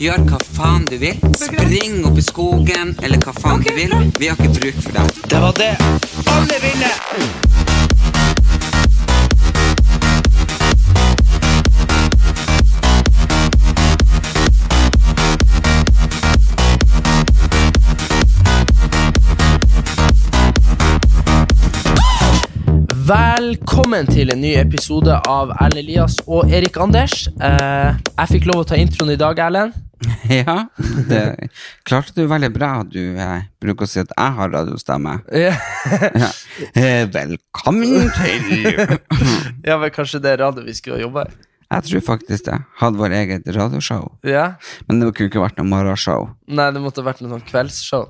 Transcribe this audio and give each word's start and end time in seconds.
Gjør 0.00 0.22
hva 0.30 0.38
faen 0.40 0.86
du 0.88 0.94
vil. 0.96 1.18
Spring 1.36 2.06
opp 2.08 2.16
i 2.16 2.22
skogen, 2.24 2.94
eller 3.04 3.20
hva 3.20 3.34
faen 3.36 3.60
du 3.60 3.68
vil. 3.76 3.92
Vi 4.16 4.30
har 4.30 4.38
ikke 4.40 4.54
bruk 4.56 4.78
for 4.80 4.96
deg. 4.96 5.18
Det 5.28 5.40
var 5.42 5.52
det 5.60 5.74
alle 6.32 6.56
ville! 6.62 6.88
Velkommen 23.10 24.08
til 24.08 24.32
en 24.32 24.40
ny 24.40 24.54
episode 24.64 25.20
av 25.28 25.52
Erlend 25.58 25.84
Elias 25.84 26.16
og 26.24 26.48
Erik 26.48 26.80
Anders. 26.80 27.26
Eh, 27.36 28.00
jeg 28.16 28.32
fikk 28.32 28.48
lov 28.54 28.64
å 28.64 28.68
ta 28.72 28.80
introen 28.80 29.12
i 29.12 29.20
dag, 29.20 29.36
Erlend. 29.44 29.89
Ja, 30.30 30.68
det 31.08 31.50
klarte 31.84 32.14
du 32.16 32.24
veldig 32.30 32.50
bra. 32.54 32.70
Du 32.88 33.00
eh, 33.18 33.46
bruker 33.62 33.86
å 33.86 33.90
si 33.90 34.00
at 34.02 34.12
jeg 34.14 34.36
har 34.38 34.52
radiostemme. 34.52 35.18
Ja. 35.34 35.54
Ja. 35.90 36.30
Eh, 36.76 37.04
velkommen 37.08 38.10
til 38.16 38.66
ja, 39.68 39.76
men 39.80 39.92
kanskje 39.94 40.20
det 40.22 40.34
er 40.34 40.44
radio 40.44 40.64
vi 40.66 40.76
skulle 40.76 41.00
jobbe 41.02 41.24
i. 41.28 41.38
Jeg 41.70 41.86
tror 41.86 42.02
faktisk 42.02 42.48
det. 42.48 42.56
Hadde 42.80 42.98
vårt 42.98 43.14
eget 43.14 43.46
radioshow. 43.54 44.08
Ja. 44.26 44.56
Men 44.88 44.98
det 44.98 45.12
kunne 45.14 45.30
ikke 45.30 45.42
vært 45.44 45.60
noe 45.60 45.70
morgenshow. 45.70 46.26
Nei, 46.50 46.66
det 46.74 46.82
måtte 46.82 47.04
vært 47.06 47.22
noe 47.22 47.30
sånn 47.36 47.46
kveldsshow. 47.46 48.08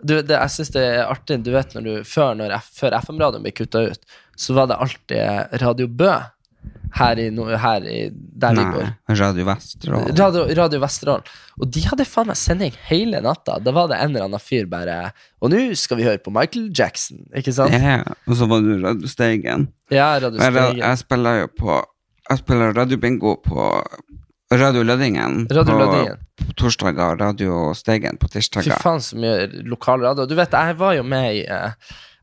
Du, 0.00 0.14
det, 0.24 0.38
jeg 0.38 0.54
synes 0.54 0.72
det 0.72 0.84
er 0.86 1.02
artig, 1.04 1.42
du 1.44 1.52
vet 1.52 1.76
når 1.76 1.84
du, 1.84 1.92
før, 2.08 2.40
før 2.72 2.96
FM-radioen 3.02 3.44
ble 3.44 3.52
kutta 3.56 3.84
ut, 3.90 4.16
så 4.40 4.56
var 4.56 4.70
det 4.70 4.80
alltid 4.80 5.60
Radio 5.60 5.90
Bø 5.92 6.14
her 6.94 7.18
i, 7.18 7.26
her 7.58 7.86
i 7.90 7.98
der 8.14 8.54
vi 8.54 8.64
bor. 8.70 8.90
Radio 9.18 9.46
Vesterålen. 9.48 10.16
Radio, 10.18 10.44
Radio 10.54 10.80
Vesterålen. 10.82 11.32
Og 11.58 11.70
de 11.74 11.82
hadde 11.88 12.06
faen 12.06 12.28
meg 12.30 12.38
sending 12.38 12.76
hele 12.88 13.20
natta. 13.24 13.56
Da 13.62 13.74
var 13.74 13.90
det 13.90 13.98
en 13.98 14.12
eller 14.14 14.28
annen 14.28 14.42
fyr 14.42 14.68
bare 14.70 15.10
Og 15.42 15.50
nå 15.52 15.64
skal 15.78 15.98
vi 15.98 16.06
høre 16.06 16.22
på 16.22 16.32
Michael 16.34 16.70
Jackson, 16.74 17.24
ikke 17.34 17.54
sant? 17.54 17.74
Ja, 17.74 18.00
og 18.28 18.38
så 18.38 18.48
var 18.50 18.62
du 18.64 18.76
Radio 18.82 19.10
Steigen. 19.10 19.68
Ja, 19.90 20.14
Radio 20.22 20.38
Jeg, 20.38 20.54
Steigen. 20.54 20.82
jeg 20.84 21.02
spiller 21.02 21.40
jo 21.42 21.50
på 21.58 21.80
Jeg 22.30 22.42
spiller 22.44 22.72
radiobingo 22.78 23.36
på 23.44 23.68
Radio 24.54 24.84
Lødingen 24.86 25.46
Radio 25.50 25.72
på, 25.72 25.78
Lødingen. 25.82 26.18
på 26.38 26.52
torsdager 26.60 27.14
og 27.16 27.20
Radio 27.20 27.60
Steigen 27.74 28.18
på 28.20 28.30
Fy 28.30 28.70
faen, 28.70 29.02
så 29.02 29.18
mye 29.18 29.48
lokalradio. 29.66 30.28
Du 30.30 30.36
vet, 30.38 30.52
jeg 30.54 30.78
var 30.78 30.94
jo 30.94 31.02
med 31.02 31.40
i 31.40 31.46
eh, 31.48 31.72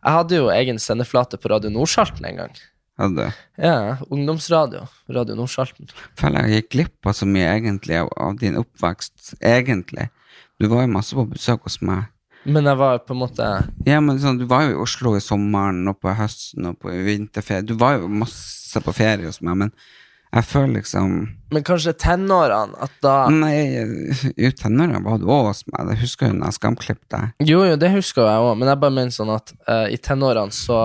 Jeg 0.02 0.16
hadde 0.16 0.38
jo 0.40 0.52
egen 0.54 0.80
sendeflate 0.80 1.38
på 1.42 1.52
Radio 1.52 1.70
Nordsalten 1.74 2.26
en 2.30 2.40
gang. 2.46 2.62
Hadde. 3.02 3.28
Ja, 3.58 3.98
ungdomsradio. 4.14 4.86
Radio 5.10 5.36
Nordsalten. 5.40 5.90
Føler 6.20 6.46
jeg 6.46 6.62
gikk 6.62 6.72
glipp 6.76 7.10
av 7.10 7.16
så 7.18 7.26
mye 7.26 7.48
egentlig 7.56 7.98
av, 7.98 8.12
av 8.14 8.36
din 8.38 8.60
oppvekst. 8.62 9.36
Egentlig. 9.42 10.12
Du 10.62 10.68
var 10.70 10.86
jo 10.86 10.94
masse 10.94 11.18
på 11.18 11.26
besøk 11.32 11.66
hos 11.66 11.80
meg. 11.82 12.12
Men 12.44 12.66
jeg 12.66 12.78
var 12.78 13.02
på 13.06 13.14
en 13.14 13.20
måte 13.22 13.48
Ja, 13.86 14.00
men 14.02 14.18
sånn, 14.18 14.40
Du 14.42 14.48
var 14.50 14.64
jo 14.66 14.72
i 14.74 14.80
Oslo 14.82 15.12
i 15.14 15.22
sommeren 15.22 15.84
og 15.92 16.00
på 16.02 16.14
høsten 16.18 16.72
og 16.72 16.80
på 16.82 16.94
vinterferie. 17.06 17.66
Du 17.66 17.76
var 17.78 18.00
jo 18.00 18.10
masse 18.10 18.82
på 18.82 18.94
ferie 18.98 19.30
hos 19.30 19.42
meg, 19.46 19.60
men 19.62 19.74
jeg 20.32 20.48
føler 20.48 20.78
liksom 20.80 21.16
Men 21.52 21.66
kanskje 21.68 21.94
tenårene, 22.00 22.78
at 22.82 22.94
da 23.04 23.16
Nei, 23.34 23.56
i 24.38 24.52
tenårene 24.58 25.04
var 25.04 25.20
du 25.20 25.28
òg 25.28 25.50
hos 25.52 25.66
meg. 25.68 25.92
Jeg 25.94 26.04
husker 26.06 26.32
jo 26.32 26.38
når 26.38 26.50
jeg 26.50 26.60
skamklippet 26.60 27.10
deg. 27.14 27.50
Jo, 27.52 27.66
jo, 27.68 27.76
det 27.82 27.92
husker 27.98 28.30
jeg 28.30 28.46
òg, 28.46 28.54
men 28.58 28.72
jeg 28.72 28.82
bare 28.86 28.96
mener 28.96 29.16
sånn 29.16 29.34
at 29.36 29.54
uh, 29.68 29.88
i 29.92 30.00
tenårene 30.02 30.56
så 30.56 30.80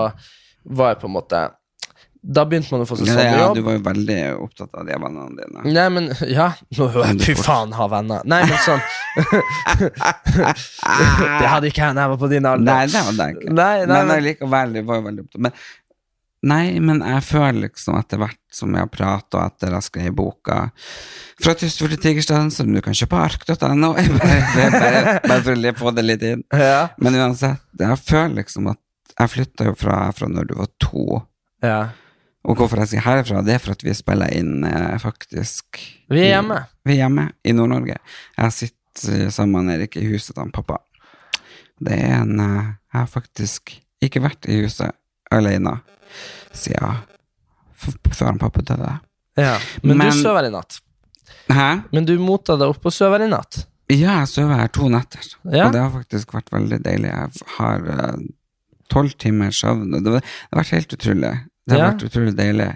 var 0.67 0.93
jeg 0.93 1.01
på 1.01 1.07
en 1.07 1.15
måte 1.15 1.45
Da 2.21 2.43
begynte 2.49 2.71
man 2.73 2.81
å 2.83 2.87
få 2.89 2.97
seg 2.99 3.07
sånn 3.11 3.19
Ja, 3.23 3.37
jobb. 3.45 3.55
du 3.55 3.61
var 3.65 3.75
jo 3.77 3.81
veldig 3.85 4.17
opptatt 4.43 4.73
av 4.75 4.85
de 4.87 4.95
vennene 4.99 5.37
dine. 5.37 5.63
Nei, 5.73 5.87
men 5.93 6.09
Ja, 6.27 6.49
nå 6.77 6.87
hører 6.91 7.11
jeg 7.13 7.17
du 7.21 7.25
fy 7.29 7.35
faen 7.39 7.71
ha 7.77 7.87
venner. 7.91 8.21
Nei, 8.25 8.41
men 8.49 8.57
sånn 8.65 8.81
Det 10.37 11.49
hadde 11.51 11.69
ikke 11.71 11.83
jeg 11.85 11.97
da 11.97 12.05
jeg 12.05 12.11
var 12.13 12.21
på 12.21 12.29
din 12.31 12.47
alder. 12.49 12.67
Nei, 12.67 12.85
det 12.91 13.03
hadde 13.09 13.27
jeg 13.29 13.37
ikke. 13.37 13.53
Nei, 13.57 13.73
nei, 13.85 13.97
men 13.99 14.07
men- 14.13 14.23
likevel, 14.27 14.73
du 14.73 14.81
var 14.87 14.99
jo 15.01 15.05
veldig 15.09 15.25
opptatt. 15.27 15.43
Men, 15.47 15.51
nei, 16.47 16.65
men 16.89 17.01
jeg 17.05 17.23
føler 17.27 17.59
liksom 17.67 17.97
etter 17.99 18.21
hvert 18.21 18.39
som 18.57 18.73
jeg 18.75 18.83
har 18.85 18.91
pratet, 18.93 19.37
og 19.37 19.43
etter 19.45 19.75
jeg 19.77 19.87
skrev 19.87 20.15
boka 20.17 20.57
fra 21.43 21.53
Tysfjord 21.57 21.93
til 21.95 22.01
Tigerstaden, 22.07 22.51
som 22.53 22.71
du 22.73 22.81
kan 22.81 22.93
kjøpe 22.97 23.13
på 23.13 23.21
ark.no, 23.27 23.93
bare, 24.19 24.41
bare, 24.73 25.15
bare 25.27 25.41
for 25.45 25.53
å 25.71 25.75
få 25.83 25.95
det 25.97 26.05
litt 26.07 26.23
inn. 26.27 26.43
Ja. 26.53 26.87
Men 26.97 27.17
uansett, 27.21 27.61
jeg 27.79 28.01
føler 28.03 28.41
liksom 28.41 28.71
at 28.73 28.81
jeg 29.17 29.33
flytta 29.33 29.65
jo 29.71 29.77
fra, 29.79 30.01
fra 30.13 30.27
når 30.29 30.51
du 30.51 30.57
var 30.59 30.69
to. 30.83 31.23
ja. 31.65 31.79
Og 32.45 32.55
hvorfor 32.55 32.77
jeg 32.79 32.87
sier 32.93 33.01
herfra, 33.03 33.41
det 33.43 33.53
er 33.55 33.59
for 33.59 33.71
at 33.71 33.83
vi 33.83 33.93
spiller 33.97 34.31
inn 34.31 34.63
eh, 34.63 34.97
faktisk 35.01 35.79
Vi 36.09 36.19
er 36.21 36.35
hjemme. 36.37 36.61
Vi 36.85 36.93
er 36.93 37.01
hjemme 37.03 37.29
i 37.43 37.51
Nord-Norge. 37.51 37.97
Jeg 38.37 38.51
sitter 38.53 39.29
sammen 39.33 39.65
med 39.65 39.79
Erik 39.79 39.97
i 39.97 40.05
huset 40.07 40.35
til 40.37 40.51
pappa. 40.55 40.77
Det 41.79 41.93
er 41.97 42.21
en 42.21 42.39
eh, 42.39 42.69
Jeg 42.93 43.01
har 43.01 43.07
faktisk 43.11 43.75
ikke 44.01 44.21
vært 44.23 44.45
i 44.47 44.61
huset 44.63 44.93
alene 45.33 45.79
siden 46.55 47.01
før 47.77 48.25
han 48.31 48.39
pappa 48.41 48.61
døde. 48.61 48.99
ja. 49.37 49.57
Men, 49.83 49.97
Men- 49.97 50.11
du 50.11 50.21
sover 50.21 50.47
i 50.47 50.49
natt. 50.53 50.79
Hæ? 51.49 51.81
Men 51.91 52.05
du 52.05 52.17
mota 52.19 52.55
deg 52.57 52.69
opp 52.69 52.85
og 52.85 52.93
sover 52.93 53.21
i 53.25 53.27
natt. 53.29 53.65
Ja, 53.89 54.19
jeg 54.19 54.27
sover 54.27 54.55
her 54.55 54.67
to 54.67 54.87
netter, 54.89 55.23
Ja. 55.45 55.67
og 55.67 55.73
det 55.73 55.81
har 55.81 55.91
faktisk 55.91 56.33
vært 56.33 56.49
veldig 56.51 56.79
deilig. 56.83 57.07
Jeg 57.11 57.29
har 57.57 57.85
eh, 57.87 58.17
tolv 58.89 59.13
timers 59.17 59.59
søvn, 59.61 59.91
det 59.91 60.13
har 60.13 60.23
vært 60.63 60.71
helt 60.75 60.93
utrolig. 60.93 61.33
Det 61.67 61.75
har 61.75 61.79
Ja. 61.81 61.91
vært 61.91 62.05
utrolig 62.07 62.33
deilig. 62.37 62.69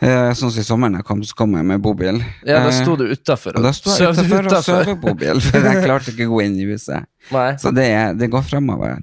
Eh, 0.00 0.30
sånn 0.38 0.52
som 0.54 0.60
i 0.60 0.62
sommeren 0.62 0.94
jeg 1.00 1.04
kom, 1.04 1.22
så 1.26 1.34
kom 1.34 1.56
jeg 1.58 1.64
med 1.66 1.80
bobil. 1.82 2.20
Ja, 2.46 2.60
da 2.62 2.68
Eh, 2.68 2.76
sto 2.84 2.94
du 2.96 3.08
utafor 3.10 3.56
Og 3.56 3.62
da 3.64 3.72
sto 3.74 3.90
jeg 3.90 4.12
utenfor 4.14 4.46
og 4.46 4.64
sov 4.64 4.88
i 4.88 4.94
bobil, 4.94 5.40
for 5.42 5.58
jeg 5.58 5.82
klarte 5.84 6.12
ikke 6.14 6.28
å 6.28 6.36
gå 6.36 6.44
inn 6.44 6.54
i 6.60 6.66
huset. 6.70 7.04
Nei. 7.34 7.52
Så 7.58 7.72
det, 7.74 7.86
er- 7.90 8.14
det 8.14 8.30
går 8.30 8.42
fremover. 8.46 9.02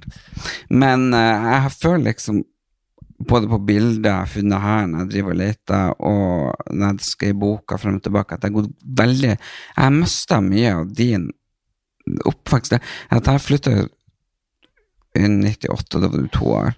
Men 0.70 1.12
eh, 1.12 1.60
jeg 1.60 1.72
føler 1.76 2.04
liksom 2.14 2.42
både 3.28 3.48
på 3.48 3.58
bilder 3.66 4.10
jeg 4.10 4.18
har 4.22 4.26
funnet 4.26 4.60
her 4.60 4.86
når 4.86 4.98
jeg 5.04 5.08
driver 5.10 5.30
og 5.30 5.36
leter, 5.36 5.94
og 6.00 6.54
når 6.72 6.90
jeg 6.96 7.00
skriver 7.00 7.38
boka 7.40 7.78
frem 7.78 7.94
og 7.96 8.02
tilbake, 8.02 8.32
at 8.32 8.40
jeg 8.42 8.52
har 8.52 8.62
gått 8.62 8.72
veldig 8.84 9.30
Jeg 9.36 9.38
har 9.84 9.90
mista 9.90 10.40
mye 10.40 10.72
av 10.80 10.94
din 10.94 11.30
oppvekst. 12.24 12.72
At 13.10 13.24
jeg 13.24 13.40
flytta 13.44 13.76
i 15.16 15.28
98, 15.28 16.00
da 16.00 16.08
var 16.08 16.18
du 16.24 16.28
to 16.28 16.44
år. 16.44 16.74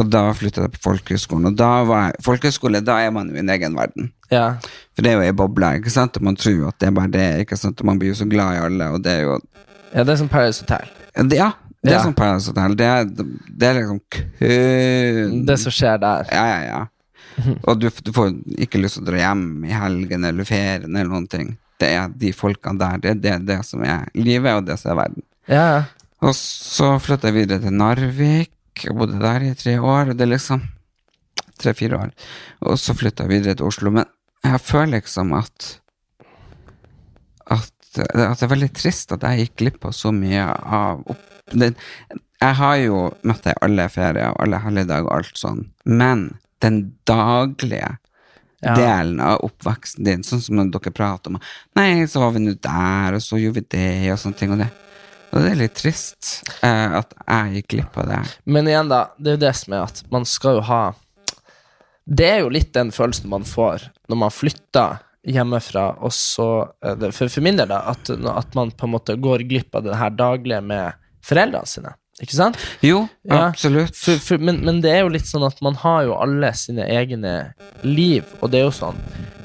Og 0.00 0.08
da 0.10 0.24
flytta 0.34 0.64
jeg 0.64 0.74
på 0.74 0.82
folkehøyskolen. 0.88 1.52
Og 1.52 1.58
da 1.58 1.70
var 1.86 2.08
jeg, 2.08 2.22
folkehøyskole, 2.26 2.80
da 2.84 2.98
er 3.04 3.12
man 3.14 3.28
i 3.30 3.36
min 3.36 3.50
egen 3.54 3.76
verden. 3.78 4.08
Ja. 4.32 4.56
For 4.96 5.06
det 5.06 5.12
er 5.12 5.20
jo 5.20 5.26
ei 5.28 5.36
boble, 5.36 5.68
ikke 5.78 5.92
sant? 5.92 6.16
Og 6.18 6.26
man 6.26 6.38
tror 6.40 6.68
at 6.72 6.80
det 6.82 6.88
er 6.88 6.96
bare 6.96 7.12
det, 7.14 7.26
ikke 7.44 7.58
sant? 7.60 7.78
Og 7.80 7.86
man 7.86 8.00
blir 8.00 8.10
jo 8.10 8.18
så 8.18 8.26
glad 8.30 8.56
i 8.56 8.64
alle, 8.64 8.88
og 8.96 9.04
det 9.04 9.12
er 9.12 9.28
jo 9.28 9.36
ja, 9.94 10.02
det 10.02 10.10
er 10.10 10.18
som 10.18 10.28
Paradise 10.28 10.64
Hotel. 10.64 10.88
det, 11.14 11.36
Ja, 11.38 11.52
det 11.84 11.92
er 11.92 11.94
Ja. 11.94 12.02
Paris 12.02 12.14
Paradise 12.14 12.50
Hotel. 12.50 12.76
Det 12.76 12.86
er, 12.86 13.04
det 13.60 13.68
er 13.68 13.74
liksom 13.74 14.00
kun 14.10 15.46
Det 15.46 15.58
som 15.60 15.72
skjer 15.72 15.98
der. 16.02 16.24
Ja, 16.32 16.44
ja, 16.46 16.60
ja. 16.66 16.84
Og 17.68 17.80
du, 17.80 17.90
du 18.02 18.12
får 18.14 18.32
ikke 18.58 18.80
lyst 18.82 18.98
til 18.98 19.04
å 19.04 19.10
dra 19.10 19.20
hjem 19.20 19.64
i 19.68 19.74
helgen 19.74 20.24
eller 20.24 20.44
ferien 20.48 20.96
eller 20.96 21.10
noen 21.10 21.28
ting. 21.30 21.56
Det 21.78 21.90
er 21.94 22.08
de 22.08 22.32
folkene 22.32 22.78
der. 22.78 22.98
Det 23.02 23.10
er 23.10 23.20
det, 23.20 23.36
det 23.46 23.60
som 23.66 23.82
er 23.86 24.08
livet, 24.14 24.54
og 24.54 24.66
det 24.66 24.78
som 24.80 24.94
er 24.94 25.00
verden. 25.02 25.22
Ja, 25.50 25.64
ja. 25.76 25.82
Og 26.24 26.34
så 26.38 26.94
flytta 27.02 27.28
jeg 27.28 27.36
videre 27.42 27.60
til 27.60 27.74
Narvik. 27.76 28.50
Jeg 28.82 28.96
bodde 28.98 29.20
der 29.22 29.42
i 29.46 29.54
tre 29.54 29.76
år. 29.80 30.10
Og 30.10 30.16
det 30.18 30.28
liksom 30.28 30.68
Tre-fire 31.62 31.94
år. 32.00 32.10
Og 32.66 32.74
så 32.82 32.96
flytta 32.98 33.22
jeg 33.24 33.30
videre 33.30 33.54
til 33.54 33.68
Oslo. 33.68 33.90
Men 33.94 34.04
jeg 34.42 34.60
føler 34.60 34.96
liksom 34.98 35.32
at 35.38 35.78
At, 37.46 37.70
at 38.00 38.40
det 38.40 38.42
er 38.46 38.50
veldig 38.50 38.72
trist 38.74 39.12
at 39.14 39.22
jeg 39.22 39.44
gikk 39.44 39.56
glipp 39.60 39.84
av 39.86 39.92
så 39.94 40.10
mye 40.12 40.42
av 40.48 41.02
opp, 41.12 41.20
det, 41.52 41.74
Jeg 42.40 42.56
har 42.58 42.76
jo 42.80 43.02
møtt 43.22 43.44
deg 43.44 43.52
i 43.54 43.62
alle 43.66 43.84
ferier 43.92 44.32
og 44.32 44.40
alle 44.46 44.58
helligdager 44.64 45.06
og 45.06 45.12
alt 45.18 45.38
sånn, 45.38 45.60
men 45.84 46.24
den 46.64 46.80
daglige 47.06 47.98
Ja. 48.64 48.72
delen 48.74 49.20
av 49.20 49.42
oppveksten 49.44 50.04
din, 50.06 50.22
sånn 50.24 50.40
som 50.40 50.56
når 50.56 50.70
dere 50.72 50.90
prater 50.96 51.28
om 51.34 51.38
Nei, 51.76 52.06
så 52.08 52.20
var 52.24 52.30
vi 52.32 52.40
nå 52.46 52.54
der, 52.64 53.12
og 53.12 53.20
så 53.20 53.36
gjorde 53.36 53.60
vi 53.60 53.66
det, 53.76 54.12
og 54.14 54.18
sånne 54.22 54.38
ting. 54.40 54.52
Og 54.54 54.58
det, 54.62 54.70
og 55.34 55.42
det 55.42 55.50
er 55.50 55.58
litt 55.58 55.74
trist 55.74 56.44
uh, 56.62 57.00
at 57.00 57.14
jeg 57.26 57.56
gikk 57.58 57.68
glipp 57.74 57.96
av 57.98 58.06
det. 58.12 58.20
Men 58.46 58.68
igjen, 58.70 58.90
da, 58.92 59.00
det 59.18 59.32
er 59.32 59.36
jo 59.38 59.42
det 59.48 59.54
som 59.58 59.74
er 59.74 59.82
at 59.88 60.04
man 60.14 60.24
skal 60.30 60.60
jo 60.60 60.62
ha 60.68 60.82
Det 62.06 62.28
er 62.28 62.38
jo 62.44 62.52
litt 62.54 62.70
den 62.76 62.92
følelsen 62.94 63.30
man 63.32 63.44
får 63.48 63.88
når 64.12 64.20
man 64.20 64.30
flytter 64.34 65.00
hjemmefra, 65.24 65.86
og 66.04 66.12
så 66.12 66.46
eh, 66.84 67.06
For, 67.16 67.30
for 67.32 67.40
min 67.40 67.56
del, 67.56 67.70
da, 67.70 67.78
at, 67.94 68.10
at 68.12 68.54
man 68.54 68.70
på 68.76 68.84
en 68.84 68.92
måte 68.92 69.14
går 69.16 69.46
glipp 69.48 69.74
av 69.74 69.86
det 69.86 69.96
her 69.96 70.10
daglige 70.12 70.60
med 70.60 70.98
foreldrene 71.24 71.66
sine. 71.70 71.94
Ikke 72.20 72.36
sant? 72.36 72.58
Jo, 72.84 73.06
Ja. 73.24 73.48
absolutt. 73.48 73.96
For, 73.96 74.20
for, 74.22 74.38
men, 74.44 74.60
men 74.62 74.82
det 74.84 74.92
er 74.92 75.00
jo 75.02 75.14
litt 75.16 75.26
sånn 75.26 75.46
at 75.48 75.58
man 75.64 75.74
har 75.80 76.04
jo 76.06 76.18
alle 76.20 76.52
sine 76.54 76.84
egne 76.86 77.32
liv, 77.82 78.28
og 78.44 78.52
det 78.52 78.60
er 78.60 78.68
jo 78.68 78.74
sånn 78.76 79.00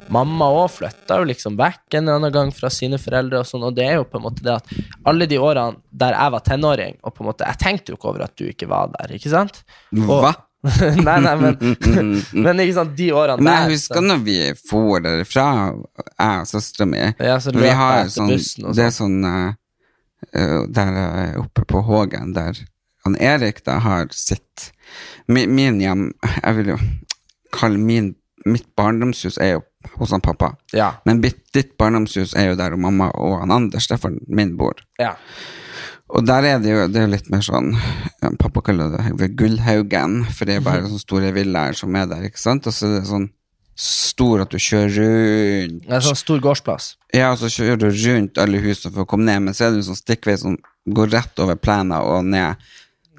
Mamma 0.10 0.48
òg 0.64 0.72
flytta 0.74 1.20
jo 1.22 1.28
liksom 1.30 1.58
vekk 1.60 1.96
en 2.00 2.04
eller 2.08 2.18
annen 2.20 2.34
gang 2.34 2.52
fra 2.56 2.70
sine 2.74 2.98
foreldre, 3.02 3.44
og 3.44 3.46
sånn, 3.50 3.64
og 3.70 3.76
det 3.78 3.86
er 3.86 3.98
jo 4.00 4.06
på 4.10 4.18
en 4.18 4.26
måte 4.26 4.44
det 4.46 4.56
at 4.58 4.72
alle 5.10 5.28
de 5.30 5.38
årene 5.38 5.78
der 5.92 6.16
jeg 6.18 6.34
var 6.36 6.46
tenåring, 6.48 6.96
og 7.04 7.14
på 7.16 7.24
en 7.24 7.30
måte 7.32 7.46
Jeg 7.50 7.60
tenkte 7.62 7.92
jo 7.94 7.98
ikke 8.00 8.10
over 8.14 8.26
at 8.26 8.36
du 8.40 8.46
ikke 8.50 8.68
var 8.72 8.90
der, 8.98 9.14
ikke 9.20 9.30
sant? 9.34 9.62
Og- 9.94 10.24
Hva? 10.26 10.34
nei, 11.08 11.20
nei, 11.24 11.36
men, 11.40 11.54
men 12.44 12.60
ikke 12.66 12.74
sant, 12.76 12.92
de 12.98 13.06
årene 13.16 13.40
Men 13.40 13.48
der 13.54 13.62
jeg 13.70 13.78
husker 13.78 14.04
når 14.04 14.24
vi 14.26 14.34
for 14.60 15.00
derfra, 15.06 15.46
jeg 16.04 16.42
og 16.42 16.50
søstera 16.50 16.88
mi. 16.90 17.06
Ja, 17.16 17.38
så 17.40 17.54
Vi 17.56 17.70
har 17.80 18.10
sånn, 18.12 18.34
det 18.76 18.84
er 18.90 18.92
sånn 18.92 19.22
eh, 19.24 19.54
Der 20.76 21.00
eh, 21.06 21.38
oppe 21.40 21.64
på 21.70 21.80
Hågen, 21.88 22.34
der 22.36 22.60
han 23.08 23.16
Erik 23.24 23.64
da 23.64 23.78
har 23.80 24.10
sitt 24.12 24.74
Min, 25.32 25.54
min 25.56 25.80
hjem 25.80 26.10
Jeg 26.44 26.58
vil 26.58 26.74
jo 26.74 26.78
kalle 27.56 27.80
min 27.80 28.16
Mitt 28.48 28.68
barndomshus 28.76 29.38
er 29.40 29.54
jo 29.58 29.64
hos 29.98 30.12
han 30.12 30.22
pappa. 30.22 30.54
Ja. 30.76 30.92
Men 31.06 31.22
ditt, 31.24 31.78
barndomshus 31.80 32.36
er 32.38 32.52
jo 32.52 32.60
der 32.60 32.76
og 32.76 32.80
mamma 32.84 33.10
og 33.16 33.40
han 33.42 33.52
Anders, 33.52 33.88
derfor 33.88 34.14
min, 34.28 34.56
bor. 34.60 34.76
ja. 35.00 35.16
Og 36.10 36.24
der 36.26 36.42
er 36.42 36.58
det 36.58 36.72
jo 36.72 36.88
det 36.90 37.04
er 37.04 37.12
litt 37.12 37.28
mer 37.30 37.44
sånn 37.46 37.68
ja, 37.78 38.32
Pappa 38.42 38.64
kaller 38.66 38.90
det 38.96 39.12
ved 39.20 39.36
Gullhaugen, 39.38 40.24
for 40.34 40.50
det 40.50 40.56
er 40.58 40.64
bare 40.66 40.88
sånne 40.88 41.04
store 41.04 41.30
villaer 41.36 41.78
som 41.78 41.94
er 42.00 42.08
der, 42.10 42.24
ikke 42.26 42.42
sant? 42.42 42.66
Og 42.66 42.74
så 42.74 42.88
er 42.88 42.96
det 42.96 43.04
sånn 43.12 43.28
stor 43.78 44.42
at 44.42 44.50
du 44.50 44.58
kjører 44.58 44.98
rundt 44.98 45.86
Det 45.86 45.94
er 46.00 46.02
sånn 46.08 46.18
stor 46.18 46.42
gårdsplass. 46.44 46.88
Ja, 47.14 47.30
og 47.30 47.38
så 47.44 47.52
kjører 47.54 47.78
du 47.84 47.88
rundt 47.94 48.42
alle 48.42 48.58
husene 48.66 48.90
for 48.96 49.06
å 49.06 49.10
komme 49.14 49.30
ned, 49.30 49.46
men 49.46 49.54
så 49.54 49.68
er 49.68 49.76
det 49.76 49.84
en 49.84 49.88
sånn 49.92 50.02
stikkvei 50.02 50.36
som 50.42 50.58
går 50.98 51.14
rett 51.14 51.44
over 51.46 51.62
plenen 51.62 51.94
og 52.02 52.26
ned 52.26 52.58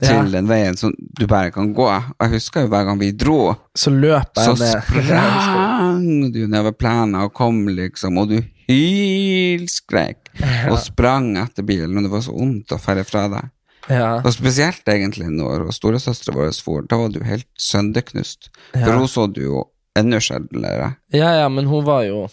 til 0.01 0.31
den 0.35 0.47
veien 0.51 0.77
som 0.81 0.91
du 0.99 1.27
bare 1.31 1.53
kan 1.55 1.71
gå. 1.77 1.87
Og 1.87 2.25
jeg 2.27 2.35
husker 2.41 2.65
jo 2.67 2.73
hver 2.75 2.87
gang 2.91 2.99
vi 2.99 3.13
dro, 3.15 3.55
Så 3.77 3.95
løp 3.95 4.35
så 4.35 4.57
jeg 4.59 4.65
ned. 4.67 5.70
Sprang 5.91 6.33
du 6.33 6.47
nedover 6.47 6.73
plenen 6.73 7.19
og 7.21 7.33
kom, 7.35 7.65
liksom, 7.69 8.19
og 8.21 8.31
du 8.31 8.41
hylskrek 8.71 10.31
og 10.71 10.79
sprang 10.79 11.33
etter 11.41 11.67
bilen, 11.67 11.97
og 11.99 12.07
det 12.07 12.13
var 12.13 12.23
så 12.25 12.35
vondt 12.35 12.73
å 12.75 12.79
ferde 12.81 13.05
fra 13.09 13.27
deg. 13.33 13.51
Ja. 13.91 14.21
Og 14.23 14.31
spesielt 14.35 14.87
egentlig 14.93 15.31
når 15.33 15.71
storesøstera 15.75 16.37
vår 16.37 16.53
for, 16.63 16.85
da 16.87 17.01
var 17.01 17.11
du 17.11 17.23
helt 17.27 17.49
sønderknust. 17.59 18.51
For 18.75 18.93
hun 18.95 19.09
så 19.11 19.27
du 19.27 19.43
jo 19.43 19.65
enda 19.99 20.21
sjeldnere. 20.23 20.95
ja, 21.11 21.33
ja, 21.43 21.49
men 21.49 21.67
hun 21.67 21.85
var 21.85 22.05
jo 22.07 22.29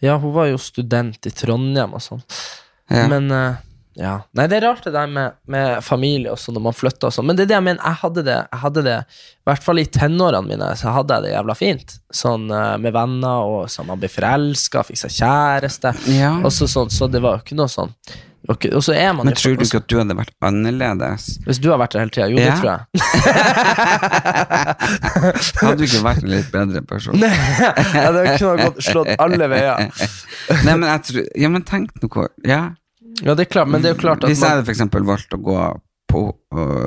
Ja, 0.00 0.16
hun 0.18 0.32
var 0.34 0.46
jo 0.46 0.58
student 0.58 1.26
i 1.26 1.30
Trondheim 1.34 1.94
og 1.94 2.02
sånn. 2.02 2.20
Ja. 2.88 3.08
Men 3.10 3.30
eh, 3.34 3.56
ja. 3.98 4.12
Nei, 4.38 4.46
det 4.46 4.60
er 4.60 4.64
rart 4.68 4.84
det 4.86 4.92
der 4.94 5.08
med, 5.10 5.34
med 5.50 5.82
familie 5.82 6.30
og 6.30 6.38
sånn 6.38 6.54
når 6.54 6.64
man 6.68 6.76
flytter 6.76 7.10
og 7.10 7.16
sånn. 7.16 7.26
Men 7.26 7.38
det 7.38 7.44
er 7.46 7.50
det 7.50 7.56
jeg 7.56 7.66
mener, 7.66 7.82
jeg 7.82 8.00
hadde 8.04 8.24
det, 8.28 8.36
jeg 8.44 8.62
hadde 8.62 8.84
det 8.86 8.94
I 9.02 9.50
hvert 9.50 9.66
fall 9.66 9.82
i 9.82 9.86
tenårene 9.98 10.46
mine 10.46 10.70
så 10.78 10.94
hadde 10.94 11.18
jeg 11.18 11.26
det 11.26 11.32
jævla 11.34 11.58
fint. 11.58 11.96
Sånn 12.14 12.46
eh, 12.54 12.76
med 12.78 12.94
venner, 12.94 13.50
og 13.50 13.66
sånn 13.72 13.90
man 13.90 13.98
blir 13.98 14.12
forelska, 14.12 14.86
fikk 14.86 15.02
seg 15.02 15.16
kjæreste. 15.18 15.94
Ja. 16.14 16.36
Og 16.44 16.54
så, 16.54 16.70
sånn, 16.70 16.94
så 16.94 17.10
det 17.10 17.24
var 17.24 17.38
jo 17.40 17.46
ikke 17.46 17.58
noe 17.58 17.72
sånn 17.72 17.92
det 18.48 18.70
Og 18.76 18.84
så 18.84 18.94
er 18.94 19.12
man 19.12 19.26
Men 19.26 19.34
tror 19.36 19.56
du 19.58 19.64
ikke 19.64 19.80
at 19.82 19.88
du 19.90 19.96
hadde 19.98 20.14
vært 20.16 20.30
annerledes? 20.44 21.26
Hvis 21.44 21.58
du 21.60 21.68
har 21.72 21.78
vært 21.82 21.92
der 21.92 22.06
hele 22.06 22.12
tida? 22.14 22.28
Jo, 22.30 22.36
det 22.38 22.54
tror 22.60 22.70
jeg. 22.70 22.80
Hadde 25.58 25.76
du 25.76 25.84
ikke 25.84 26.02
vært 26.06 26.22
en 26.24 26.32
litt 26.32 26.50
bedre 26.54 26.82
person? 26.86 27.18
Nei, 27.18 27.32
ja, 27.34 28.08
det 28.14 28.38
kunne 28.38 28.68
gått 28.70 28.80
slått 28.86 29.10
alle 29.18 29.50
veier. 29.50 29.90
Nei, 30.66 30.74
men 30.78 30.86
jeg 30.88 31.04
tror 31.10 31.28
Ja, 31.44 31.48
men 31.52 31.66
tenk 31.68 31.92
noe 32.00 32.28
Ja. 32.46 32.62
Ja, 33.24 33.34
det 33.34 33.46
er 33.46 33.50
klart, 33.52 33.68
men 33.68 33.82
det 33.82 33.90
er 33.90 33.94
jo 33.96 34.00
klart 34.00 34.24
at 34.24 34.30
Hvis 34.30 34.40
jeg 34.42 34.50
hadde 34.50 34.70
eksempel 34.70 35.04
valgt 35.04 35.32
å 35.34 35.40
gå 35.42 35.58
på 36.08 36.20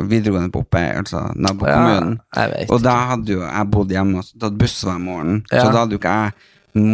videregående 0.10 0.50
på 0.52 0.64
Oppøy, 0.64 0.86
altså 0.98 1.20
nabokommunen, 1.38 2.20
Ja, 2.36 2.66
og 2.74 2.82
da 2.82 2.96
hadde 3.12 3.28
jo 3.36 3.42
jeg 3.46 3.70
bodd 3.70 3.92
hjemme 3.94 4.18
og 4.24 4.26
tatt 4.42 4.56
buss 4.58 4.80
hver 4.88 5.00
morgen, 5.00 5.44
Ja. 5.52 5.66
så 5.66 5.72
da 5.74 5.80
hadde 5.84 5.92
jo 5.98 6.00
ikke 6.00 6.16
jeg 6.24 6.34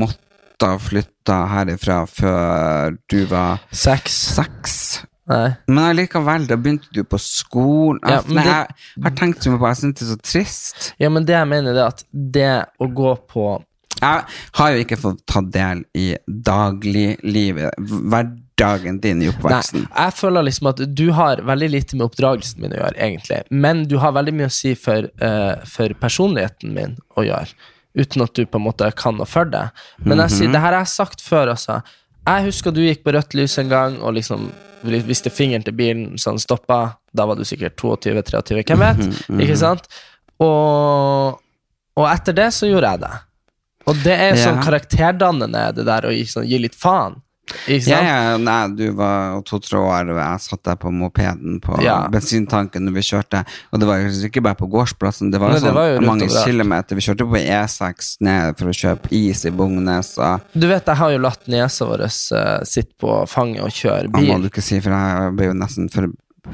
måttet 0.01 0.81
flytte 0.81 1.37
herifra 1.53 2.01
før 2.09 2.97
du 3.09 3.25
var 3.29 3.59
Seks. 3.71 4.11
seks. 4.35 5.05
Nei. 5.27 5.55
Men 5.67 5.83
allikevel, 5.91 6.47
da 6.47 6.55
begynte 6.55 6.87
du 6.95 7.03
på 7.03 7.17
skolen. 7.19 7.99
Ja, 8.03 8.17
Altså, 8.21 8.33
Nei, 8.33 8.43
det- 8.43 8.51
jeg 8.95 9.03
har 9.03 9.11
tenkt 9.11 9.43
så 9.43 9.51
mye 9.51 9.59
på 9.59 9.67
Jeg 9.67 9.75
synes 9.77 9.95
det 9.95 10.01
er 10.01 10.15
så 10.15 10.21
trist. 10.21 10.93
Ja, 10.99 11.09
men 11.09 11.25
det 11.25 11.33
jeg 11.35 11.47
mener, 11.47 11.73
det 11.73 11.81
er 11.83 11.87
at 11.87 12.03
det 12.13 12.65
å 12.81 12.93
gå 12.93 13.17
på 13.27 13.63
Jeg 14.01 14.23
har 14.53 14.71
jo 14.71 14.83
ikke 14.83 14.97
fått 14.97 15.25
ta 15.25 15.41
del 15.41 15.83
i 15.95 16.15
dagliglivet, 16.29 17.71
hverdagen 17.77 18.43
din 18.57 19.21
i 19.21 19.29
Nei, 19.43 19.61
jeg 19.95 20.13
føler 20.17 20.43
liksom 20.47 20.67
at 20.71 20.79
du 20.95 21.11
har 21.13 21.37
veldig 21.45 21.69
lite 21.69 21.95
med 21.95 22.07
oppdragelsen 22.07 22.59
min 22.63 22.71
å 22.73 22.79
gjøre, 22.81 22.95
egentlig. 22.97 23.43
Men 23.51 23.83
du 23.87 23.97
har 24.01 24.11
veldig 24.17 24.33
mye 24.33 24.49
å 24.49 24.51
si 24.51 24.73
for, 24.75 25.09
uh, 25.21 25.55
for 25.65 25.93
personligheten 26.01 26.73
min 26.73 26.97
å 27.17 27.23
gjøre. 27.27 27.53
Uten 27.97 28.21
at 28.25 28.33
du 28.33 28.45
på 28.45 28.57
en 28.59 28.65
måte 28.65 28.89
kan 28.95 29.15
noe 29.17 29.25
for 29.29 29.45
det. 29.45 29.69
Men 30.03 30.17
jeg 30.19 30.29
Mhm. 30.29 30.37
sier, 30.37 30.51
det 30.51 30.59
her 30.61 30.73
har 30.73 30.81
jeg 30.85 30.87
sagt 30.87 31.21
før, 31.21 31.49
altså. 31.53 31.81
Jeg 32.27 32.45
husker 32.45 32.71
du 32.73 32.81
gikk 32.81 33.03
på 33.03 33.13
rødt 33.13 33.33
lys 33.33 33.57
en 33.57 33.69
gang 33.69 34.01
og 34.01 34.13
liksom 34.13 34.51
viste 34.83 35.29
fingeren 35.29 35.63
til 35.63 35.73
bilen 35.73 36.17
så 36.17 36.31
den 36.31 36.39
stoppa. 36.39 36.97
Da 37.15 37.25
var 37.25 37.35
du 37.35 37.43
sikkert 37.43 37.75
22-23, 37.77 38.63
hvem 38.63 38.79
vet? 38.79 38.97
Mhm, 39.29 39.39
Ikke 39.41 39.57
sant? 39.57 39.87
Og, 40.39 41.39
og 41.97 42.05
etter 42.11 42.33
det 42.33 42.49
så 42.53 42.67
gjorde 42.69 42.91
jeg 42.91 42.99
det. 43.05 43.13
Og 43.87 43.95
det 44.03 44.17
er 44.19 44.33
sånn 44.35 44.57
Ja. 44.59 44.63
karakterdannende, 44.65 45.73
det 45.75 45.85
der 45.85 46.01
å 46.01 46.11
gi, 46.11 46.25
sånn, 46.25 46.47
gi 46.47 46.57
litt 46.59 46.75
faen. 46.75 47.21
Ikke 47.67 47.83
sant? 47.85 48.07
ja, 48.07 48.37
nei, 48.37 48.67
du 48.75 48.91
var 48.97 49.41
to-tre 49.47 49.79
år, 49.79 50.09
og 50.11 50.19
jeg 50.19 50.43
satt 50.43 50.63
der 50.67 50.75
på 50.81 50.91
mopeden 50.91 51.59
på 51.63 51.77
Ja. 51.83 52.07
bensintanken 52.11 52.83
når 52.87 52.93
vi 52.99 53.03
kjørte. 53.07 53.45
Og 53.71 53.79
det 53.79 53.87
var 53.87 53.97
jo 54.03 54.09
ikke 54.27 54.43
bare 54.43 54.55
på 54.59 54.67
gårdsplassen, 54.69 55.31
det 55.31 55.39
var, 55.39 55.53
Nei, 55.55 55.59
sånn, 55.59 55.63
det 55.63 55.71
sånn 55.71 55.79
var 55.79 55.89
jo 55.93 56.01
mange 56.07 56.27
kilometer. 56.43 56.95
Vi 56.99 57.05
kjørte 57.07 57.27
på 57.31 57.39
E6 57.43 58.17
ned 58.21 58.57
for 58.59 58.67
å 58.67 58.75
kjøpe 58.75 59.11
is 59.11 59.45
i 59.45 59.51
Bognes. 59.51 60.17
Og 60.17 60.41
Du 60.53 60.67
vet, 60.67 60.85
jeg 60.85 60.95
har 61.01 61.11
jo 61.11 61.17
latt 61.23 61.47
niesa 61.47 61.85
vår 61.87 62.03
uh, 62.07 62.63
sitte 62.67 62.93
på 62.99 63.27
fanget 63.27 63.63
og 63.63 63.71
kjøre 63.71 64.09
hva 64.11 64.21
må 64.27 64.41
du 64.41 64.49
ikke 64.49 64.61
si, 64.63 64.79
for 64.83 64.91
jeg 64.91 65.35
ble 65.37 65.45
jo 65.51 65.53
nesten 65.53 65.89
for 65.91 66.07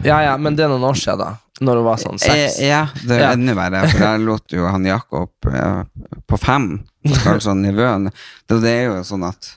Ja, 0.04 0.22
ja, 0.26 0.38
men 0.38 0.56
det 0.56 0.64
er 0.66 0.70
noen 0.74 0.84
år 0.90 0.96
siden, 0.98 1.20
da. 1.20 1.34
Når 1.62 1.76
hun 1.78 1.86
var 1.86 1.98
sånn 2.02 2.18
seks. 2.20 2.56
Eh, 2.60 2.68
Ja, 2.72 2.88
det 3.06 3.12
er 3.14 3.20
Ja. 3.28 3.32
enda 3.36 3.54
verre, 3.54 3.84
for 3.92 4.00
jeg 4.02 4.22
lot 4.26 4.50
jo 4.52 4.66
han 4.68 4.84
Jakob 4.86 5.30
eh, 5.54 5.84
på 6.28 6.40
fem, 6.42 6.84
altså 7.30 7.54
nivåen. 7.54 8.10
Det, 8.50 8.58
det 8.64 8.72
er 8.74 8.84
jo 8.90 9.04
sånn 9.06 9.28
at 9.28 9.52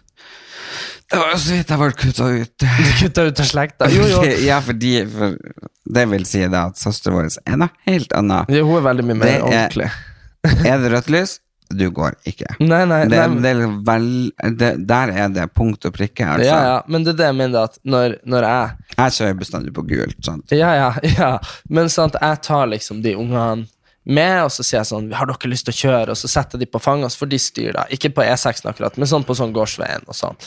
Det 1.11 1.19
var 1.23 1.37
så 1.39 1.53
vidt 1.55 1.69
jeg 1.71 1.79
ble 1.79 1.89
kutta 2.01 2.27
ut. 2.35 2.65
Kutta 3.01 3.25
ut 3.29 3.41
av 3.41 3.47
slekta. 3.53 3.89
Jo, 3.95 4.07
jo. 4.11 4.21
Ja, 4.51 4.61
fordi 4.65 4.93
for 5.13 5.37
Det 5.97 6.05
vil 6.11 6.25
si 6.27 6.41
da 6.51 6.65
at 6.73 6.81
søsteren 6.83 7.15
vår 7.21 7.29
er 7.47 7.59
noe 7.63 7.71
helt 7.87 8.13
annet. 8.19 8.51
Ja, 8.51 8.65
Hun 8.67 8.81
er 8.81 8.87
veldig 8.89 9.05
mye 9.07 9.19
mer 9.21 9.27
Det 9.27 9.35
er- 9.37 9.51
ordentlig. 9.51 9.91
Er 10.71 10.79
det 10.83 10.91
rødt 10.93 11.09
lys? 11.11 11.37
Du 11.75 11.89
går 11.91 12.15
ikke. 12.31 12.47
Nei, 12.63 12.85
nei, 12.87 13.01
Det, 13.11 13.19
nei. 13.19 13.41
det 13.43 13.51
er 13.51 13.71
vel, 13.89 14.05
det, 14.61 14.69
der 14.87 15.11
er 15.11 15.33
det 15.35 15.47
punkt 15.59 15.83
og 15.89 15.95
prikke, 15.97 16.23
altså. 16.37 16.47
Ja, 16.47 16.59
ja, 16.63 16.77
men 16.87 17.03
det 17.03 17.17
er 17.17 17.19
det 17.19 17.27
jeg 17.33 17.37
mener, 17.41 17.65
at 17.67 17.79
når, 17.83 18.15
når 18.23 18.47
jeg 18.47 18.93
Jeg 19.01 19.15
kjører 19.17 19.39
bestandig 19.41 19.73
på 19.75 19.83
gult. 19.89 20.15
Sant? 20.23 20.55
Ja, 20.55 20.71
ja, 20.79 20.93
ja. 21.19 21.33
Men 21.69 21.91
sant, 21.91 22.15
jeg 22.23 22.39
tar 22.47 22.69
liksom 22.71 23.01
de 23.03 23.17
ungene 23.19 23.67
med, 24.07 24.45
og 24.45 24.53
så 24.55 24.63
sier 24.63 24.79
jeg 24.79 24.87
sånn 24.91 25.09
Har 25.19 25.27
dere 25.27 25.51
lyst 25.51 25.67
til 25.67 25.75
å 25.75 25.79
kjøre? 25.81 26.15
Og 26.15 26.19
så 26.21 26.31
setter 26.31 26.61
de 26.63 26.69
på 26.71 26.79
fanget, 26.83 27.09
og 27.09 27.15
så 27.15 27.25
får 27.25 27.31
de 27.33 27.41
styre, 27.43 27.73
da. 27.75 27.85
Ikke 27.91 28.13
på 28.15 28.23
E6 28.23 28.63
akkurat, 28.71 28.99
men 29.01 29.11
sånn 29.11 29.27
på 29.27 29.35
sånn 29.39 29.55
gårdsveien 29.57 30.07
og 30.07 30.15
sånn. 30.17 30.39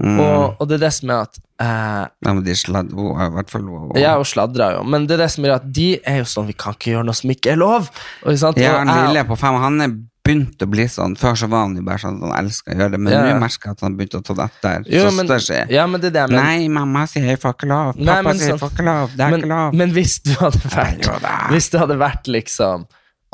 Mm. 0.00 0.18
Og, 0.20 0.56
og 0.60 0.68
det 0.68 0.76
er 0.78 0.84
det 0.86 0.92
som 0.98 1.12
er 1.14 1.22
at 1.24 1.38
eh, 1.40 2.02
Ja, 2.26 2.32
men 2.34 2.42
de 2.44 2.56
sladrer 2.60 3.24
i 3.28 3.30
hvert 3.38 3.54
fall 3.54 3.70
oh, 3.70 3.86
Og... 3.88 3.96
Ja, 4.00 4.16
og 4.20 4.28
sladrer 4.28 4.76
jo, 4.76 4.82
men 4.84 5.08
det 5.08 5.16
er 5.16 5.24
det 5.24 5.30
som 5.32 5.46
gjør 5.48 5.56
at 5.60 5.70
de 5.80 5.88
er 6.04 6.20
jo 6.20 6.28
sånn 6.28 6.50
Vi 6.50 6.58
kan 6.60 6.76
ikke 6.76 6.92
gjøre 6.92 7.08
noe 7.08 7.16
som 7.16 7.32
ikke 7.32 7.54
er 7.54 7.62
lov. 7.62 7.88
Og, 8.26 8.36
sant? 8.40 8.60
Ja, 8.60 8.76
han 8.82 8.92
lille 9.08 9.24
på 9.28 9.38
fem, 9.40 9.56
han 9.64 9.80
er 9.86 9.96
begynt 10.26 10.62
å 10.64 10.66
bli 10.66 10.84
sånn. 10.90 11.14
Før 11.18 11.36
så 11.38 11.46
var 11.50 11.66
han 11.68 11.76
jo 11.78 11.84
bare 11.86 12.02
sånn 12.02 12.16
at 12.18 12.24
han 12.26 12.44
elska 12.44 12.72
å 12.72 12.76
gjøre 12.80 12.94
det, 12.96 13.00
men 13.06 13.12
Ja. 13.14 13.22
nå 13.30 13.38
merker 13.40 13.70
jeg 13.70 13.76
at 13.76 13.84
han 13.86 13.96
begynte 13.98 14.18
å 14.18 14.24
ta 14.26 14.34
det 14.34 14.46
etter 14.50 14.88
Jo, 14.90 15.04
men- 15.14 15.28
søster 15.30 15.44
si. 15.46 15.74
Ja, 15.74 15.86
men 15.86 16.00
det 16.02 16.08
er 16.10 16.16
det 16.16 16.24
men... 16.32 16.42
Nei, 16.42 16.68
mamma 16.68 17.06
sier 17.06 17.28
jeg 17.30 17.38
får 17.38 17.54
ikke 17.54 17.68
lov. 17.70 17.96
Nei, 17.96 18.06
Pappa 18.10 18.22
men 18.28 18.40
sier 18.40 18.52
sånn- 18.52 18.62
får 18.64 18.72
ikke 18.74 18.86
lov. 18.90 19.14
Det 19.16 19.24
er 19.26 19.30
men, 19.30 19.40
ikke 19.40 19.52
lov. 19.54 19.74
men 19.74 19.94
hvis 19.96 20.16
du 20.26 20.32
hadde 20.40 20.62
vært 20.74 21.22
Nei. 21.22 21.38
Hvis 21.54 21.70
du 21.70 21.78
hadde 21.78 21.98
vært 22.02 22.26
liksom 22.26 22.86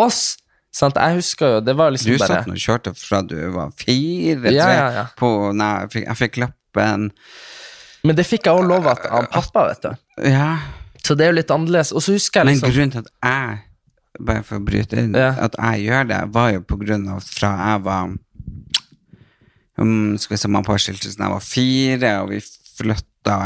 oss 0.04 0.20
sant? 0.72 0.96
Jeg 0.96 1.18
husker 1.20 1.56
jo 1.56 1.60
Det 1.64 1.74
var 1.76 1.90
liksom 1.94 2.14
bare 2.18 2.28
satt 2.30 2.46
nå 2.50 2.54
og 2.56 2.62
kjørte 2.64 2.92
fra 2.96 3.22
du 3.28 3.36
var 3.54 3.72
fire, 3.76 4.38
tre, 4.44 4.54
Ja, 4.56 4.68
ja, 4.76 4.86
ja. 5.00 5.06
på 5.18 5.32
Nei, 5.56 5.72
jeg 5.84 5.90
fikk, 5.96 6.06
jeg 6.10 6.20
fikk 6.22 6.38
lappen. 6.44 7.10
Men 8.02 8.16
det 8.18 8.24
fikk 8.26 8.46
jeg 8.48 8.56
også 8.58 8.68
lov 8.70 8.88
av 8.90 9.28
pappa, 9.30 9.66
vet 9.70 9.84
du. 9.84 9.92
Ja. 10.32 10.48
Så 11.04 11.14
det 11.18 11.26
er 11.26 11.30
jo 11.32 11.36
litt 11.40 11.50
annerledes. 11.54 11.92
Og 11.94 12.02
så 12.02 12.14
husker 12.16 12.42
jeg 12.42 12.54
liksom 12.54 12.68
Men 12.68 12.74
grunnen 12.76 12.94
til 12.96 13.04
at 13.04 13.12
jeg 13.28 13.60
bare 14.26 14.42
for 14.44 14.58
å 14.60 14.64
bryte 14.64 14.98
inn, 15.00 15.14
Ja. 15.16 15.30
at 15.46 15.54
jeg 15.58 15.86
gjør 15.88 16.08
det, 16.10 16.18
var 16.34 16.50
jo 16.52 16.60
på 16.68 16.76
grunn 16.82 17.06
av 17.08 17.22
fra 17.24 17.52
jeg 17.58 17.84
var 17.86 18.10
um, 19.78 20.18
Skal 20.18 20.34
vi 20.36 20.40
se, 20.42 20.50
mamma 20.52 20.74
og 20.74 20.82
skilte 20.82 21.08
seg 21.10 21.18
da 21.20 21.28
jeg 21.28 21.34
var 21.36 21.46
fire, 21.46 22.12
og 22.22 22.32
vi 22.34 22.40
flytta, 22.78 23.36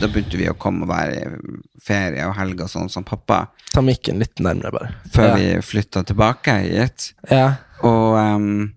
da 0.00 0.08
begynte 0.08 0.38
vi 0.40 0.48
å 0.50 0.56
komme 0.58 0.86
og 0.86 0.92
være 0.92 1.18
i 1.18 1.58
ferie 1.86 2.24
og 2.28 2.36
helg 2.38 2.62
og 2.64 2.72
sånn 2.72 2.90
som 2.92 3.04
pappa, 3.06 3.46
Ta 3.74 3.82
mikken 3.84 4.22
litt 4.22 4.40
nærmere, 4.40 4.72
bare. 4.72 4.94
før 5.12 5.28
ja. 5.28 5.36
vi 5.36 5.48
flytta 5.66 6.02
tilbake 6.08 6.54
hit. 6.64 7.10
Ja. 7.28 7.50
Og 7.84 8.16
um, 8.16 8.76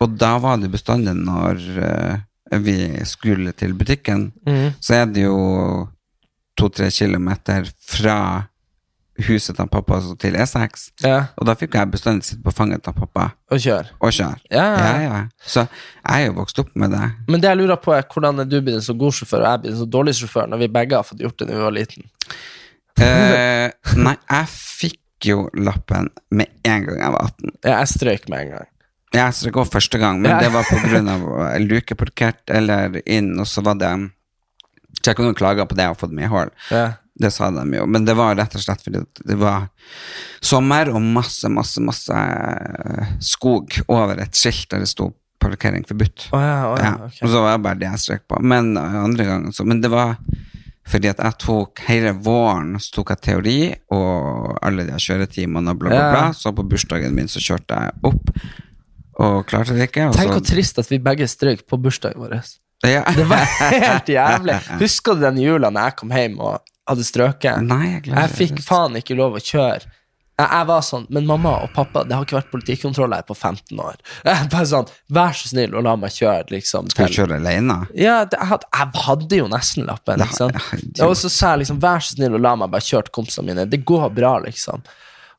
og 0.00 0.16
da 0.16 0.34
var 0.40 0.60
det 0.60 0.70
bestandig 0.72 1.12
når 1.18 1.58
uh, 1.76 2.60
vi 2.64 2.76
skulle 3.06 3.52
til 3.52 3.74
butikken, 3.78 4.30
mm. 4.46 4.80
så 4.80 5.02
er 5.02 5.10
det 5.12 5.26
jo 5.26 5.40
to-tre 6.58 6.88
kilometer 6.92 7.68
fra 7.84 8.16
huset 9.26 9.56
til 9.56 9.68
pappa 9.72 9.98
til 10.22 10.34
E6. 10.38 10.86
Ja, 11.04 11.26
Og 11.36 11.46
da 11.46 11.54
fikk 11.58 11.74
jeg 11.78 11.90
bestandig 11.92 12.24
sitte 12.28 12.42
på 12.44 12.52
fanget 12.54 12.82
til 12.84 12.94
pappa 12.96 13.30
og 13.50 13.58
kjøre. 13.60 13.88
og 14.00 14.12
kjøre. 14.12 14.38
Ja, 14.50 14.64
ja. 14.78 15.02
Ja. 15.02 15.20
Så 15.42 15.66
jeg 15.66 16.22
er 16.22 16.26
jo 16.26 16.36
vokst 16.40 16.58
opp 16.62 16.70
med 16.74 16.90
det. 16.94 17.10
Men 17.28 17.40
det 17.40 17.48
jeg 17.50 17.60
lurer 17.62 17.76
på 17.82 17.92
er 17.96 18.02
hvordan 18.06 18.40
er 18.40 18.48
du 18.50 18.60
blitt 18.60 18.76
en 18.80 18.82
så 18.86 18.94
god 18.98 19.12
sjåfør, 19.18 19.42
og 19.44 19.50
jeg 19.50 19.60
blitt 19.64 19.74
en 19.74 19.82
så 19.84 19.90
dårlig 19.98 20.14
sjåfør, 20.20 20.46
når 20.52 20.62
vi 20.64 20.68
begge 20.78 20.96
har 20.96 21.06
fått 21.06 21.20
gjort 21.24 21.38
det 21.38 21.48
da 21.48 21.54
vi 21.58 21.62
var 21.68 21.76
liten. 21.76 22.08
Eh, 23.00 23.70
nei, 23.96 24.16
jeg 24.30 24.50
fikk 24.50 25.28
jo 25.30 25.46
lappen 25.56 26.08
med 26.32 26.48
en 26.64 26.84
gang 26.86 27.00
jeg 27.00 27.14
var 27.14 27.26
18. 27.30 27.54
Ja, 27.64 27.74
jeg 27.82 27.90
strøyk 27.94 28.28
med 28.32 28.44
en 28.46 28.54
gang. 28.56 28.68
Jeg 29.14 29.34
strøk 29.34 29.56
òg 29.64 29.70
første 29.72 29.98
gang, 29.98 30.20
men 30.22 30.36
det 30.38 30.50
var 30.54 30.66
på 30.68 30.78
grunn 30.84 31.08
av 31.10 31.24
lukeparkert 31.70 32.52
eller 32.54 33.00
inn, 33.06 33.32
og 33.42 33.48
så 33.50 33.64
var 33.66 33.78
det 33.80 33.90
Så 35.00 35.10
jeg 35.12 35.16
kunne 35.16 35.34
klage 35.38 35.64
på 35.66 35.76
det 35.78 35.86
og 35.88 35.96
fått 36.00 36.12
medhold. 36.12 36.50
Ja. 36.70 36.92
Det 37.20 37.28
sa 37.34 37.50
de 37.52 37.64
jo, 37.76 37.84
men 37.84 38.06
det 38.08 38.14
var 38.16 38.38
rett 38.38 38.54
og 38.56 38.62
slett 38.64 38.80
fordi 38.84 39.02
det 39.28 39.36
var 39.36 39.66
sommer 40.40 40.88
og 40.94 41.02
masse, 41.04 41.50
masse, 41.52 41.82
masse 41.84 42.16
eh, 42.16 43.10
skog 43.20 43.76
over 43.92 44.22
et 44.24 44.38
skilt 44.38 44.70
der 44.72 44.86
det 44.86 44.88
sto 44.88 45.10
'parkering 45.40 45.84
forbudt'. 45.88 46.28
Oh 46.36 46.40
ja, 46.40 46.56
oh 46.72 46.78
ja, 46.78 46.84
Ja. 46.84 47.10
Og 47.22 47.28
så 47.32 47.42
var 47.42 47.56
det 47.56 47.64
bare 47.64 47.80
det 47.80 47.88
jeg 47.88 48.02
strøk 48.04 48.24
på. 48.28 48.40
Men 48.44 48.76
uh, 48.76 49.04
andre 49.04 49.24
gangen 49.24 49.52
så 49.52 49.64
Men 49.64 49.80
det 49.80 49.90
var 49.90 50.16
fordi 50.90 51.08
at 51.08 51.20
jeg 51.22 51.38
tok 51.38 51.82
hele 51.86 52.12
våren 52.12 52.74
så 52.80 52.96
tok 52.96 53.12
jeg 53.14 53.22
teori 53.26 53.58
og 53.94 54.56
alle 54.64 54.86
de 54.88 54.96
kjøretimene 54.98 55.70
og 55.70 55.78
bla, 55.78 55.92
bla, 55.92 56.08
bla. 56.10 56.24
Så 56.34 56.52
på 56.56 56.64
bursdagen 56.66 57.14
min 57.14 57.30
så 57.30 57.42
kjørte 57.42 57.78
jeg 57.78 57.94
opp 58.10 58.32
og 59.20 59.44
klarte 59.46 59.76
det 59.76 59.90
ikke. 59.90 60.08
Tenk 60.16 60.32
så, 60.32 60.38
hvor 60.38 60.44
trist 60.48 60.80
at 60.80 60.90
vi 60.90 60.98
begge 61.04 61.28
strøk 61.28 61.66
på 61.68 61.78
bursdagen 61.78 62.20
vår. 62.22 62.40
ja. 62.88 63.04
Det 63.14 63.28
var 63.28 63.46
helt 63.86 64.08
jævlig. 64.08 64.58
Husker 64.82 65.14
du 65.14 65.26
den 65.28 65.38
jula 65.44 65.70
når 65.70 65.90
jeg 65.90 65.98
kom 66.00 66.14
hjem 66.16 66.38
og 66.40 66.58
hadde 66.90 67.06
strøket? 67.08 67.64
Nei, 67.70 67.86
jeg 67.96 68.10
Jeg 68.12 68.36
fikk 68.36 68.60
faen 68.66 68.98
ikke 69.00 69.16
lov 69.18 69.38
å 69.38 69.42
kjøre. 69.42 69.88
Jeg, 70.40 70.48
jeg 70.48 70.66
var 70.70 70.80
sånn, 70.86 71.02
Men 71.12 71.26
mamma 71.28 71.50
og 71.66 71.72
pappa, 71.76 72.00
det 72.08 72.16
har 72.16 72.24
ikke 72.24 72.38
vært 72.38 72.52
politikontroll 72.54 73.12
her 73.12 73.26
på 73.28 73.34
15 73.36 73.76
år. 73.84 73.98
Jeg 74.24 74.48
bare 74.54 74.68
sånn, 74.70 74.88
Vær 75.12 75.34
så 75.36 75.50
snill 75.50 75.74
og 75.76 75.84
la 75.84 75.92
meg 76.00 76.14
kjøre. 76.16 76.46
liksom. 76.54 76.88
Skal 76.94 77.10
du 77.12 77.18
kjøre 77.18 77.36
alene? 77.40 77.76
Ja, 77.92 78.22
det, 78.24 78.38
jeg, 78.40 78.48
hadde, 78.54 78.68
jeg 78.72 79.02
hadde 79.04 79.40
jo 79.42 79.50
nesten 79.52 79.84
lappen. 79.90 80.24
Ja, 80.24 81.08
og 81.10 81.16
så 81.20 81.28
sa 81.28 81.52
jeg 81.54 81.66
liksom, 81.66 81.80
vær 81.82 82.00
så 82.00 82.16
snill 82.16 82.38
og 82.38 82.44
la 82.46 82.54
meg 82.56 82.72
bare 82.72 82.86
kjøre 82.86 83.08
til 83.10 83.16
kompisene 83.20 83.50
mine. 83.50 83.66
Det 83.68 83.82
går 83.84 84.08
bra, 84.16 84.38
liksom. 84.46 84.80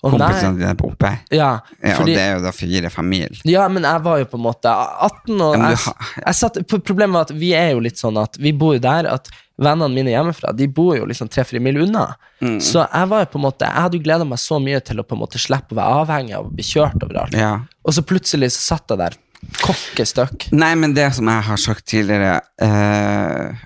Og 0.01 0.15
Kompisene 0.15 0.57
dine 0.57 0.73
på 0.79 0.87
oppe? 0.89 1.11
ja, 1.29 1.59
Ja, 1.77 1.91
og 1.93 1.99
fordi, 2.01 2.15
det 2.17 2.21
er 2.23 2.31
jo 2.39 2.41
da 2.47 2.51
fire-fem 2.55 3.05
mil. 3.05 3.37
ja, 3.45 3.67
men 3.69 3.85
jeg 3.85 4.01
var 4.01 4.17
jo 4.17 4.25
på 4.31 4.39
en 4.39 4.45
måte 4.47 4.71
18, 4.73 5.35
og 5.37 5.55
Ja, 5.59 5.69
jeg, 5.75 5.95
jeg 6.25 6.35
satt, 6.39 6.57
Problemet 6.67 7.13
var 7.13 7.27
at 7.29 7.33
vi 7.37 7.51
er 7.53 7.71
jo 7.75 7.83
litt 7.85 8.01
sånn 8.01 8.17
at 8.17 8.39
vi 8.41 8.51
bor 8.57 8.73
jo 8.73 8.81
der 8.81 9.05
at 9.11 9.29
vennene 9.61 9.93
mine 9.93 10.09
hjemmefra 10.09 10.55
De 10.57 10.65
bor 10.67 10.95
jo 10.97 11.05
liksom 11.05 11.29
tre-fire 11.29 11.61
mil 11.61 11.77
unna. 11.83 12.07
Mm. 12.41 12.57
Så 12.65 12.81
jeg 12.81 13.09
var 13.11 13.21
jo 13.25 13.29
på 13.35 13.37
en 13.37 13.45
måte 13.45 13.67
Jeg 13.69 13.83
hadde 13.85 13.99
jo 13.99 14.05
gleda 14.07 14.25
meg 14.25 14.41
så 14.41 14.57
mye 14.63 14.79
til 14.81 15.03
å 15.03 15.05
på 15.05 15.13
en 15.13 15.21
måte 15.21 15.41
slippe 15.41 15.75
å 15.75 15.77
være 15.77 15.99
avhengig 16.01 16.37
av 16.39 16.47
å 16.47 16.53
bli 16.55 16.65
kjørt 16.65 17.03
overalt. 17.05 17.37
Ja. 17.37 17.51
Og 17.85 17.93
så 17.93 18.01
plutselig 18.01 18.55
så 18.57 18.71
satt 18.73 18.89
jeg 18.95 19.01
der 19.03 19.19
kokke 19.61 20.05
støkk. 20.05 20.49
Nei, 20.53 20.73
men 20.77 20.93
det 20.97 21.11
som 21.17 21.29
jeg 21.29 21.45
har 21.47 21.61
sagt 21.61 21.85
tidligere, 21.89 22.41
eh, 22.61 23.61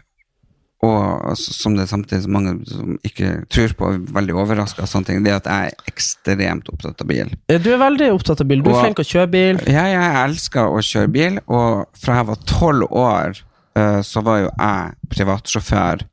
og 0.86 1.38
som 1.40 1.76
det 1.76 1.84
er 1.86 1.92
samtidig 1.92 2.30
mange 2.32 2.56
som 2.70 2.96
ikke 3.06 3.32
tror 3.52 3.74
på, 3.78 3.90
er 3.94 4.00
veldig 4.18 4.36
overraska 4.42 4.84
av 4.86 4.90
sånne 4.92 5.10
ting, 5.10 5.24
det 5.26 5.32
er 5.34 5.40
at 5.42 5.50
jeg 5.52 5.72
er 5.74 5.92
ekstremt 5.92 6.70
opptatt 6.74 7.02
av 7.02 7.08
bil. 7.10 7.32
Du 7.50 7.70
er 7.74 7.82
veldig 7.82 8.10
opptatt 8.16 8.42
av 8.42 8.48
bil. 8.50 8.62
Du 8.66 8.70
er 8.72 8.76
Og- 8.76 8.84
flink 8.84 8.96
til 9.02 9.06
å 9.06 9.12
kjøre 9.14 9.32
bil. 9.32 9.62
Ja, 9.68 9.86
jeg 9.92 10.16
elsker 10.30 10.68
å 10.72 10.82
kjøre 10.84 11.12
bil, 11.12 11.40
og 11.48 11.86
fra 11.98 12.16
jeg 12.22 12.26
var 12.32 12.36
tolv 12.46 12.88
år, 12.92 13.42
eh, 13.76 14.02
så 14.02 14.24
var 14.24 14.40
jo 14.44 14.50
jeg 14.58 14.94
privatsjåfør 15.10 16.06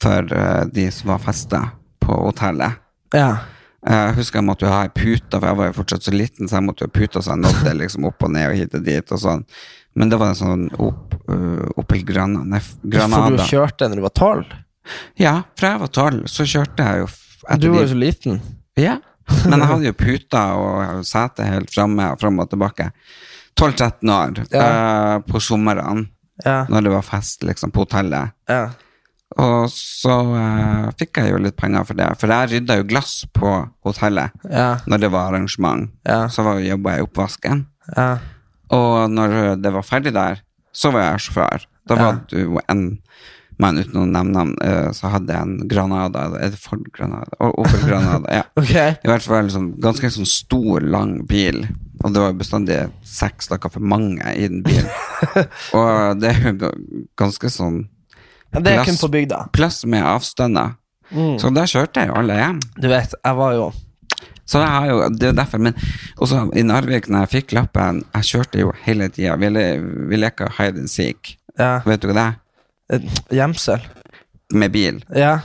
for 0.00 0.32
eh, 0.32 0.64
de 0.72 0.90
som 0.90 1.08
var 1.12 1.18
festa 1.18 1.64
på 2.00 2.16
hotellet. 2.26 2.78
Ja. 3.14 3.38
Jeg 3.80 4.14
husker 4.18 4.40
jeg 4.40 4.44
måtte 4.44 4.66
jo 4.66 4.72
ha 4.74 4.82
ei 4.84 4.88
pute, 4.92 5.38
for 5.38 5.46
jeg 5.48 5.56
var 5.56 5.70
jo 5.70 5.76
fortsatt 5.78 6.04
så 6.04 6.12
liten, 6.12 6.48
så 6.48 6.58
jeg 6.58 6.66
måtte 6.66 6.84
jo 6.84 6.90
ha 6.90 6.98
pute 7.00 7.22
så 7.24 7.32
jeg 7.32 7.40
nådde 7.46 7.72
liksom 7.78 8.04
opp 8.10 8.22
og 8.26 8.30
ned 8.34 8.50
og 8.50 8.56
hit 8.58 8.74
og 8.76 8.84
dit 8.84 9.12
og 9.16 9.18
sånn. 9.22 9.44
Men 9.98 10.10
det 10.12 10.18
var 10.20 10.32
en 10.32 10.38
sånn 10.38 10.66
opp, 10.78 11.14
uh, 11.30 11.66
Opel 11.80 12.04
Granada. 12.06 12.60
For 12.62 13.30
du 13.36 13.42
kjørte 13.48 13.88
når 13.90 14.00
du 14.00 14.04
var 14.06 14.14
tolv? 14.14 14.52
Ja, 15.20 15.34
fra 15.58 15.74
jeg 15.74 15.80
var 15.82 15.90
tolv, 15.94 16.26
så 16.30 16.46
kjørte 16.48 16.86
jeg 16.86 17.02
jo 17.02 17.08
etter 17.48 17.62
Du 17.62 17.70
var 17.74 17.82
jo 17.84 17.90
så 17.92 17.98
liten. 17.98 18.38
Ja, 18.78 18.98
men 19.46 19.60
jeg 19.62 19.68
hadde 19.70 19.90
jo 19.90 19.96
puta 19.98 20.44
og 20.58 21.02
sete 21.06 21.46
helt 21.46 21.70
framme 21.74 22.12
og 22.14 22.20
fram 22.22 22.38
og 22.42 22.48
tilbake. 22.50 22.90
12-13 23.60 24.12
år 24.14 24.40
eh, 24.46 25.16
på 25.26 25.42
somrene, 25.42 26.06
Ja. 26.44 26.64
når 26.72 26.86
det 26.86 26.92
var 26.94 27.02
fest 27.04 27.42
liksom 27.44 27.70
på 27.74 27.84
hotellet. 27.84 28.32
ja. 28.48 28.70
Og 29.38 29.68
så 29.70 30.10
uh, 30.10 30.88
fikk 30.98 31.20
jeg 31.20 31.30
jo 31.30 31.36
litt 31.38 31.54
penger 31.54 31.84
for 31.86 31.94
det, 31.94 32.08
for 32.18 32.32
jeg 32.34 32.48
rydda 32.50 32.80
jo 32.80 32.86
glass 32.90 33.12
på 33.30 33.52
hotellet 33.86 34.32
Ja. 34.50 34.80
når 34.90 35.04
det 35.04 35.10
var 35.12 35.28
arrangement. 35.30 35.90
Ja. 36.08 36.24
Så 36.26 36.42
var, 36.42 36.58
jobba 36.58 36.96
jeg 36.96 37.04
i 37.04 37.06
oppvasken. 37.06 37.60
Ja. 38.70 38.76
Og 38.78 39.10
når 39.10 39.56
det 39.62 39.72
var 39.74 39.82
ferdig 39.82 40.12
der, 40.14 40.40
så 40.72 40.92
var 40.94 41.08
jeg 41.12 41.26
sjåfør. 41.26 41.64
Da 41.90 41.96
var 41.98 42.20
det 42.30 42.38
du 42.44 42.58
en 42.70 42.84
mann 43.60 43.76
uten 43.76 43.98
å 44.00 44.06
nevne 44.08 44.32
navn, 44.32 44.52
eh, 44.64 44.88
så 44.96 45.10
hadde 45.12 45.34
jeg 45.34 45.42
en 45.44 45.68
Granada 45.68 46.22
Er 46.40 46.48
det 46.54 46.60
Ford 46.62 46.86
Granada? 46.96 47.28
Opel 47.44 47.82
Granada, 47.84 48.30
ja. 48.32 48.44
okay. 48.60 48.94
I 49.04 49.10
hvert 49.10 49.26
fall 49.26 49.50
sånn, 49.52 49.74
ganske 49.82 50.08
sånn 50.14 50.28
stor, 50.28 50.80
lang 50.80 51.26
bil. 51.28 51.66
Og 52.00 52.14
det 52.14 52.22
var 52.22 52.38
bestandig 52.38 52.78
seks 53.04 53.50
stykker 53.50 53.74
for 53.74 53.84
mange 53.84 54.22
i 54.32 54.46
den 54.48 54.62
bilen. 54.64 54.88
og 55.76 56.22
det 56.22 56.30
er 56.32 56.54
jo 56.54 56.70
ganske 57.20 57.50
sånn 57.52 57.82
Ja, 58.54 58.62
det 58.62 58.72
er 58.72 58.80
Plass. 58.80 58.88
kun 58.88 59.02
på 59.02 59.12
bygda. 59.18 59.42
plass 59.52 59.82
med 59.84 60.06
avstander. 60.08 60.72
Så 61.10 61.50
der 61.52 61.66
kjørte 61.68 62.00
jeg 62.04 62.08
jo 62.08 62.16
alle 62.22 62.38
hjem. 62.38 62.58
Du 62.80 62.86
vet, 62.88 63.12
jeg 63.18 63.36
var 63.42 63.52
jo 63.58 63.68
Så 64.50 64.58
jeg 64.64 64.72
har 64.74 64.86
jo, 64.90 64.96
det 65.14 65.28
er 65.30 65.36
derfor, 65.38 65.60
men 65.62 65.76
også 66.18 66.40
i 66.58 66.64
Narvik, 66.66 67.06
når 67.12 67.26
jeg 67.26 67.32
fikk 67.36 67.52
lappen, 67.60 68.00
jeg 68.16 68.26
kjørte 68.32 68.62
jo 68.64 68.72
hele 68.84 69.06
tida. 69.14 69.36
Vi, 69.38 69.50
le- 69.54 70.06
vi 70.10 70.18
leker 70.18 70.50
hide 70.58 70.82
and 70.82 70.90
seek. 70.90 71.36
ja, 71.58 71.76
Vet 71.86 72.02
du 72.02 72.10
hva 72.10 72.16
det 72.18 72.26
er? 72.96 73.04
gjemsel. 73.30 73.84
Med 74.58 74.72
bil. 74.74 74.98
Ja. 75.14 75.36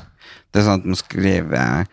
Det 0.50 0.64
er 0.64 0.66
sånn 0.66 0.80
at 0.82 0.88
man 0.90 0.98
skriver 0.98 1.86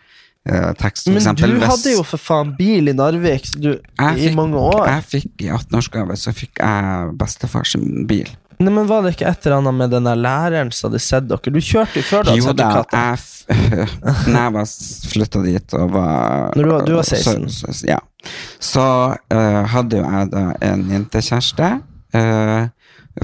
eh, 0.47 0.71
tekst, 0.79 1.05
for 1.05 1.13
Men 1.13 1.21
eksempel. 1.21 1.53
du 1.59 1.65
hadde 1.69 1.91
jo 1.93 2.03
for 2.07 2.17
faen 2.21 2.55
bil 2.57 2.89
i 2.89 2.95
Narvik 2.97 3.51
du, 3.61 3.75
i 3.75 4.07
fikk- 4.17 4.35
mange 4.39 4.57
år. 4.57 4.87
Jeg 4.89 5.05
fikk 5.11 5.45
i 5.45 5.51
18-årsgave, 5.53 6.17
så 6.17 6.33
fikk 6.33 6.57
jeg 6.63 7.13
bestefars 7.19 7.75
bil. 8.09 8.31
Nei, 8.63 8.71
men 8.73 8.87
Var 8.89 9.01
det 9.05 9.13
ikke 9.15 9.27
et 9.29 9.45
eller 9.47 9.57
annet 9.61 9.75
med 9.81 9.91
den 9.93 10.07
der 10.09 10.19
læreren 10.19 10.71
som 10.73 10.89
hadde 10.91 11.01
sett 11.03 11.27
dere? 11.29 11.53
Du 11.53 11.59
kjørte 11.63 11.99
jo 11.99 12.05
før 12.07 12.27
da? 12.29 12.35
Jo 12.39 12.53
da, 12.57 12.69
jeg 12.93 13.19
f- 13.19 13.31
Når 14.31 14.37
jeg 14.39 14.53
var 14.55 14.67
flytta 15.13 15.41
dit 15.43 15.73
og 15.79 15.89
var 15.97 16.53
Når 16.55 16.63
du 16.63 16.71
var- 16.71 16.85
du 16.87 16.93
var 16.95 17.03
16? 17.09 17.49
Så, 17.51 17.73
ja. 17.89 17.99
Så 18.63 18.83
uh, 19.11 19.63
hadde 19.73 19.99
jo 19.99 20.05
jeg 20.07 20.29
da 20.31 20.43
en 20.69 20.85
jentekjæreste 20.93 21.71
uh, 22.15 22.69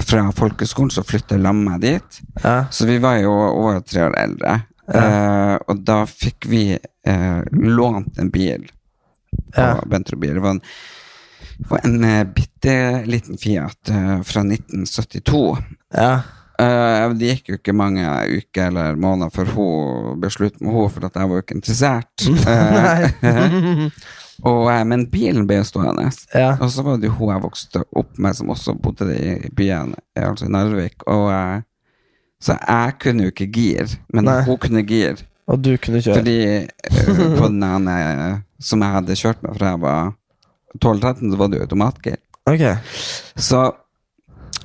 fra 0.06 0.26
folkeskolen 0.36 0.92
som 0.94 1.06
flytta 1.08 1.34
sammen 1.40 1.64
med 1.64 1.72
meg 1.72 1.80
dit. 1.86 2.20
Ja. 2.44 2.58
Så 2.70 2.86
vi 2.86 2.98
var 3.02 3.16
jo 3.18 3.32
over 3.32 3.80
tre 3.82 4.04
år 4.06 4.14
eldre. 4.20 4.52
Eh, 4.90 5.56
og 5.70 5.80
da 5.86 6.00
fikk 6.06 6.46
vi 6.50 6.60
lånt 7.52 8.16
en 8.18 8.30
bil 8.34 8.64
på 9.54 9.60
Ja. 9.62 9.80
Bentrobil. 9.86 10.34
Det 10.34 10.42
var 10.42 10.50
en, 10.56 10.60
var 11.68 11.80
en 11.84 12.04
eh, 12.04 12.24
bitte 12.24 13.02
liten 13.04 13.38
Fiat 13.38 13.88
eh, 13.88 14.20
fra 14.22 14.40
1972. 14.40 15.56
Ja. 15.94 16.12
Eh, 16.60 17.10
det 17.16 17.34
gikk 17.34 17.52
jo 17.52 17.58
ikke 17.58 17.74
mange 17.76 18.06
uker 18.28 18.68
eller 18.68 18.98
måneder 19.00 19.32
før 19.34 19.52
hun 19.54 20.20
ble 20.20 20.32
slutt 20.32 20.60
med 20.60 20.72
henne, 20.74 20.92
for 20.94 21.08
at 21.08 21.16
jeg 21.16 21.30
var 21.30 21.40
jo 21.40 21.44
ikke 21.44 21.58
interessert. 21.60 22.26
Og, 24.50 24.70
men 24.88 25.04
bilen 25.12 25.44
ble 25.48 25.58
stående. 25.68 26.08
Ja. 26.32 26.54
Og 26.56 26.70
så 26.72 26.84
var 26.84 27.00
det 27.00 27.10
jo 27.10 27.16
hun 27.18 27.34
jeg 27.34 27.44
vokste 27.44 27.82
opp 27.92 28.14
med, 28.16 28.36
som 28.38 28.52
også 28.52 28.72
bodde 28.80 29.10
i 29.12 29.50
byen, 29.52 29.92
altså 30.16 30.48
i 30.48 30.54
Narvik. 30.54 31.04
Og, 31.12 31.28
så 32.40 32.56
jeg 32.56 32.94
kunne 33.02 33.26
jo 33.26 33.34
ikke 33.34 33.50
gir, 33.52 33.98
men 34.16 34.24
Nei. 34.24 34.38
hun 34.46 34.56
kunne 34.62 34.80
gir. 34.88 35.20
Og 35.50 35.60
du 35.60 35.74
kunne 35.82 36.00
kjøre. 36.00 36.22
Fordi 36.22 36.38
på 37.36 37.50
den 37.50 37.66
ene 37.66 37.98
som 38.62 38.80
jeg 38.80 38.96
hadde 38.96 39.18
kjørt 39.18 39.44
med 39.44 39.58
fra 39.58 39.74
jeg 39.74 39.82
var 39.82 40.14
12-13, 40.78 41.30
så 41.30 41.36
var 41.36 41.48
det 41.48 41.62
automatgir. 41.64 42.16
Ok. 42.50 42.64
Så 43.34 43.60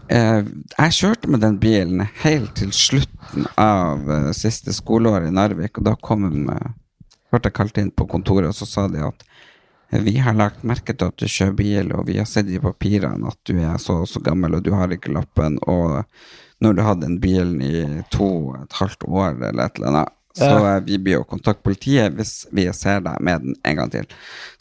eh, 0.09 0.45
jeg 0.77 0.97
kjørte 0.99 1.31
med 1.31 1.43
den 1.43 1.59
bilen 1.61 2.05
helt 2.23 2.55
til 2.59 2.71
slutten 2.75 3.47
av 3.59 4.09
eh, 4.11 4.31
siste 4.37 4.73
skoleår 4.75 5.27
i 5.27 5.33
Narvik, 5.33 5.79
og 5.79 5.89
da 5.89 5.95
kom 5.99 6.49
eh, 6.53 6.73
ble 7.33 7.41
jeg 7.43 7.57
kalt 7.57 7.81
inn 7.81 7.91
på 7.91 8.07
kontoret, 8.09 8.49
og 8.51 8.57
så 8.57 8.67
sa 8.69 8.87
de 8.91 9.03
at 9.05 9.25
eh, 9.91 10.01
vi 10.05 10.17
har 10.23 10.37
lagt 10.37 10.65
merke 10.67 10.95
til 10.95 11.11
at 11.11 11.19
du 11.19 11.27
kjører 11.27 11.59
bil, 11.59 11.93
og 11.97 12.07
vi 12.09 12.19
har 12.19 12.29
sett 12.29 12.49
i 12.51 12.61
papirene 12.61 13.31
at 13.31 13.39
du 13.49 13.57
er 13.59 13.77
så 13.81 14.01
og 14.03 14.09
så 14.09 14.23
gammel, 14.23 14.57
og 14.57 14.65
du 14.65 14.73
har 14.75 14.93
ikke 14.93 15.13
lappen, 15.15 15.59
og 15.67 16.03
når 16.63 16.75
du 16.75 16.85
hadde 16.85 17.07
den 17.07 17.19
bilen 17.19 17.59
i 17.61 18.03
to 18.13 18.27
og 18.53 18.61
et 18.63 18.77
halvt 18.79 19.03
år 19.09 19.33
eller 19.49 19.65
et 19.65 19.79
eller 19.79 19.91
annet, 19.91 20.14
så 20.35 20.49
Ja. 20.51 20.75
eh, 20.75 20.79
vi 20.85 20.97
blir 20.99 21.17
jo 21.19 21.23
kontakte 21.23 21.63
politiet 21.63 22.13
hvis 22.17 22.45
vi 22.51 22.65
ser 22.73 22.99
deg 23.01 23.21
med 23.21 23.41
den 23.41 23.55
en 23.65 23.75
gang 23.79 23.89
til. 23.91 24.05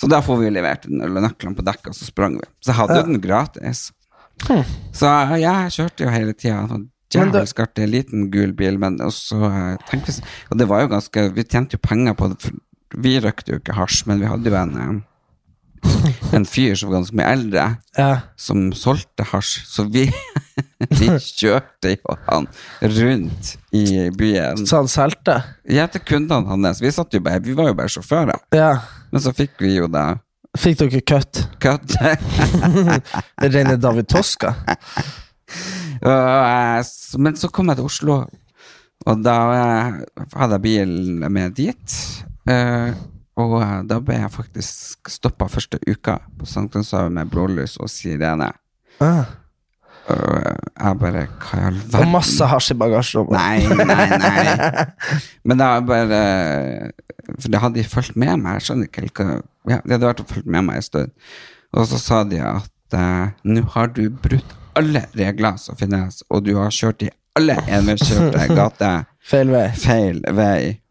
Så 0.00 0.08
da 0.08 0.20
får 0.22 0.38
vi 0.44 0.50
levert 0.54 0.82
den, 0.88 1.00
eller 1.02 1.20
nøklene 1.26 1.56
på 1.58 1.64
dekket, 1.66 1.88
og 1.92 1.94
så 1.98 2.04
sprang 2.08 2.34
vi. 2.38 2.46
Så 2.62 2.72
jeg 2.72 2.76
hadde 2.80 2.94
Ja. 2.96 3.02
jo 3.02 3.12
den 3.12 3.20
gratis. 3.20 3.90
Så 4.92 5.06
eh, 5.06 5.40
jeg 5.40 5.70
kjørte 5.76 6.04
jo 6.04 6.10
hele 6.10 6.32
tida. 6.34 6.80
Djevelsk 7.14 7.60
artig, 7.62 7.88
liten 7.88 8.30
gul 8.32 8.52
bil, 8.52 8.78
men 8.78 8.96
også 8.98 9.38
tenkte 9.38 9.90
tenk 9.90 10.04
hvis 10.08 10.20
Og 10.50 10.58
det 10.58 10.66
var 10.66 10.80
jo 10.82 10.88
ganske 10.88 11.28
Vi 11.34 11.44
tjente 11.44 11.76
jo 11.76 11.78
penger 11.78 12.14
på 12.18 12.28
det. 12.32 12.50
Vi 12.96 13.20
røkte 13.20 13.52
jo 13.52 13.58
ikke 13.60 13.74
hasj, 13.76 14.06
men 14.06 14.18
vi 14.20 14.26
hadde 14.26 14.50
jo 14.50 14.54
en 14.56 14.76
eh, 14.78 15.00
en 16.36 16.44
fyr 16.48 16.74
som 16.78 16.90
var 16.90 16.98
ganske 17.00 17.16
mye 17.18 17.30
eldre, 17.36 17.64
Ja. 17.98 18.10
som 18.36 18.72
solgte 18.76 19.26
hasj. 19.30 19.62
Så 19.68 19.84
vi, 19.92 20.06
vi 20.98 21.08
kjørte 21.20 21.94
jo 21.94 22.16
han 22.28 22.48
rundt 22.82 23.54
i 23.74 24.10
byen. 24.16 24.64
Så 24.66 24.82
han 24.82 24.90
solgte? 24.90 25.38
Ja, 25.70 25.86
til 25.92 26.02
kundene 26.06 26.48
hans. 26.50 26.82
Vi, 26.82 26.92
bare, 27.20 27.40
vi 27.44 27.56
var 27.58 27.70
jo 27.72 27.78
bare 27.78 27.92
sjåfører. 27.92 28.40
Ja. 28.54 28.72
Men 29.12 29.22
så 29.24 29.32
fikk 29.36 29.60
vi 29.62 29.76
jo 29.78 29.88
det. 29.92 30.06
Fikk 30.58 30.78
dere 30.84 31.00
kutt? 31.02 31.40
cut. 31.62 31.96
Rene 33.42 33.76
David 33.82 34.06
Toska? 34.12 34.52
Eh, 36.04 36.78
Men 37.18 37.36
så 37.38 37.48
kom 37.50 37.70
jeg 37.70 37.78
til 37.80 37.88
Oslo, 37.88 38.16
og 39.04 39.24
da 39.24 39.34
eh, 39.54 39.98
hadde 40.34 40.56
jeg 40.58 40.64
bilen 40.64 41.24
med 41.32 41.54
dit. 41.58 41.96
Eh, 43.36 43.44
og 43.44 43.56
eh, 43.62 43.78
da 43.90 44.00
ble 44.00 44.18
jeg 44.18 44.32
faktisk 44.34 45.10
stoppa 45.10 45.48
første 45.50 45.78
uka 45.86 46.18
på 46.38 46.46
Sankthanshavet 46.46 47.12
med 47.12 47.30
blålys 47.32 47.76
og 47.82 47.90
sirene. 47.90 48.52
Ah. 49.02 49.24
Og 50.04 50.36
eh, 50.36 50.58
jeg 50.84 50.98
bare 51.00 51.22
Hva 51.40 51.58
i 51.58 51.64
all 51.70 51.78
Og 51.96 52.10
masse 52.12 52.46
hasj 52.46 52.74
i 52.74 52.76
bagasjerommet? 52.76 53.38
Nei, 53.38 53.86
nei, 53.88 54.18
nei. 54.20 54.84
Men 55.48 55.62
da 55.62 55.68
bare 55.80 56.18
For 57.38 57.48
det 57.48 57.62
hadde 57.62 57.78
de 57.78 57.86
fulgt 57.88 58.18
med 58.20 58.42
meg. 58.42 58.58
Jeg 58.58 58.66
skjønner 58.66 58.90
ikke 58.90 59.06
helt 59.06 59.22
hva 59.22 59.38
ja, 59.72 59.78
De 59.80 59.96
hadde 59.96 60.10
vært 60.10 60.20
og 60.20 60.28
fulgt 60.34 60.50
med 60.50 60.66
meg 60.68 60.82
en 60.82 60.84
stund. 60.84 61.14
Og 61.72 61.88
så 61.88 61.98
sa 61.98 62.20
de 62.28 62.38
at 62.44 62.98
uh, 62.98 63.32
nå 63.48 63.64
har 63.72 63.88
du 63.96 64.04
brutt 64.12 64.52
alle 64.76 65.06
regler 65.16 65.56
som 65.62 65.78
finnes, 65.78 66.20
og 66.28 66.44
du 66.44 66.52
har 66.58 66.74
kjørt 66.74 67.06
i 67.06 67.10
alle 67.38 67.56
enveiskjørte 67.78 68.48
gater 68.58 69.06
Feil 69.24 69.50
vei. 69.54 69.68
feil 69.72 70.20
vei. 70.36 70.83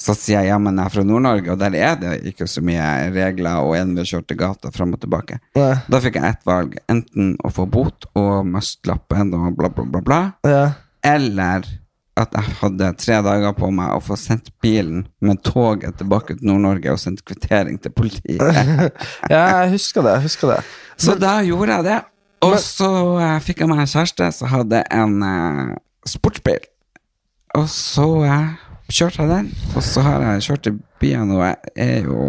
Så 0.00 0.16
sier 0.18 0.40
jeg 0.42 0.50
ja, 0.50 0.56
men 0.58 0.78
jeg 0.80 0.90
er 0.90 0.94
fra 0.96 1.04
Nord-Norge, 1.06 1.52
og 1.54 1.60
der 1.60 1.76
er 1.78 1.98
det 2.00 2.14
ikke 2.32 2.48
så 2.50 2.62
mye 2.66 2.86
regler 3.14 3.62
og 3.62 3.76
enveiskjørte 3.78 4.34
gater 4.38 4.74
fram 4.74 4.96
og 4.96 5.02
tilbake. 5.04 5.38
Ja. 5.54 5.68
Da 5.86 6.00
fikk 6.02 6.18
jeg 6.18 6.34
ett 6.34 6.42
valg. 6.48 6.74
Enten 6.90 7.36
å 7.46 7.52
få 7.54 7.68
bot 7.70 8.08
og 8.18 8.42
miste 8.48 8.90
lappen 8.90 9.30
og 9.38 9.54
bla, 9.58 9.70
bla, 9.70 9.86
bla, 9.86 10.02
bla. 10.02 10.20
Ja. 10.50 10.64
Eller 11.06 11.68
at 12.18 12.34
jeg 12.34 12.56
hadde 12.60 12.90
tre 12.98 13.20
dager 13.26 13.54
på 13.58 13.70
meg 13.74 13.94
å 13.94 14.02
få 14.02 14.16
sendt 14.18 14.52
bilen 14.62 15.04
med 15.22 15.42
toget 15.46 15.96
tilbake 15.98 16.36
til 16.38 16.50
Nord-Norge 16.50 16.94
og 16.94 17.00
sendt 17.02 17.24
kvittering 17.26 17.78
til 17.82 17.94
politiet. 17.94 18.42
ja, 19.32 19.40
jeg 19.62 19.74
husker 19.74 20.06
det. 20.06 20.18
jeg 20.18 20.26
husker 20.28 20.54
det. 20.54 20.60
Så 20.98 21.16
da 21.18 21.40
gjorde 21.46 21.78
jeg 21.78 21.88
det. 21.90 22.02
Og 22.44 22.58
så 22.60 22.90
uh, 23.18 23.40
fikk 23.42 23.62
jeg 23.62 23.70
meg 23.70 23.82
en 23.82 23.90
kjæreste 23.90 24.30
som 24.36 24.50
hadde 24.52 24.82
en 24.94 25.16
uh, 25.24 25.74
sportsbil. 26.06 26.62
Og 27.54 27.68
så 27.70 28.06
eh, 28.26 28.63
kjørte 28.94 29.24
jeg 29.24 29.30
den, 29.30 29.52
og 29.74 29.82
så 29.84 30.02
har 30.06 30.22
jeg 30.22 30.44
kjørt 30.48 30.68
i 30.70 30.74
byen, 31.02 31.32
og 31.34 31.42
jeg 31.42 31.72
er 31.86 32.10
jo 32.10 32.26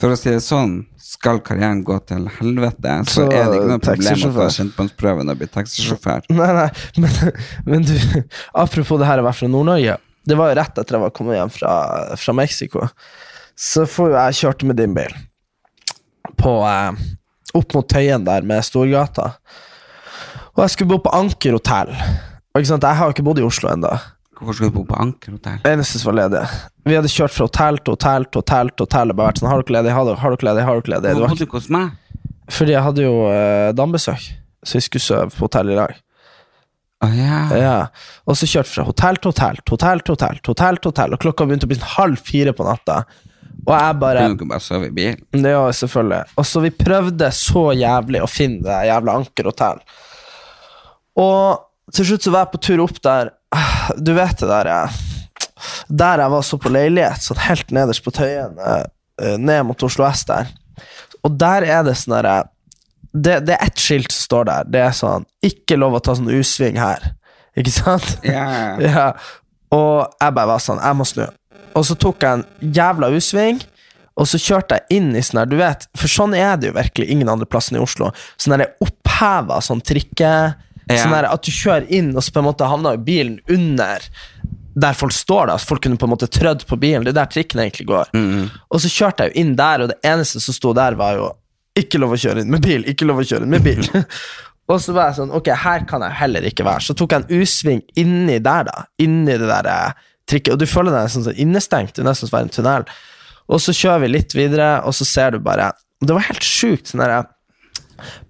For 0.00 0.14
å 0.14 0.16
si 0.16 0.30
det 0.32 0.40
sånn, 0.40 0.78
skal 0.96 1.42
karrieren 1.44 1.82
gå 1.84 1.98
til 2.08 2.24
helvete, 2.38 2.94
så, 3.04 3.18
Så, 3.18 3.24
er 3.28 3.50
det 3.50 3.58
ikke 3.58 3.68
noe 3.68 3.82
problem 3.84 4.22
å 4.24 4.30
ta 4.32 4.46
kjentmannsprøven 4.54 5.32
og 5.32 5.42
bli 5.42 5.48
taxisjåfør. 5.52 6.30
Nei, 6.38 6.46
nei, 6.56 6.68
men, 7.02 7.34
men 7.66 7.84
du, 7.84 7.92
apropos 8.62 8.96
det 9.02 9.10
her 9.10 9.20
å 9.20 9.26
være 9.26 9.36
fra 9.42 9.50
Nord-Norge. 9.52 9.98
Det 10.24 10.38
var 10.40 10.48
jo 10.48 10.56
rett 10.56 10.80
etter 10.80 10.96
jeg 10.96 11.04
var 11.04 11.12
kommet 11.16 11.36
hjem 11.36 11.52
fra, 11.52 11.74
fra 12.16 12.34
Mexico. 12.38 12.86
Så 13.60 13.84
får 13.84 14.08
jo 14.08 14.16
jeg 14.16 14.38
kjørt 14.40 14.64
med 14.70 14.80
din 14.80 14.96
bil 14.96 15.12
på, 16.40 16.54
eh, 16.64 17.04
opp 17.60 17.76
mot 17.76 17.88
Tøyen 17.92 18.24
der 18.24 18.46
med 18.46 18.64
Storgata. 18.64 19.34
Og 20.54 20.64
jeg 20.64 20.74
skulle 20.74 20.94
bo 20.94 21.02
på 21.04 21.12
Anker 21.16 21.58
hotell. 21.58 21.92
Jeg 22.56 22.80
har 22.80 23.04
jo 23.04 23.12
ikke 23.12 23.26
bodd 23.26 23.42
i 23.42 23.44
Oslo 23.46 23.68
ennå. 23.72 23.92
Hvorfor 24.40 24.56
skal 24.56 24.70
du 24.70 24.76
bo 24.78 24.84
på 24.88 24.96
Anker 24.96 25.34
hotell? 25.36 25.58
Eneste 25.68 26.00
som 26.00 26.10
var 26.10 26.22
ledig. 26.22 26.42
Vi 26.88 26.96
hadde 26.96 27.12
kjørt 27.12 27.34
fra 27.36 27.44
hotell 27.46 27.80
til 27.84 27.92
hotell 27.92 28.24
til 28.24 28.40
hotell 28.40 28.70
til 28.72 28.86
hotell. 28.86 29.12
og 29.12 29.18
bare 29.18 29.30
vært 29.30 29.42
sånn, 29.42 29.50
Har 29.52 29.62
dere 29.62 29.76
ledig? 29.76 29.92
Har 29.92 30.06
dere, 30.08 30.20
har 30.22 30.36
dere 30.36 30.48
ledig? 30.48 30.64
Har 30.64 30.80
dere 30.80 30.94
ledig? 30.94 31.12
Hvorfor 31.18 31.34
bodde 31.34 31.44
du 31.44 31.48
ikke 31.50 31.60
hos 31.60 31.74
meg? 31.76 31.90
fordi 32.50 32.74
jeg 32.74 32.82
hadde 32.82 33.04
jo 33.04 33.16
eh, 33.30 33.72
dambesøk, 33.78 34.24
så 34.66 34.78
vi 34.78 34.84
skulle 34.84 35.04
sove 35.04 35.28
på 35.30 35.46
hotell 35.46 35.70
i 35.70 35.76
lag. 35.78 35.98
Oh, 37.00 37.12
yeah. 37.16 37.52
Ja, 37.56 37.76
og 38.28 38.36
så 38.36 38.48
kjørte 38.50 38.74
fra 38.74 38.84
hotell 38.84 39.16
til 39.22 39.30
hotell, 39.30 39.60
til 39.62 39.76
hotell 39.76 40.02
til 40.04 40.16
hotell, 40.16 40.40
til 40.42 40.52
hotell 40.52 40.80
til 40.80 40.90
hotell, 40.90 41.14
og 41.16 41.22
klokka 41.22 41.46
begynte 41.48 41.68
å 41.68 41.70
bli 41.70 41.78
sånn 41.78 41.94
halv 41.94 42.20
fire 42.26 42.52
på 42.56 42.66
natta. 42.66 42.98
Og 43.60 43.72
jeg 43.72 43.96
bare 44.00 44.24
Kunne 44.24 44.36
du 44.36 44.38
ikke 44.40 44.50
bare 44.50 44.64
sove 44.64 44.88
i 44.88 44.94
bilen? 44.96 45.46
Ja, 45.46 45.62
selvfølgelig. 45.76 46.34
Og 46.40 46.46
så 46.48 46.62
vi 46.64 46.72
prøvde 46.74 47.30
så 47.36 47.64
jævlig 47.76 48.22
å 48.24 48.28
finne 48.30 48.64
det 48.66 48.78
jævla 48.88 49.16
Anker 49.20 49.50
hotell. 49.52 49.82
Og 51.20 51.92
til 51.94 52.08
slutt 52.10 52.26
så 52.26 52.32
var 52.34 52.46
jeg 52.46 52.52
på 52.54 52.62
tur 52.68 52.84
opp 52.86 53.00
der 53.04 53.32
Du 53.98 54.12
vet 54.14 54.38
det 54.38 54.46
der 54.46 54.68
jeg, 54.70 54.98
Der 55.88 56.22
jeg 56.22 56.30
var 56.30 56.44
så 56.46 56.58
på 56.60 56.70
leilighet, 56.72 57.24
sånn 57.24 57.40
helt 57.42 57.72
nederst 57.74 58.04
på 58.04 58.12
Tøyen, 58.14 58.54
eh, 58.62 58.84
eh, 59.20 59.36
ned 59.36 59.66
mot 59.68 59.82
Oslo 59.82 60.06
S 60.08 60.24
der. 60.28 60.52
Og 61.26 61.34
der 61.36 61.66
er 61.68 61.82
det 61.84 61.98
sånn 61.98 62.16
derre 62.16 62.38
det, 63.10 63.40
det 63.48 63.56
er 63.56 63.66
ett 63.66 63.80
skilt 63.82 64.12
som 64.14 64.22
står 64.28 64.46
der. 64.46 64.68
Det 64.70 64.82
er 64.84 64.92
sånn 64.94 65.26
Ikke 65.42 65.74
lov 65.78 65.96
å 65.98 66.02
ta 66.04 66.14
sånn 66.14 66.30
U-sving 66.30 66.78
her. 66.78 67.12
Ikke 67.58 67.74
sant? 67.74 68.16
Ja. 68.26 68.46
Ja, 68.86 69.10
og 69.74 70.14
jeg 70.18 70.34
bare 70.34 70.50
var 70.50 70.62
sånn, 70.62 70.80
jeg 70.82 70.98
må 70.98 71.06
snu. 71.06 71.26
Og 71.78 71.84
så 71.86 71.94
tok 71.98 72.24
jeg 72.24 72.40
en 72.40 72.72
jævla 72.74 73.10
U-sving, 73.14 73.60
og 74.18 74.26
så 74.26 74.40
kjørte 74.42 74.78
jeg 74.78 74.98
inn 74.98 75.12
i 75.14 75.22
sånn 75.24 75.42
her, 75.42 75.50
du 75.50 75.56
vet, 75.60 75.86
for 75.98 76.10
sånn 76.10 76.34
er 76.36 76.56
det 76.58 76.70
jo 76.70 76.76
virkelig 76.76 77.06
ingen 77.14 77.30
andre 77.30 77.46
plassen 77.48 77.78
i 77.78 77.82
Oslo. 77.82 78.10
Sånn 78.40 78.56
der 78.56 78.72
oppheva 78.82 79.60
sånn 79.64 79.82
trikke, 79.86 80.32
Ja. 80.96 81.04
sånn 81.04 81.14
der 81.16 81.28
at 81.30 81.46
du 81.46 81.50
kjører 81.54 81.86
inn, 81.88 82.10
og 82.16 82.24
så 82.24 82.32
på 82.34 82.42
en 82.42 82.48
måte 82.48 82.68
havner 82.68 82.96
bilen 82.98 83.38
under 83.48 84.04
der 84.80 84.94
folk 84.94 85.12
står 85.12 85.50
da, 85.50 85.56
så 85.58 85.66
folk 85.66 85.82
kunne 85.82 85.98
på 85.98 86.06
en 86.06 86.12
måte 86.14 86.28
trødd 86.30 86.62
på 86.68 86.76
bilen, 86.80 87.04
det 87.04 87.10
er 87.12 87.18
der 87.20 87.30
trikken 87.32 87.60
egentlig 87.60 87.88
går. 87.90 88.12
Og 88.70 88.80
så 88.80 88.88
kjørte 88.88 89.26
jeg 89.26 89.32
jo 89.34 89.42
inn 89.42 89.56
der, 89.58 89.82
og 89.82 89.90
det 89.90 89.98
eneste 90.06 90.40
som 90.40 90.54
sto 90.56 90.72
der 90.76 90.94
var 90.98 91.18
jo, 91.18 91.32
ikke 91.78 91.98
lov 92.02 92.14
å 92.14 92.20
kjøre 92.20 92.44
inn 92.44 92.50
med 92.50 92.62
bil, 92.64 92.86
ikke 92.90 93.06
lov 93.08 93.20
å 93.22 93.26
kjøre 93.26 93.46
inn 93.46 93.52
med 93.52 93.66
bil. 93.66 93.82
Og 94.70 94.78
så 94.78 94.92
var 94.94 95.08
jeg 95.08 95.16
sånn, 95.18 95.32
ok, 95.34 95.48
her 95.64 95.82
kan 95.90 96.04
jeg 96.06 96.14
heller 96.20 96.44
ikke 96.46 96.62
være. 96.62 96.84
Så 96.86 96.94
tok 96.94 97.10
jeg 97.14 97.24
en 97.24 97.40
U-sving 97.42 97.80
inni 97.98 98.36
der, 98.38 98.68
da. 98.68 98.84
Inni 99.02 99.34
det 99.40 99.48
der 99.50 99.66
eh, 99.66 99.96
trikket. 100.30 100.52
Og 100.54 100.60
du 100.62 100.66
føler 100.70 100.94
deg 100.94 101.10
sånn, 101.10 101.24
sånn 101.26 101.40
innestengt. 101.42 101.96
Det 101.96 102.04
er 102.04 102.06
nesten 102.06 102.28
som 102.28 102.36
å 102.36 102.36
være 102.36 102.46
en 102.46 102.54
tunnel. 102.54 102.86
Og 103.50 103.62
så 103.64 103.74
kjører 103.74 104.04
vi 104.04 104.12
litt 104.12 104.36
videre, 104.38 104.68
og 104.86 104.94
så 104.94 105.06
ser 105.08 105.34
du 105.34 105.40
bare 105.42 105.72
Det 105.98 106.14
var 106.14 106.28
helt 106.28 106.46
sjukt. 106.46 106.86
sånn 106.86 107.02
der, 107.02 107.26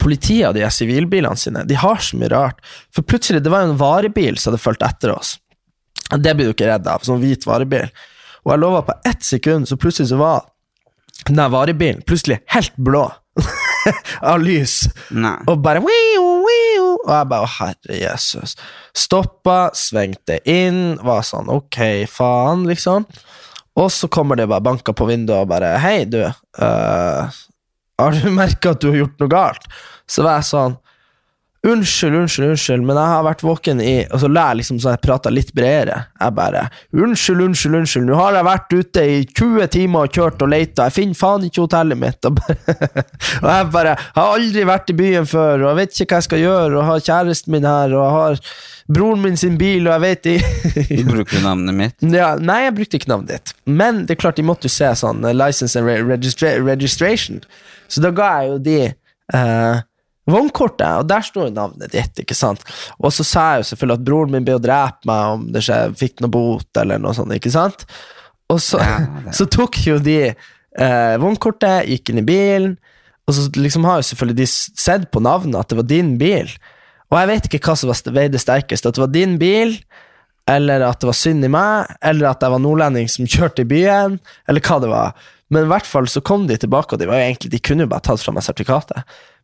Politiet 0.02 0.48
og 0.50 0.56
de 0.58 0.66
sivilbilene 0.74 1.38
sine, 1.38 1.64
de 1.68 1.78
har 1.78 2.02
så 2.04 2.18
mye 2.20 2.30
rart. 2.32 2.60
For 2.94 3.06
plutselig, 3.06 3.42
det 3.44 3.52
var 3.52 3.66
en 3.66 3.78
varebil 3.80 4.38
som 4.38 4.52
hadde 4.52 4.62
fulgt 4.62 4.86
etter 4.86 5.14
oss. 5.14 5.36
Det 6.10 6.34
blir 6.34 6.50
du 6.50 6.54
ikke 6.54 6.70
redd 6.70 6.88
av. 6.90 7.04
Sånn 7.06 7.22
hvit 7.22 7.46
varebil. 7.46 7.90
Og 8.44 8.54
jeg 8.54 8.62
lover, 8.62 8.86
på 8.88 8.96
ett 9.10 9.24
sekund 9.26 9.68
så 9.68 9.78
plutselig 9.78 10.10
så 10.10 10.20
var 10.20 10.46
den 11.28 11.36
der 11.36 11.50
varebilen 11.52 12.00
plutselig 12.08 12.40
helt 12.54 12.76
blå. 12.80 13.08
av 14.20 14.40
lys. 14.42 14.82
Nei. 15.14 15.36
Og 15.48 15.60
bare 15.64 15.82
wiu, 15.84 16.24
wiu. 16.44 16.86
Og 17.06 17.12
jeg 17.12 17.28
bare, 17.30 17.46
å 17.46 17.52
herre 17.58 17.98
Jesus. 18.00 18.56
Stoppa, 18.96 19.70
svingte 19.76 20.40
inn, 20.48 20.98
var 21.06 21.22
sånn, 21.26 21.50
ok, 21.52 21.80
faen, 22.10 22.66
liksom. 22.68 23.06
Og 23.80 23.88
så 23.94 24.10
kommer 24.12 24.36
det 24.36 24.48
bare 24.50 24.64
banka 24.66 24.92
på 24.96 25.06
vinduet 25.08 25.44
og 25.44 25.50
bare, 25.52 25.76
hei, 25.80 26.02
du. 26.10 26.20
eh, 26.26 27.38
har 28.00 28.18
du 28.20 28.30
merka 28.34 28.74
at 28.74 28.82
du 28.82 28.90
har 28.92 29.02
gjort 29.04 29.20
noe 29.22 29.32
galt? 29.32 29.66
Så 30.10 30.26
var 30.26 30.40
jeg 30.40 30.50
sånn, 30.52 30.78
Unnskyld, 31.60 32.14
unnskyld, 32.16 32.46
unnskyld, 32.54 32.84
men 32.88 32.96
jeg 32.96 33.08
har 33.12 33.24
vært 33.26 33.42
våken 33.44 33.80
i 33.84 33.90
Og 34.14 34.22
så 34.22 34.28
lær 34.32 34.54
liksom 34.56 34.78
så 34.80 34.94
jeg 34.94 35.02
prata 35.04 35.28
litt 35.28 35.50
bredere. 35.52 36.06
Jeg 36.16 36.32
bare 36.32 36.62
Unnskyld, 36.96 37.42
unnskyld, 37.44 37.74
unnskyld, 37.82 38.06
nå 38.08 38.16
har 38.16 38.38
jeg 38.38 38.46
vært 38.46 38.72
ute 38.78 39.02
i 39.04 39.18
20 39.28 39.66
timer 39.74 40.06
og 40.08 40.14
kjørt 40.16 40.40
og 40.40 40.48
leita, 40.54 40.86
jeg 40.88 40.94
finner 40.96 41.18
faen 41.20 41.44
ikke 41.44 41.66
hotellet 41.66 42.00
mitt. 42.00 42.24
Og, 42.30 42.38
bare, 42.40 43.04
og 43.42 43.50
jeg 43.52 43.68
bare 43.74 43.92
har 44.16 44.32
aldri 44.38 44.64
vært 44.70 44.92
i 44.92 44.96
byen 45.02 45.28
før, 45.28 45.66
og 45.66 45.68
jeg 45.68 45.78
vet 45.82 46.00
ikke 46.00 46.14
hva 46.14 46.20
jeg 46.22 46.28
skal 46.30 46.42
gjøre, 46.46 46.78
og 46.78 46.88
har 46.88 47.04
kjæresten 47.10 47.52
min 47.54 47.68
her, 47.68 47.92
og 47.92 48.00
jeg 48.06 48.14
har 48.16 48.40
broren 48.96 49.24
min 49.26 49.36
sin 49.40 49.58
bil, 49.60 49.84
og 49.84 49.92
jeg 49.98 50.02
vet 50.06 50.30
ikke 50.32 50.86
Du 51.02 51.10
bruker 51.12 51.44
navnet 51.44 51.76
mitt. 51.76 51.96
ja, 52.16 52.30
Nei, 52.40 52.62
jeg 52.70 52.76
brukte 52.78 53.00
ikke 53.02 53.12
navnet 53.12 53.34
ditt. 53.36 53.52
Men 53.68 54.06
det 54.08 54.16
er 54.16 54.22
klart 54.24 54.40
de 54.40 54.46
måtte 54.48 54.70
jo 54.70 54.72
se 54.78 54.88
sånn 55.02 55.20
eh, 55.28 55.36
license 55.36 55.76
and 55.76 55.92
re 55.92 56.00
registra 56.08 56.56
registration. 56.64 57.44
Så 57.90 58.02
da 58.04 58.10
ga 58.14 58.28
jeg 58.40 58.52
jo 58.52 58.58
de 58.64 58.76
eh, 58.86 59.80
vognkortet, 60.30 61.00
og 61.02 61.08
der 61.10 61.24
står 61.26 61.48
jo 61.48 61.54
navnet 61.56 61.90
ditt. 61.92 62.20
ikke 62.22 62.36
sant? 62.38 62.62
Og 63.00 63.10
så 63.14 63.24
sa 63.26 63.46
jeg 63.54 63.64
jo 63.64 63.68
selvfølgelig 63.72 63.98
at 64.00 64.06
broren 64.06 64.34
min 64.36 64.46
ble 64.46 64.54
å 64.58 64.62
drepe 64.62 65.08
meg 65.10 65.34
om 65.34 65.46
det 65.54 65.64
skje, 65.66 65.78
fikk 65.98 66.22
noe 66.22 66.30
bot 66.34 66.80
eller 66.82 67.00
noe 67.02 67.16
sånt. 67.16 67.34
ikke 67.34 67.50
sant? 67.54 67.86
Og 68.50 68.60
så, 68.62 68.78
Ja, 68.82 68.98
det- 69.26 69.34
så 69.38 69.46
tok 69.50 69.80
jo 69.86 69.98
de 70.02 70.18
eh, 70.30 71.16
vognkortet, 71.22 71.88
gikk 71.90 72.12
inn 72.12 72.22
i 72.22 72.26
bilen, 72.26 72.76
og 73.26 73.34
så 73.36 73.48
liksom 73.58 73.84
har 73.86 74.00
jo 74.00 74.06
selvfølgelig 74.10 74.36
de 74.42 74.46
sett 74.50 75.10
på 75.14 75.20
navnet 75.22 75.58
at 75.60 75.68
det 75.70 75.76
var 75.78 75.86
din 75.90 76.16
bil. 76.18 76.48
Og 77.10 77.18
jeg 77.18 77.28
vet 77.30 77.46
ikke 77.50 77.60
hva 77.66 77.74
som 77.78 78.14
veide 78.14 78.38
sterkest, 78.42 78.86
at 78.86 78.94
det 78.96 79.02
var 79.02 79.10
din 79.14 79.36
bil, 79.38 79.76
eller 80.50 80.82
at 80.82 80.98
det 81.02 81.06
var 81.10 81.14
synd 81.18 81.46
i 81.46 81.50
meg, 81.52 81.90
eller 82.02 82.30
at 82.32 82.42
jeg 82.42 82.50
var 82.54 82.62
nordlending 82.62 83.06
som 83.10 83.26
kjørte 83.30 83.62
i 83.62 83.68
byen, 83.70 84.16
eller 84.50 84.62
hva 84.66 84.78
det 84.82 84.90
var. 84.90 85.14
Men 85.50 85.66
i 85.66 85.70
hvert 85.70 85.86
fall 85.88 86.06
så 86.08 86.20
kom 86.22 86.46
de 86.46 86.56
tilbake, 86.62 86.94
og 86.94 87.00
de 87.02 87.08
var 87.10 87.18
jo 87.20 87.26
egentlig, 87.28 87.50
de 87.50 87.58
kunne 87.58 87.82
jo 87.86 87.90
bare 87.90 88.04
tatt 88.06 88.22
fra 88.22 88.32
meg 88.36 88.44
sertifikatet. 88.46 89.02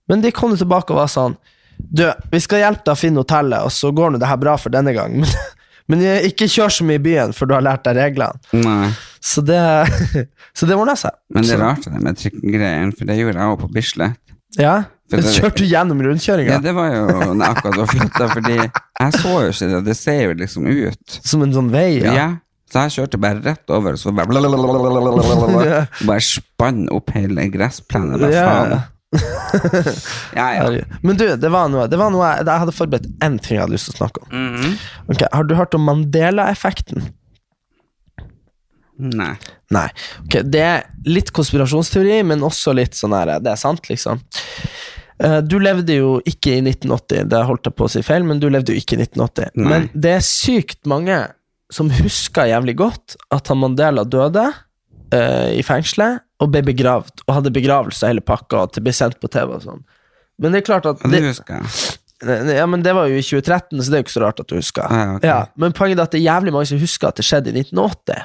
Men 0.08 0.22
de 0.22 0.30
kom 0.34 0.54
tilbake 0.56 0.94
og 0.94 1.00
var 1.02 1.10
sånn 1.10 1.34
Du, 1.76 2.04
vi 2.32 2.38
skal 2.40 2.62
hjelpe 2.62 2.86
deg 2.86 2.94
å 2.94 3.00
finne 3.00 3.20
hotellet, 3.20 3.66
og 3.66 3.72
så 3.74 3.90
går 3.92 4.14
nå 4.14 4.18
det 4.22 4.28
her 4.30 4.38
bra 4.40 4.54
for 4.56 4.72
denne 4.72 4.94
gang. 4.96 5.18
Men, 5.86 6.00
men 6.00 6.24
ikke 6.26 6.48
kjør 6.50 6.72
så 6.74 6.82
mye 6.82 6.98
i 6.98 7.02
byen 7.04 7.30
før 7.36 7.46
du 7.46 7.52
har 7.54 7.62
lært 7.62 7.84
deg 7.86 7.94
reglene. 7.94 8.40
Nei. 8.58 8.88
Så 9.22 9.38
det, 9.46 9.58
så 10.58 10.66
det 10.66 10.74
ordna 10.74 10.96
seg. 10.98 11.14
Men 11.30 11.46
det 11.46 11.52
er 11.54 11.60
rart 11.62 11.84
det 11.86 12.00
med 12.02 12.18
trikkegreien, 12.18 12.90
for 12.98 13.06
det 13.06 13.14
gjorde 13.20 13.38
jeg 13.38 13.52
også 13.52 13.60
på 13.60 13.68
Bislett. 13.76 14.18
Ja, 14.58 14.72
For 15.06 15.22
det- 15.22 15.34
Kjørte 15.36 15.62
du 15.62 15.68
gjennom 15.70 16.00
rundkjøringa 16.02 16.56
Ja, 16.56 16.58
det 16.64 16.72
var 16.74 16.90
jo 16.90 17.04
akkurat 17.46 17.78
var 17.78 17.86
flytta, 17.92 18.28
fordi 18.32 18.56
jeg 18.56 19.12
så 19.20 19.34
jo 19.44 19.52
ikke 19.52 19.68
det. 19.76 19.80
Det 19.86 19.94
ser 20.00 20.18
jo 20.24 20.34
liksom 20.42 20.66
ut. 20.66 21.20
som 21.22 21.46
en 21.46 21.54
sånn 21.54 21.70
vei? 21.70 22.00
Ja. 22.00 22.16
Ja. 22.18 22.26
Så 22.66 22.82
jeg 22.82 22.96
kjørte 22.96 23.18
bare 23.22 23.42
rett 23.44 23.70
over, 23.70 23.94
så 24.00 24.10
bare 24.10 24.26
Bare 26.08 26.22
spann 26.24 26.86
opp 26.90 27.12
hele 27.14 27.46
gressplenen. 27.54 28.20
Faen? 28.26 28.76
ja. 28.76 28.82
Ja, 30.34 30.46
ja. 30.54 30.84
Men 31.02 31.16
du, 31.16 31.28
det 31.36 31.48
var 31.52 31.70
noe, 31.72 31.86
det 31.88 31.98
var 32.00 32.10
noe 32.12 32.26
jeg, 32.26 32.46
jeg 32.48 32.62
hadde 32.64 32.74
forberedt 32.74 33.06
én 33.24 33.38
ting 33.40 33.56
jeg 33.56 33.62
hadde 33.62 33.76
lyst 33.76 33.90
til 33.90 33.94
å 33.96 34.00
snakke 34.02 34.24
om. 34.24 34.32
Mm 34.32 34.56
-hmm. 34.56 34.74
okay, 35.14 35.28
Har 35.32 35.44
du 35.44 35.54
hørt 35.54 35.74
om 35.74 35.86
Mandela-effekten? 35.86 37.06
Nei. 38.98 39.34
Nei. 39.70 39.88
Okay, 40.24 40.42
Det 40.42 40.60
er 40.60 40.84
litt 41.04 41.30
konspirasjonsteori, 41.32 42.22
men 42.22 42.42
også 42.42 42.72
litt 42.72 42.94
sånn 42.94 43.12
her 43.12 43.40
Det 43.40 43.52
er 43.52 43.56
sant, 43.60 43.88
liksom. 43.88 44.20
Eh, 45.18 45.40
Du 45.40 45.58
levde 45.58 45.94
jo 45.94 46.20
ikke 46.24 46.56
i 46.56 46.60
1980, 46.60 47.28
det 47.28 47.44
holdt 47.44 47.66
jeg 47.66 47.74
på 47.74 47.84
å 47.84 47.90
si 47.92 48.02
feil, 48.02 48.24
men 48.24 48.40
du 48.40 48.48
levde 48.48 48.72
jo 48.72 48.80
ikke 48.80 48.96
i 48.96 49.02
1980. 49.04 49.50
Nei. 49.54 49.68
Men 49.68 49.90
det 49.94 50.10
er 50.10 50.20
sykt 50.20 50.86
mange 50.86 51.28
som 51.72 51.90
husker 51.90 52.48
jævlig 52.50 52.76
godt 52.78 53.16
at 53.34 53.50
han 53.50 53.60
Mandela 53.62 54.04
døde 54.06 54.46
uh, 54.46 55.50
i 55.50 55.62
fengselet 55.66 56.22
og 56.42 56.52
ble 56.52 56.62
begravd, 56.66 57.24
og 57.26 57.38
hadde 57.38 57.54
begravelse 57.54 58.04
og 58.04 58.12
hele 58.12 58.24
pakka, 58.24 58.58
og 58.58 58.68
at 58.68 58.76
det 58.76 58.84
ble 58.84 58.92
sendt 58.94 59.16
på 59.22 59.30
TV 59.32 59.54
og 59.56 59.62
sånn. 59.64 59.84
Men 60.42 60.52
det 60.52 60.62
er 60.62 60.66
klart 60.66 60.88
at 60.90 61.00
det 61.08 61.22
ja, 62.56 62.64
men 62.64 62.80
Det 62.80 62.94
var 62.96 63.10
jo 63.10 63.18
i 63.18 63.24
2013, 63.24 63.76
så 63.76 63.90
det 63.92 63.96
er 63.96 64.00
jo 64.00 64.04
ikke 64.06 64.14
så 64.14 64.22
rart 64.22 64.38
at 64.40 64.48
du 64.48 64.56
husker. 64.56 64.86
Ah, 64.88 65.16
okay. 65.18 65.28
ja, 65.28 65.40
men 65.60 65.74
poenget 65.76 66.00
er 66.00 66.08
at 66.08 66.14
det 66.14 66.22
er 66.22 66.30
jævlig 66.30 66.54
mange 66.54 66.68
som 66.70 66.80
husker 66.80 67.10
at 67.10 67.18
det 67.20 67.26
skjedde 67.28 67.52
i 67.52 67.60
1980. 67.60 68.24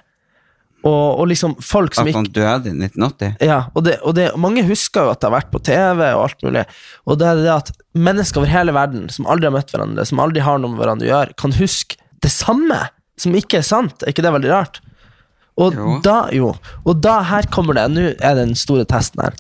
Og, 0.82 1.20
og 1.22 1.28
liksom 1.30 1.58
folk 1.62 1.94
som 1.94 2.08
At 2.08 2.10
ikke 2.10 2.22
han 2.22 2.30
døde 2.34 2.72
i 2.72 2.88
1980? 2.88 3.36
ja, 3.46 3.60
og, 3.76 3.84
det, 3.86 4.00
og 4.02 4.16
det, 4.18 4.32
mange 4.42 4.64
husker 4.66 5.06
jo 5.06 5.12
at 5.12 5.20
det 5.22 5.28
har 5.28 5.36
vært 5.36 5.52
på 5.54 5.62
TV 5.62 6.00
og 6.08 6.24
alt 6.24 6.48
mulig. 6.48 6.64
Og 7.06 7.20
det 7.22 7.28
er 7.28 7.44
det 7.44 7.52
at 7.54 7.74
mennesker 7.94 8.42
over 8.42 8.50
hele 8.50 8.74
verden 8.74 9.06
som 9.14 9.28
aldri 9.30 9.50
har 9.50 9.56
møtt 9.60 9.76
hverandre, 9.76 10.08
som 10.08 10.24
aldri 10.24 10.42
har 10.48 10.62
noe 10.62 10.74
med 10.74 10.82
hverandre 10.82 11.10
å 11.10 11.12
gjøre, 11.12 11.38
kan 11.44 11.54
huske 11.60 12.00
det 12.24 12.32
samme, 12.34 12.80
som 13.22 13.36
ikke 13.38 13.60
er 13.62 13.68
sant. 13.68 14.02
Er 14.04 14.14
ikke 14.14 14.26
det 14.26 14.34
veldig 14.36 14.52
rart? 14.52 14.82
Og 15.62 15.76
Jo. 15.78 15.96
da, 16.04 16.18
jo. 16.34 16.54
Og 16.88 17.02
da, 17.04 17.20
her 17.28 17.48
kommer 17.54 17.78
det, 17.78 17.86
nå 17.94 18.06
er 18.18 18.38
den 18.40 18.54
store 18.58 18.86
testen 18.90 19.22
her. 19.26 19.36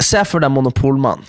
Se 0.00 0.22
for 0.28 0.40
deg 0.44 0.52
Monopolmannen. 0.54 1.26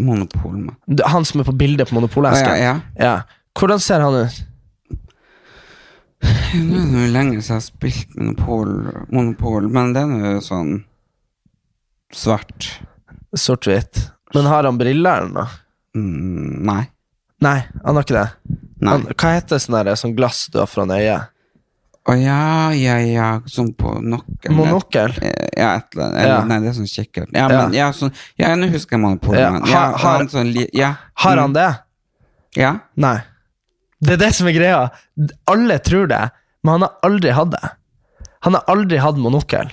Monopolmann. 0.00 0.74
Han 1.06 1.24
som 1.24 1.40
er 1.40 1.46
på 1.46 1.54
bildet 1.54 1.88
på 1.88 1.94
Monopolesken? 1.94 2.56
Ja, 2.58 2.74
ja. 2.98 3.14
Hvordan 3.54 3.80
ser 3.82 4.02
han 4.02 4.16
ut? 4.24 4.40
Nå 6.54 6.78
er 6.80 6.88
det 6.90 7.04
jo 7.04 7.12
lenge 7.14 7.38
siden 7.42 7.44
jeg 7.44 7.54
har 7.54 7.62
spilt 7.66 8.14
Monopol, 8.16 8.70
Monopol 9.12 9.66
men 9.70 9.92
det 9.94 10.02
er 10.02 10.34
jo 10.38 10.42
sånn 10.46 10.72
svart. 12.14 12.68
Sort-hvitt. 13.36 14.06
Men 14.34 14.48
har 14.50 14.66
han 14.66 14.78
briller 14.80 15.24
eller 15.24 15.34
noe? 15.34 15.60
Mm, 15.94 16.62
nei. 16.66 16.80
Nei, 17.44 17.58
han 17.84 17.98
har 17.98 18.06
ikke 18.06 18.16
det. 18.18 18.58
Nei. 18.84 18.92
Han, 18.98 19.06
hva 19.16 19.30
heter 19.38 19.60
sånn 19.62 19.78
der, 19.80 19.94
sånn 20.00 20.14
glass 20.18 20.46
du 20.52 20.58
har 20.60 20.68
foran 20.70 20.92
øyet? 20.96 21.30
Å 22.04 22.14
ja, 22.20 22.70
ja, 22.76 22.96
ja, 23.00 23.28
sånn 23.48 23.70
på 23.80 23.94
nokkel. 24.04 24.52
Monokkel? 24.52 25.14
Eh, 25.24 25.48
Ja, 25.56 25.76
et 25.78 25.94
eller 25.94 26.04
annet. 26.10 26.26
Ja. 26.28 26.40
Nei, 26.50 26.58
det 26.60 26.68
er 26.68 26.74
sånn 26.76 26.90
kikkert. 26.90 27.30
Ja, 27.32 27.46
men, 27.48 27.72
ja. 27.72 27.86
sånn, 27.96 28.10
ja, 28.36 28.50
nå 28.58 28.68
husker 28.72 28.96
jeg 28.98 29.00
monopolet. 29.04 29.40
Ja, 29.40 29.52
Ja, 29.70 29.84
har- 30.02 30.26
sånn 30.28 30.50
ja. 30.74 30.90
Har 31.22 31.36
Mm, 31.36 31.40
han 31.40 31.52
det? 31.54 31.78
Ja. 32.56 32.72
Nei. 32.96 33.22
Det 34.02 34.12
er 34.12 34.16
det 34.26 34.34
som 34.34 34.46
er 34.48 34.52
greia. 34.52 34.90
Alle 35.48 35.78
tror 35.78 36.06
det, 36.08 36.30
men 36.62 36.72
han 36.72 36.82
har 36.82 36.92
aldri 37.02 37.30
hatt 37.32 37.50
det. 37.52 37.70
Han 38.42 38.52
har 38.58 38.64
aldri 38.68 38.98
hatt 38.98 39.16
monokkel. 39.16 39.70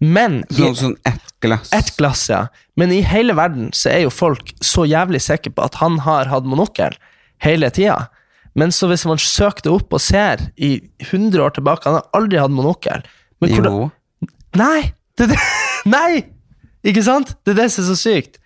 Men 0.00 0.40
i 0.50 0.54
Sånn, 0.54 0.74
sånn 0.74 0.96
ett 1.04 1.20
glass. 1.40 1.68
ett 1.72 1.96
glass, 1.98 2.28
ja. 2.30 2.46
Men 2.76 2.90
i 2.92 3.02
hele 3.02 3.34
verden 3.34 3.70
så 3.72 3.90
er 3.90 4.00
jo 4.06 4.10
folk 4.10 4.54
så 4.62 4.86
jævlig 4.88 5.20
sikre 5.20 5.52
på 5.52 5.62
at 5.64 5.74
han 5.74 5.98
har 5.98 6.24
hatt 6.26 6.44
monokkel 6.44 6.96
hele 7.44 7.68
tida. 7.70 8.08
Men 8.54 8.70
så 8.74 8.86
hvis 8.90 9.04
man 9.08 9.18
søker 9.18 9.64
det 9.66 9.72
opp 9.74 9.92
og 9.96 10.00
ser 10.02 10.44
i 10.56 10.76
100 11.02 11.40
år 11.42 11.54
tilbake, 11.56 11.88
han 11.88 11.98
har 11.98 12.06
aldri 12.14 12.38
hatt 12.38 12.54
monokkel. 12.54 13.02
Men 13.42 13.50
hvordan- 13.50 13.80
Jo. 13.80 13.90
Nei! 14.54 14.92
Det, 15.18 15.28
det, 15.32 15.38
nei! 15.90 16.24
Ikke 16.86 17.02
sant? 17.02 17.34
Det 17.44 17.54
er 17.54 17.62
det 17.64 17.70
som 17.72 17.82
er 17.84 17.88
så 17.88 17.96
sykt. 17.98 18.38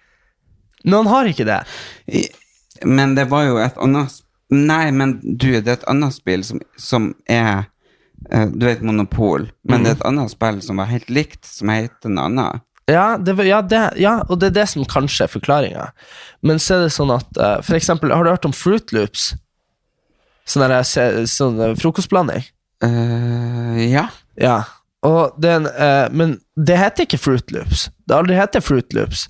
Men 0.84 1.02
han 1.02 1.10
har 1.12 1.28
ikke 1.28 1.44
det. 1.44 1.60
Men 2.86 3.14
det 3.18 3.26
var 3.30 3.44
jo 3.48 3.58
et 3.62 3.76
annet 3.82 4.22
Nei, 4.50 4.86
men 4.96 5.18
du, 5.20 5.50
det 5.60 5.68
er 5.68 5.74
et 5.76 5.88
annet 5.92 6.14
spill 6.16 6.40
som, 6.46 6.60
som 6.80 7.10
er 7.28 7.66
eh, 8.32 8.46
Du 8.48 8.64
vet 8.64 8.80
Monopol, 8.80 9.50
men 9.68 9.82
det 9.84 9.90
er 9.90 9.96
et 9.98 10.06
annet 10.08 10.32
spill 10.32 10.62
som 10.64 10.80
var 10.80 10.88
helt 10.88 11.10
likt, 11.12 11.44
som 11.44 11.68
heter 11.68 12.08
noe 12.08 12.30
annet. 12.30 12.62
Ja, 12.88 13.18
det, 13.20 13.34
ja, 13.44 13.58
det, 13.60 13.82
ja, 14.00 14.14
og 14.30 14.40
det 14.40 14.48
er 14.48 14.54
det 14.62 14.64
som 14.72 14.86
kanskje 14.88 15.26
er 15.26 15.32
forklaringa. 15.34 15.90
Men 16.40 16.56
så 16.64 16.78
er 16.78 16.86
det 16.86 16.94
sånn 16.96 17.12
at 17.12 17.28
uh, 17.36 17.58
For 17.60 17.76
eksempel, 17.76 18.14
har 18.16 18.24
du 18.24 18.30
hørt 18.32 18.48
om 18.48 18.56
Fruit 18.56 18.88
Loops? 18.96 19.34
Sånn 20.48 20.72
sånn 21.28 21.60
eh, 21.60 21.74
frokostblanding? 21.78 22.46
Uh, 22.84 23.78
ja. 23.84 24.08
Ja. 24.40 24.62
Den, 25.38 25.68
uh, 25.68 26.06
men 26.10 26.38
det 26.56 26.78
heter 26.80 27.06
ikke 27.06 27.20
Fruit 27.20 27.52
Loops. 27.54 27.88
Det 28.06 28.14
har 28.14 28.24
aldri 28.24 28.38
hett 28.38 28.56
Fruit 28.64 28.96
Loops. 28.96 29.26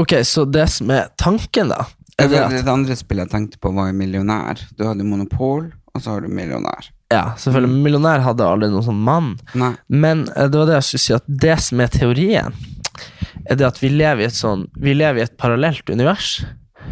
Ok, 0.00 0.16
så 0.24 0.46
det 0.48 0.70
som 0.72 0.90
er 0.94 1.10
tanken, 1.20 1.70
da 1.74 1.84
er 2.20 2.28
det 2.28 2.40
at, 2.42 2.56
det 2.64 2.72
andre 2.72 2.96
spillet 2.98 3.28
jeg 3.28 3.32
tenkte 3.32 3.60
på, 3.62 3.72
var 3.76 3.92
Millionær. 3.96 4.60
Du 4.76 4.84
hadde 4.86 5.06
Monopol, 5.06 5.70
og 5.92 6.02
så 6.02 6.14
har 6.14 6.24
du 6.24 6.32
Millionær. 6.32 6.90
Ja, 7.12 7.32
selvfølgelig. 7.40 7.82
Millionær 7.84 8.24
hadde 8.24 8.46
aldri 8.48 8.70
noen 8.72 8.86
sånn 8.86 9.02
mann. 9.04 9.34
Nei. 9.58 9.74
Men 9.92 10.26
uh, 10.32 10.46
det 10.46 10.60
var 10.60 10.70
det 10.70 10.78
jeg 10.78 10.88
skulle 10.88 11.04
si, 11.06 11.16
at 11.16 11.28
det 11.46 11.58
som 11.66 11.82
er 11.84 11.92
teorien, 11.92 12.56
er 13.48 13.58
det 13.58 13.68
at 13.68 13.80
vi 13.82 13.90
lever 13.92 14.22
i 14.22 14.28
et 14.28 14.36
sånn 14.36 14.66
Vi 14.78 14.92
lever 14.94 15.18
i 15.18 15.24
et 15.24 15.36
parallelt 15.40 15.88
univers. 15.90 16.42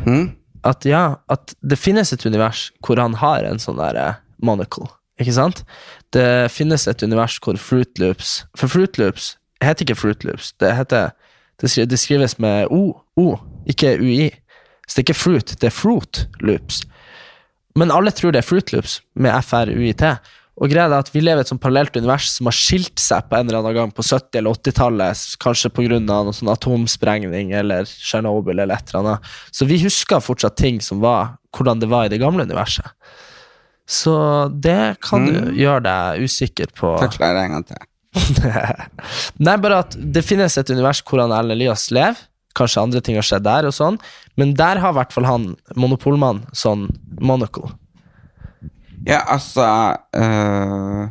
Hm? 0.07 0.31
At 0.67 0.85
ja, 0.85 1.21
at 1.33 1.55
det 1.65 1.79
finnes 1.81 2.13
et 2.13 2.27
univers 2.27 2.69
hvor 2.85 3.01
han 3.01 3.17
har 3.21 3.47
en 3.49 3.63
sånn 3.63 3.81
der 3.81 3.97
eh, 3.97 4.19
monocle, 4.45 4.89
ikke 5.21 5.37
sant? 5.37 5.65
Det 6.13 6.51
finnes 6.53 6.87
et 6.91 7.05
univers 7.05 7.39
hvor 7.41 7.57
Fruit 7.61 8.03
Loops 8.03 8.43
For 8.59 8.73
Fruit 8.73 8.99
Loops 9.01 9.35
heter 9.65 9.87
ikke 9.87 10.01
Fruit 10.01 10.25
Loops, 10.25 10.53
det 10.61 10.75
heter 10.77 11.13
det 11.61 11.99
skrives 12.01 12.39
med 12.41 12.71
O, 12.73 13.03
O, 13.21 13.37
ikke 13.69 13.99
UI. 14.01 14.31
Så 14.89 14.97
det 14.97 15.03
er 15.03 15.05
ikke 15.11 15.21
fruit, 15.21 15.51
det 15.61 15.67
er 15.69 15.75
Fruit 15.77 16.23
Loops. 16.41 16.81
Men 17.77 17.93
alle 17.95 18.11
tror 18.11 18.33
det 18.33 18.41
er 18.41 18.49
Fruit 18.49 18.73
Loops 18.73 19.03
med 19.15 19.45
FRUIT. 19.45 20.03
Og 20.61 20.69
greia 20.69 20.91
er 20.91 20.99
at 21.01 21.09
vi 21.15 21.23
lever 21.25 21.41
i 21.41 21.47
et 21.47 21.51
sånn 21.51 21.61
parallelt 21.61 21.95
univers 21.97 22.29
som 22.35 22.51
har 22.51 22.57
skilt 22.57 23.01
seg 23.01 23.31
på 23.31 23.39
en 23.39 23.49
eller 23.49 23.63
annen 23.63 23.77
gang 23.79 23.93
på 23.97 24.05
70- 24.05 24.41
eller 24.41 24.59
80-tallet, 24.59 25.23
kanskje 25.41 25.73
pga. 25.73 25.99
noen 26.05 26.37
sånn 26.37 26.53
atomsprengning 26.53 27.55
eller 27.57 27.89
Tsjernobyl 27.89 28.59
eller 28.59 28.77
et 28.77 28.93
eller 28.93 29.01
annet. 29.01 29.31
Så 29.51 29.65
vi 29.71 29.81
husker 29.81 30.21
fortsatt 30.21 30.59
ting 30.61 30.83
som 30.85 31.01
var 31.01 31.37
hvordan 31.57 31.81
det 31.81 31.89
var 31.91 32.07
i 32.07 32.13
det 32.13 32.21
gamle 32.21 32.45
universet. 32.45 32.93
Så 33.91 34.15
det 34.53 35.01
kan 35.03 35.25
du 35.27 35.55
gjøre 35.59 35.83
deg 35.89 36.27
usikker 36.29 36.71
på. 36.77 36.93
Forklar 37.01 37.41
en 37.41 37.57
gang 37.57 37.65
til. 37.67 37.87
Nei, 39.47 39.57
bare 39.63 39.81
at 39.83 39.97
det 39.97 40.23
finnes 40.27 40.59
et 40.59 40.71
univers 40.71 41.01
hvor 41.07 41.25
han 41.25 41.33
Erlend 41.35 41.57
Elias 41.57 41.89
lever. 41.95 42.21
Kanskje 42.59 42.83
andre 42.83 43.01
ting 43.01 43.15
har 43.15 43.23
skjedd 43.23 43.45
der, 43.47 43.69
og 43.69 43.75
sånn 43.75 43.97
men 44.41 44.55
der 44.57 44.81
har 44.81 44.95
i 44.95 44.97
hvert 44.97 45.13
fall 45.13 45.29
han 45.29 45.47
monopolmann 45.77 46.45
sånn 46.57 46.89
monocle. 47.21 47.69
Ja, 49.07 49.21
altså 49.33 49.65
uh, 50.17 51.09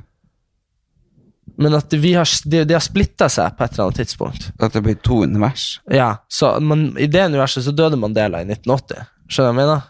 Men 1.60 1.74
at 1.76 1.94
vi 1.94 2.14
har, 2.14 2.28
de, 2.46 2.64
de 2.70 2.74
har 2.78 2.84
splitta 2.86 3.28
seg 3.32 3.56
på 3.58 3.66
et 3.66 3.74
eller 3.74 3.90
annet 3.90 3.98
tidspunkt. 4.04 4.50
At 4.64 4.76
det 4.78 4.84
blir 4.86 5.00
to 5.04 5.24
univers. 5.26 5.80
Ja, 5.92 6.12
så 6.32 6.54
men 6.64 6.92
I 7.02 7.08
det 7.12 7.26
universet 7.32 7.66
så 7.66 7.74
døde 7.76 7.98
Mandela 8.00 8.40
i 8.44 8.48
1980. 8.48 9.02
Skjønner 9.30 9.52
du 9.52 9.58
hva 9.58 9.66
jeg 9.66 9.66
mener? 9.66 9.90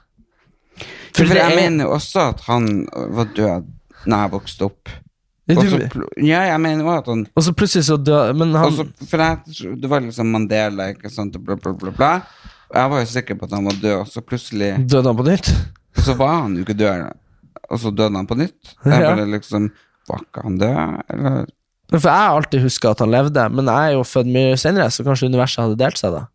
For, 1.14 1.26
For 1.26 1.36
jeg 1.36 1.52
er- 1.52 1.56
mener 1.60 1.86
jo 1.86 1.92
også 1.98 2.24
at 2.32 2.42
han 2.48 2.66
var 3.20 3.30
død 3.36 3.70
når 4.08 4.18
jeg 4.24 4.32
vokste 4.34 4.66
opp. 4.70 4.90
Ja, 5.50 5.56
du- 5.56 5.70
så 5.70 5.78
ja, 6.22 6.42
jeg 6.54 6.60
mener 6.62 6.86
også 6.86 6.98
at 7.02 7.08
han 7.10 7.22
Og 7.36 7.44
så 7.44 7.54
plutselig 7.58 7.86
så 7.88 7.96
døde 7.98 8.36
Men 8.38 8.52
han 8.54 8.68
også, 8.70 8.84
For 9.10 9.18
jeg, 9.18 9.80
det 9.82 9.90
var 9.90 10.00
liksom 10.06 10.28
Mandela, 10.30 10.92
ikke 10.94 11.10
sant, 11.10 11.36
og 11.36 11.44
bla, 11.46 11.56
bla, 11.56 11.74
bla, 11.74 11.92
bla. 11.98 12.12
Jeg 12.74 12.90
var 12.92 13.00
jo 13.00 13.06
sikker 13.10 13.36
på 13.40 13.46
at 13.50 13.52
han 13.58 13.66
var 13.66 13.74
død, 13.82 13.96
og 14.04 14.08
så 14.08 14.22
plutselig 14.22 14.76
døde 14.90 15.08
han 15.10 15.18
på 15.18 15.26
nytt. 15.26 15.50
Og 15.98 16.04
så 16.06 16.14
var 16.18 16.42
han 16.44 16.54
jo 16.56 16.62
ikke 16.66 16.78
død, 16.78 17.10
og 17.70 17.82
så 17.82 17.92
døde 17.94 18.18
han 18.18 18.28
på 18.30 18.38
nytt. 18.40 18.76
Jeg 18.86 19.06
bare 19.06 19.30
liksom 19.30 19.70
Var 20.10 20.24
ikke 20.26 20.44
han 20.46 20.58
død, 20.58 20.80
eller? 21.14 21.48
For 21.90 22.06
jeg 22.06 22.22
har 22.22 22.36
alltid 22.38 22.64
huska 22.66 22.92
at 22.94 23.00
han 23.04 23.14
levde, 23.14 23.44
men 23.54 23.70
jeg 23.70 23.92
er 23.92 23.96
jo 23.98 24.06
født 24.06 24.30
mye 24.34 24.58
senere, 24.62 24.90
så 24.94 25.06
kanskje 25.06 25.30
universet 25.30 25.64
hadde 25.64 25.78
delt 25.80 26.02
seg 26.02 26.18
da. 26.18 26.26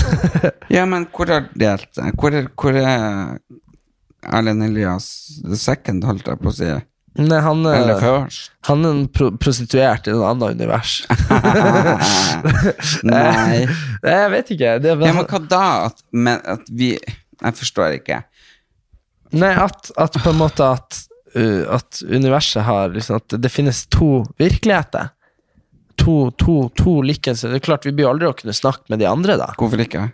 Ja, 0.76 0.84
men 0.88 1.08
hvor 1.12 1.32
har 1.32 1.48
delt 1.58 1.88
seg? 1.96 2.14
Hvor 2.20 2.36
hvor 2.60 2.78
er 2.80 3.40
Erlend 4.20 4.64
Elias 4.64 5.08
the 5.44 5.56
second, 5.56 6.04
holdt 6.04 6.28
jeg 6.28 6.40
på 6.40 6.52
å 6.52 6.56
si? 6.56 6.70
Nei, 7.18 7.40
han, 7.42 7.64
eh, 7.66 7.88
han 8.68 8.84
er 8.86 8.92
en 8.92 9.06
pro 9.10 9.32
prostituert 9.34 10.06
i 10.06 10.12
et 10.12 10.20
annet 10.28 10.54
univers. 10.54 11.00
Nei. 13.10 13.64
Nei, 13.66 14.14
jeg 14.14 14.28
vet 14.36 14.52
ikke. 14.54 14.76
Det 14.84 14.92
er 14.92 15.02
Ja, 15.08 15.14
men 15.16 15.26
hva 15.26 15.40
da? 15.50 15.64
At, 15.88 16.04
men, 16.12 16.38
at 16.44 16.70
vi 16.70 16.92
Jeg 16.94 17.56
forstår 17.58 17.98
ikke. 17.98 18.22
Nei, 19.36 19.52
at, 19.54 19.92
at 20.00 20.18
på 20.18 20.32
en 20.32 20.40
måte 20.40 20.66
at, 20.66 21.00
uh, 21.36 21.76
at 21.76 22.00
universet 22.02 22.64
har 22.66 22.90
liksom 22.94 23.20
At 23.20 23.36
det 23.38 23.50
finnes 23.52 23.84
to 23.92 24.24
virkeligheter. 24.40 25.12
To, 26.00 26.30
to, 26.40 26.64
to 26.78 27.00
likelser. 27.04 27.52
Det 27.52 27.60
er 27.60 27.66
klart, 27.68 27.86
vi 27.86 27.92
blir 27.94 28.08
aldri 28.08 28.30
å 28.30 28.34
kunne 28.36 28.56
snakke 28.56 28.88
med 28.88 29.02
de 29.02 29.08
andre, 29.10 29.36
da. 29.38 29.50
Hvorfor 29.60 29.82
ikke? 29.84 30.08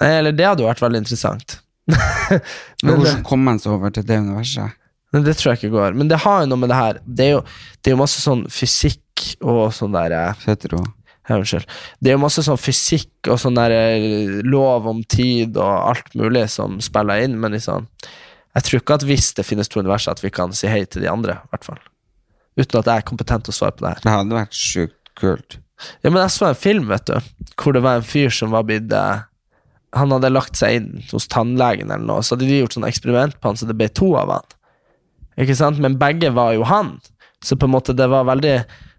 Nei, 0.00 0.10
eller 0.20 0.34
det 0.36 0.46
hadde 0.46 0.62
jo 0.62 0.68
vært 0.68 0.84
veldig 0.84 1.00
interessant. 1.02 1.58
men, 1.90 2.92
Hvordan 2.92 3.24
kom 3.26 3.42
man 3.46 3.58
seg 3.62 3.74
over 3.76 3.92
til 3.94 4.06
det 4.06 4.20
universet? 4.22 4.76
Nei, 5.14 5.22
det 5.26 5.36
tror 5.38 5.52
jeg 5.52 5.60
ikke 5.60 5.74
går. 5.74 5.98
Men 5.98 6.10
det 6.10 6.20
har 6.24 6.42
jo 6.42 6.50
noe 6.50 6.60
med 6.60 6.70
det 6.72 6.78
her 6.78 6.98
Det 7.06 7.26
er 7.26 7.34
jo, 7.36 7.42
det 7.80 7.90
er 7.90 7.94
jo 7.94 8.00
masse 8.00 8.22
sånn 8.22 8.44
fysikk 8.52 9.26
og 9.40 9.70
sånn 9.74 9.94
der 9.94 10.14
eh, 10.14 10.46
Hetero? 10.46 10.82
Unnskyld. 11.26 11.66
Det 11.98 12.12
er 12.12 12.14
jo 12.14 12.22
masse 12.22 12.44
sånn 12.46 12.60
fysikk 12.60 13.30
og 13.32 13.40
sånn 13.42 13.58
der 13.58 13.74
eh, 13.74 14.38
lov 14.46 14.86
om 14.86 15.02
tid 15.10 15.58
og 15.58 15.90
alt 15.90 16.14
mulig 16.18 16.44
som 16.52 16.78
spiller 16.84 17.24
inn, 17.24 17.34
men 17.42 17.56
liksom 17.56 17.88
Jeg 18.56 18.64
tror 18.64 18.80
ikke 18.80 18.96
at 18.96 19.04
hvis 19.04 19.34
det 19.36 19.44
finnes 19.44 19.68
to 19.68 19.82
universer, 19.82 20.14
at 20.14 20.22
vi 20.24 20.30
kan 20.32 20.54
si 20.56 20.70
hei 20.70 20.86
til 20.88 21.02
de 21.04 21.10
andre, 21.12 21.34
i 21.44 21.50
hvert 21.52 21.66
fall. 21.66 21.80
Uten 22.56 22.78
at 22.78 22.86
jeg 22.88 23.02
er 23.02 23.04
kompetent 23.10 23.44
til 23.44 23.52
å 23.52 23.56
svare 23.58 23.76
på 23.76 23.84
det 23.84 23.90
her. 23.90 24.00
Det 24.00 24.14
hadde 24.14 24.38
vært 24.38 24.56
sjukt 24.56 25.10
kult. 25.20 25.58
Ja, 26.00 26.08
men 26.08 26.22
jeg 26.22 26.32
så 26.32 26.46
en 26.48 26.56
film, 26.56 26.86
vet 26.88 27.10
du, 27.10 27.18
hvor 27.60 27.76
det 27.76 27.82
var 27.84 27.98
en 27.98 28.06
fyr 28.06 28.32
som 28.32 28.54
var 28.54 28.64
blitt 28.64 28.94
eh, 28.96 29.26
Han 29.96 30.14
hadde 30.14 30.32
lagt 30.32 30.56
seg 30.56 30.78
inn 30.78 30.88
hos 31.10 31.28
tannlegen 31.32 31.92
eller 31.92 32.06
noe, 32.08 32.24
så 32.24 32.34
hadde 32.34 32.48
de 32.48 32.62
gjort 32.62 32.78
sånn 32.78 32.88
eksperiment 32.88 33.36
på 33.40 33.50
han, 33.50 33.60
så 33.60 33.68
det 33.68 33.76
ble 33.76 33.90
to 33.92 34.14
av 34.16 34.32
han. 34.38 34.56
Ikke 35.40 35.56
sant? 35.58 35.80
Men 35.84 35.98
begge 36.00 36.32
var 36.32 36.54
jo 36.56 36.64
han, 36.68 36.96
så 37.44 37.58
på 37.60 37.68
en 37.68 37.74
måte 37.76 37.96
det 37.96 38.08
var 38.08 38.24
veldig 38.28 38.56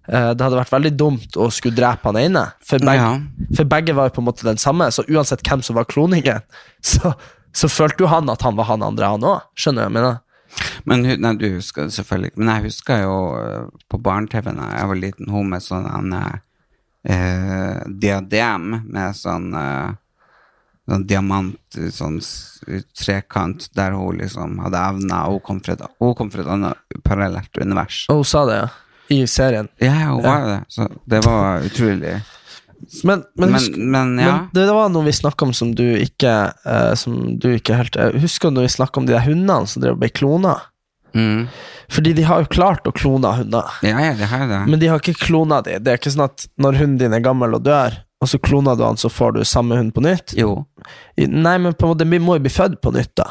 Det 0.08 0.40
hadde 0.40 0.56
vært 0.62 0.72
veldig 0.72 0.92
dumt 0.96 1.36
å 1.36 1.50
skulle 1.52 1.76
drepe 1.76 2.08
han 2.08 2.16
ene, 2.22 2.46
for 2.64 2.80
begge, 2.80 2.96
Ja. 2.96 3.10
for 3.58 3.68
begge 3.68 3.94
var 3.98 4.08
jo 4.08 4.14
på 4.16 4.22
en 4.24 4.28
måte 4.30 4.46
den 4.48 4.58
samme, 4.62 4.88
så 4.92 5.04
uansett 5.12 5.44
hvem 5.44 5.62
som 5.66 5.76
var 5.76 5.84
kloningen, 5.92 6.40
så, 6.82 7.12
så 7.52 7.68
følte 7.68 8.06
jo 8.06 8.08
han 8.14 8.30
at 8.32 8.42
han 8.48 8.56
var 8.56 8.70
han 8.72 8.86
andre, 8.88 9.10
han 9.18 9.26
òg. 9.28 9.42
Skjønner 9.60 9.84
du 9.84 9.84
hva 9.84 9.90
jeg 9.90 9.96
mener? 9.98 10.18
Men 10.88 11.04
nei, 11.22 11.34
du 11.38 11.46
husker 11.58 11.86
det 11.90 11.94
selvfølgelig 11.98 12.32
ikke. 12.32 12.40
Men 12.40 12.54
jeg 12.56 12.64
husker 12.70 13.02
jo 13.04 13.18
eh, 13.38 13.68
på 13.92 14.00
barne-TV 14.02 14.48
da 14.56 14.70
jeg 14.78 14.88
var 14.94 15.02
liten, 15.04 15.28
hun 15.34 15.50
med 15.52 15.62
sånn 15.66 15.86
en, 15.92 16.16
eh, 17.04 17.84
diadem 17.88 18.70
med 18.88 19.16
sånn, 19.20 19.52
eh, 19.54 19.92
sånn 20.88 21.06
diamant 21.08 21.78
sånn 21.92 22.18
trekant 22.96 23.68
der 23.76 23.92
hun 23.98 24.18
liksom 24.24 24.58
hadde 24.64 24.82
evner, 24.94 25.28
hun 25.28 25.44
kom 25.44 25.60
fra 25.62 25.76
et 25.76 26.52
annet 26.56 27.00
parallelt 27.04 27.60
univers. 27.62 28.06
Og 28.10 28.22
hun 28.24 28.30
sa 28.32 28.46
det, 28.48 28.62
ja. 28.64 28.68
I 29.14 29.22
serien. 29.28 29.70
Ja, 29.82 30.12
hun 30.12 30.24
var 30.24 30.48
det. 30.48 30.60
Så 30.74 30.88
det 31.06 31.22
var 31.26 31.64
utrolig. 31.66 32.18
Men, 33.04 33.24
men, 33.36 33.50
Men, 33.50 33.54
husk, 33.54 33.78
men, 33.78 34.20
ja. 34.20 34.32
Men 34.32 34.50
det, 34.54 34.66
det 34.68 34.74
var 34.76 34.92
noe 34.94 35.08
vi 35.08 35.14
snakka 35.16 35.48
om 35.48 35.54
som 35.54 35.72
du 35.76 35.86
ikke 35.98 36.34
uh, 36.54 36.94
Som 36.94 37.40
du 37.42 37.48
ikke 37.56 37.74
helt 37.74 37.98
uh, 37.98 38.14
Husker 38.22 38.52
du 38.52 38.60
når 38.60 38.68
vi 38.68 38.74
snakka 38.76 39.02
om 39.02 39.08
de 39.08 39.16
der 39.16 39.26
hundene 39.26 39.66
som 39.66 39.82
drev 39.82 39.98
og 39.98 40.04
ble 40.04 40.12
klona? 40.14 40.54
Mm. 41.18 41.48
Fordi 41.90 42.14
de 42.14 42.26
har 42.28 42.44
jo 42.44 42.52
klart 42.52 42.86
å 42.86 42.94
klone 42.94 43.32
hunder. 43.40 43.72
Ja, 43.82 43.98
ja, 44.04 44.12
det 44.20 44.28
har 44.30 44.46
det. 44.50 44.60
Men 44.70 44.82
de 44.82 44.92
har 44.92 45.02
ikke 45.02 45.18
klona 45.18 45.62
de. 45.66 45.80
Det 45.82 45.94
er 45.94 46.02
ikke 46.02 46.14
sånn 46.14 46.28
at 46.28 46.46
når 46.62 46.78
hunden 46.82 47.00
din 47.02 47.16
er 47.16 47.24
gammel 47.24 47.56
og 47.58 47.64
dør, 47.66 47.96
og 48.22 48.30
så 48.30 48.40
kloner 48.44 48.78
du 48.78 48.84
han, 48.84 49.00
så 49.00 49.10
får 49.10 49.38
du 49.38 49.42
samme 49.48 49.78
hund 49.80 49.94
på 49.96 50.04
nytt. 50.04 50.36
jo. 50.38 50.66
Nei, 51.18 51.58
men 51.58 51.74
på 51.74 51.88
en 51.88 51.94
måte, 51.94 52.04
den 52.04 52.26
må 52.26 52.38
jo 52.38 52.44
bli 52.46 52.54
født 52.54 52.80
på 52.84 52.94
nytt, 52.96 53.14
da. 53.18 53.28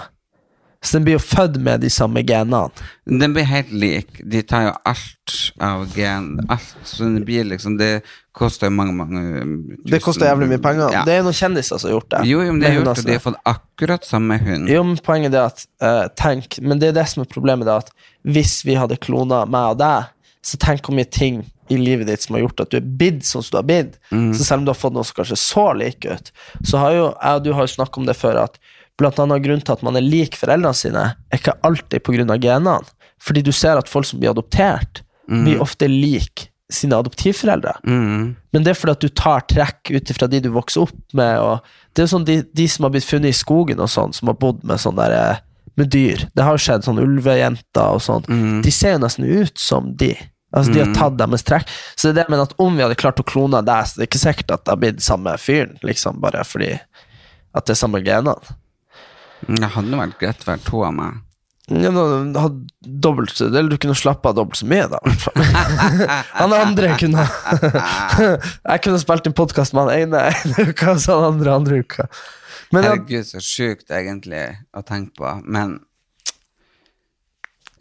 Så 0.86 0.96
den 0.96 1.06
blir 1.06 1.16
jo 1.16 1.22
født 1.22 1.56
med 1.66 1.82
de 1.82 1.88
samme 1.90 2.22
genene. 2.22 2.68
Den 3.10 3.34
blir 3.34 3.46
helt 3.50 3.72
lik. 3.74 4.20
De 4.22 4.42
tar 4.46 4.68
jo 4.68 4.74
alt 4.86 5.34
av 5.62 5.82
gen 5.96 6.36
Alt. 6.52 6.76
Så 6.86 7.02
den 7.02 7.24
blir 7.26 7.44
liksom 7.48 7.74
Det 7.80 8.04
koster 8.36 8.70
mange, 8.70 8.92
mange 8.94 9.22
tusen. 9.40 9.90
Det 9.90 10.00
koster 10.04 10.28
jævlig 10.28 10.50
mye 10.52 10.62
penger. 10.62 10.92
Ja. 10.94 11.02
Det 11.08 11.16
er 11.16 11.26
noen 11.26 11.36
kjendiser 11.36 11.80
som 11.80 11.88
har 11.88 11.96
gjort 11.96 12.10
det. 12.12 12.22
Jo, 12.30 12.44
jo, 12.44 12.52
men 12.52 12.60
de 12.62 12.68
Med 12.68 12.70
har 12.70 12.78
gjort 12.78 13.00
det. 13.00 13.06
De 13.08 13.16
har 13.16 13.24
fått 13.24 13.40
akkurat 13.50 14.06
samme 14.06 14.38
hund. 14.44 14.70
Jo, 14.70 14.84
men 14.86 15.00
poenget 15.02 15.34
er 15.34 15.48
at 15.48 15.66
uh, 15.82 16.04
Tenk, 16.14 16.60
men 16.62 16.82
det 16.82 16.92
er 16.92 17.00
det 17.00 17.08
som 17.10 17.24
er 17.24 17.32
problemet, 17.32 17.66
da, 17.66 17.80
at 17.82 17.90
hvis 18.22 18.60
vi 18.68 18.78
hadde 18.78 19.00
klona 19.02 19.42
meg 19.50 19.74
og 19.74 19.82
deg, 19.82 20.12
så 20.46 20.60
tenk 20.62 20.86
hvor 20.86 20.94
mye 20.94 21.10
ting 21.10 21.42
i 21.72 21.80
livet 21.80 22.06
ditt 22.06 22.22
som 22.22 22.36
har 22.36 22.44
gjort 22.44 22.62
at 22.62 22.70
du 22.70 22.78
er 22.78 22.86
bidd 23.00 23.24
sånn 23.26 23.42
som 23.42 23.56
du 23.56 23.58
har 23.58 23.66
blitt. 23.66 23.96
Så 24.38 24.44
selv 24.44 24.60
om 24.60 24.68
du 24.68 24.70
har 24.70 24.78
fått 24.78 24.94
noe 24.94 25.06
som 25.06 25.16
kanskje 25.18 25.38
så 25.42 25.64
like 25.74 26.06
ut, 26.06 26.30
så 26.62 26.78
har 26.84 26.94
jo 26.94 27.06
jeg 27.08 27.40
og 27.40 27.42
du 27.42 27.50
har 27.56 27.66
jo 27.66 27.72
snakket 27.74 27.98
om 28.02 28.06
det 28.06 28.14
før, 28.14 28.38
at 28.44 28.60
blant 29.00 29.18
annet 29.20 29.44
grunnen 29.44 29.64
til 29.64 29.76
at 29.76 29.84
man 29.84 29.98
er 29.98 30.04
lik 30.04 30.36
foreldrene 30.38 30.76
sine, 30.76 31.06
er 31.30 31.40
ikke 31.40 31.56
alltid 31.66 32.30
av 32.30 32.40
genene. 32.40 32.78
Fordi 33.22 33.42
du 33.42 33.52
ser 33.52 33.80
at 33.80 33.88
folk 33.88 34.06
som 34.08 34.20
blir 34.20 34.32
adoptert, 34.32 35.02
blir 35.26 35.60
ofte 35.60 35.88
lik 35.90 36.48
sine 36.72 36.96
adoptivforeldre. 36.98 37.76
Mm. 37.86 38.36
Men 38.52 38.64
det 38.64 38.72
er 38.72 38.78
fordi 38.78 38.94
at 38.96 39.04
du 39.04 39.08
tar 39.08 39.44
trekk 39.50 39.90
ut 39.94 40.10
ifra 40.10 40.28
de 40.30 40.40
du 40.42 40.48
vokser 40.54 40.86
opp 40.86 40.96
med. 41.14 41.66
Det 41.94 42.04
er 42.04 42.10
sånn 42.10 42.26
de, 42.26 42.40
de 42.56 42.66
som 42.70 42.86
har 42.86 42.94
blitt 42.94 43.06
funnet 43.06 43.30
i 43.30 43.36
skogen, 43.36 43.80
og 43.82 43.90
sånn, 43.90 44.14
som 44.16 44.32
har 44.32 44.38
bodd 44.40 44.64
med 44.66 44.82
sånn 44.82 44.98
der, 44.98 45.14
eh, 45.14 45.70
med 45.78 45.92
dyr. 45.92 46.26
Det 46.34 46.46
har 46.46 46.56
jo 46.56 46.64
skjedd 46.64 46.86
sånn 46.86 47.02
ulvejenter 47.02 47.98
og 47.98 48.02
sånn. 48.02 48.26
De 48.64 48.72
ser 48.74 48.96
jo 48.96 49.04
nesten 49.04 49.28
ut 49.28 49.60
som 49.60 49.92
de. 49.98 50.14
Altså 50.56 50.72
De 50.72 50.80
har 50.80 50.94
tatt 50.96 51.18
deres 51.20 51.44
trekk. 51.44 51.72
Så 51.94 52.08
det 52.08 52.14
er 52.14 52.18
det 52.22 52.30
mener 52.32 52.48
at 52.48 52.54
om 52.62 52.76
vi 52.76 52.84
hadde 52.84 52.98
klart 52.98 53.20
å 53.20 53.26
klone 53.26 53.60
deg, 53.66 53.86
så 53.86 53.98
det 53.98 54.06
er 54.06 54.10
ikke 54.10 54.22
sikkert 54.22 54.54
at 54.54 54.64
det 54.64 54.72
har 54.72 54.80
blitt 54.80 55.02
samme 55.04 55.34
fyren, 55.42 55.76
liksom, 55.84 56.22
bare 56.22 56.46
fordi 56.48 56.72
at 56.76 57.66
det 57.66 57.74
er 57.74 57.82
samme 57.82 58.00
genene. 58.04 58.56
Det 59.46 59.68
hadde 59.74 60.00
vært 60.00 60.18
greit 60.20 60.44
å 60.44 60.50
være 60.50 60.64
to 60.66 60.82
av 60.86 60.94
meg. 60.96 61.22
Ja, 61.66 61.90
da, 61.90 62.44
dobbelt, 62.80 63.40
eller 63.40 63.68
du 63.72 63.76
kunne 63.82 63.96
slappe 63.98 64.30
av 64.30 64.36
dobbelt 64.38 64.60
så 64.60 64.68
mye, 64.70 64.86
da. 64.86 65.00
han 66.40 66.54
andre 66.54 66.92
kunne 67.00 67.24
Jeg 68.70 68.82
kunne 68.84 69.00
spilt 69.02 69.26
inn 69.26 69.34
podkast 69.34 69.74
med 69.74 69.88
han 69.88 70.04
ene 70.06 70.20
ene 70.30 70.68
uka, 70.70 70.92
og 70.94 71.02
så 71.02 71.18
han 71.18 71.32
andre 71.32 71.56
andre 71.58 71.80
uka. 71.82 72.06
Men 72.70 72.86
Herregud, 72.86 73.26
så 73.26 73.42
sjukt 73.42 73.90
egentlig 73.90 74.44
å 74.78 74.84
tenke 74.86 75.18
på. 75.18 75.34
Men 75.42 75.80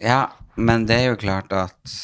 Ja, 0.01 0.33
men 0.57 0.89
det 0.89 0.97
er 1.03 1.11
jo 1.11 1.21
klart 1.21 1.53
at 1.53 1.97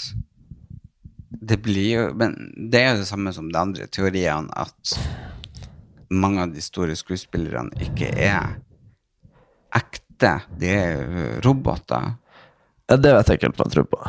det 1.31 1.57
blir 1.65 1.87
jo 1.89 2.01
Men 2.19 2.35
det 2.69 2.77
er 2.77 2.89
jo 2.91 3.01
det 3.01 3.09
samme 3.09 3.33
som 3.33 3.47
de 3.49 3.57
andre 3.57 3.87
teoriene, 3.89 4.53
at 4.53 4.99
mange 6.11 6.45
av 6.45 6.53
de 6.53 6.61
store 6.61 6.93
skuespillerne 6.99 7.73
ikke 7.81 8.11
er 8.13 8.59
ekte. 9.75 10.33
De 10.59 10.69
er 10.69 10.95
jo 10.95 11.27
roboter. 11.45 12.13
ja, 12.89 12.97
det 12.97 13.13
vet 13.15 13.29
jeg 13.29 13.39
ikke 13.39 13.49
helt 13.49 13.61
hva 13.61 13.67
jeg 13.69 13.75
tror 13.77 13.89
på. 13.91 14.01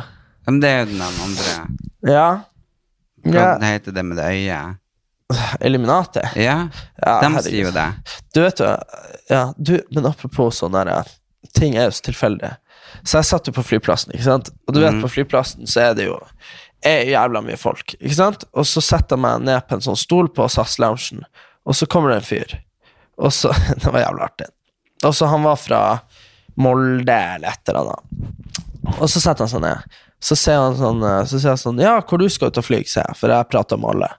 Men 0.47 0.59
det 0.59 0.69
er 0.69 0.79
jo 0.83 0.89
den 0.91 1.03
andre 1.07 1.53
Ja. 2.03 2.29
Hva 3.23 3.43
ja. 3.47 3.51
heter 3.63 3.95
det 3.95 4.03
med 4.03 4.17
det 4.19 4.25
øyet? 4.27 4.79
Eliminati? 5.63 6.19
Ja, 6.35 6.67
Ja, 6.99 7.13
de 7.23 7.43
sier 7.45 7.69
jo 7.69 7.71
det. 7.73 7.87
Du 8.35 8.41
vet 8.43 8.59
jo 8.59 8.73
ja, 9.29 9.53
du, 9.57 9.79
Men 9.95 10.05
apropos 10.05 10.59
sånn 10.59 10.75
der 10.75 11.07
Ting 11.55 11.77
er 11.77 11.87
jo 11.87 11.95
så 11.95 12.03
tilfeldig. 12.09 12.51
Så 13.03 13.19
jeg 13.19 13.27
satt 13.29 13.47
jo 13.47 13.53
på 13.53 13.63
flyplassen, 13.65 14.13
ikke 14.15 14.25
sant? 14.25 14.49
Og 14.67 14.75
du 14.75 14.79
vet, 14.81 14.95
på 15.01 15.09
flyplassen 15.11 15.67
så 15.69 15.89
er 15.89 15.97
det 15.97 16.07
jo 16.07 16.17
er 16.83 17.07
jævla 17.11 17.41
mye 17.43 17.57
folk, 17.59 17.93
ikke 17.99 18.15
sant? 18.15 18.45
Og 18.57 18.65
så 18.67 18.81
setter 18.83 19.17
jeg 19.17 19.23
meg 19.25 19.43
ned 19.47 19.67
på 19.67 19.77
en 19.77 19.83
sånn 19.85 19.99
stol 19.99 20.29
på 20.33 20.47
SAS-loungen, 20.51 21.23
og 21.67 21.77
så 21.77 21.87
kommer 21.89 22.11
det 22.11 22.21
en 22.21 22.27
fyr. 22.27 22.55
Og 23.21 23.33
så 23.35 23.53
Det 23.81 23.91
var 23.91 24.05
jævla 24.05 24.29
artig. 24.31 24.49
Og 25.07 25.15
så 25.15 25.29
han 25.31 25.45
var 25.45 25.59
fra 25.59 25.83
Molde 26.55 27.15
eller 27.35 27.49
et 27.49 27.69
eller 27.69 27.87
annet. 27.87 28.99
Og 28.99 29.07
så 29.09 29.21
setter 29.21 29.45
han 29.45 29.51
seg 29.51 29.63
ned. 29.63 29.95
Så 30.23 30.37
sier 30.39 30.59
han 30.61 30.75
sånn, 30.79 31.01
eh, 31.03 31.23
så 31.27 31.39
sier 31.39 31.51
han 31.55 31.59
sånn 31.59 31.81
Ja, 31.83 31.97
hvor 32.07 32.21
du 32.21 32.29
skal 32.31 32.51
ut 32.51 32.59
og 32.61 32.65
fly, 32.67 32.83
sier 32.87 33.03
jeg, 33.03 33.17
for 33.19 33.33
jeg 33.33 33.49
prater 33.51 33.79
med 33.79 33.95
alle. 33.95 34.11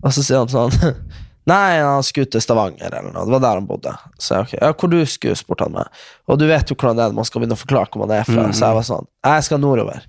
Og 0.00 0.14
så 0.16 0.24
sier 0.24 0.40
han 0.40 0.52
sånn 0.52 0.72
Nei, 1.50 1.80
han 1.80 2.04
skulle 2.06 2.28
til 2.30 2.42
Stavanger 2.44 2.92
eller 2.92 3.10
noe. 3.10 3.24
Det 3.26 3.34
var 3.34 3.42
der 3.42 3.58
han 3.58 3.66
bodde. 3.66 3.92
Så 4.20 4.36
jeg, 4.36 4.46
ok, 4.46 4.52
ja, 4.60 4.68
hvor 4.76 4.90
du 4.92 4.98
skulle, 5.08 5.38
spurte 5.38 5.66
han 5.66 5.74
meg. 5.74 6.02
Og 6.30 6.38
du 6.38 6.44
vet 6.46 6.68
jo 6.70 6.76
hvordan 6.76 6.98
det 6.98 7.06
er 7.08 7.16
man 7.16 7.26
skal 7.26 7.42
begynne 7.42 7.56
å 7.56 7.60
forklare 7.60 7.90
hvor 7.90 8.04
man 8.04 8.12
er 8.14 8.28
fra. 8.28 8.44
Så 8.54 8.68
jeg 8.68 8.76
var 8.76 8.86
sånn 8.86 9.08
Jeg 9.26 9.46
skal 9.48 9.62
nordover. 9.62 10.04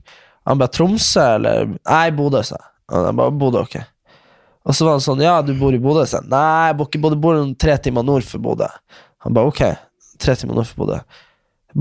Han 0.50 0.60
bare 0.62 0.74
Tromsø, 0.76 1.24
eller 1.40 1.72
Nei, 1.72 2.04
Bodø, 2.18 2.44
sa 2.46 2.60
jeg. 2.60 2.68
Og 2.92 3.08
jeg 3.08 3.18
bare 3.22 3.36
Bodø, 3.42 3.64
ok. 3.64 3.80
Og 4.68 4.78
så 4.78 4.86
var 4.86 4.98
han 5.00 5.06
sånn 5.08 5.24
Ja, 5.24 5.38
du 5.46 5.56
bor 5.58 5.74
i 5.74 5.82
Bodø? 5.82 6.04
Nei, 6.30 6.44
jeg 6.70 6.78
bor 6.78 6.92
ikke 6.92 7.02
Bodø, 7.08 7.18
jeg 7.18 7.24
bor 7.26 7.42
tre 7.64 7.78
timer 7.88 8.06
nord 8.06 8.28
for 8.28 8.44
Bodø. 8.44 8.70
Han 9.26 9.38
bare 9.38 9.54
ok, 9.54 9.64
tre 10.22 10.38
timer 10.40 10.58
nord 10.58 10.70
for 10.70 10.86
Bodø. 10.86 11.02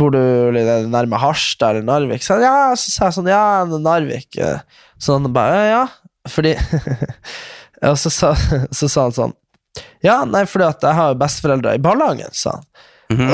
Bor 0.00 0.12
du 0.14 0.20
litt 0.55 0.68
nærme 0.90 1.18
Harstad 1.18 1.74
eller 1.74 1.87
Narvik? 1.87 2.22
Så, 2.22 2.38
ja, 2.42 2.70
så 2.79 2.92
sa 2.92 3.09
jeg 3.09 3.18
sånn, 3.18 3.31
ja, 3.33 3.42
Narvik. 3.66 4.38
Så 5.00 5.16
han 5.16 5.31
bare, 5.35 5.62
ja, 5.70 5.85
fordi 6.31 6.55
Og 7.88 7.96
så 7.96 8.11
sa, 8.12 8.35
så 8.76 8.88
sa 8.92 9.07
han 9.07 9.14
sånn, 9.16 9.31
ja, 10.05 10.18
nei, 10.29 10.42
fordi 10.48 10.66
at 10.66 10.83
jeg 10.85 10.96
har 10.98 11.14
besteforeldre 11.16 11.72
i 11.79 11.81
Ballangen, 11.81 12.29
sa 12.37 12.59
han. 12.59 12.66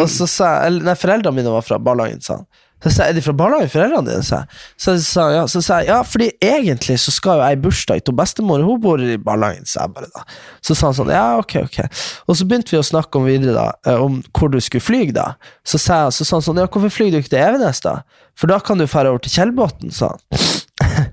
Og 0.00 0.06
så 0.12 0.28
sa 0.30 0.50
jeg, 0.52 0.68
eller 0.68 0.86
nei, 0.86 0.94
foreldrene 0.98 1.36
mine 1.36 1.50
var 1.52 1.64
fra 1.66 1.80
Ballangen, 1.82 2.22
sa 2.22 2.38
han. 2.38 2.46
Så 2.84 2.90
sa 2.92 3.06
jeg, 3.06 3.14
er 3.14 3.16
de 3.16 3.22
fra 3.24 3.32
barnehagen, 3.32 3.70
foreldrene 3.72 4.10
dine? 4.10 4.24
sa 4.26 4.42
jeg. 4.42 4.58
Så 4.76 4.92
jeg 4.94 5.04
sa 5.06 5.22
ja, 5.32 5.44
så 5.48 5.62
sa 5.64 5.78
jeg, 5.80 5.88
ja, 5.88 6.00
fordi 6.04 6.28
egentlig 6.44 6.98
så 7.00 7.14
skal 7.14 7.38
jo 7.38 7.46
jeg 7.46 7.56
i 7.56 7.60
bursdag 7.64 8.02
til 8.04 8.16
bestemor, 8.18 8.64
hun 8.66 8.82
bor 8.84 9.00
i 9.00 9.16
barnehagen, 9.16 9.64
sa 9.68 9.86
jeg 9.86 9.94
bare 9.96 10.10
da. 10.12 10.24
Så 10.60 10.76
sa 10.76 10.90
han 10.90 10.98
sånn, 10.98 11.14
ja, 11.14 11.24
ok, 11.40 11.56
ok. 11.64 11.80
Og 12.28 12.36
så 12.36 12.46
begynte 12.48 12.74
vi 12.74 12.82
å 12.82 12.84
snakke 12.86 13.16
om 13.16 13.26
videre 13.28 13.56
da, 13.56 13.66
eh, 13.88 13.96
om 14.02 14.20
hvor 14.36 14.52
du 14.52 14.60
skulle 14.60 14.84
flyge 14.84 15.16
da. 15.16 15.32
Så 15.64 15.80
sa, 15.80 16.04
jeg, 16.04 16.18
så 16.18 16.28
sa 16.28 16.36
han 16.36 16.46
sånn, 16.50 16.60
ja, 16.60 16.68
hvorfor 16.68 16.92
flyger 16.92 17.16
du 17.16 17.24
ikke 17.24 17.32
til 17.38 17.44
Evenes 17.46 17.80
da? 17.86 17.98
For 18.36 18.52
da 18.52 18.60
kan 18.60 18.76
du 18.76 18.84
fære 18.90 19.14
over 19.14 19.24
til 19.24 19.32
Kjellbåten, 19.38 19.94
sa 19.96 20.12
han. 20.12 21.12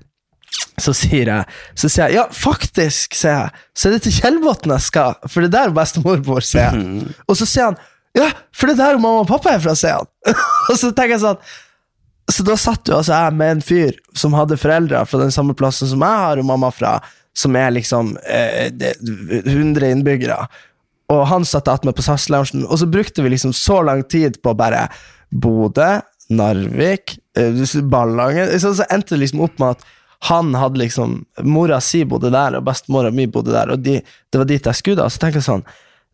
Så 0.82 0.90
sier 0.90 1.28
jeg, 1.30 1.54
så 1.78 1.86
sier 1.86 2.10
jeg 2.10 2.16
ja, 2.18 2.22
faktisk, 2.34 3.14
sier 3.14 3.36
jeg, 3.36 3.62
så 3.78 3.86
er 3.86 3.92
det 3.94 4.00
til 4.08 4.16
Kjellbotn 4.16 4.72
jeg 4.74 4.82
skal, 4.82 5.14
for 5.30 5.44
det 5.44 5.52
er 5.52 5.68
der 5.68 5.74
bestemor 5.76 6.18
bor, 6.26 6.42
sier 6.42 6.74
jeg. 6.74 7.12
Og 7.30 7.38
så 7.38 7.46
sier 7.46 7.68
han 7.70 7.78
ja, 8.14 8.28
for 8.54 8.70
det 8.70 8.76
er 8.76 8.82
der 8.94 9.00
mamma 9.02 9.24
og 9.24 9.28
pappa 9.30 9.54
er 9.56 9.62
fra, 9.64 9.74
sier 9.78 9.98
han. 10.00 10.08
og 10.70 10.76
så 10.78 10.90
tenker 10.94 11.16
jeg 11.16 11.22
sånn 11.24 11.40
Så 12.30 12.44
da 12.46 12.54
satt 12.56 12.88
jo 12.88 12.96
altså 12.96 13.12
jeg 13.12 13.34
med 13.36 13.50
en 13.56 13.64
fyr 13.64 13.98
som 14.16 14.32
hadde 14.38 14.56
foreldre 14.56 15.02
fra 15.10 15.18
den 15.20 15.34
samme 15.34 15.52
plassen 15.58 15.90
som 15.90 16.00
jeg 16.06 16.20
har, 16.22 16.40
og 16.40 16.46
mamma 16.48 16.70
fra, 16.72 16.94
som 17.36 17.56
er 17.60 17.74
liksom 17.74 18.14
eh, 18.24 18.70
det- 18.72 18.94
100 19.44 19.90
innbyggere. 19.90 20.38
Og 21.12 21.26
han 21.28 21.44
satt 21.44 21.68
attmed 21.68 21.92
på 21.98 22.04
SAS-loungen, 22.06 22.64
og 22.64 22.78
så 22.80 22.88
brukte 22.88 23.20
vi 23.26 23.34
liksom 23.34 23.52
så 23.52 23.82
lang 23.84 24.00
tid 24.08 24.38
på 24.42 24.54
bare 24.56 24.86
Bodø, 25.34 25.98
Narvik, 26.32 27.18
eh, 27.36 27.82
Ballangen 27.82 28.54
Så, 28.60 28.72
så 28.78 28.86
endte 28.88 29.14
det 29.18 29.26
liksom 29.26 29.42
opp 29.44 29.58
med 29.60 29.74
at 29.76 29.84
han 30.30 30.54
hadde 30.56 30.80
liksom 30.80 31.18
Mora 31.44 31.82
si 31.84 32.00
bodde 32.08 32.30
der, 32.32 32.56
og 32.56 32.64
bestemora 32.64 33.10
mi 33.12 33.26
bodde 33.28 33.52
der, 33.52 33.74
og 33.74 33.82
de, 33.84 33.98
det 34.32 34.40
var 34.40 34.48
dit 34.48 34.64
jeg 34.70 34.78
skulle 34.80 35.02
da. 35.02 35.10
Så 35.12 35.20
tenker 35.20 35.42
jeg 35.42 35.50
sånn 35.50 35.66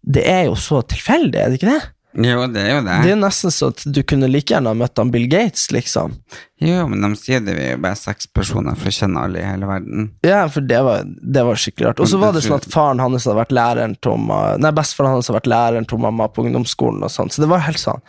Det 0.02 0.24
er 0.28 0.46
jo 0.48 0.58
så 0.58 0.80
tilfeldig, 0.88 1.38
er 1.40 1.50
det 1.52 1.60
ikke 1.60 1.72
det? 1.74 1.80
Jo, 2.10 2.42
det 2.50 2.62
er 2.64 2.72
jo 2.74 2.78
det. 2.82 2.94
Det 3.04 3.10
er 3.12 3.18
nesten 3.20 3.52
så 3.54 3.68
at 3.70 3.84
du 3.86 4.00
kunne 4.02 4.26
like 4.26 4.50
gjerne 4.50 4.72
ha 4.72 4.74
møtt 4.74 4.98
han 4.98 5.12
Bill 5.14 5.28
Gates, 5.30 5.68
liksom. 5.70 6.16
Jo, 6.58 6.88
men 6.90 7.04
de 7.06 7.10
sier 7.20 7.42
det 7.44 7.54
vi 7.54 7.68
er 7.70 7.78
bare 7.80 7.98
seks 7.98 8.26
personer 8.34 8.74
for 8.78 8.90
å 8.90 8.94
kjenne 8.96 9.22
alle 9.28 9.38
i 9.38 9.46
hele 9.46 9.68
verden. 9.68 10.08
Ja, 10.26 10.40
for 10.50 10.66
det 10.66 10.80
var, 10.86 11.06
det 11.06 11.44
var 11.46 11.60
skikkelig 11.62 11.92
rart. 11.92 12.02
Og 12.02 12.10
så 12.10 12.18
var 12.18 12.34
det 12.34 12.42
sånn 12.48 12.58
at 12.58 12.66
faren 12.72 13.02
hans 13.02 13.28
hadde 13.28 13.38
vært 13.38 13.54
læreren 13.54 13.94
til 14.02 14.18
mamma 14.18 14.56
Nei, 14.58 14.74
bestefaren 14.74 15.14
hans 15.14 15.30
hadde 15.30 15.38
vært 15.38 15.52
læreren 15.54 15.86
til 15.86 16.02
mamma 16.02 16.26
på 16.34 16.48
ungdomsskolen 16.48 17.06
og 17.06 17.14
sånn, 17.14 17.30
så 17.30 17.44
det 17.44 17.50
var 17.52 17.62
helt 17.68 17.82
sånn 17.82 18.02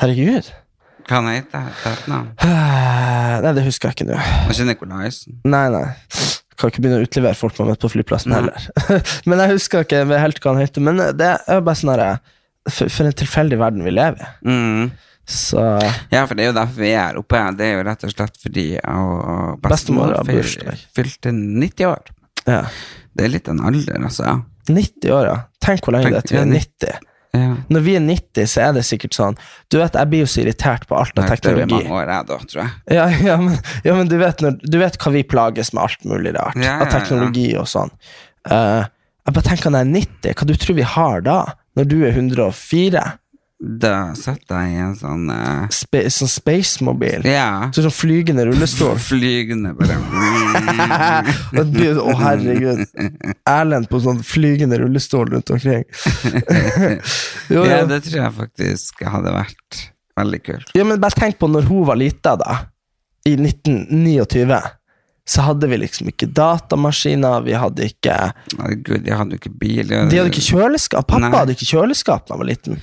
Herregud. 0.00 0.48
Hva 1.10 1.20
heter 1.28 2.08
han? 2.08 2.30
Nei, 3.44 3.52
det 3.58 3.66
husker 3.66 3.90
jeg 3.90 4.00
ikke 4.00 4.14
nå. 4.14 4.20
Ikke 4.48 4.68
Nikolaisen. 4.70 5.42
Nei, 5.44 5.66
nei. 5.74 5.90
Kan 6.62 6.70
ikke 6.70 6.84
begynne 6.84 7.02
å 7.02 7.06
utlevere 7.06 7.34
folk 7.34 7.56
man 7.58 7.72
møter 7.72 7.82
på 7.82 7.94
flyplassen 7.96 8.34
heller. 8.36 8.66
men 9.28 9.42
jeg 9.42 9.56
husker 9.56 9.82
ikke 9.82 10.04
helt 10.06 10.38
hva 10.38 10.52
han 10.54 10.62
heter. 10.62 10.84
Men 10.86 11.02
det 11.18 11.32
er 11.34 11.64
bare 11.66 11.80
sånn 11.80 11.90
herre 11.90 12.12
for, 12.70 12.86
for 12.86 13.08
en 13.08 13.16
tilfeldig 13.18 13.58
verden 13.58 13.82
vi 13.82 13.94
lever 13.94 14.22
i. 14.22 14.30
Mm. 14.46 14.92
Så 15.26 15.58
Ja, 16.10 16.24
for 16.26 16.34
det 16.38 16.46
er 16.46 16.50
jo 16.50 16.56
derfor 16.56 16.82
vi 16.82 16.90
er 16.92 17.00
her 17.00 17.18
oppe. 17.20 17.42
Det 17.58 17.66
er 17.66 17.76
jo 17.76 17.84
rett 17.86 18.06
og 18.06 18.14
slett 18.14 18.40
fordi 18.42 18.66
Bestemor 19.62 20.14
fylte 20.94 21.34
90 21.34 21.88
år. 21.90 22.12
ja. 22.46 22.64
Det 23.12 23.26
er 23.26 23.28
litt 23.28 23.48
en 23.52 23.58
alder, 23.60 23.98
altså. 24.00 24.38
90 24.72 25.10
år, 25.12 25.26
ja. 25.28 25.34
Tenk 25.60 25.84
hvor 25.84 25.92
lenge 25.92 26.08
Tenk, 26.08 26.14
det 26.14 26.22
er 26.22 26.28
til 26.30 26.38
vi 26.38 26.40
er 26.40 26.46
ja, 26.48 27.00
90. 27.02 27.10
Ja. 27.32 27.54
Når 27.72 27.80
vi 27.80 27.94
er 27.96 28.02
90, 28.04 28.48
så 28.52 28.60
er 28.60 28.74
det 28.76 28.82
sikkert 28.84 29.14
sånn 29.16 29.38
Du 29.72 29.78
vet, 29.78 29.94
jeg 29.96 30.08
blir 30.10 30.20
jo 30.20 30.28
så 30.28 30.42
irritert 30.42 30.82
på 30.84 30.98
alt 31.00 31.14
av 31.16 31.22
Det 31.24 31.30
blir 31.30 31.40
teknologi. 31.40 31.78
mange 31.78 31.94
år, 31.96 32.10
jeg 32.12 32.28
da, 32.28 32.36
tror 32.50 32.60
jeg. 32.60 32.72
Ja, 32.92 33.06
ja, 33.30 33.36
men, 33.40 33.56
ja, 33.86 33.94
men 33.96 34.10
du, 34.10 34.18
vet 34.20 34.44
når, 34.44 34.58
du 34.60 34.76
vet 34.82 34.98
hva 35.00 35.12
vi 35.14 35.22
plages 35.24 35.72
med 35.72 35.82
alt 35.86 36.04
mulig 36.10 36.34
rart. 36.36 36.60
Av 36.60 36.90
teknologi 36.92 37.46
og 37.56 37.70
sånn. 37.72 37.92
Uh, 38.44 38.84
jeg 39.24 39.36
bare 39.38 39.46
tenker 39.46 39.72
når 39.72 39.84
jeg 39.84 39.88
er 39.88 39.96
90, 39.96 40.36
hva 40.36 40.48
du 40.50 40.54
tror 40.60 40.76
vi 40.76 40.86
har 40.96 41.24
da? 41.24 41.38
Når 41.78 41.88
du 41.88 41.98
er 42.04 42.20
104? 42.20 43.04
Da 43.62 44.10
setter 44.18 44.64
jeg 44.64 44.72
i 44.74 44.78
en 44.82 44.94
sånn 44.98 45.28
uh, 45.30 45.68
Spa 45.70 46.00
sånn 46.10 46.30
spacemobil? 46.30 47.22
Ja. 47.30 47.68
Så 47.70 47.84
sånn 47.84 47.94
flygende 47.94 48.48
rullestol? 48.48 48.98
Flygende 49.12 49.70
bare 49.78 50.00
Å, 51.62 51.62
oh, 52.02 52.16
herregud. 52.18 52.82
Erlend 53.46 53.86
på 53.90 54.00
sånn 54.02 54.18
flygende 54.26 54.80
rullestol 54.82 55.30
rundt 55.30 55.52
omkring. 55.54 55.84
jo, 57.52 57.62
Ja, 57.62 57.82
jo. 57.82 57.88
det 57.92 58.00
tror 58.08 58.18
jeg 58.18 58.34
faktisk 58.40 59.04
hadde 59.06 59.34
vært 59.36 59.80
veldig 60.18 60.42
kult. 60.48 60.74
Ja, 60.74 60.86
men 60.88 61.00
bare 61.02 61.22
tenk 61.22 61.38
på 61.38 61.50
når 61.50 61.68
hun 61.70 61.86
var 61.86 62.00
lita, 62.00 62.34
da. 62.40 62.58
I 63.28 63.36
1929. 63.38 64.58
Så 65.32 65.40
hadde 65.46 65.68
vi 65.70 65.78
liksom 65.80 66.10
ikke 66.10 66.26
datamaskiner, 66.36 67.40
vi 67.46 67.54
hadde 67.56 67.86
ikke 67.88 68.16
Gud, 68.84 69.06
jeg 69.06 69.16
hadde 69.16 69.36
jo 69.36 69.40
ikke 69.40 69.54
bil. 69.62 69.86
jeg- 69.88 70.10
De 70.10 70.18
hadde 70.20 70.30
ikke 70.32 70.44
kjøleskap. 70.50 71.06
Pappa 71.08 71.20
Nei. 71.24 71.30
hadde 71.38 71.54
ikke 71.56 71.70
kjøleskap 71.72 72.26
da 72.26 72.34
han 72.34 72.42
var 72.42 72.50
liten. 72.50 72.80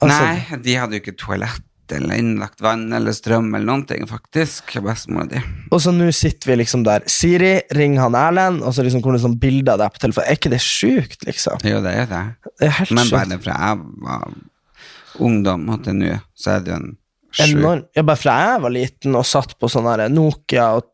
Altså, 0.00 0.24
Nei, 0.24 0.58
de 0.64 0.74
hadde 0.80 0.96
jo 0.96 1.00
ikke 1.02 1.16
toalett 1.20 1.62
eller 1.92 2.16
innlagt 2.16 2.62
vann 2.64 2.86
eller 2.96 3.12
strøm 3.12 3.50
eller 3.54 3.66
noen 3.68 3.82
ting, 3.86 4.06
faktisk. 4.08 4.72
Bestemora 4.82 5.28
di. 5.28 5.42
Og 5.70 5.82
så 5.84 5.92
nå 5.92 6.08
sitter 6.16 6.52
vi 6.54 6.56
liksom 6.62 6.82
der. 6.86 7.04
Siri, 7.12 7.60
ring 7.76 7.98
han 8.00 8.14
Erlend, 8.16 8.62
og 8.64 8.72
så 8.72 8.82
liksom 8.86 9.02
kommer 9.04 9.18
det 9.18 9.26
sånn 9.26 9.38
bilde 9.38 9.68
av 9.74 9.78
deg 9.82 9.92
på 9.92 10.00
telefonen. 10.06 10.30
Er 10.30 10.38
ikke 10.38 10.50
det 10.54 10.62
sjukt, 10.64 11.26
liksom? 11.28 11.60
Jo, 11.62 11.82
det 11.84 11.92
er 11.92 12.06
det. 12.06 12.24
Det 12.58 12.68
er 12.70 12.76
helt 12.80 12.90
Men 12.96 13.04
sjukt. 13.04 13.28
bare 13.28 13.38
fra 13.44 13.58
jeg 13.60 13.78
var 14.08 14.32
ungdom 15.20 15.68
og 15.74 15.84
til 15.84 15.94
nå, 16.00 16.14
så 16.34 16.56
er 16.56 16.64
det 16.64 16.72
jo 16.72 16.78
en 16.80 16.96
sjuk 17.34 17.58
Enorm. 17.58 17.84
Ja, 17.94 18.02
bare 18.02 18.16
fra 18.22 18.38
jeg 18.48 18.62
var 18.64 18.70
liten 18.74 19.14
og 19.20 19.26
satt 19.28 19.54
på 19.60 19.68
sånn 19.70 20.10
Nokia 20.14 20.70
og 20.78 20.88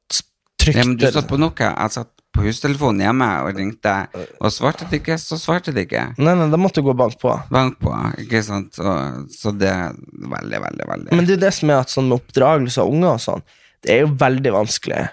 s- 0.68 0.76
Ja, 0.76 0.84
men 0.84 0.96
du 0.96 1.06
satt 1.10 1.28
på 1.28 1.38
noe. 1.40 1.52
Jeg 1.56 1.90
satt 1.96 2.10
på 2.32 2.44
hustelefonen 2.46 3.00
hjemme 3.02 3.26
og 3.42 3.56
ringte, 3.58 3.94
og 4.40 4.52
svarte 4.54 4.86
det 4.90 5.00
ikke, 5.02 5.16
så 5.18 5.34
svarte 5.40 5.72
det 5.74 5.88
ikke. 5.88 6.04
Nei, 6.18 6.34
nei, 6.38 6.48
da 6.52 6.56
måtte 6.60 6.78
du 6.78 6.86
gå 6.86 6.94
bank 6.96 7.16
på. 7.18 7.32
Bank 7.50 7.78
på, 7.82 7.90
ikke 8.22 8.42
sant? 8.46 8.72
Så, 8.78 8.92
så 9.34 9.50
det 9.58 9.66
er 9.72 9.96
veldig, 10.30 10.60
veldig, 10.62 10.86
veldig 10.92 11.12
Men 11.16 11.26
det 11.26 11.38
er 11.38 11.42
det 11.48 11.54
som 11.56 11.70
er 11.74 11.80
at 11.82 11.90
sånn 11.90 12.06
med 12.08 12.20
oppdragelse 12.20 12.78
av 12.84 12.92
unger 12.92 13.16
og 13.16 13.24
sånn, 13.24 13.42
det 13.82 13.96
er 13.96 14.00
jo 14.04 14.12
veldig 14.20 14.52
vanskelig 14.54 15.08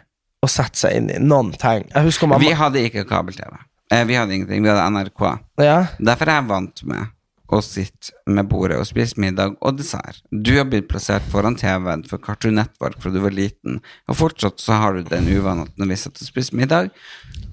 å 0.45 0.47
sette 0.51 0.77
seg 0.77 0.95
inn 0.99 1.09
i 1.09 1.17
noen 1.23 1.49
ting. 1.57 1.87
Jeg 1.89 2.05
husker 2.05 2.27
mamma 2.29 2.43
Vi 2.45 2.53
hadde 2.53 2.83
ikke 2.85 3.07
kabel-TV. 3.09 3.57
Eh, 3.89 4.03
Vi 4.05 4.13
hadde 4.19 4.35
ingenting, 4.35 4.61
vi 4.61 4.69
hadde 4.69 4.85
NRK. 4.93 5.39
Ja, 5.63 5.87
Derfor 5.97 6.27
er 6.29 6.41
jeg 6.41 6.47
vant 6.51 6.83
med 6.85 7.07
å 7.47 7.61
sitte 7.63 8.11
med 8.27 8.49
bordet 8.51 8.75
og 8.81 8.87
spise 8.89 9.15
middag 9.23 9.53
og 9.63 9.77
dessert. 9.79 10.19
Du 10.31 10.51
har 10.57 10.67
blitt 10.67 10.89
plassert 10.91 11.23
foran 11.31 11.55
TV-en 11.55 12.03
for 12.09 12.19
Cartoon 12.19 12.57
Network 12.59 12.99
fra 12.99 13.11
du 13.13 13.21
var 13.23 13.31
liten, 13.35 13.79
og 14.11 14.19
fortsatt 14.19 14.59
så 14.59 14.79
har 14.81 14.97
du 14.97 15.07
den 15.07 15.29
uvanen 15.31 15.63
at 15.67 15.79
når 15.79 15.93
vi 15.93 15.99
sitter 16.03 16.25
og 16.25 16.31
spiser 16.33 16.59
middag, 16.59 16.89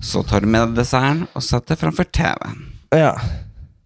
så 0.02 0.24
tar 0.26 0.42
du 0.42 0.50
med 0.50 0.72
deg 0.72 0.80
desserten 0.82 1.26
og 1.32 1.46
setter 1.46 1.78
framfor 1.80 2.10
TV-en. 2.10 2.70
ja. 2.94 3.14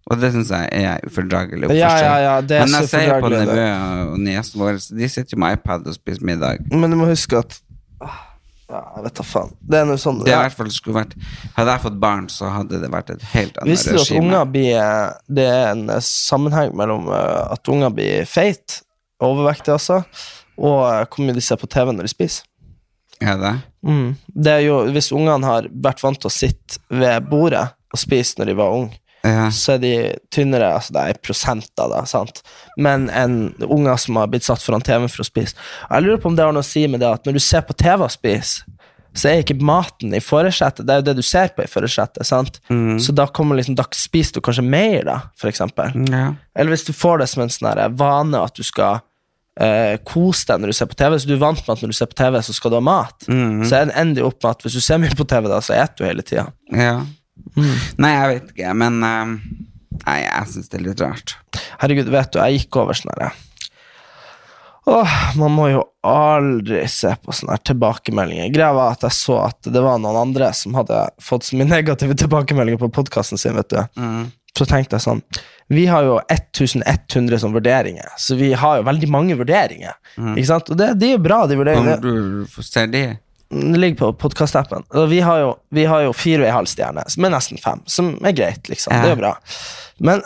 Og 0.09 0.17
det 0.17 0.31
syns 0.33 0.49
jeg 0.49 0.69
er 0.89 1.03
ufordragelig. 1.05 1.67
Ja, 1.77 1.91
ja, 2.01 2.13
ja, 2.23 2.35
det 2.41 2.55
er 2.57 2.63
Men 2.65 2.79
jeg 2.79 2.87
ser 2.89 3.11
på 3.11 3.27
ufordragelig, 3.27 3.45
det. 3.45 3.65
nevø 3.69 4.07
og 4.09 4.23
niesen 4.25 4.57
vår, 4.63 4.79
de 4.97 5.09
sitter 5.13 5.35
jo 5.35 5.41
med 5.43 5.59
iPad 5.59 5.85
og 5.85 5.93
spiser 5.93 6.25
middag. 6.25 6.63
Men 6.73 6.89
du 6.89 6.97
må 6.97 7.05
huske 7.11 7.37
at 7.37 7.59
Åh, 8.01 8.15
Ja, 8.69 8.83
jeg 8.95 9.03
vet 9.07 9.15
da 9.17 9.23
faen. 9.25 9.53
Det 9.65 9.77
er 9.79 9.85
noe 9.89 9.97
sånn 9.97 10.19
Det 10.21 10.29
i 10.29 10.35
hvert 10.37 10.53
fall 10.53 10.67
skulle 10.69 10.99
vært 10.99 11.15
Hadde 11.55 11.73
jeg 11.73 11.81
fått 11.87 11.95
barn, 12.03 12.27
så 12.29 12.51
hadde 12.53 12.77
det 12.83 12.89
vært 12.93 13.09
et 13.15 13.23
helt 13.31 13.55
annet 13.57 13.71
Visste 13.71 13.95
du 13.95 13.97
at 13.97 14.03
regime. 14.03 14.21
unger 14.27 14.51
blir 14.53 14.75
eh, 14.77 15.07
Det 15.39 15.47
er 15.49 15.71
en 15.71 15.81
eh, 15.95 16.03
sammenheng 16.05 16.75
mellom 16.77 17.07
eh, 17.09 17.53
at 17.55 17.71
unger 17.73 17.89
blir 17.97 18.29
feit, 18.29 18.77
overvektige 19.25 19.73
altså, 19.79 19.97
og 20.59 20.77
eh, 20.85 21.01
hvor 21.09 21.25
mye 21.25 21.33
de 21.39 21.41
ser 21.41 21.57
på 21.61 21.69
TV 21.71 21.91
når 21.95 22.05
de 22.05 22.13
spiser. 22.13 22.45
Er 23.19 23.35
det? 23.41 23.55
Mm. 23.83 24.13
Det 24.31 24.51
er 24.53 24.61
jo, 24.67 24.77
Hvis 24.95 25.09
ungene 25.11 25.49
har 25.49 25.65
vært 25.73 26.03
vant 26.05 26.21
til 26.21 26.29
å 26.29 26.31
sitte 26.37 26.77
ved 26.93 27.25
bordet 27.31 27.65
og 27.89 27.99
spise 27.99 28.37
når 28.39 28.51
de 28.51 28.55
var 28.61 28.75
unge, 28.77 28.99
Ja. 29.25 29.49
så 29.51 29.73
er 29.75 29.79
de 29.83 29.93
tynnere, 30.31 30.69
altså 30.77 30.93
det 30.95 31.01
er 31.09 31.17
prosenter, 31.19 31.89
da, 31.91 32.05
sant, 32.07 32.41
men 32.79 33.09
enn 33.11 33.53
unger 33.65 33.97
som 33.99 34.15
har 34.21 34.29
blitt 34.31 34.45
satt 34.47 34.63
foran 34.63 34.81
TV 34.85 35.09
for 35.11 35.25
å 35.25 35.27
spise. 35.27 35.57
Jeg 35.89 36.05
lurer 36.05 36.21
på 36.23 36.29
om 36.31 36.37
det 36.37 36.45
har 36.45 36.55
noe 36.55 36.63
å 36.63 36.69
si 36.69 36.85
med 36.87 37.01
det 37.03 37.09
at 37.09 37.27
når 37.27 37.35
du 37.35 37.41
ser 37.43 37.65
på 37.67 37.75
TV 37.75 38.05
og 38.07 38.13
spiser, 38.13 38.63
så 39.19 39.27
er 39.31 39.41
ikke 39.41 39.57
maten 39.65 40.13
i 40.15 40.21
forsetet, 40.23 40.85
det 40.87 40.93
er 40.93 41.01
jo 41.01 41.05
det 41.09 41.15
du 41.17 41.23
ser 41.25 41.49
på 41.51 41.63
i 41.65 41.67
forsetet, 41.67 42.23
Mm. 42.69 42.99
Så 43.01 43.11
da, 43.17 43.25
kommer 43.27 43.57
liksom, 43.59 43.75
da 43.75 43.83
spiser 43.91 44.37
du 44.37 44.43
kanskje 44.45 44.63
mer, 44.63 45.01
da, 45.09 45.19
for 45.35 45.49
eksempel. 45.51 45.91
ja. 46.13 46.35
Eller 46.55 46.75
hvis 46.75 46.85
du 46.87 46.93
får 46.93 47.19
det 47.23 47.27
som 47.31 47.41
en 47.43 47.49
sånn 47.51 47.97
vane 47.97 48.39
at 48.45 48.55
du 48.55 48.63
skal 48.63 49.01
eh, 49.59 49.97
kose 50.07 50.45
deg 50.47 50.61
når 50.61 50.71
du 50.71 50.77
ser 50.77 50.87
på 50.93 50.95
TV, 51.01 51.17
så 51.19 51.27
du 51.27 51.33
er 51.35 51.41
vant 51.41 51.59
med 51.65 51.73
at 51.75 51.81
når 51.83 51.91
du 51.91 51.97
ser 51.97 52.11
på 52.13 52.19
TV, 52.21 52.39
så 52.45 52.53
skal 52.55 52.71
du 52.71 52.77
ha 52.79 52.85
mat. 52.85 53.25
Så 53.27 53.81
ender 53.81 54.21
det 54.21 54.27
opp 54.29 54.39
med 54.45 54.51
at 54.53 54.63
hvis 54.63 54.77
du 54.77 54.83
ser 54.85 55.01
mye 55.01 55.17
på 55.17 55.27
TV, 55.27 55.49
da, 55.51 55.59
så 55.65 55.75
spiser 55.75 55.97
du 55.99 56.05
hele 56.07 56.23
tida. 56.23 56.45
Ja. 56.71 56.99
Mm. 57.55 57.75
Nei, 57.97 58.13
jeg 58.13 58.31
vet 58.33 58.53
ikke, 58.53 58.73
men 58.77 59.03
um, 59.03 59.35
Nei, 59.99 60.21
jeg 60.23 60.49
syns 60.53 60.69
det 60.71 60.77
er 60.79 60.83
litt 60.85 61.01
rart. 61.03 61.35
Herregud, 61.81 62.09
vet 62.13 62.31
du, 62.31 62.39
jeg 62.39 62.61
gikk 62.61 62.77
over 62.79 62.97
sånn 62.97 63.11
herre 63.15 63.33
Åh, 64.89 65.15
man 65.37 65.51
må 65.53 65.67
jo 65.69 65.83
aldri 66.07 66.79
se 66.89 67.11
på 67.21 67.33
sånne 67.35 67.53
her 67.57 67.61
tilbakemeldinger. 67.67 68.47
Greia 68.55 68.71
var 68.73 68.95
at 68.95 69.03
jeg 69.05 69.13
så 69.13 69.35
at 69.43 69.67
det 69.69 69.83
var 69.85 69.99
noen 70.01 70.17
andre 70.17 70.47
som 70.57 70.73
hadde 70.79 71.03
fått 71.21 71.45
så 71.45 71.59
mye 71.59 71.67
negative 71.69 72.15
tilbakemeldinger 72.23 72.81
på 72.81 72.89
podkasten 72.95 73.37
sin, 73.37 73.53
vet 73.59 73.69
du. 73.75 73.81
Så 74.57 74.65
tenkte 74.65 74.97
jeg 74.97 75.05
sånn 75.05 75.21
Vi 75.69 75.83
har 75.91 76.07
jo 76.07 76.15
1100 76.25 77.37
som 77.43 77.53
vurderinger, 77.53 78.07
så 78.17 78.39
vi 78.39 78.49
har 78.57 78.79
jo 78.79 78.87
veldig 78.87 79.11
mange 79.13 79.37
vurderinger. 79.37 79.93
Ikke 80.17 80.49
sant? 80.49 80.71
Og 80.73 80.79
det, 80.79 80.95
det 80.97 81.11
er 81.11 81.17
jo 81.19 81.25
bra, 81.27 81.43
de 81.45 81.59
vurderingene. 81.59 82.47
se 82.65 82.87
de 82.89 83.03
Det 83.49 83.79
ligger 83.81 83.97
på 83.97 84.13
podkastappen. 84.13 84.83
Vi 85.09 85.19
har 85.25 85.39
jo, 85.41 85.49
vi 85.73 85.85
har 85.89 86.03
jo 86.05 86.13
fire 86.13 86.43
og 86.43 86.47
en 86.47 86.57
halv 86.59 86.69
stjerne, 86.69 87.03
som 87.09 87.25
er 87.25 87.33
nesten 87.33 87.57
fem. 87.61 87.81
Som 87.89 88.11
er 88.21 88.35
greit, 88.37 88.69
liksom. 88.69 88.93
Ja. 88.93 89.01
Det 89.01 89.09
er 89.09 89.15
jo 89.15 89.21
bra. 89.23 89.31
Men 90.05 90.21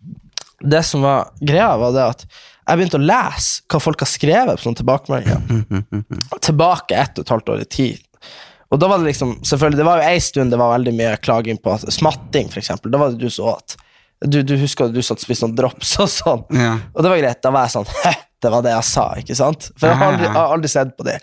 det 0.74 0.80
som 0.88 1.04
var 1.04 1.28
greia, 1.44 1.74
var 1.80 1.92
det 1.92 2.06
at 2.14 2.26
jeg 2.64 2.80
begynte 2.80 2.96
å 2.96 3.04
lese 3.04 3.60
hva 3.68 3.80
folk 3.84 4.00
har 4.00 4.08
skrevet 4.08 4.62
på 4.64 4.72
tilbakemeldinger. 4.80 5.90
Tilbake 6.48 6.96
ett 6.96 7.18
og 7.20 7.26
et 7.26 7.32
halvt 7.34 7.52
år 7.52 7.64
i 7.66 7.68
tid. 7.68 8.00
Og 8.72 8.80
da 8.80 8.88
var 8.88 9.02
det 9.02 9.10
liksom, 9.10 9.36
selvfølgelig, 9.44 9.78
det 9.78 9.86
var 9.86 10.00
jo 10.00 10.12
ei 10.14 10.20
stund 10.24 10.54
det 10.54 10.58
var 10.58 10.72
veldig 10.72 10.94
mye 10.96 11.16
klaging 11.22 11.60
på 11.62 11.74
at, 11.76 11.84
smatting, 11.92 12.48
eksempel. 12.48 12.90
Da 12.94 13.02
var 13.02 13.12
det 13.12 13.20
du 13.20 13.28
som 13.30 13.52
åt. 13.52 13.76
Du, 14.24 14.40
du 14.40 14.54
husker 14.56 14.88
du 14.88 15.02
satt 15.04 15.20
og 15.20 15.26
spiste 15.26 15.44
sånn 15.44 15.58
drops 15.58 15.92
og 16.00 16.08
sånn. 16.08 16.46
Ja. 16.56 16.78
Og 16.94 17.04
det 17.04 17.12
var 17.12 17.20
greit. 17.20 17.42
Da 17.44 17.52
var 17.52 17.68
jeg 17.68 17.74
sånn 17.76 17.92
«Hæ, 18.00 18.14
Det 18.40 18.54
var 18.56 18.64
det 18.64 18.72
jeg 18.72 18.88
sa, 18.88 19.04
ikke 19.20 19.36
sant? 19.36 19.68
For 19.76 19.90
jeg 19.92 20.00
har 20.00 20.14
aldri, 20.14 20.26
jeg 20.26 20.36
har 20.38 20.56
aldri 20.56 20.72
sett 20.72 20.96
på 20.96 21.04
det. 21.06 21.18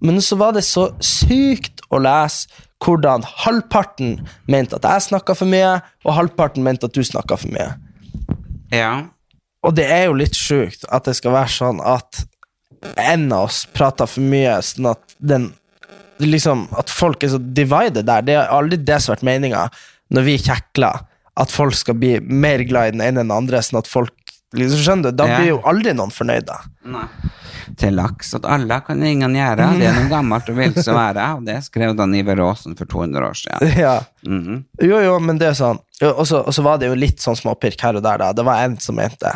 Men 0.00 0.20
så 0.22 0.36
var 0.36 0.52
det 0.56 0.64
så 0.66 0.90
sykt 1.00 1.80
å 1.88 2.00
lese 2.02 2.50
hvordan 2.84 3.24
halvparten 3.46 4.18
mente 4.52 4.76
at 4.76 4.84
jeg 4.84 5.06
snakka 5.08 5.34
for 5.38 5.48
mye, 5.48 5.78
og 6.04 6.16
halvparten 6.18 6.64
mente 6.64 6.88
at 6.88 6.96
du 6.96 7.04
snakka 7.04 7.38
for 7.40 7.52
mye. 7.56 7.74
ja. 8.74 8.96
Og 9.66 9.72
det 9.74 9.88
er 9.90 10.04
jo 10.06 10.12
litt 10.14 10.36
sjukt 10.38 10.84
at 10.94 11.08
det 11.08 11.16
skal 11.18 11.32
være 11.34 11.50
sånn 11.50 11.80
at 11.82 12.20
en 13.02 13.24
av 13.34 13.48
oss 13.48 13.64
prater 13.74 14.06
for 14.06 14.22
mye, 14.22 14.52
sånn 14.62 14.92
at 14.92 15.16
den 15.18 15.48
liksom, 16.22 16.68
At 16.78 16.92
folk 16.92 17.24
er 17.24 17.32
så 17.34 17.40
divided 17.40 18.06
der. 18.06 18.22
Det 18.22 18.36
har 18.38 18.52
aldri 18.54 18.78
det 18.78 19.00
som 19.02 19.10
har 19.10 19.18
vært 19.18 19.26
meninga 19.26 19.64
når 20.14 20.26
vi 20.28 20.36
kjekler, 20.38 21.02
at 21.36 21.50
folk 21.50 21.74
skal 21.74 21.98
bli 21.98 22.14
mer 22.20 22.62
glad 22.68 22.92
i 22.92 22.94
den 22.94 23.02
ene 23.02 23.24
enn 23.24 23.26
den 23.26 23.34
andre, 23.34 23.58
sånn 23.64 23.80
at 23.80 23.90
folk 23.90 24.14
liksom, 24.54 24.78
Skjønner 24.84 25.10
du? 25.10 25.18
Da 25.18 25.26
blir 25.32 25.50
jo 25.50 25.58
aldri 25.66 25.96
noen 25.96 26.14
fornøyde. 26.14 26.56
Nei. 26.94 27.08
Til 27.76 27.92
laks 27.98 28.30
at 28.38 28.46
alle 28.48 28.78
kan 28.86 29.02
ingen 29.04 29.34
gjøre, 29.36 29.66
det 29.76 29.84
er 29.84 29.96
noe 29.98 30.08
gammelt 30.08 30.46
og 30.48 30.56
vilt 30.56 30.78
som 30.80 30.96
være, 30.96 31.26
og 31.36 31.42
det 31.44 31.58
skrev 31.66 31.92
da 31.98 32.06
Iver 32.08 32.40
Aasen 32.46 32.76
for 32.78 32.88
200 32.88 33.26
år 33.26 33.36
siden. 33.42 33.74
Ja. 33.86 33.98
Mhm. 34.24 34.62
Jo, 34.80 35.02
jo, 35.04 35.18
men 35.20 35.38
det 35.38 35.50
er 35.52 35.58
sånn 35.58 35.78
Og 36.08 36.24
så 36.26 36.62
var 36.64 36.80
det 36.80 36.88
jo 36.88 36.96
litt 36.98 37.20
sånn 37.22 37.36
småpirk 37.36 37.84
her 37.84 37.98
og 38.00 38.02
der, 38.06 38.18
da. 38.24 38.30
Det 38.36 38.46
var 38.48 38.64
en 38.64 38.78
som 38.80 38.96
mente 38.96 39.34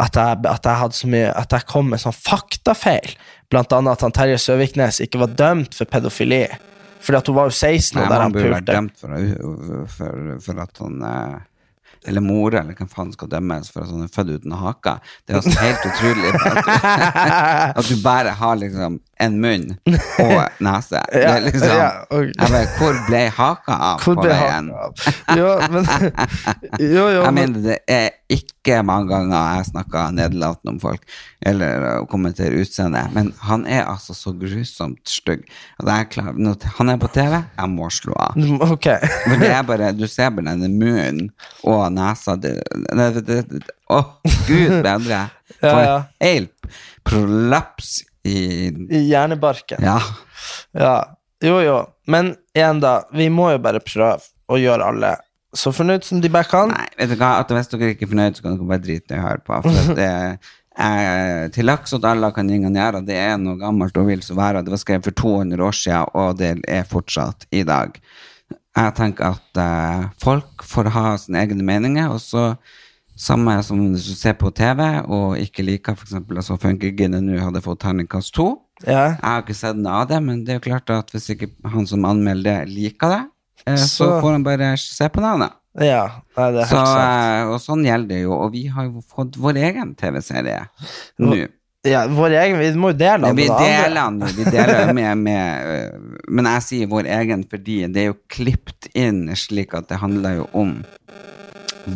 at 0.00 0.16
jeg, 0.16 0.38
at 0.46 0.64
jeg 0.64 0.78
hadde 0.80 0.96
så 0.96 1.10
mye 1.10 1.30
At 1.36 1.52
jeg 1.52 1.66
kom 1.68 1.88
med 1.92 2.00
sånn 2.00 2.14
faktafeil. 2.16 3.14
Blant 3.50 3.72
annet 3.74 3.98
at 3.98 4.04
han 4.06 4.14
Terje 4.14 4.38
Søviknes 4.40 5.00
ikke 5.04 5.20
var 5.24 5.32
dømt 5.36 5.74
for 5.76 5.90
pedofili. 5.90 6.44
Fordi 7.02 7.18
at 7.18 7.30
hun 7.30 7.36
var 7.36 7.48
jo 7.50 7.56
16 7.56 7.98
Nei, 7.98 8.04
der 8.06 8.14
man 8.14 8.22
han 8.22 8.34
burde 8.36 8.52
vært 8.54 8.68
dømt 8.68 9.00
for, 9.00 9.86
for, 9.96 10.34
for 10.46 10.62
at 10.64 10.82
han 10.84 11.06
eh, 11.10 11.38
Eller 12.08 12.24
mor, 12.24 12.54
eller 12.54 12.76
hvem 12.78 12.88
faen 12.88 13.12
skal 13.12 13.28
dømmes 13.28 13.70
for 13.72 13.84
at 13.84 13.92
han 13.92 14.06
er 14.06 14.12
født 14.14 14.30
uten 14.40 14.56
hake. 14.56 14.96
Det 15.26 15.34
er 15.34 15.40
altså 15.40 15.60
helt 15.60 15.86
utrolig 15.90 16.30
at 16.32 16.60
at 17.82 17.90
du 17.90 17.96
bare 18.04 18.32
har 18.40 18.60
liksom 18.60 19.00
en 19.20 19.36
munn 19.42 19.66
og 20.24 20.60
nese. 20.64 21.00
Ja, 21.16 21.34
liksom 21.44 21.74
ja, 21.76 21.88
og- 22.10 22.30
jeg 22.30 22.50
bare, 22.54 22.66
Hvor 22.78 22.96
ble 23.08 23.20
haka 23.36 23.76
av 23.90 24.00
Hvor 24.04 24.16
på 24.20 24.24
veien? 24.28 24.70
Jo, 25.38 25.50
men 25.72 25.88
Jo, 26.94 27.04
jo, 27.12 27.22
Jeg 27.24 27.34
mener, 27.36 27.60
det 27.64 27.78
er 27.90 28.08
ikke 28.30 28.78
mange 28.86 29.08
ganger 29.10 29.56
jeg 29.58 29.66
snakker 29.72 30.12
nederlatende 30.14 30.74
om 30.76 30.80
folk, 30.82 31.02
eller 31.42 32.04
kommenterer 32.12 32.60
utseende, 32.62 33.00
men 33.14 33.32
han 33.42 33.64
er 33.66 33.88
altså 33.90 34.14
så 34.14 34.30
grusomt 34.38 35.00
stygg. 35.10 35.42
At 35.82 36.14
han 36.76 36.92
er 36.92 37.00
på 37.02 37.10
TV, 37.10 37.40
jeg 37.40 37.70
må 37.72 37.88
slå 37.90 38.14
av. 38.22 38.38
Okay. 38.70 39.00
For 39.24 39.40
det 39.42 39.50
er 39.50 39.66
bare, 39.66 39.90
du 39.98 40.06
ser 40.10 40.30
bare 40.36 40.52
denne 40.54 40.70
munnen 40.70 41.32
og 41.66 41.88
nesa 41.96 42.36
det, 42.38 42.54
det, 43.26 43.40
Å, 43.90 44.00
gud 44.46 44.80
bedre! 44.86 45.26
Ja, 45.60 45.68
For 45.74 45.80
ja. 45.84 45.96
helt 46.22 46.70
prolaps 47.04 47.98
i 48.28 48.38
I 48.68 49.00
hjernebarken. 49.08 49.82
Ja. 49.84 49.98
Ja. 50.76 50.94
Jo, 51.40 51.56
jo. 51.64 51.80
Men 52.10 52.34
igjen, 52.54 52.82
da. 52.82 53.00
Vi 53.16 53.30
må 53.32 53.50
jo 53.54 53.60
bare 53.64 53.80
prøve 53.84 54.20
å 54.50 54.58
gjøre 54.60 54.92
alle 54.92 55.16
så 55.56 55.72
fornøyd 55.74 56.04
som 56.06 56.20
de 56.22 56.30
bare 56.30 56.46
kan. 56.46 56.70
Nei, 56.70 56.86
vet 56.98 57.10
du 57.10 57.18
hva, 57.18 57.40
at 57.42 57.50
hvis 57.50 57.70
dere 57.72 57.92
ikke 57.94 58.06
er 58.06 58.12
fornøyd, 58.12 58.36
så 58.38 58.44
kan 58.44 58.56
dere 58.56 58.70
bare 58.70 58.84
drite 58.84 59.16
i 59.16 59.18
å 59.18 59.24
høre 59.24 59.42
på. 59.46 59.60
For 59.66 59.94
det 59.98 60.10
er 60.80 61.50
til 61.54 61.66
laks 61.66 61.94
at 61.96 62.06
alle 62.08 62.30
kan 62.34 62.50
ingen 62.50 62.76
gjøre, 62.78 63.02
det 63.06 63.16
er 63.18 63.34
noe 63.40 63.58
gammelt 63.60 63.98
og 63.98 64.06
vil 64.08 64.22
så 64.24 64.36
være. 64.38 64.62
Det 64.64 64.74
var 64.74 64.82
skrevet 64.82 65.08
for 65.10 65.18
200 65.22 65.64
år 65.66 65.76
siden, 65.76 66.12
og 66.22 66.38
det 66.38 66.52
er 66.70 66.86
fortsatt 66.88 67.48
i 67.50 67.64
dag. 67.66 67.98
Jeg 68.78 68.94
tenker 68.96 69.34
at 69.34 69.58
uh, 69.58 70.06
folk 70.22 70.62
får 70.64 70.92
ha 70.94 71.16
sine 71.18 71.42
egne 71.42 71.66
meninger, 71.66 72.14
og 72.14 72.22
så 72.22 72.44
samme 73.20 73.58
som 73.66 73.80
hvis 73.92 74.06
du 74.08 74.14
ser 74.16 74.36
på 74.40 74.48
TV 74.56 74.80
og 75.04 75.36
ikke 75.42 75.64
liker 75.66 75.92
eksempel 75.98 76.40
altså 76.40 76.56
Funkygine 76.60 77.20
nå 77.24 77.36
hadde 77.42 77.60
fått 77.64 77.82
terningkast 77.84 78.32
to. 78.36 78.48
Ja. 78.86 79.10
Jeg 79.12 79.20
har 79.26 79.42
ikke 79.44 79.58
sett 79.58 79.76
noe 79.76 79.98
av 80.02 80.08
det, 80.08 80.22
men 80.24 80.42
det 80.46 80.54
er 80.54 80.60
jo 80.60 80.66
klart 80.70 80.90
at 80.94 81.12
hvis 81.12 81.28
ikke 81.34 81.50
han 81.68 81.84
som 81.90 82.06
anmelder 82.08 82.62
det, 82.64 82.72
liker 82.72 83.12
det, 83.12 83.22
eh, 83.66 83.76
så, 83.76 83.86
Så- 84.08 84.20
får 84.24 84.32
han 84.38 84.46
bare 84.46 84.72
se 84.80 85.08
på 85.12 85.20
navnet. 85.20 85.52
Ja, 85.78 86.06
det 86.34 86.64
er 86.64 86.66
Så, 86.66 86.76
helt 86.80 86.88
sant. 86.88 86.98
eh, 86.98 87.52
og 87.52 87.60
sånn 87.62 87.84
gjelder 87.86 88.08
det 88.08 88.22
jo, 88.24 88.32
og 88.34 88.52
vi 88.56 88.64
har 88.66 88.88
jo 88.88 89.02
fått 89.06 89.36
vår 89.38 89.54
egen 89.68 89.94
TV-serie 89.94 90.64
nå. 91.20 91.46
Ja, 91.86 92.02
vår 92.08 92.34
egen, 92.36 92.58
vi 92.58 92.72
må 92.76 92.90
jo 92.90 92.98
dele 92.98 93.28
den 93.28 93.36
vi 93.38 93.46
deler 93.48 93.94
den 93.94 94.18
vi 94.36 94.44
deler 94.50 94.90
med, 94.92 95.16
med 95.22 95.70
eh, 95.76 95.94
Men 96.28 96.44
jeg 96.44 96.62
sier 96.66 96.90
vår 96.90 97.06
egen 97.08 97.44
fordi 97.48 97.78
det 97.88 98.02
er 98.02 98.08
jo 98.10 98.18
klippet 98.28 98.90
inn 98.94 99.22
slik 99.32 99.72
at 99.78 99.88
det 99.88 99.96
handler 100.02 100.42
jo 100.42 100.48
om 100.52 100.74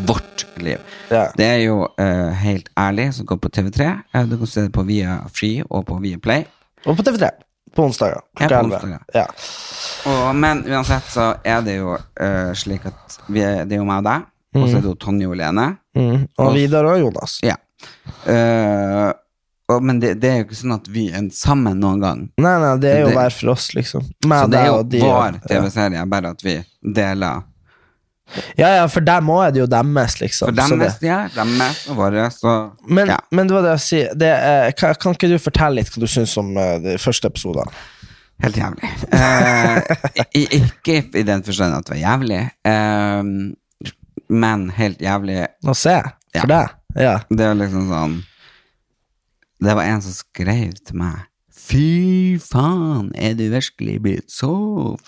vårt 0.09 0.47
liv. 0.63 0.83
Ja. 1.11 1.29
Det 1.37 1.47
er 1.47 1.63
jo 1.65 1.81
uh, 1.87 2.31
helt 2.41 2.69
ærlig, 2.79 3.09
som 3.15 3.27
går 3.27 3.41
på 3.43 3.51
TV3. 3.55 3.89
Uh, 4.15 4.23
du 4.31 4.37
kan 4.41 4.51
se 4.51 4.67
det 4.67 4.75
på 4.75 4.85
Via 4.89 5.19
Free 5.33 5.65
og 5.71 5.87
på 5.89 5.99
Via 6.03 6.21
Play. 6.23 6.47
Og 6.85 6.97
på 6.99 7.07
TV3. 7.07 7.31
På 7.75 7.89
onsdager. 7.89 8.23
Ja, 8.41 8.49
på 8.49 8.61
onsdager. 8.67 9.03
Ja. 9.15 9.27
Og, 10.11 10.37
men 10.37 10.63
uansett 10.69 11.11
så 11.11 11.33
er 11.45 11.65
det 11.67 11.81
jo 11.81 11.97
uh, 11.97 12.53
slik 12.55 12.87
at 12.91 13.19
vi 13.27 13.43
er, 13.43 13.65
det 13.65 13.79
er 13.79 13.83
jo 13.83 13.89
meg 13.89 14.05
og 14.05 14.09
deg, 14.11 14.31
og 14.55 14.69
så 14.69 14.79
er 14.79 14.85
det 14.85 14.91
jo 14.93 14.97
Tonje 15.03 15.29
og 15.31 15.37
Lene. 15.41 15.69
Mm. 15.99 16.27
Og 16.39 16.55
Vidar 16.55 16.87
og 16.87 17.01
Jonas. 17.03 17.39
Ja. 17.43 17.57
Eh, 18.31 19.11
og, 19.73 19.81
men 19.83 20.01
det, 20.01 20.15
det 20.21 20.31
er 20.31 20.41
jo 20.41 20.47
ikke 20.49 20.59
sånn 20.59 20.77
at 20.77 20.89
vi 20.93 21.07
er 21.15 21.25
sammen 21.35 21.81
noen 21.81 22.03
gang. 22.03 22.23
Nei, 22.37 22.55
nei, 22.61 22.75
det 22.83 22.93
er 22.93 23.03
jo 23.07 23.15
hver 23.17 23.33
for 23.33 23.55
oss, 23.55 23.71
liksom. 23.77 24.05
Så 24.21 24.45
det 24.53 24.61
er 24.61 24.69
jo 24.69 24.83
de. 24.85 25.01
vår. 25.01 25.39
TV-serie, 25.49 26.05
bare 26.11 26.35
at 26.37 26.45
vi 26.45 26.59
deler. 26.85 27.47
Ja, 28.59 28.69
ja, 28.81 28.85
for 28.91 29.05
dem 29.05 29.29
òg 29.31 29.43
er 29.47 29.51
det 29.55 29.61
jo 29.61 29.67
deres, 29.71 30.15
liksom. 30.21 30.49
For 30.49 30.57
deres, 30.57 30.97
det. 31.01 31.07
ja, 31.11 31.19
deres 31.35 31.83
og 31.93 31.99
våre, 31.99 32.25
så 32.33 32.55
Men, 32.89 33.13
ja. 33.13 33.19
men 33.31 33.47
det 33.51 33.55
var 33.55 33.63
det 33.67 33.75
jeg 33.77 33.85
sier. 33.85 34.15
Det, 34.19 34.31
er- 34.33 34.73
kan, 34.79 34.95
kan 35.01 35.13
ikke 35.15 35.29
du 35.31 35.37
fortelle 35.39 35.77
litt 35.83 35.93
hva 35.93 36.01
du 36.03 36.09
syns 36.11 36.33
om 36.41 36.55
uh, 36.57 36.79
de 36.83 36.97
første 36.99 37.29
episodene? 37.31 37.71
Helt 38.43 38.57
jævlig. 38.59 38.89
Eh, 39.15 40.33
ikke 40.59 40.97
i 41.15 41.23
den 41.23 41.45
forstand 41.47 41.77
at 41.77 41.87
det 41.87 41.95
var 41.95 42.01
jævlig, 42.01 42.41
eh, 42.67 43.21
men 44.35 44.65
helt 44.75 44.99
jævlig 45.05 45.37
Å 45.69 45.75
se, 45.77 45.95
for 46.35 46.41
Ja. 46.41 46.49
deg? 46.51 46.75
Ja. 47.05 47.15
Det 47.31 47.47
var 47.47 47.55
liksom 47.61 47.87
sånn 47.93 48.17
Det 49.63 49.75
var 49.77 49.85
en 49.85 50.03
som 50.03 50.13
skrev 50.17 50.73
til 50.87 50.97
meg 50.99 51.23
Fy 51.65 52.37
faen, 52.43 53.13
er 53.17 53.33
du 53.39 53.47
virkelig 53.53 53.95
blitt 54.05 54.31
så 54.35 54.51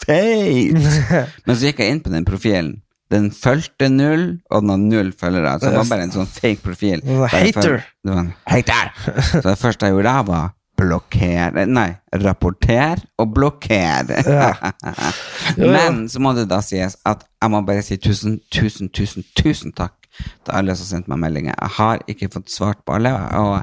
feit? 0.07 0.73
Men 1.47 1.57
så 1.59 1.67
gikk 1.69 1.83
jeg 1.83 1.91
inn 1.93 2.01
på 2.01 2.13
den 2.15 2.25
profilen. 2.25 2.71
Den 3.13 3.31
fulgte 3.31 3.87
null, 3.93 4.25
og 4.51 4.65
den 4.65 4.73
har 4.73 4.79
null 4.83 5.13
følgere. 5.15 5.59
Så 5.61 5.71
det 5.71 5.79
var 5.79 5.91
bare 5.93 6.07
en 6.09 6.15
sånn 6.15 6.31
fake 6.31 6.63
profil. 6.65 7.05
Hater. 7.31 7.85
Det 8.03 8.11
var 8.11 8.25
en 8.25 8.33
hater. 8.51 8.91
Så 9.31 9.43
det 9.47 9.59
første 9.61 9.87
jeg 9.87 9.95
gjorde, 9.95 10.15
da, 10.15 10.25
var 10.27 10.55
blokkere 10.77 11.65
Nei, 11.71 11.89
rapportere 12.23 13.07
og 13.23 13.33
blokkere. 13.37 14.19
Ja. 14.27 14.73
Men 15.75 16.05
så 16.13 16.21
må 16.23 16.35
det 16.37 16.49
da 16.51 16.61
sies 16.65 16.99
at 17.09 17.25
jeg 17.43 17.53
må 17.53 17.63
bare 17.67 17.85
si 17.87 17.99
tusen, 18.03 18.41
tusen, 18.53 18.91
tusen, 18.93 19.25
tusen 19.39 19.73
takk 19.77 19.95
til 20.17 20.55
alle 20.57 20.77
som 20.77 20.89
sendte 20.89 21.13
meg 21.13 21.23
meldinger. 21.27 21.57
Jeg 21.57 21.77
har 21.79 22.05
ikke 22.11 22.31
fått 22.33 22.53
svart 22.53 22.83
på 22.85 22.97
alle, 22.97 23.13
og 23.37 23.61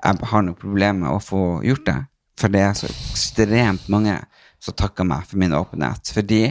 jeg 0.00 0.30
har 0.32 0.44
noe 0.46 0.58
problem 0.58 1.04
med 1.04 1.12
å 1.12 1.20
få 1.22 1.44
gjort 1.66 1.86
det. 1.88 1.98
For 2.40 2.52
det 2.52 2.62
er 2.64 2.76
så 2.76 2.88
ekstremt 2.88 3.88
mange 3.92 4.16
som 4.60 4.76
takker 4.76 5.06
meg 5.08 5.24
for 5.28 5.40
min 5.40 5.56
åpenhet. 5.56 6.12
Fordi 6.14 6.42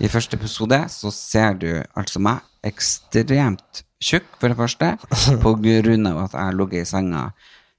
i 0.00 0.10
første 0.10 0.38
episode 0.38 0.80
så 0.92 1.12
ser 1.14 1.58
du 1.60 1.70
altså 1.98 2.22
meg 2.22 2.42
ekstremt 2.66 3.84
tjukk, 4.02 4.28
for 4.38 4.50
det 4.50 4.58
første, 4.58 4.92
på 5.44 5.54
grunn 5.62 6.10
av 6.10 6.24
at 6.26 6.36
jeg 6.36 6.50
har 6.50 6.58
ligget 6.58 6.86
i 6.86 6.90
senga 6.90 7.24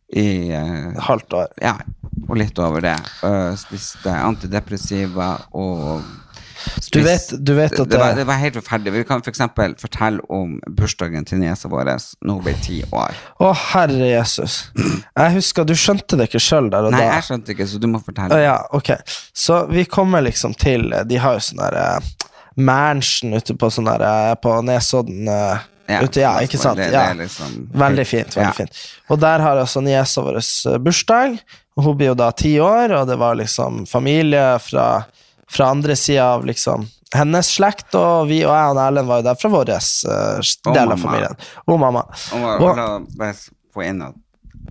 i 0.09 0.29
uh, 0.49 0.97
Halvt 1.05 1.35
år. 1.37 1.51
ja, 1.61 1.75
og 2.25 2.37
litt 2.39 2.57
over 2.61 2.81
det. 2.81 2.95
Uh, 3.21 3.53
spiste 3.59 4.13
antidepressiva 4.13 5.35
og 5.53 6.01
Du 6.91 6.99
vet, 7.05 7.31
du 7.45 7.53
vet 7.57 7.73
at 7.73 7.89
det, 7.89 7.97
var, 7.99 8.13
det, 8.13 8.23
det 8.23 8.27
var 8.29 8.39
helt 8.41 8.57
forferdelig. 8.59 8.93
Vi 8.99 9.03
kan 9.09 9.23
f.eks. 9.25 9.41
fortelle 9.81 10.23
om 10.29 10.57
bursdagen 10.79 11.25
til 11.27 11.41
niesa 11.41 11.69
vår 11.71 11.91
nå 12.25 12.37
ble 12.45 12.53
ti 12.63 12.81
år. 12.91 13.15
Å, 13.39 13.51
herre 13.73 14.09
Jesus. 14.11 14.59
Jeg 14.75 15.35
husker 15.37 15.67
du 15.67 15.75
skjønte 15.77 16.19
det 16.19 16.29
ikke 16.29 16.41
sjøl 16.43 16.69
der 16.73 16.89
og 16.89 16.95
Nei, 16.95 17.01
da. 17.05 17.15
jeg 17.19 17.27
skjønte 17.29 17.55
ikke, 17.55 17.67
så 17.71 17.81
du 17.81 17.87
må 17.91 18.01
fortelle. 18.03 18.39
ja, 18.43 18.57
ok. 18.75 18.93
Så 19.33 19.63
vi 19.71 19.85
kommer 19.89 20.21
liksom 20.25 20.53
til 20.59 20.89
De 21.09 21.17
har 21.21 21.37
jo 21.37 21.43
sånn 21.49 21.61
der 21.61 21.77
uh, 21.79 22.29
Mansion 22.59 23.33
ute 23.37 23.55
på 23.55 23.69
sånn 23.71 23.87
uh, 23.87 24.33
På 24.41 24.59
Nesodden 24.65 25.29
uh, 25.29 25.61
ute, 25.89 26.21
ja, 26.21 26.35
ikke 26.45 26.59
sant? 26.61 26.77
Det, 26.77 26.91
det 26.91 26.99
ja. 26.99 27.13
liksom 27.17 27.55
Veldig 27.73 28.05
fint. 28.05 28.35
veldig 28.37 28.49
Ja. 28.49 28.53
fint 28.53 28.81
Og 29.09 29.21
der 29.23 29.41
har 29.41 29.57
altså 29.57 29.81
niesa 29.81 30.21
vår 30.25 30.37
bursdag, 30.85 31.39
hun 31.79 31.95
blir 31.97 32.11
jo 32.11 32.17
da 32.19 32.27
ti 32.35 32.51
år, 32.61 32.91
og 32.99 33.07
det 33.07 33.15
var 33.17 33.37
liksom 33.39 33.85
familie 33.89 34.59
fra, 34.61 35.05
fra 35.49 35.71
andre 35.73 35.95
sida 35.97 36.25
av 36.35 36.45
liksom 36.45 36.87
hennes 37.15 37.47
slekt, 37.57 37.95
og 37.97 38.27
vi 38.29 38.43
og 38.45 38.53
jeg 38.53 38.69
og 38.75 38.79
Erlend 38.83 39.09
var 39.09 39.21
jo 39.21 39.25
der 39.25 39.37
fra 39.41 39.49
vår 39.49 39.69
uh, 39.73 40.73
del 40.75 40.91
av 40.93 40.97
familien. 41.01 41.37
Og 41.65 41.79
mamma. 41.81 42.03
Og, 42.37 42.61
Og- 42.61 42.79
og 42.79 43.35
få 43.73 43.81
inn 43.87 44.01
at 44.05 44.13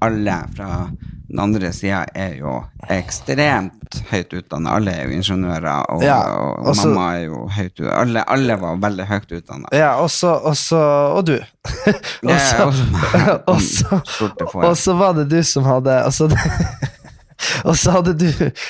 alle 0.03 0.35
fra 0.55 0.89
den 1.29 1.41
andre 1.43 1.73
sida 1.75 2.05
er 2.15 2.37
jo 2.39 2.53
ekstremt 2.89 3.99
høyt 4.13 4.33
utdanna. 4.39 4.77
Alle 4.79 4.93
er 4.95 5.09
jo 5.11 5.17
ingeniører, 5.19 5.91
og, 5.91 6.03
Ja, 6.07 6.21
og, 6.39 6.69
og 6.69 6.77
så- 6.77 6.89
mamma 6.89 7.09
er 7.19 7.25
jo 7.27 7.49
høyt 7.57 7.75
utdanna. 7.81 7.97
Alle, 8.01 8.23
alle 8.37 8.57
var 8.63 8.77
veldig 8.87 9.07
høyt 9.11 9.33
utdanna. 9.41 9.69
Ja, 9.73 9.91
og 9.99 10.05
også, 10.07 10.79
Og, 11.19 11.25
du. 11.27 11.37
og, 13.49 13.61
så, 13.61 14.01
også 14.55 14.95
var 15.03 15.13
det 15.19 15.29
du 15.29 15.43
som 15.43 15.65
hadde 15.69 15.99
altså, 16.05 16.29
så, 16.31 16.37
og 17.65 17.77
så 17.79 17.93
hadde 17.95 18.15
du 18.19 18.27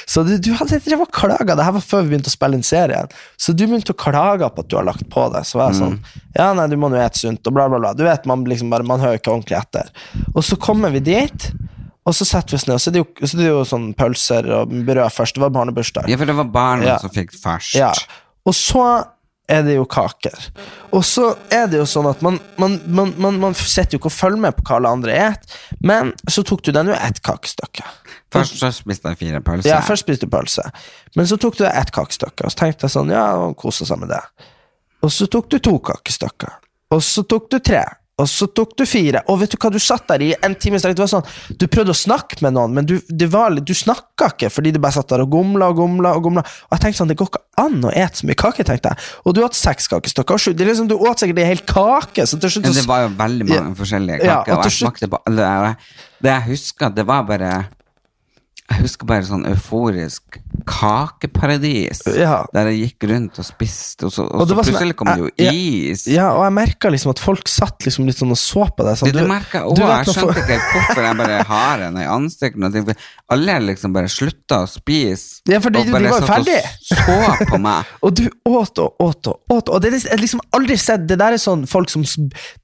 Så 0.07 0.23
du, 0.27 0.35
du 0.39 0.51
hadde 0.59 0.79
drevet 0.85 1.07
og 1.07 1.13
klaga. 1.15 1.55
Det 1.57 1.65
her 1.65 1.75
var 1.79 1.85
før 1.85 2.03
vi 2.05 2.13
begynte 2.15 2.29
å 2.33 2.35
spille 2.35 2.59
inn 2.59 2.67
serien. 2.67 3.09
Så 3.41 3.55
du 3.57 3.65
begynte 3.67 3.95
å 3.95 3.99
klage 3.99 4.49
på 4.55 4.65
at 4.65 4.69
du 4.71 4.77
har 4.77 4.87
lagt 4.89 5.07
på 5.13 5.25
det. 5.33 5.45
Så 5.49 5.59
var 5.61 5.73
jeg 5.73 5.81
sånn 5.81 5.99
Ja, 6.37 6.51
nei, 6.57 6.67
du 6.73 6.77
må 6.81 6.91
nå 6.93 7.01
ete 7.01 7.19
sunt, 7.23 7.41
og 7.49 7.57
bla, 7.57 7.69
bla, 7.73 7.81
bla. 7.83 7.95
Du 7.97 8.05
vet, 8.07 8.27
man 8.29 8.45
liksom 8.49 8.71
bare 8.73 8.87
Man 8.87 9.01
hører 9.05 9.19
ikke 9.21 9.33
ordentlig 9.35 9.59
etter. 9.61 9.91
Og 10.35 10.45
så 10.45 10.59
kommer 10.61 10.93
vi 10.95 11.01
dit. 11.09 11.49
Og 12.09 12.15
så 12.17 12.25
setter 12.25 12.55
vi 12.55 12.57
oss 12.57 12.67
ned, 12.69 12.79
og 12.79 12.81
så 12.81 12.89
er 12.89 12.95
det 12.97 13.01
jo, 13.03 13.09
så 13.21 13.35
er 13.37 13.41
det 13.43 13.49
jo 13.51 13.65
sånn 13.69 13.89
pølser 13.99 14.47
og 14.63 14.71
brød 14.87 15.13
først. 15.13 15.37
Det 15.37 15.43
var 15.45 15.51
barnebursdag. 15.53 16.07
Ja, 16.09 16.17
for 16.17 16.31
det 16.31 16.37
var 16.39 16.47
barna 16.55 16.87
Ja. 16.87 16.95
som 17.03 17.11
fikk 17.13 17.35
først. 17.37 17.75
Ja. 17.77 17.91
Og 18.49 18.55
så 18.57 18.85
er 19.49 19.65
det 19.65 19.79
jo 19.79 19.87
kaker. 19.89 20.37
Og 20.95 21.05
så 21.07 21.31
er 21.55 21.67
det 21.73 21.81
jo 21.81 21.87
sånn 21.89 22.09
at 22.11 22.21
man, 22.25 22.37
man, 22.61 22.77
man, 22.85 23.15
man, 23.21 23.39
man 23.41 23.57
sitter 23.57 23.97
jo 23.97 24.03
ikke 24.03 24.11
og 24.11 24.17
følger 24.17 24.43
med 24.45 24.57
på 24.59 24.67
hva 24.69 24.77
alle 24.79 24.93
andre 24.99 25.17
et, 25.29 25.57
men 25.81 26.13
så 26.29 26.45
tok 26.47 26.63
du 26.67 26.73
den 26.77 26.93
jo 26.93 26.97
ett 26.97 27.23
kakestykke. 27.25 27.87
Først 28.35 28.59
først 28.61 28.85
spiste 28.85 29.09
jeg 29.15 29.21
fire 29.23 29.41
pølser. 29.45 29.71
Ja, 29.71 29.81
først 29.85 30.05
spiste 30.05 30.29
du 30.29 30.33
pølse, 30.35 30.67
men 31.17 31.29
så 31.31 31.39
tok 31.41 31.57
du 31.57 31.65
ett 31.69 31.93
kakestykke, 31.97 32.45
og 32.45 32.53
så 32.53 32.61
tenkte 32.65 32.87
jeg 32.87 32.97
sånn, 32.99 33.13
ja, 33.15 33.25
kose 33.57 33.89
seg 33.89 34.03
med 34.03 34.13
det. 34.13 34.21
Og 35.01 35.13
så 35.15 35.29
tok 35.33 35.49
du 35.53 35.59
to 35.65 35.79
kakestykker, 35.89 36.59
og 36.93 37.05
så 37.05 37.25
tok 37.29 37.49
du 37.55 37.59
tre, 37.65 37.85
og 38.19 38.27
så 38.27 38.49
tok 38.51 38.73
du 38.79 38.83
fire, 38.89 39.21
og 39.31 39.39
vet 39.39 39.53
du 39.55 39.57
hva, 39.63 39.71
du 39.71 39.79
satt 39.79 40.09
der 40.11 40.23
i? 40.27 40.33
En 40.43 40.57
time 40.59 40.81
det 40.83 40.99
var 40.99 41.11
sånn, 41.11 41.27
du 41.61 41.67
prøvde 41.71 41.95
å 41.95 41.99
snakke 41.99 42.41
med 42.43 42.57
noen, 42.57 42.73
men 42.75 42.89
du, 42.89 42.97
var, 43.31 43.55
du 43.55 43.71
snakket 43.77 44.35
ikke, 44.35 44.51
fordi 44.51 44.73
du 44.75 44.81
bare 44.83 44.97
satt 44.97 45.13
der 45.13 45.23
og 45.23 45.31
gomla 45.31 45.69
og 45.71 45.79
gomla 45.79 46.17
og 46.19 46.25
gomla, 46.27 46.43
og 46.43 46.75
jeg 46.75 46.83
tenkte 46.83 46.99
sånn, 46.99 47.13
det 47.13 47.19
går 47.21 47.31
ikke 47.31 47.45
an 47.63 47.79
å 47.87 47.93
ete 47.95 48.19
så 48.19 48.27
mye 48.27 48.39
kake, 48.43 48.67
tenkte 48.67 48.91
jeg, 48.91 49.07
og 49.23 49.37
du 49.39 49.43
åt 49.47 49.55
seks 49.59 49.87
kakestykker, 49.93 50.35
og 50.35 50.63
liksom, 50.67 50.91
du 50.91 50.97
åt 50.99 51.23
sikkert 51.23 51.43
en 51.45 51.51
hel 51.53 51.63
kake, 51.71 52.27
så 52.27 52.41
til 52.43 52.57
slutt 52.57 52.67
Ja, 52.71 52.75
det 52.81 52.87
var 52.91 53.07
jo 53.07 53.15
veldig 53.23 53.47
mange 53.49 53.61
Ja. 53.63 53.75
forskjellige 53.79 54.19
Ja, 54.27 54.41
kaker, 54.43 54.53
og 54.53 54.59
og 54.59 54.69
jeg 54.69 54.77
smakte 54.81 55.11
på 55.15 55.23
alle. 55.31 55.75
Det 56.19 56.35
jeg 56.35 56.47
husker, 56.51 56.95
det 56.99 57.07
var 57.07 57.23
bare 57.29 57.53
Jeg 58.69 58.83
husker 58.83 59.07
bare 59.09 59.25
sånn 59.25 59.47
euforisk 59.49 60.41
kakeparadis, 60.69 62.03
Ja. 62.17 62.45
der 62.53 62.69
jeg 62.71 62.81
gikk 62.93 63.09
rundt 63.11 63.39
og 63.41 63.45
spiste, 63.47 64.07
og 64.07 64.13
så, 64.13 64.25
og 64.27 64.41
Og 64.43 64.49
så 64.49 64.55
sånn- 64.55 64.65
plutselig 64.69 64.97
kom 64.97 65.07
det 65.09 65.19
jo 65.19 65.31
ja, 65.39 65.51
is. 65.53 66.07
Ja, 66.07 66.27
og 66.35 66.45
jeg 66.45 66.53
merket 66.53 66.93
liksom 66.93 67.11
at 67.11 67.19
folk 67.19 67.49
satt 67.49 67.79
liksom 67.87 68.07
litt 68.07 68.17
sånn 68.17 68.31
og 68.31 68.37
så 68.37 68.67
på 68.77 68.85
deg. 68.85 68.97
Sånn, 68.99 69.13
Det 69.13 69.23
du 69.23 69.29
merka 69.29 69.63
òg, 69.65 69.79
jeg 69.79 70.07
skjønte 70.07 70.21
for... 70.21 70.33
ikke 70.35 70.59
hvorfor 70.73 71.03
jeg 71.03 71.17
bare 71.17 71.43
har 71.45 71.79
en 71.89 71.97
i 71.97 72.05
ansiktet. 72.05 72.97
Alle 73.31 73.59
liksom 73.61 73.93
bare 73.93 74.09
slutta 74.09 74.63
å 74.65 74.69
spise, 74.69 75.41
Ja, 75.49 75.61
fordi 75.61 75.81
og 75.81 75.87
de 75.87 75.93
bare 75.93 76.11
var 76.11 76.21
jo 76.21 76.27
satt 76.27 76.39
og 76.39 77.39
så 77.39 77.47
på 77.49 77.61
meg. 77.61 77.85
Og 78.03 78.15
du 78.15 78.29
åt 78.47 78.79
og 78.79 78.95
åt 79.01 79.27
og 79.27 79.41
åt, 79.51 79.69
og 79.69 79.83
det 79.83 79.93
er 80.07 80.17
liksom 80.19 80.41
aldri 80.53 80.77
sett 80.79 81.07
Det 81.07 81.19
der 81.19 81.33
er 81.33 81.41
sånn 81.41 81.67
folk 81.69 81.91
som 81.91 82.05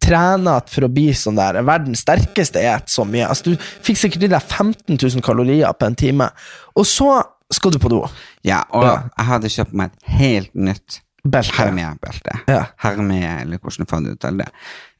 trener 0.01 0.63
for 0.71 0.87
å 0.87 0.93
bli 0.93 1.11
sånn 1.13 1.37
der 1.37 1.61
verdens 1.63 2.01
sterkeste 2.05 2.61
et 2.61 2.89
så 2.89 3.05
mye. 3.09 3.27
Altså, 3.29 3.53
du 3.55 3.57
fikk 3.57 3.97
sikkert 4.01 4.25
i 4.25 4.29
deg 4.29 4.43
15 4.43 4.97
000 5.01 5.23
kalorier 5.25 5.73
på 5.73 5.87
en 5.87 5.95
time, 5.99 6.31
og 6.77 6.87
så 6.87 7.23
skal 7.53 7.71
du 7.75 7.79
på 7.79 7.89
do. 7.93 8.03
Ja, 8.45 8.63
og 8.71 8.85
Ja. 8.85 8.95
jeg 9.19 9.27
hadde 9.27 9.49
kjøpt 9.49 9.73
meg 9.75 9.91
et 9.93 10.13
helt 10.19 10.55
nytt 10.55 11.01
Belte. 11.25 11.55
Hermé-belte. 11.57 12.35
Ja. 12.49 12.67
Hermia, 12.77 13.41
eller 13.41 13.57
hvordan 13.59 13.87
fant 13.89 14.05
du 14.05 14.13
ut 14.13 14.25
av 14.25 14.37
det? 14.37 14.49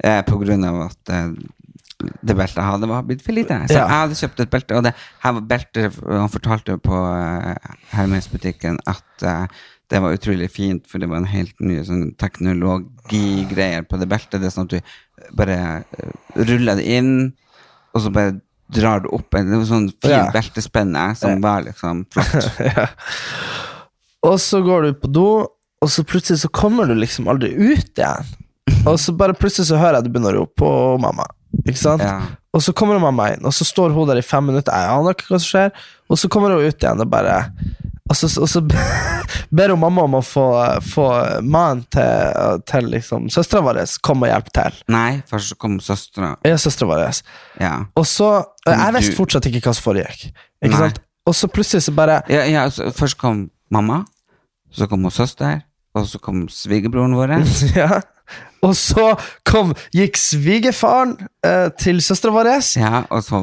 Eh, 0.03 0.23
på 0.25 0.39
grunn 0.41 0.65
av 0.65 0.79
at 0.87 1.11
eh, 1.13 1.29
det 2.25 2.35
beltet 2.37 2.57
jeg 2.57 2.65
hadde, 2.65 2.89
var 2.89 3.03
blitt 3.03 3.21
for 3.23 3.33
lite. 3.37 3.59
Så 3.69 3.75
Ja. 3.77 3.87
jeg 3.87 3.99
hadde 4.01 4.15
kjøpt 4.15 4.41
et 4.41 4.51
belte, 4.51 4.75
og 4.77 4.83
det 4.85 4.95
her 5.21 5.33
var 5.33 5.41
beltet 5.43 5.99
Han 6.09 6.29
fortalte 6.33 6.79
på 6.79 6.97
uh, 6.97 7.55
Hermes-butikken 7.93 8.79
at 8.87 9.23
eh, 9.23 9.47
det 9.91 10.01
var 10.01 10.17
utrolig 10.17 10.51
fint, 10.51 10.87
for 10.89 10.99
det 10.99 11.09
var 11.11 11.19
en 11.19 11.27
helt 11.29 11.61
ny 11.61 11.83
sånn 11.85 12.15
teknologigreier 12.17 13.85
på 13.87 13.99
det 14.01 14.09
beltet. 14.09 14.41
Det 14.41 14.49
er 14.49 14.55
sånn 14.55 14.69
at 14.73 14.81
du 14.81 15.37
bare 15.37 15.85
uh, 15.85 16.13
ruller 16.37 16.77
det 16.81 16.87
inn, 16.89 17.35
og 17.95 18.01
så 18.01 18.11
bare 18.13 18.41
drar 18.75 19.03
du 19.05 19.09
opp 19.17 19.35
en 19.39 19.53
sånn 19.67 19.89
fin 20.03 20.11
Ja. 20.17 20.25
beltespenne 20.35 21.05
som 21.19 21.41
var 21.45 21.65
liksom 21.67 22.05
flott. 22.13 22.49
Og 24.25 24.39
så 24.41 24.63
går 24.65 24.83
du 24.87 24.95
på 25.03 25.11
do, 25.13 25.27
og 25.85 25.91
så 25.93 26.05
plutselig 26.09 26.41
så 26.41 26.49
kommer 26.49 26.89
du 26.89 26.95
liksom 26.97 27.27
aldri 27.29 27.51
ut 27.53 27.99
igjen. 28.01 28.31
Og 28.89 28.97
så 29.01 29.13
bare 29.17 29.37
plutselig 29.37 29.69
så 29.69 29.77
hører 29.81 29.99
jeg 29.99 30.07
du 30.07 30.15
begynner 30.15 30.33
å 30.39 30.45
rope 30.47 30.57
på 30.63 30.71
mamma. 31.03 31.27
Ikke 31.65 31.77
sant? 31.81 32.03
Ja. 32.05 32.23
Og 32.55 32.63
så 32.65 32.73
kommer 32.77 33.01
mamma 33.03 33.27
inn, 33.35 33.45
og 33.45 33.53
så 33.53 33.67
står 33.69 33.93
hun 33.93 34.09
der 34.09 34.21
i 34.23 34.25
fem 34.25 34.47
minutter. 34.49 34.73
Jeg 34.73 34.95
aner 34.95 35.13
ikke 35.17 35.29
hva 35.29 35.41
som 35.43 35.51
skjer. 35.51 35.75
Og 36.09 36.21
så 36.21 36.31
kommer 36.33 36.55
hun 36.55 36.65
ut 36.65 36.79
igjen 36.81 37.03
og 37.05 37.11
bare 37.13 37.37
Og 38.11 38.17
så, 38.17 38.29
og 38.41 38.49
så 38.49 38.61
ber 39.57 39.73
hun 39.73 39.81
mamma 39.81 40.05
om 40.05 40.19
å 40.19 40.23
få, 40.25 40.45
få 40.85 41.07
mannen 41.41 41.85
til, 41.95 42.61
til 42.69 42.91
liksom, 42.93 43.31
søstera 43.33 43.65
vår 43.65 43.81
komme 44.05 44.29
og 44.29 44.35
hjelpe 44.35 44.53
til. 44.59 44.81
Nei, 44.93 45.23
først 45.31 45.57
kom 45.61 45.79
søstera. 45.83 46.35
Ja, 46.45 46.59
søstera 46.61 46.91
vår. 46.91 47.23
Ja. 47.63 47.75
Og 47.97 48.07
så 48.09 48.31
Jeg 48.69 48.97
visste 48.99 49.17
fortsatt 49.17 49.49
ikke 49.49 49.65
hva 49.65 49.77
som 49.77 49.89
foregikk. 49.89 50.27
Ikke 50.61 50.75
Nei. 50.75 50.83
sant? 50.83 51.01
Og 51.25 51.37
så 51.37 51.49
plutselig 51.49 51.87
så 51.87 51.95
bare 51.97 52.21
Ja, 52.29 52.45
ja 52.45 52.67
så 52.73 52.91
først 52.93 53.17
kom 53.21 53.47
mamma, 53.73 54.03
så 54.73 54.89
kom 54.91 55.07
hun 55.07 55.15
søster, 55.15 55.63
og 55.97 56.05
så 56.11 56.21
kom 56.21 56.45
svigerbroren 56.53 57.17
vår. 57.17 57.39
Ja. 57.79 58.03
Og 58.65 58.73
så 58.77 59.11
kom, 59.45 59.75
gikk 59.93 60.17
svigerfaren 60.17 61.19
eh, 61.45 61.69
til 61.81 62.01
søstera 62.05 62.33
vår, 62.33 62.53
Ja, 62.81 63.05
og 63.13 63.25
så 63.25 63.41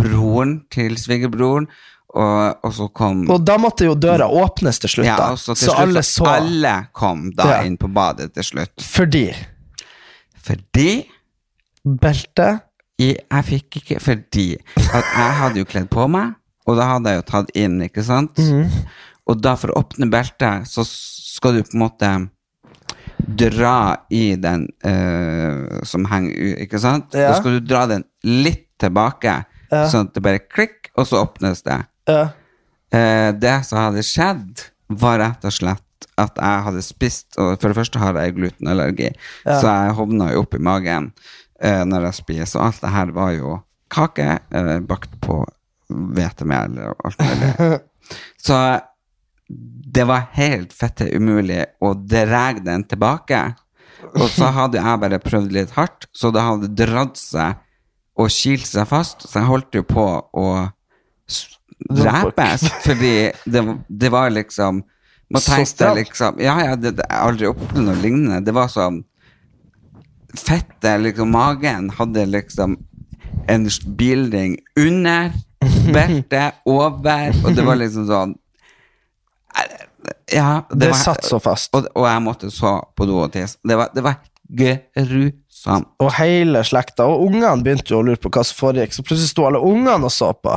broren 0.00 0.58
til 0.72 0.96
svigerbroren, 1.00 1.68
og, 2.14 2.60
og 2.64 2.72
så 2.72 2.86
kom 2.94 3.24
og 3.30 3.42
da 3.44 3.56
måtte 3.58 3.84
jo 3.88 3.94
døra 3.98 4.28
åpnes 4.30 4.78
til 4.80 4.88
slutt. 4.92 5.06
ja, 5.08 5.16
da. 5.18 5.30
til 5.36 5.56
så 5.56 5.56
slutt, 5.56 5.80
alle 5.82 6.02
så. 6.06 6.24
alle 6.30 6.74
kom 6.92 7.30
da 7.36 7.48
Ja. 7.50 7.58
inn 7.66 7.76
på 7.76 7.88
badet 7.92 8.32
til 8.34 8.44
slutt. 8.44 8.80
Fordi 8.80 9.26
Fordi 10.46 10.90
beltet 11.84 12.62
jeg, 12.98 13.18
jeg 13.30 13.44
fikk 13.50 13.76
ikke 13.82 13.98
Fordi 14.00 14.46
at 14.76 15.04
jeg 15.04 15.34
hadde 15.40 15.60
jo 15.60 15.66
kledd 15.68 15.90
på 15.92 16.06
meg, 16.08 16.32
og 16.66 16.78
da 16.78 16.86
hadde 16.94 17.12
jeg 17.12 17.20
jo 17.20 17.26
tatt 17.28 17.50
inn, 17.58 17.76
ikke 17.84 18.02
sant? 18.06 18.38
Mm. 18.40 18.70
Og 19.28 19.42
da 19.42 19.52
for 19.58 19.74
å 19.74 19.82
åpne 19.82 20.08
beltet, 20.10 20.64
så 20.70 20.84
skal 20.86 21.58
du 21.58 21.62
på 21.66 21.74
en 21.76 21.82
måte 21.84 22.10
dra 23.26 23.96
i 24.10 24.36
den 24.40 24.68
uh, 24.86 25.82
som 25.86 26.06
henger 26.10 26.32
ut, 26.32 26.56
ikke 26.64 26.80
sant? 26.82 27.14
Ja. 27.16 27.32
Da 27.34 27.40
skal 27.40 27.58
du 27.58 27.66
dra 27.68 27.84
den 27.90 28.04
litt 28.24 28.68
tilbake, 28.80 29.44
Ja. 29.70 29.84
sånn 29.90 30.06
at 30.08 30.14
det 30.14 30.22
bare 30.22 30.38
klikk, 30.46 30.90
og 30.96 31.06
så 31.08 31.24
åpnes 31.24 31.62
det. 31.66 31.80
Ja. 32.08 32.28
Eh, 32.94 33.32
det 33.34 33.56
som 33.66 33.80
hadde 33.82 34.04
skjedd, 34.06 34.62
var 34.88 35.18
rett 35.18 35.44
og 35.44 35.52
slett 35.52 35.82
at 36.16 36.36
jeg 36.38 36.62
hadde 36.62 36.82
spist 36.84 37.34
Og 37.42 37.56
for 37.58 37.68
det 37.72 37.76
første 37.76 37.98
har 38.00 38.14
jeg 38.20 38.36
glutenallergi, 38.36 39.08
Ja. 39.44 39.56
så 39.60 39.66
jeg 39.66 39.96
hovna 39.98 40.30
jo 40.32 40.44
opp 40.44 40.54
i 40.54 40.62
magen 40.62 41.10
eh, 41.60 41.82
når 41.84 42.06
jeg 42.08 42.18
spiser. 42.20 42.60
Og 42.60 42.66
alt 42.68 42.80
det 42.84 42.92
her 42.94 43.12
var 43.16 43.32
jo 43.34 43.56
kake 43.92 44.28
eh, 44.38 44.78
bakt 44.86 45.12
på 45.20 45.40
hvetemel 45.90 46.78
og 46.88 47.04
alt 47.10 47.20
mulig. 47.26 47.80
så 48.46 48.60
det 49.96 50.06
var 50.08 50.30
helt 50.38 50.72
fette 50.74 51.06
umulig 51.14 51.64
å 51.84 51.92
dra 51.94 52.48
den 52.58 52.84
tilbake. 52.88 53.42
Og 54.16 54.28
så 54.30 54.48
hadde 54.54 54.78
jeg 54.80 55.02
bare 55.02 55.20
prøvd 55.22 55.52
litt 55.54 55.74
hardt, 55.76 56.06
så 56.14 56.30
det 56.34 56.42
hadde 56.44 56.72
dratt 56.78 57.18
seg 57.18 57.60
og 58.16 58.32
kilt 58.32 58.66
seg 58.66 58.88
fast. 58.88 59.26
Så 59.28 59.40
jeg 59.40 59.50
holdt 59.50 59.76
jo 59.78 59.84
på 59.86 60.06
å 60.32 60.46
s- 61.90 61.98
drepes, 62.02 62.66
fordi 62.84 63.14
det, 63.46 63.62
det 63.88 64.10
var 64.12 64.30
liksom 64.30 64.82
Man 65.30 65.42
deg 65.42 66.04
liksom 66.04 66.36
Ja, 66.40 66.54
ja, 66.62 66.76
det, 66.76 66.92
det, 66.96 67.04
jeg 67.08 67.18
har 67.18 67.28
aldri 67.32 67.46
opplevd 67.50 67.82
noe 67.82 67.96
lignende. 67.98 68.40
Det 68.46 68.54
var 68.54 68.68
sånn 68.70 69.00
Fettet, 70.36 71.00
liksom, 71.00 71.30
magen 71.32 71.88
hadde 71.96 72.26
liksom 72.28 72.76
en 73.48 73.64
bilding 73.96 74.56
under, 74.78 75.32
beltet 75.94 76.58
over, 76.66 77.32
og 77.44 77.54
det 77.56 77.64
var 77.66 77.78
liksom 77.80 78.06
sånn 78.10 78.34
Ja. 80.32 80.66
Det, 80.70 80.90
var- 80.90 80.98
satt 80.98 81.24
så 81.24 81.38
fast. 81.40 81.74
Og, 81.74 81.86
og 81.94 82.06
jeg 82.06 82.22
måtte 82.22 82.50
så 82.52 82.76
på 82.96 83.06
do 83.08 83.16
og 83.24 83.32
tisse. 83.34 83.56
Det 83.66 83.76
var, 83.78 83.90
det 83.94 84.02
var 84.04 84.18
grusomt. 84.46 85.45
Og 86.02 86.12
hele 86.18 86.62
slekta. 86.66 87.06
Og 87.10 87.26
ungene 87.26 87.64
begynte 87.64 87.90
jo 87.94 88.00
å 88.00 88.06
lure 88.06 88.20
på 88.22 88.30
hva 88.30 88.44
som 88.46 88.58
foregikk, 88.60 88.94
så 88.94 89.04
plutselig 89.06 89.32
sto 89.32 89.46
alle 89.48 89.60
ungene 89.62 90.06
og 90.06 90.12
så 90.14 90.30
på. 90.38 90.54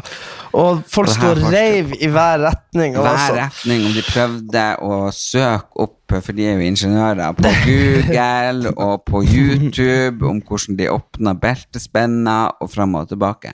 Og 0.60 0.84
folk 0.92 1.12
sto 1.14 1.32
og 1.34 1.42
reiv 1.50 1.96
i 1.98 2.10
hver 2.14 2.44
retning. 2.46 2.98
Hver 3.00 3.18
sånn- 3.26 3.40
retning, 3.42 3.86
og 3.90 3.98
de 3.98 4.06
prøvde 4.06 4.66
å 4.86 5.00
søke 5.16 5.86
opp, 5.86 5.98
for 6.10 6.38
de 6.38 6.46
er 6.46 6.60
jo 6.60 6.70
ingeniører, 6.70 7.34
på 7.38 7.54
Google 7.66 8.74
og 8.78 9.06
på 9.06 9.24
YouTube 9.26 10.26
om 10.30 10.42
hvordan 10.42 10.78
de 10.78 10.90
åpna 10.94 11.36
beltespenner 11.38 12.56
og 12.62 12.70
fram 12.74 12.96
og 12.96 13.10
tilbake. 13.10 13.54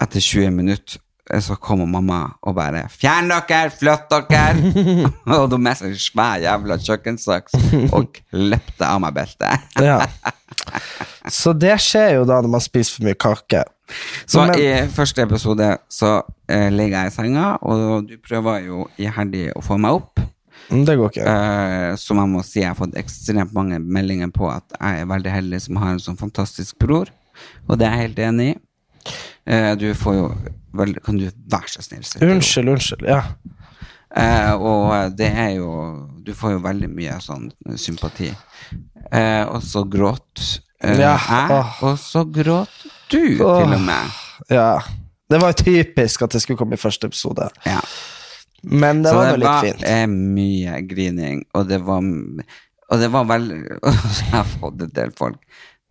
Etter 0.00 0.20
20 0.20 0.50
minutter 0.50 1.03
så 1.40 1.56
kommer 1.56 1.86
mamma 1.88 2.18
og 2.44 2.54
bare 2.58 2.82
'Fjern 2.92 3.30
dere! 3.32 3.70
Flytt 3.72 4.10
dere!' 4.10 5.10
og 5.40 5.46
da 5.50 5.56
med 5.56 5.78
seg 5.78 5.94
svær 5.96 6.42
jævla 6.42 6.76
kjøkkensaks 6.76 7.54
og 7.92 8.10
klipte 8.30 8.84
av 8.88 9.00
meg 9.00 9.14
beltet. 9.16 9.70
Ja. 9.80 10.02
Så 11.28 11.52
det 11.56 11.78
skjer 11.82 12.18
jo 12.18 12.26
da 12.28 12.40
når 12.44 12.50
man 12.52 12.62
spiser 12.64 12.98
for 12.98 13.06
mye 13.08 13.16
kake. 13.16 13.62
Så 14.26 14.44
Men- 14.46 14.58
i 14.60 14.68
første 14.92 15.22
episode 15.24 15.70
så 15.92 16.22
eh, 16.48 16.68
ligger 16.72 17.02
jeg 17.04 17.12
i 17.12 17.14
senga, 17.16 17.56
og 17.62 18.06
du 18.08 18.16
prøver 18.20 18.64
jo 18.66 18.84
iherdig 19.00 19.50
å 19.56 19.62
få 19.64 19.78
meg 19.80 19.92
opp. 19.98 20.20
Mm, 20.70 20.84
Det 20.86 20.96
går 20.96 21.10
ikke. 21.10 21.24
Eh, 21.28 21.96
så 22.00 22.14
man 22.16 22.30
må 22.32 22.42
si, 22.44 22.60
jeg 22.60 22.68
har 22.70 22.78
fått 22.78 22.94
ekstremt 22.96 23.52
mange 23.52 23.78
meldinger 23.80 24.30
på 24.32 24.48
at 24.52 24.64
jeg 24.80 25.00
er 25.02 25.10
veldig 25.10 25.32
heldig 25.32 25.60
som 25.60 25.76
har 25.82 25.92
en 25.92 26.00
sånn 26.00 26.16
fantastisk 26.20 26.78
bror, 26.80 27.08
og 27.68 27.78
det 27.78 27.86
er 27.88 27.96
jeg 27.98 28.08
helt 28.08 28.22
enig 28.28 28.48
i. 28.54 28.58
Eh, 29.46 29.72
du 29.80 29.88
får 29.94 30.14
jo 30.18 30.28
vel, 30.74 30.94
Kan 31.04 31.18
du 31.20 31.26
være 31.52 31.68
så 31.68 31.82
snill? 31.84 32.04
Unnskyld, 32.30 32.68
unnskyld. 32.72 33.06
Ja. 33.08 33.22
Eh, 34.16 34.52
og 34.54 35.16
det 35.18 35.26
er 35.32 35.56
jo 35.58 35.70
Du 36.24 36.30
får 36.38 36.52
jo 36.56 36.60
veldig 36.64 36.88
mye 36.94 37.16
sånn 37.20 37.48
sympati. 37.76 38.30
Eh, 39.12 39.42
og 39.50 39.60
så 39.66 39.82
gråt 39.90 40.44
eh, 40.82 40.96
Ja, 41.00 41.16
jeg, 41.18 41.64
og 41.84 41.98
så 42.00 42.22
gråt 42.24 42.70
du, 43.12 43.18
Åh. 43.44 43.60
til 43.62 43.74
og 43.76 43.80
med. 43.84 44.20
ja. 44.50 44.78
Det 45.30 45.38
var 45.40 45.52
typisk 45.56 46.22
at 46.22 46.34
det 46.34 46.42
skulle 46.42 46.58
komme 46.60 46.76
i 46.76 46.80
første 46.80 47.08
episode. 47.08 47.46
Ja. 47.66 47.80
Men 48.62 49.02
det 49.02 49.10
så 49.12 49.16
var 49.16 49.24
det 49.24 49.32
jo 49.34 49.40
litt 49.40 49.48
var 49.48 49.64
fint. 49.64 49.84
eh, 49.88 50.06
mye 50.08 50.80
grining, 50.88 51.42
og 51.54 51.68
det 51.68 51.78
var 51.84 52.00
Og 52.04 53.00
det 53.00 53.08
var 53.12 53.24
og 53.24 53.92
så 54.16 54.24
har 54.30 54.44
jeg 54.44 54.50
fått 54.60 54.82
en 54.84 54.92
del 54.94 55.12
folk. 55.16 55.38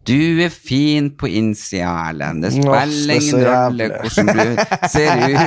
Du 0.03 0.43
er 0.43 0.51
fin 0.51 1.07
på 1.15 1.29
innsida, 1.31 1.91
Erlend. 2.09 2.43
Det 2.43 2.51
spiller 2.55 2.75
er 2.83 3.15
ingen 3.15 3.45
rolle 3.47 3.87
hvordan 4.01 4.27
du 4.35 4.43
ser 4.91 5.23
ut. 5.31 5.39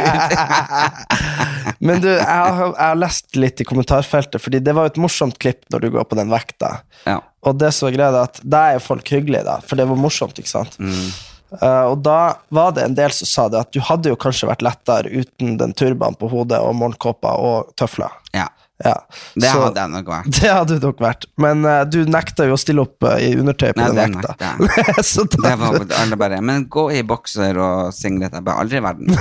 Men 1.87 2.01
du, 2.01 2.09
jeg 2.09 2.25
har, 2.25 2.63
jeg 2.65 2.81
har 2.81 2.99
lest 2.99 3.37
litt 3.37 3.61
i 3.61 3.67
kommentarfeltet, 3.69 4.41
fordi 4.41 4.63
det 4.65 4.73
var 4.77 4.89
jo 4.89 4.95
et 4.95 5.01
morsomt 5.03 5.37
klipp 5.43 5.67
når 5.73 5.85
du 5.85 5.91
går 5.99 6.09
på 6.09 6.19
den 6.19 6.33
vekta. 6.33 6.79
ja. 7.05 7.21
Og 7.47 7.55
det 7.61 7.69
som 7.77 7.87
er 7.87 7.95
greia, 7.95 8.25
at 8.27 8.41
da 8.43 8.65
er 8.67 8.79
jo 8.81 8.87
folk 8.89 9.07
hyggelige, 9.13 9.45
da, 9.47 9.61
for 9.63 9.79
det 9.79 9.85
var 9.87 9.99
morsomt, 10.01 10.39
ikke 10.41 10.51
sant? 10.51 10.75
Mm. 10.83 11.13
Uh, 11.61 11.93
og 11.93 12.01
da 12.03 12.19
var 12.51 12.73
det 12.75 12.89
en 12.89 12.97
del 12.99 13.13
som 13.15 13.29
sa 13.31 13.45
det 13.53 13.61
at 13.61 13.71
du 13.71 13.79
hadde 13.87 14.11
jo 14.11 14.19
kanskje 14.19 14.49
vært 14.51 14.65
lettere 14.67 15.13
uten 15.13 15.55
den 15.61 15.75
turbanen 15.79 16.19
på 16.19 16.27
hodet 16.33 16.59
og 16.59 16.75
morgenkåpa 16.81 17.37
og 17.39 17.75
tøfler. 17.79 18.11
ja. 18.35 18.49
Ja. 18.85 18.93
Det 19.35 19.49
Så- 19.49 19.61
hadde 19.63 19.81
jeg 19.81 19.91
nok 19.95 20.09
vært. 20.13 20.27
Det 20.37 20.51
hadde 20.53 20.77
du 20.79 20.87
nok 20.87 20.99
vært, 21.01 21.25
men 21.41 21.65
uh, 21.65 21.85
du 21.89 22.03
nekta 22.05 22.45
jo 22.45 22.57
å 22.59 22.61
stille 22.61 22.83
opp 22.85 23.07
uh, 23.09 23.15
i 23.17 23.31
undertøy 23.39 23.71
på 23.73 23.81
Nei, 23.81 23.87
den 23.97 24.17
vekta. 24.19 24.35
Det 25.47 25.55
var 25.63 25.79
alle 26.03 26.19
bare 26.21 26.41
Men 26.45 26.67
gå 26.69 26.85
i 26.93 27.01
bokser 27.07 27.57
og 27.57 27.95
singlet. 27.97 28.35
Jeg 28.37 28.45
bare 28.45 28.61
aldri 28.61 28.77
i 28.77 28.85
verden. 28.85 29.17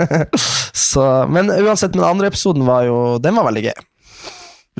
så, 0.90 1.06
men 1.32 1.48
uansett, 1.50 1.92
den 1.96 2.04
andre 2.04 2.28
episoden 2.28 2.66
var 2.68 2.84
jo 2.88 2.98
Den 3.22 3.34
var 3.40 3.48
veldig 3.48 3.64
gøy. 3.70 3.80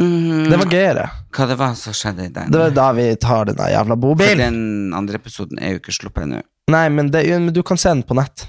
Mm, 0.01 0.47
Det 0.49 0.57
var 0.61 0.71
gøyere. 0.73 1.09
hva 1.35 1.47
det 1.51 1.57
var 1.61 1.75
som 1.77 1.93
skjedde 1.97 2.25
i 2.29 2.31
den? 2.33 2.53
Det 2.53 2.61
var 2.61 2.71
da 2.77 2.87
vi 2.97 3.09
tar 3.21 3.49
den 3.51 3.59
jævla 3.59 3.97
For 3.97 4.05
bobilen. 4.05 4.39
den 4.39 4.95
andre 4.97 5.19
episoden 5.21 5.59
er 5.61 5.75
jo 5.75 5.81
ikke 5.83 5.93
sluppet 5.97 6.25
ennå. 6.29 6.41
Nei, 6.71 6.87
men, 6.95 7.11
det, 7.11 7.25
men 7.41 7.53
du 7.53 7.63
kan 7.67 7.77
se 7.81 7.89
den 7.91 8.05
på 8.07 8.15
nett. 8.17 8.47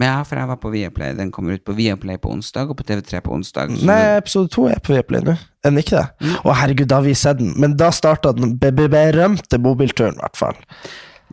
Men 0.00 0.08
ja, 0.08 0.20
for 0.24 0.40
jeg 0.40 0.48
var 0.48 0.56
på 0.62 0.70
Viaplay. 0.72 1.12
Den 1.18 1.28
kommer 1.34 1.58
ut 1.58 1.64
på 1.68 1.74
Viaplay 1.76 2.16
på 2.22 2.30
onsdag 2.32 2.70
og 2.72 2.78
på 2.78 2.86
TV3 2.88 3.20
på 3.26 3.34
onsdag. 3.36 3.74
Nei, 3.84 3.98
episode 4.16 4.48
to 4.54 4.64
er 4.72 4.80
på 4.80 4.94
Viaplay 4.94 5.20
nå. 5.26 5.34
Er 5.60 5.68
den 5.74 5.82
ikke 5.82 5.98
det? 5.98 6.06
Mm. 6.24 6.38
Å, 6.40 6.54
herregud, 6.56 6.88
da 6.88 7.00
har 7.02 7.04
vi 7.04 7.12
sett 7.20 7.36
den. 7.42 7.50
Men 7.60 7.74
da 7.76 7.90
starta 7.92 8.32
den 8.32 8.54
be 8.62 8.70
be 8.72 8.86
berømte 8.88 9.60
bobilturen, 9.60 10.16
i 10.16 10.24
hvert 10.24 10.40
fall. 10.40 10.56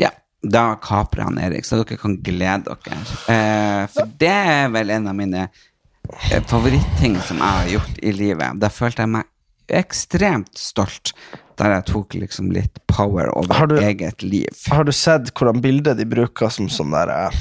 Ja, 0.03 0.11
da 0.43 0.65
kaprer 0.83 1.29
han 1.29 1.39
Erik, 1.39 1.63
så 1.65 1.79
dere 1.79 1.95
kan 2.01 2.17
glede 2.25 2.75
dere. 2.75 2.99
Eh, 3.31 3.87
for 3.95 4.11
det 4.19 4.33
er 4.35 4.67
vel 4.75 4.91
en 4.97 5.07
av 5.13 5.15
mine 5.15 5.45
eh, 5.47 6.43
favorittting 6.51 7.15
som 7.23 7.39
jeg 7.39 7.47
har 7.61 7.71
gjort 7.77 8.03
i 8.03 8.13
livet. 8.19 8.59
Da 8.59 8.69
følte 8.73 9.05
jeg 9.07 9.13
meg 9.15 9.31
ekstremt 9.77 10.59
stolt, 10.59 11.13
der 11.59 11.73
jeg 11.73 11.87
tok 11.89 12.13
liksom 12.19 12.51
litt 12.55 12.79
power 12.87 13.31
over 13.35 13.67
du- 13.67 13.79
eget 13.81 14.23
liv. 14.23 14.51
Har 14.71 14.83
du 14.87 14.91
sett 14.95 15.31
hvordan 15.35 15.63
bildet 15.63 15.97
de 15.99 16.05
bruker 16.07 16.51
som 16.53 16.67
sånn 16.71 16.91
der 16.95 17.31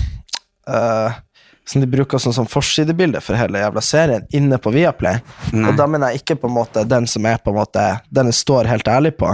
eh, 0.70 1.22
Som 1.66 1.82
de 1.82 1.88
bruker 1.90 2.18
som 2.22 2.30
sånn 2.30 2.46
forsidebilde 2.46 3.18
for 3.20 3.34
hele 3.34 3.58
jævla 3.58 3.82
serien 3.82 4.26
inne 4.30 4.58
på 4.62 4.70
Viaplay? 4.70 5.18
Nei. 5.52 5.70
Og 5.70 5.78
da 5.78 5.88
mener 5.90 6.12
jeg 6.12 6.22
ikke 6.22 6.36
på 6.42 6.50
en 6.50 6.54
måte 6.54 6.84
den 6.86 7.08
som 7.10 7.26
er 7.26 7.40
på 7.42 7.50
en 7.50 7.58
måte 7.58 7.86
Den 8.14 8.30
jeg 8.30 8.38
står 8.38 8.70
helt 8.70 8.86
ærlig 8.86 9.16
på, 9.18 9.32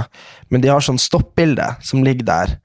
men 0.49 0.65
de 0.65 0.71
har 0.73 0.81
sånn 0.81 1.01
stoppbilde 1.01 1.75
som 1.85 2.05
ligger 2.05 2.31
der. 2.31 2.57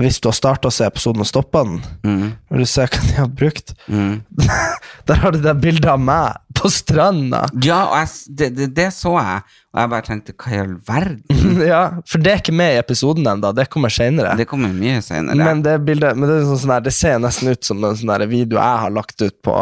Hvis 0.00 0.16
du 0.22 0.28
har 0.30 0.36
starta 0.36 0.70
å 0.70 0.72
se 0.72 0.86
episoden 0.88 1.20
og 1.20 1.28
stoppa 1.28 1.62
den, 1.66 1.80
Mm, 2.06 2.32
vil 2.50 2.62
du 2.64 2.68
se 2.70 2.86
hva 2.88 3.00
de 3.06 3.16
har 3.18 3.28
brukt. 3.28 3.74
mm. 3.88 4.22
Der 5.10 5.16
har 5.22 5.32
du 5.34 5.40
det 5.42 5.54
bildet 5.60 5.88
av 5.90 5.98
meg 6.00 6.36
på 6.54 6.68
stranda. 6.70 7.42
Ja, 7.64 7.80
og 7.90 7.96
jeg, 7.98 8.08
det, 8.38 8.48
det, 8.56 8.68
det 8.76 8.86
så 8.94 9.14
jeg, 9.18 9.42
og 9.74 9.80
jeg 9.80 9.90
bare 9.90 10.06
tenkte 10.06 10.34
hva 10.36 10.52
i 10.54 10.60
all 10.62 10.74
verden? 10.86 11.60
ja, 11.72 11.80
For 12.06 12.22
det 12.22 12.32
er 12.32 12.42
ikke 12.42 12.54
med 12.54 12.74
i 12.76 12.80
episoden 12.80 13.26
ennå, 13.26 13.50
det 13.56 13.66
kommer 13.72 13.90
seinere. 13.92 14.36
Det 14.38 14.46
kommer 14.50 14.72
mye 14.72 15.00
senere. 15.02 15.36
Men 15.40 15.62
det 15.66 15.76
bildet 15.88 16.16
men 16.16 16.28
det, 16.30 16.40
sånn, 16.46 16.60
sånn 16.64 16.82
det 16.84 16.92
ser 16.94 17.18
nesten 17.24 17.50
ut 17.52 17.64
som 17.66 17.82
en 17.84 17.96
sånn 17.98 18.26
video 18.30 18.60
jeg 18.60 18.82
har 18.86 18.94
lagt 18.94 19.20
ut 19.24 19.36
på 19.42 19.56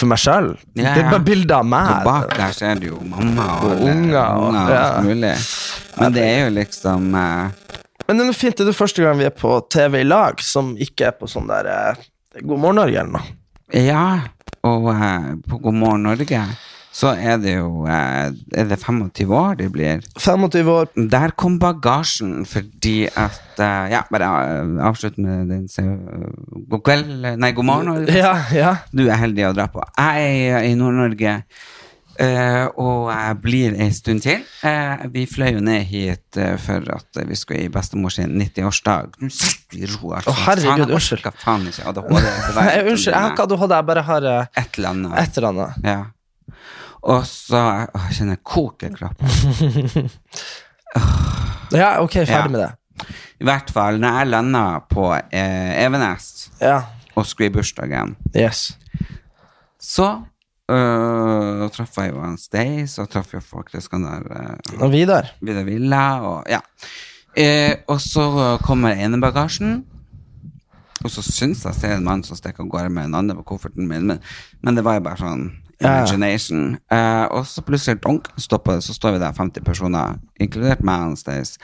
for 0.00 0.06
meg 0.08 0.20
sjøl. 0.22 0.52
Ja, 0.78 0.94
Det 0.94 1.02
er 1.02 1.10
bare 1.10 1.24
bilde 1.26 1.52
av 1.52 1.66
Og 1.66 1.72
meg. 1.74 2.04
bak 2.06 2.36
der 2.38 2.52
ser 2.56 2.78
du 2.80 2.86
jo 2.92 3.00
mamma 3.04 3.48
og, 3.58 3.72
Og 3.74 3.80
unger 3.90 4.20
og- 4.22 4.44
og 4.54 4.54
ja. 4.70 4.78
alt 4.86 5.04
mulig. 5.04 5.32
Men 5.98 6.12
det 6.14 6.22
er 6.24 6.38
jo 6.46 6.50
liksom 6.56 7.14
eh, 7.20 7.50
Men 8.10 8.18
det 8.18 8.24
er 8.32 8.38
fint, 8.40 8.56
det 8.58 8.64
er 8.66 8.72
det 8.72 8.78
første 8.78 9.04
gang 9.04 9.20
vi 9.20 9.28
er 9.28 9.34
på 9.38 9.52
TV 9.70 10.00
i 10.02 10.06
lag, 10.08 10.40
som 10.42 10.72
ikke 10.82 11.12
er 11.12 11.14
på 11.20 11.28
sånn 11.30 11.46
der 11.46 11.68
eh, 11.70 12.00
God 12.42 12.58
morgen 12.58 12.80
Norge 12.82 12.98
eller 12.98 13.14
noe. 13.20 13.36
Ja, 13.78 14.02
og 14.66 14.88
eh, 14.90 15.30
på 15.46 15.60
God 15.62 15.78
morgen 15.78 16.02
Norge 16.08 16.42
så 16.90 17.12
er 17.14 17.36
det 17.38 17.52
jo 17.54 17.84
eh, 17.86 18.32
Er 18.58 18.66
det 18.66 18.80
25 18.82 19.30
år 19.30 19.54
de 19.60 19.68
blir? 19.70 20.00
25 20.18 20.70
år. 20.74 20.88
Der 21.12 21.30
kom 21.38 21.54
bagasjen 21.62 22.40
fordi 22.50 23.04
at 23.06 23.62
eh, 23.62 23.92
Ja, 23.94 24.00
bare 24.10 24.30
eh, 24.56 24.72
avslutt 24.88 25.20
med 25.22 25.52
den 25.54 25.68
se- 25.70 25.86
God 25.86 26.82
kveld 26.88 27.12
Nei, 27.38 27.52
god 27.54 27.68
morgen. 27.70 27.92
Norge. 27.94 28.18
Ja, 28.18 28.32
ja. 28.58 28.72
Du 28.90 29.04
er 29.06 29.22
heldig 29.22 29.46
å 29.52 29.54
dra 29.54 29.68
på. 29.70 29.86
Jeg 30.02 30.50
er 30.50 30.66
i 30.66 30.74
Nord-Norge, 30.82 31.36
eh, 32.20 32.66
og 32.78 33.08
jeg 33.10 33.36
blir 33.42 33.74
en 33.80 33.92
stund 33.96 34.20
til. 34.24 34.42
Uh, 34.62 35.06
vi 35.14 35.24
fløy 35.30 35.54
jo 35.56 35.62
ned 35.64 35.84
hit 35.88 36.36
uh, 36.38 36.54
for 36.60 36.84
at 36.94 37.20
vi 37.28 37.38
skulle 37.38 37.64
i 37.64 37.72
bestemor 37.72 38.12
sin 38.14 38.36
90-årsdag. 38.40 39.16
Nå 39.24 39.30
sitter 39.32 39.76
vi 39.78 39.82
i 39.86 39.90
ro, 39.94 40.12
altså. 40.18 40.30
Oh, 40.34 40.40
herregud, 40.46 40.92
unnskyld. 40.96 41.24
jeg 41.24 41.40
faen 41.44 41.66
ikke 41.70 41.86
ADHD. 41.88 42.10
unnskyld, 42.92 43.12
jeg 43.14 43.20
har 43.20 43.30
ikke 43.34 43.46
ADHD, 43.48 43.74
jeg 43.76 43.88
bare 43.92 44.06
har 44.10 44.28
eh, 44.34 44.62
Et 44.64 44.78
eller 44.80 44.92
annet. 44.94 45.18
et 45.24 45.38
eller 45.40 45.48
annet. 45.54 45.84
Ja. 45.84 46.00
Og 47.00 47.22
så 47.26 47.56
å, 47.64 48.02
jeg 48.08 48.18
kjenner 48.20 48.42
koker 48.44 48.92
kroppen. 48.98 50.10
Ja, 51.70 52.00
ok, 52.02 52.12
ferdig 52.26 52.34
Ja. 52.34 52.48
med 52.50 52.60
det. 52.60 53.06
I 53.40 53.44
hvert 53.46 53.70
fall, 53.72 54.00
når 54.02 54.16
jeg 54.18 54.28
landa 54.28 54.62
på 54.90 55.04
eh, 55.14 55.84
Evenes 55.84 56.50
Ja. 56.60 56.80
og 57.14 57.26
skulle 57.26 57.46
i 57.46 57.52
bursdagen, 57.54 58.16
Yes. 58.34 58.76
så 59.80 60.24
øh, 60.70 61.70
traff 61.74 61.96
jeg 61.98 62.12
jo 62.12 62.22
en 62.24 62.38
Stay, 62.38 62.86
så 62.86 63.04
traff 63.10 63.32
jeg 63.34 63.42
faktisk 63.42 63.92
han 63.92 64.04
der 64.04 64.26
uh, 64.30 64.82
Og 64.82 64.92
Vidar. 64.92 65.30
Vidar 65.42 65.64
Villa, 65.64 66.02
og 66.20 66.44
ja. 66.50 66.60
Uh, 67.38 67.76
og 67.88 68.00
så 68.00 68.58
kommer 68.62 68.90
enebagasjen, 68.98 69.84
og 71.04 71.10
så 71.10 71.22
syns 71.22 71.64
jeg 71.64 71.74
ser 71.74 71.96
en 71.96 72.04
mann 72.04 72.22
som 72.26 72.36
stikker 72.36 72.64
av 72.64 72.68
gårde 72.70 72.90
med 72.92 73.04
en 73.08 73.14
annen 73.14 73.36
på 73.38 73.42
kofferten 73.54 73.86
min, 73.88 74.06
men, 74.10 74.18
men 74.62 74.76
det 74.76 74.84
var 74.84 74.98
jo 74.98 75.06
bare 75.08 75.16
sånn 75.22 75.50
Ja. 75.80 75.94
imagination. 76.02 76.74
Eh, 76.92 77.24
og 77.32 77.46
så 77.48 77.62
plutselig 77.64 78.02
donk, 78.04 78.26
stopper 78.36 78.74
det, 78.76 78.82
så 78.84 78.92
står 78.92 79.14
vi 79.14 79.18
der 79.22 79.32
50 79.32 79.64
personer, 79.64 80.18
inkludert 80.36 80.82
meg 80.84 81.06
og 81.14 81.16
Stays, 81.16 81.54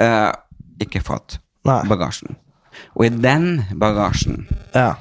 uh, 0.00 0.32
ikke 0.80 1.02
fått 1.04 1.36
Nei. 1.68 1.82
bagasjen. 1.84 2.38
Og 2.96 3.04
i 3.04 3.10
den 3.12 3.66
bagasjen 3.76 4.46
Ja. 4.74 4.94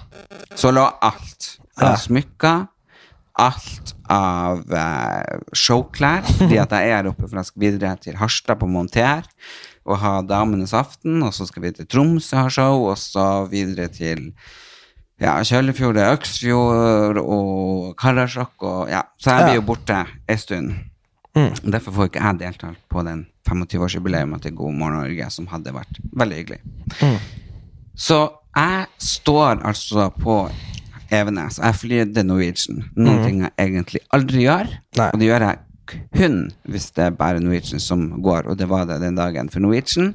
så 0.55 0.71
lå 0.75 0.83
alt 1.01 1.53
Ja. 1.79 1.95
smykker, 1.95 2.67
alt 3.41 3.93
av 4.11 4.61
eh, 4.71 5.39
showklær, 5.55 6.23
fordi 6.39 6.59
at 6.61 6.75
jeg 6.77 6.93
er 6.95 7.09
oppe 7.09 7.27
for 7.27 7.39
jeg 7.39 7.49
skal 7.49 7.65
videre 7.65 7.95
til 8.01 8.17
Harstad 8.19 8.61
på 8.61 8.69
Monter 8.69 9.25
og 9.85 9.99
ha 10.01 10.13
Damenes 10.25 10.73
aften, 10.77 11.19
og 11.25 11.33
så 11.35 11.45
skal 11.49 11.65
vi 11.65 11.73
til 11.75 11.89
Tromsø 11.89 12.39
ha 12.39 12.49
show, 12.49 12.87
og 12.89 12.97
så 12.97 13.45
videre 13.51 13.89
til 13.93 14.31
ja, 15.21 15.35
Kjøllefjord, 15.45 15.99
Øksfjord 16.01 17.19
og 17.21 17.93
Karasjok, 17.99 18.55
og 18.65 18.89
ja, 18.91 19.03
så 19.21 19.35
jeg 19.35 19.49
blir 19.49 19.59
jo 19.59 19.67
borte 19.69 20.01
en 20.27 20.41
stund. 20.41 20.73
Derfor 21.35 21.91
får 21.91 22.09
ikke 22.09 22.23
jeg 22.23 22.39
deltatt 22.39 22.81
på 22.89 23.03
den 23.05 23.25
25-årsjubileet 23.45 24.41
til 24.41 24.55
God 24.57 24.77
morgen 24.79 25.01
Norge, 25.03 25.29
som 25.29 25.49
hadde 25.51 25.75
vært 25.75 25.99
veldig 26.15 26.39
hyggelig. 26.39 26.61
Så 27.95 28.23
jeg 28.55 28.85
står 29.03 29.61
altså 29.67 30.09
på 30.15 30.39
Evenes, 31.11 31.59
og 31.59 31.65
jeg 31.89 32.13
The 32.15 32.23
Norwegian. 32.23 32.83
Noen 32.95 33.23
ting 33.25 33.39
jeg 33.43 33.51
egentlig 33.57 34.01
aldri 34.13 34.45
gjør, 34.45 34.67
Nei. 34.97 35.09
og 35.13 35.19
det 35.19 35.27
gjør 35.29 35.47
jeg 35.49 35.57
kun 36.17 36.37
hvis 36.65 36.87
det 36.97 37.03
er 37.05 37.11
bare 37.11 37.39
Norwegian 37.39 37.79
som 37.79 38.07
går, 38.25 38.47
og 38.49 38.57
det 38.57 38.67
var 38.69 38.85
det 38.89 39.01
den 39.03 39.15
dagen. 39.15 39.49
For 39.49 39.59
Norwegian, 39.59 40.13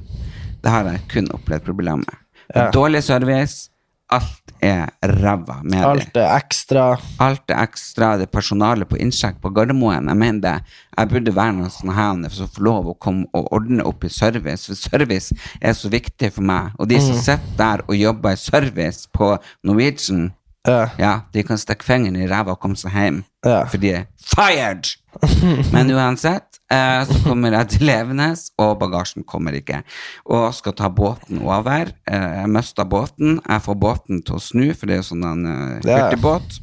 det 0.63 0.69
har 0.71 0.83
jeg 0.91 1.01
kun 1.13 1.31
opplevd 1.31 1.63
problemer 1.65 2.03
med. 2.03 2.17
Ja. 2.55 2.69
Dårlig 2.75 3.03
service, 3.03 3.69
alt 4.11 4.51
er 4.61 4.89
ræva 5.01 5.61
med 5.63 5.79
det. 5.79 5.85
Alt 5.87 6.17
er 6.19 6.33
ekstra. 6.35 6.97
Alt 7.23 7.49
er 7.49 7.61
ekstra. 7.63 8.17
Det 8.19 8.27
er 8.27 8.31
personale 8.35 8.83
på 8.85 8.97
innsjekk 8.99 9.37
på 9.41 9.49
Gardermoen. 9.55 10.09
Jeg 10.11 10.17
mener 10.19 10.41
det. 10.43 10.75
Jeg 10.97 11.09
burde 11.13 11.33
være 11.35 11.53
noen 11.55 11.71
sånne 11.71 11.95
her 11.95 12.29
som 12.35 12.49
får 12.51 12.65
lov 12.67 12.89
å 12.91 12.97
komme 12.99 13.25
og 13.33 13.47
ordne 13.55 13.85
opp 13.87 14.03
i 14.03 14.09
service. 14.11 14.67
For 14.67 14.75
service 14.75 15.31
er 15.61 15.71
så 15.73 15.89
viktig 15.89 16.33
for 16.35 16.43
meg. 16.43 16.75
Og 16.77 16.89
de 16.91 16.99
som 16.99 17.15
Mm. 17.15 17.21
sitter 17.23 17.55
der 17.57 17.81
og 17.87 17.95
jobber 17.95 18.31
i 18.35 18.35
service 18.35 19.07
på 19.15 19.37
Norwegian, 19.63 20.33
Ja. 20.67 20.91
ja, 21.01 21.11
de 21.33 21.41
kan 21.41 21.57
stikke 21.57 21.85
fingeren 21.87 22.19
i 22.21 22.27
ræva 22.29 22.53
og 22.53 22.61
komme 22.61 22.77
seg 22.77 22.93
hjem. 22.93 23.21
Ja. 23.41 23.63
For 23.71 23.81
de 23.81 23.93
er 23.97 24.03
fired! 24.21 24.91
Men 25.73 25.89
uansett, 25.95 26.59
eh, 26.71 27.01
så 27.09 27.17
kommer 27.25 27.57
jeg 27.57 27.71
til 27.73 27.87
Levenes, 27.89 28.51
og 28.61 28.75
bagasjen 28.83 29.25
kommer 29.27 29.57
ikke. 29.57 29.81
Og 30.29 30.51
skal 30.53 30.75
ta 30.77 30.91
båten 30.93 31.41
over. 31.41 31.89
Eh, 32.05 32.27
jeg 32.37 32.51
mista 32.53 32.85
båten. 32.85 33.39
Jeg 33.41 33.65
får 33.65 33.79
båten 33.81 34.21
til 34.27 34.37
å 34.37 34.43
snu, 34.43 34.67
for 34.77 34.85
det 34.85 34.99
er 34.99 35.01
jo 35.01 35.09
sånn 35.09 35.25
en 35.31 35.47
uh, 35.49 35.79
hurtigbåt. 35.81 36.61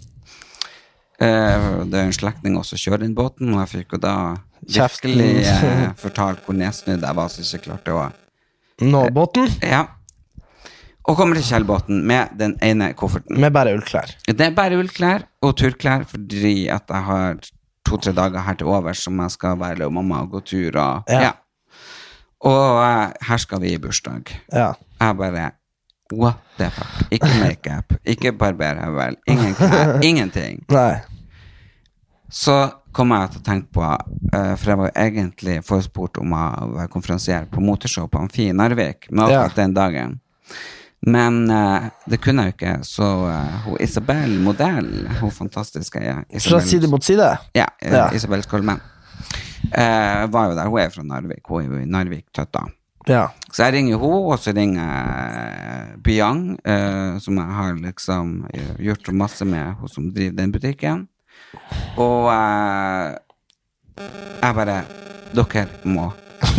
Eh, 1.19 1.85
det 1.91 1.99
er 1.99 2.05
en 2.07 2.15
slektning 2.15 2.57
også 2.61 2.79
kjører 2.79 3.03
inn 3.09 3.17
båten, 3.19 3.51
og 3.51 3.65
jeg 3.65 3.73
fikk 3.73 3.97
jo 3.97 4.03
da 4.05 4.15
virkelig 4.63 5.31
eh, 5.51 5.89
fortalt 5.99 6.45
hvor 6.47 6.55
nedsnudd 6.55 7.03
jeg 7.03 7.19
var, 7.19 7.31
så 7.33 7.43
jeg 7.43 7.59
ikke 7.59 7.73
klarte 7.73 7.97
å 7.97 8.09
Nå 8.87 9.09
båten 9.11 9.49
Ja. 9.67 9.89
Og 11.05 11.17
kommer 11.17 11.37
til 11.39 11.45
Kjellbåten 11.45 12.03
med 12.05 12.35
den 12.39 12.57
ene 12.63 12.93
kofferten. 12.95 13.39
med 13.41 13.53
bare 13.53 13.73
ullklær. 13.79 14.11
Det 14.27 14.41
er 14.41 14.51
bare 14.57 14.77
ullklær 14.79 15.23
og 15.43 15.55
turklær, 15.57 16.05
fordi 16.05 16.69
at 16.69 16.83
jeg 16.89 17.03
har 17.03 17.37
to-tre 17.89 18.13
dager 18.13 18.41
her 18.45 18.55
til 18.55 18.67
overs 18.67 18.99
som 19.07 19.19
jeg 19.21 19.31
skal 19.31 19.57
være 19.59 19.79
med 19.79 19.91
mamma 19.93 20.21
og 20.23 20.31
gå 20.31 20.41
tur 20.45 20.77
og 20.77 21.05
Ja. 21.09 21.21
ja. 21.23 21.31
Og 22.41 22.83
eh, 22.85 23.13
her 23.29 23.37
skal 23.37 23.61
vi 23.61 23.73
i 23.75 23.79
bursdag. 23.79 24.29
Ja. 24.53 24.73
Jeg 25.01 25.17
bare 25.17 25.51
What 26.13 26.37
the 26.59 26.71
fuck? 26.71 27.09
Ikke 27.11 27.29
makeup, 27.41 27.93
ikke 28.05 28.33
barberhøvel, 28.33 29.17
ingen 29.27 29.55
klær, 29.55 29.99
ingenting. 30.09 30.63
Nei. 30.73 31.01
Så 32.31 32.71
kom 32.97 33.11
jeg 33.13 33.31
til 33.33 33.41
å 33.41 33.45
tenke 33.45 33.69
på, 33.73 33.83
eh, 34.33 34.55
for 34.57 34.71
jeg 34.73 34.79
var 34.79 34.91
egentlig 34.97 35.59
forespurt 35.65 36.19
om 36.23 36.33
å 36.33 36.45
være 36.77 36.89
konferansier 36.93 37.45
på 37.53 37.61
Motorshow 37.61 38.09
på 38.09 38.19
Amfi 38.23 38.49
i 38.49 38.53
Narvik, 38.57 39.11
med 39.11 39.25
akkurat 39.25 39.57
Ja. 39.57 39.63
den 39.63 39.75
dagen. 39.75 40.21
Men 41.07 41.45
uh, 41.51 41.89
det 42.11 42.19
kunne 42.23 42.43
jeg 42.43 42.53
jo 42.53 42.57
ikke, 42.57 42.73
så 42.87 43.09
uh, 43.29 43.59
hun 43.69 43.77
Isabel 43.81 44.35
Modell, 44.43 44.91
hun 45.21 45.31
fantastiske 45.31 46.01
ja, 46.03 46.17
Fra 46.43 46.61
side 46.65 46.91
mot 46.91 47.05
side? 47.05 47.29
Ja, 47.55 47.69
eh, 47.83 47.95
Ja. 47.95 48.09
Isabel 48.15 48.43
Skolmen. 48.43 48.81
Var 49.69 50.45
jo 50.49 50.55
der, 50.55 50.69
hun 50.71 50.81
er 50.81 50.91
fra 50.91 51.03
Narvik, 51.03 51.47
hun 51.49 51.63
er 51.63 51.67
jo 51.67 51.79
i 51.83 51.89
Narvik 51.91 52.27
Tøtta. 52.35 52.65
Ja. 53.09 53.27
Så 53.51 53.65
jeg 53.65 53.75
ringer 53.75 53.99
henne, 53.99 54.21
og 54.33 54.39
så 54.39 54.53
ringer 54.55 54.85
jeg 54.85 55.99
Byang, 56.05 56.43
som 57.21 57.41
jeg 57.41 57.57
har 57.57 57.75
liksom 57.83 58.33
gjort 58.79 59.11
masse 59.13 59.45
med, 59.49 59.75
hun 59.81 59.89
som 59.91 60.11
driver 60.15 60.37
den 60.39 60.53
butikken. 60.55 61.09
Og 61.99 62.31
jeg 63.99 64.55
bare 64.61 64.79
Dere 65.35 65.67
må 65.85 66.13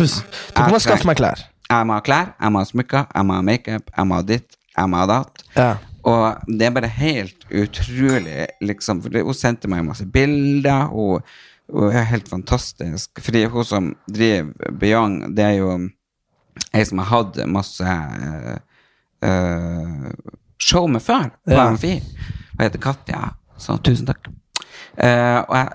Dere 0.54 0.68
må 0.70 0.78
skaffe 0.82 1.08
meg 1.08 1.18
klær. 1.18 1.40
Jeg 1.70 1.86
må 1.86 1.94
ha 1.94 2.02
klær, 2.02 2.32
jeg 2.34 2.52
må 2.52 2.62
ha 2.62 2.66
smykker, 2.66 3.06
jeg 3.14 3.26
må 3.26 3.36
ha 3.36 3.44
makeup, 3.46 3.92
jeg 3.94 4.08
må 4.10 4.18
ha 4.18 4.26
ditt, 4.26 4.58
jeg 4.74 4.90
må 4.90 4.98
ha 4.98 5.06
datt. 5.06 5.44
Ja. 5.54 5.70
Og 6.10 6.50
det 6.58 6.66
er 6.66 6.74
bare 6.74 6.90
helt 6.90 7.46
utrolig, 7.52 8.48
liksom. 8.64 9.02
For 9.04 9.20
hun 9.20 9.36
sendte 9.36 9.70
meg 9.70 9.84
masse 9.86 10.06
bilder, 10.08 10.90
og 10.90 11.20
hun 11.70 11.94
er 11.94 12.08
helt 12.10 12.28
fantastisk. 12.30 13.20
Fordi 13.22 13.44
hun 13.52 13.68
som 13.68 13.92
driver 14.10 14.74
Beyond, 14.80 15.36
det 15.36 15.46
er 15.46 15.56
jo 15.60 15.74
ei 16.74 16.84
som 16.86 17.02
har 17.02 17.10
hatt 17.10 17.38
masse 17.50 17.84
uh, 17.84 18.56
uh, 19.26 20.08
show 20.60 20.88
med 20.90 21.04
før 21.04 21.30
på 21.44 21.54
Ja. 21.54 21.68
Amfi. 21.68 21.98
Hun 22.56 22.64
heter 22.64 22.82
Katja, 22.82 23.28
så 23.58 23.78
tusen 23.84 24.08
takk. 24.10 24.32
Uh, 24.98 25.44
og 25.46 25.54
jeg, 25.56 25.68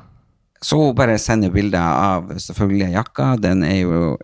så 0.66 0.80
hun 0.82 0.96
bare 0.98 1.18
sender 1.22 1.54
bilder 1.54 1.82
av 1.86 2.34
selvfølgelig 2.42 2.96
jakka. 2.98 3.36
Den 3.42 3.64
er 3.64 3.80
jo 3.84 4.16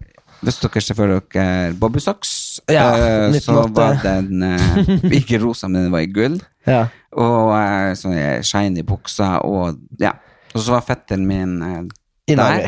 Hvis 0.42 0.58
dere 0.62 0.82
ser 0.82 0.98
for 0.98 1.12
dere 1.14 1.74
Bobby 1.78 2.02
Socks, 2.02 2.60
Ja, 2.72 2.88
uh, 3.30 3.36
så 3.38 3.60
måte. 3.60 3.76
var 3.78 4.00
den 4.04 4.42
uh, 4.44 5.06
ikke 5.14 5.40
rosa, 5.44 5.68
men 5.70 5.86
den 5.86 5.94
var 5.94 6.06
i 6.06 6.12
gull. 6.12 6.40
Ja. 6.70 6.84
Og 7.18 7.48
uh, 7.58 7.92
sånne 7.98 8.44
shiny 8.46 8.84
bukser, 8.86 9.40
og 9.42 9.80
ja. 10.00 10.12
Og 10.54 10.62
så 10.62 10.76
var 10.76 10.84
fetteren 10.86 11.24
min 11.26 11.56
uh, 11.66 11.88
der. 12.30 12.68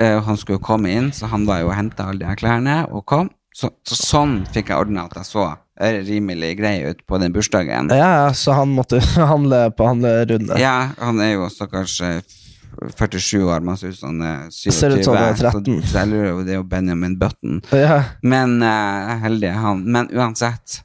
Eh, 0.00 0.14
og 0.16 0.24
han 0.24 0.38
skulle 0.40 0.58
jo 0.60 0.64
komme 0.64 0.92
inn, 0.94 1.10
så 1.12 1.28
han 1.28 1.44
var 1.48 1.60
jo 1.60 1.68
og 1.68 1.76
henta 1.76 2.06
alle 2.08 2.22
de 2.22 2.28
her 2.30 2.38
klærne 2.40 2.76
og 2.88 3.04
kom. 3.10 3.28
Så, 3.52 3.68
så 3.84 3.96
sånn 3.98 4.36
fikk 4.54 4.70
jeg 4.70 4.78
ordna 4.80 5.04
at 5.08 5.16
jeg 5.18 5.26
så 5.28 5.42
eh, 5.82 5.98
rimelig 6.06 6.54
grei 6.60 6.76
ut 6.86 7.02
på 7.10 7.18
den 7.20 7.34
bursdagen. 7.34 7.90
Ja, 7.92 8.10
ja, 8.24 8.28
så 8.32 8.54
han 8.56 8.72
måtte 8.76 9.02
handle 9.32 9.66
på 9.76 9.90
handlerunde. 9.90 10.56
Ja, 10.62 10.92
han 11.00 11.20
er 11.20 11.34
jo 11.34 11.50
stakkars 11.52 11.98
eh, 12.06 12.20
47 12.88 13.42
år, 13.44 13.60
men 13.60 13.76
ser 13.76 13.94
ut 13.94 13.98
som 13.98 14.14
han 14.14 14.26
er 14.26 14.50
27. 14.50 14.72
Ser 14.76 14.94
ut 14.96 15.04
som 15.04 15.16
han 15.16 15.30
er 15.30 15.40
13. 15.40 15.80
Så, 15.82 15.92
så 15.92 16.02
jeg 16.02 16.10
lurer 16.12 16.28
jo, 16.30 16.44
det 16.46 16.54
er 16.54 16.60
jo 16.60 16.68
Benjamin 16.70 17.16
Button. 17.20 17.58
Ja. 17.76 17.98
Men 18.22 18.60
uh, 18.64 19.16
heldig 19.24 19.50
han. 19.56 19.82
Men 19.84 20.08
uansett, 20.16 20.80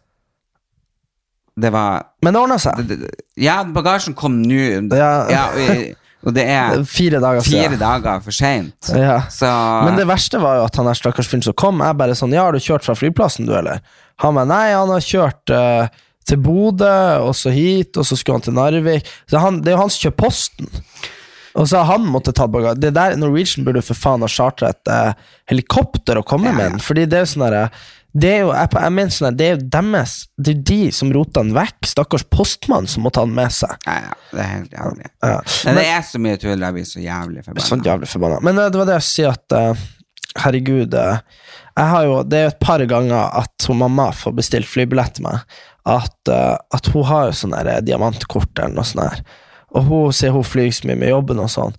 det 1.55 1.71
var 1.71 2.09
Men 2.21 2.35
det 2.35 2.39
ordna 2.41 2.57
seg. 2.59 2.81
det, 2.83 2.97
det, 2.99 3.11
Ja, 3.39 3.61
bagasjen 3.63 4.15
kom 4.17 4.41
nå. 4.43 4.63
Ja. 4.91 5.45
og, 5.55 5.93
og 6.27 6.35
det 6.35 6.43
er 6.51 6.81
Fire 6.97 7.21
dager 7.23 7.45
fire 7.47 7.77
dager 7.79 8.23
for 8.25 8.35
seint. 8.35 8.91
Ja. 8.91 9.21
Men 9.85 9.95
det 9.99 10.07
verste 10.09 10.41
var 10.43 10.59
jo 10.59 10.65
at 10.67 10.79
han 10.79 10.89
der 10.89 10.99
stakkars 10.99 11.29
fyren 11.31 11.45
som 11.45 11.55
kom, 11.55 11.79
er 11.85 11.95
bare 11.95 12.17
sånn 12.17 12.35
Ja, 12.35 12.49
har 12.49 12.55
du 12.55 12.63
kjørt 12.63 12.87
fra 12.87 12.97
flyplassen, 12.97 13.47
du, 13.47 13.55
eller? 13.55 13.79
Han 14.23 14.35
bare 14.35 14.51
Nei, 14.51 14.65
han 14.75 14.91
har 14.91 15.03
kjørt 15.03 15.55
uh, 15.55 15.87
til 16.27 16.41
Bodø, 16.41 16.95
og 17.23 17.35
så 17.37 17.53
hit, 17.53 17.95
og 17.95 18.07
så 18.07 18.17
skulle 18.17 18.39
han 18.39 18.45
til 18.47 18.57
Narvik. 18.57 19.07
Så 19.29 19.39
han, 19.43 19.61
det 19.63 19.71
er 19.71 19.77
jo 19.77 19.83
han 19.83 19.93
som 19.93 20.07
kjører 20.07 20.19
posten. 20.19 20.71
Og 21.55 21.69
så 21.71 21.79
har 21.81 21.95
han 21.95 22.07
måttet 22.11 22.35
ta 22.35 22.47
bagasje. 22.51 22.81
Det 22.83 22.93
der 22.97 23.15
Norwegian 23.19 23.65
burde 23.67 23.83
for 23.85 23.97
faen 23.97 24.25
ha 24.25 24.29
chartra 24.31 24.73
et 24.73 24.91
eh, 24.91 25.13
helikopter 25.51 26.19
og 26.19 26.27
komme 26.27 26.51
med 26.51 26.75
den, 26.75 26.81
fordi 26.83 27.05
det 27.07 27.21
er 27.21 27.23
jo 27.23 27.31
sånn 27.35 27.47
derre 27.47 27.67
det 28.15 28.29
er 28.31 28.45
jo, 28.45 28.51
jeg, 28.55 28.69
jeg 28.79 28.91
mener 28.95 29.11
sånn 29.11 29.25
der, 29.27 29.35
det 29.35 29.45
er 29.45 29.55
jo 29.57 29.63
deres 29.73 30.13
Det 30.39 30.51
er 30.53 30.59
de 30.69 30.77
som 30.95 31.09
roter 31.11 31.43
den 31.43 31.55
vekk. 31.55 31.89
Stakkars 31.89 32.23
postmann 32.31 32.87
som 32.87 33.03
må 33.03 33.11
ta 33.11 33.25
den 33.27 33.35
med 33.35 33.51
seg. 33.51 33.75
ja, 33.83 33.95
ja, 34.05 34.13
det 34.31 34.39
er 34.39 34.51
helt 34.53 34.77
jævlig. 34.77 35.09
Ja. 35.19 35.33
Men 35.67 35.79
det 35.81 35.85
er 35.91 36.05
så 36.07 36.21
mye 36.23 36.39
tull, 36.39 36.63
jeg 36.63 36.77
blir 36.77 36.87
så 36.87 37.03
jævlig 37.03 37.43
Sånn 37.65 37.83
jævlig 37.83 38.07
forbanna. 38.07 38.39
Men 38.45 38.61
eh, 38.61 38.71
det 38.71 38.79
var 38.79 38.87
det 38.87 38.97
jeg 39.01 39.07
sier 39.09 39.35
at 39.35 39.57
uh, 39.59 39.85
Herregud, 40.45 40.95
Uh, 40.95 41.19
jeg 41.75 41.91
har 41.91 42.05
jo 42.07 42.19
Det 42.23 42.37
er 42.37 42.45
jo 42.45 42.51
et 42.53 42.61
par 42.63 42.83
ganger 42.87 43.39
at 43.43 43.67
hun 43.67 43.81
mamma 43.81 44.07
får 44.15 44.35
bestilt 44.37 44.71
flybillett 44.71 45.17
til 45.17 45.27
meg. 45.27 45.57
At, 45.83 46.15
uh, 46.31 46.55
at 46.55 46.87
hun 46.93 47.03
har 47.11 47.27
jo 47.27 47.39
sånn 47.41 47.57
der, 47.57 47.83
diamantkort 47.83 48.63
eller 48.63 48.79
noe 48.79 48.87
sånt. 48.87 49.11
her 49.11 49.43
Og 49.73 49.89
hun 49.89 50.15
sier 50.15 50.33
hun 50.35 50.45
flyr 50.45 50.71
så 50.75 50.89
mye 50.89 50.99
med 50.99 51.13
jobben 51.13 51.41
og 51.41 51.51
sånn. 51.51 51.75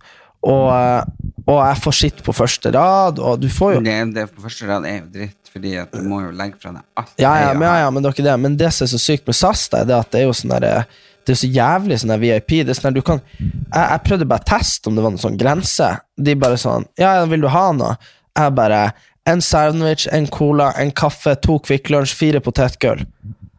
Og, 0.46 0.66
eh, 0.70 1.32
og 1.46 1.58
jeg 1.58 1.80
får 1.82 1.96
sitte 2.00 2.26
på 2.26 2.34
første 2.36 2.70
rad, 2.74 3.18
og 3.18 3.40
du 3.42 3.48
får 3.50 3.76
jo 3.76 3.82
Det, 3.86 3.96
det 4.14 4.28
på 4.34 4.44
første 4.44 4.68
rad 4.68 4.86
er 4.86 5.00
jo 5.00 5.06
dritt, 5.14 5.50
fordi 5.50 5.74
at 5.80 5.94
du 5.94 6.04
må 6.06 6.20
jo 6.22 6.30
legge 6.36 6.60
fra 6.62 6.74
deg 6.74 6.84
alt. 7.00 7.12
Ja, 7.18 7.32
ja, 7.40 7.50
men, 7.54 7.66
ja, 7.66 7.86
ja, 7.86 7.90
men 7.90 8.02
det 8.02 8.10
er 8.10 8.16
ikke 8.18 8.28
det. 8.28 8.38
Men 8.44 8.58
det 8.60 8.70
som 8.74 8.86
er 8.86 8.92
så 8.92 9.02
sykt 9.02 9.26
med 9.26 9.38
SAS, 9.38 9.66
da, 9.72 9.82
er 9.82 9.90
det 9.90 9.98
at 9.98 10.12
det 10.12 10.22
er 10.22 10.28
jo 10.28 10.36
sånn 10.36 10.54
derre 10.54 10.78
det 11.26 11.34
er 11.34 11.38
så 11.40 11.48
jævlig 11.50 11.96
sånn 11.98 12.14
VIP. 12.22 12.52
Det 12.62 12.70
er 12.70 12.78
sånn 12.78 12.92
der, 12.92 13.00
du 13.00 13.06
kan, 13.06 13.18
jeg, 13.40 13.82
jeg 13.82 14.02
prøvde 14.06 14.28
bare 14.30 14.44
å 14.44 14.46
teste 14.46 14.86
om 14.86 14.94
det 14.94 15.02
var 15.02 15.10
noen 15.10 15.24
sånn 15.24 15.38
grense. 15.40 15.88
De 16.14 16.36
bare 16.38 16.58
sånn 16.60 16.86
Ja, 17.00 17.16
ja, 17.18 17.24
vil 17.26 17.42
du 17.42 17.48
ha 17.50 17.64
noe? 17.74 17.96
Jeg 18.36 18.54
bare 18.54 18.80
En 19.26 19.40
sandwich, 19.42 20.06
en 20.14 20.28
cola, 20.30 20.68
en 20.78 20.92
kaffe, 20.94 21.32
to 21.42 21.56
Kvikk 21.66 21.90
Lunsj, 21.90 22.12
fire 22.14 22.38
potetgull. 22.38 23.00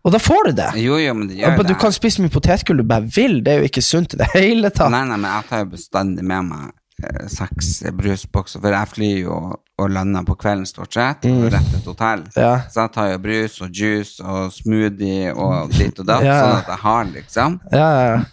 Og 0.08 0.14
da 0.16 0.20
får 0.24 0.46
du 0.48 0.52
det. 0.56 0.70
Jo, 0.80 0.96
jo, 1.02 1.14
men 1.18 1.28
det 1.28 1.36
gjør 1.42 1.58
men 1.60 1.68
du 1.68 1.76
kan 1.82 1.92
spise 1.92 2.24
mye 2.24 2.32
potetgull 2.32 2.80
du 2.80 2.86
bare 2.88 3.10
vil. 3.12 3.42
Det 3.44 3.54
er 3.54 3.64
jo 3.64 3.68
ikke 3.68 3.84
sunt 3.84 4.16
i 4.16 4.20
det 4.22 4.30
hele 4.32 4.72
tatt. 4.72 4.92
Nei, 4.94 5.04
nei, 5.10 5.18
men 5.20 5.28
jeg 5.34 5.50
tar 5.50 5.64
jo 5.66 5.72
bestandig 5.74 6.24
med 6.24 6.48
meg 6.48 6.70
eh, 7.04 7.26
seks 7.34 7.74
brusbokser, 7.98 8.64
for 8.64 8.78
jeg 8.78 8.92
flyr 8.94 9.18
jo 9.26 9.40
og 9.78 9.92
lander 9.94 10.24
på 10.26 10.34
kvelden 10.40 10.66
stort 10.66 10.96
sett, 10.96 11.28
og 11.30 11.52
rett 11.54 11.68
til 11.70 11.82
et 11.82 11.90
hotell. 11.92 12.24
Mm. 12.24 12.40
Ja. 12.40 12.54
Så 12.72 12.86
jeg 12.86 12.94
tar 12.96 13.12
jo 13.12 13.20
brus 13.28 13.60
og 13.62 13.76
juice 13.82 14.24
og 14.24 14.56
smoothie 14.56 15.36
og 15.36 15.76
dit 15.76 16.00
og 16.02 16.08
datt, 16.08 16.24
Ja. 16.26 16.40
sånn 16.40 16.56
at 16.64 16.72
jeg 16.72 16.82
har 16.88 17.12
liksom. 17.12 17.60
Ja, 17.76 17.90
ja, 18.00 18.08
ja. 18.16 18.24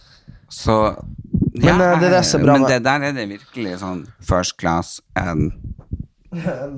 Men, 1.54 1.80
eh, 1.80 1.98
det 2.00 2.06
er 2.08 2.14
det 2.20 2.24
som 2.26 2.40
er 2.40 2.44
bra 2.46 2.54
men 2.58 2.68
det 2.70 2.78
der 2.86 3.08
er 3.08 3.12
det 3.18 3.26
virkelig 3.28 3.78
sånn 3.82 4.06
first 4.22 4.56
class 4.58 5.00
and 5.18 5.52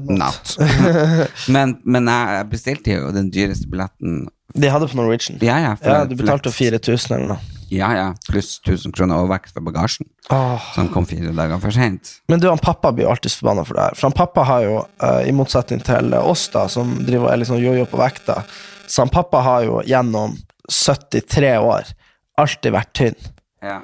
not. 0.09 0.57
men 1.55 1.77
men 1.85 2.09
jeg, 2.13 2.47
bestilte 2.53 2.97
jo 2.97 3.13
den 3.15 3.31
dyreste 3.35 3.69
billetten. 3.71 4.25
De 4.57 4.71
hadde 4.73 4.89
på 4.89 4.99
Norwegian. 4.99 5.39
Ja, 5.45 5.59
ja, 5.61 5.75
for 5.77 5.93
Ja, 5.93 6.05
du 6.09 6.17
betalte 6.17 6.53
flex. 6.53 6.81
4000 6.87 7.17
eller 7.17 7.31
noe. 7.35 7.57
Ja, 7.69 7.89
ja, 7.97 8.15
pluss 8.29 8.61
1000 8.63 8.93
kroner 8.95 9.19
overvekt 9.19 9.51
for 9.51 9.65
bagasjen, 9.67 10.07
oh. 10.31 10.63
som 10.77 10.87
kom 10.95 11.07
fire 11.09 11.33
dager 11.35 11.59
for 11.59 11.75
sent. 11.75 12.13
Men 12.31 12.39
du, 12.39 12.47
han 12.47 12.63
pappa 12.63 12.93
blir 12.95 13.09
jo 13.09 13.11
alltid 13.11 13.35
forbanna 13.35 13.65
for 13.67 13.75
det 13.75 13.89
her. 13.89 13.97
For 13.99 14.07
han 14.07 14.15
pappa 14.15 14.45
har 14.47 14.63
jo, 14.63 14.77
eh, 15.03 15.23
i 15.27 15.35
motsetning 15.35 15.83
til 15.83 16.15
oss, 16.15 16.47
da, 16.55 16.69
som 16.71 16.95
driver 17.09 17.35
er 17.35 17.43
sånn 17.49 17.59
jojo 17.59 17.89
på 17.91 17.99
vekta, 17.99 18.45
så 18.87 19.03
han 19.03 19.11
pappa 19.11 19.43
har 19.43 19.67
jo 19.67 19.81
gjennom 19.83 20.37
73 20.71 21.57
år 21.59 21.91
alltid 22.39 22.77
vært 22.77 22.93
tynn. 22.95 23.19
Ja. 23.67 23.81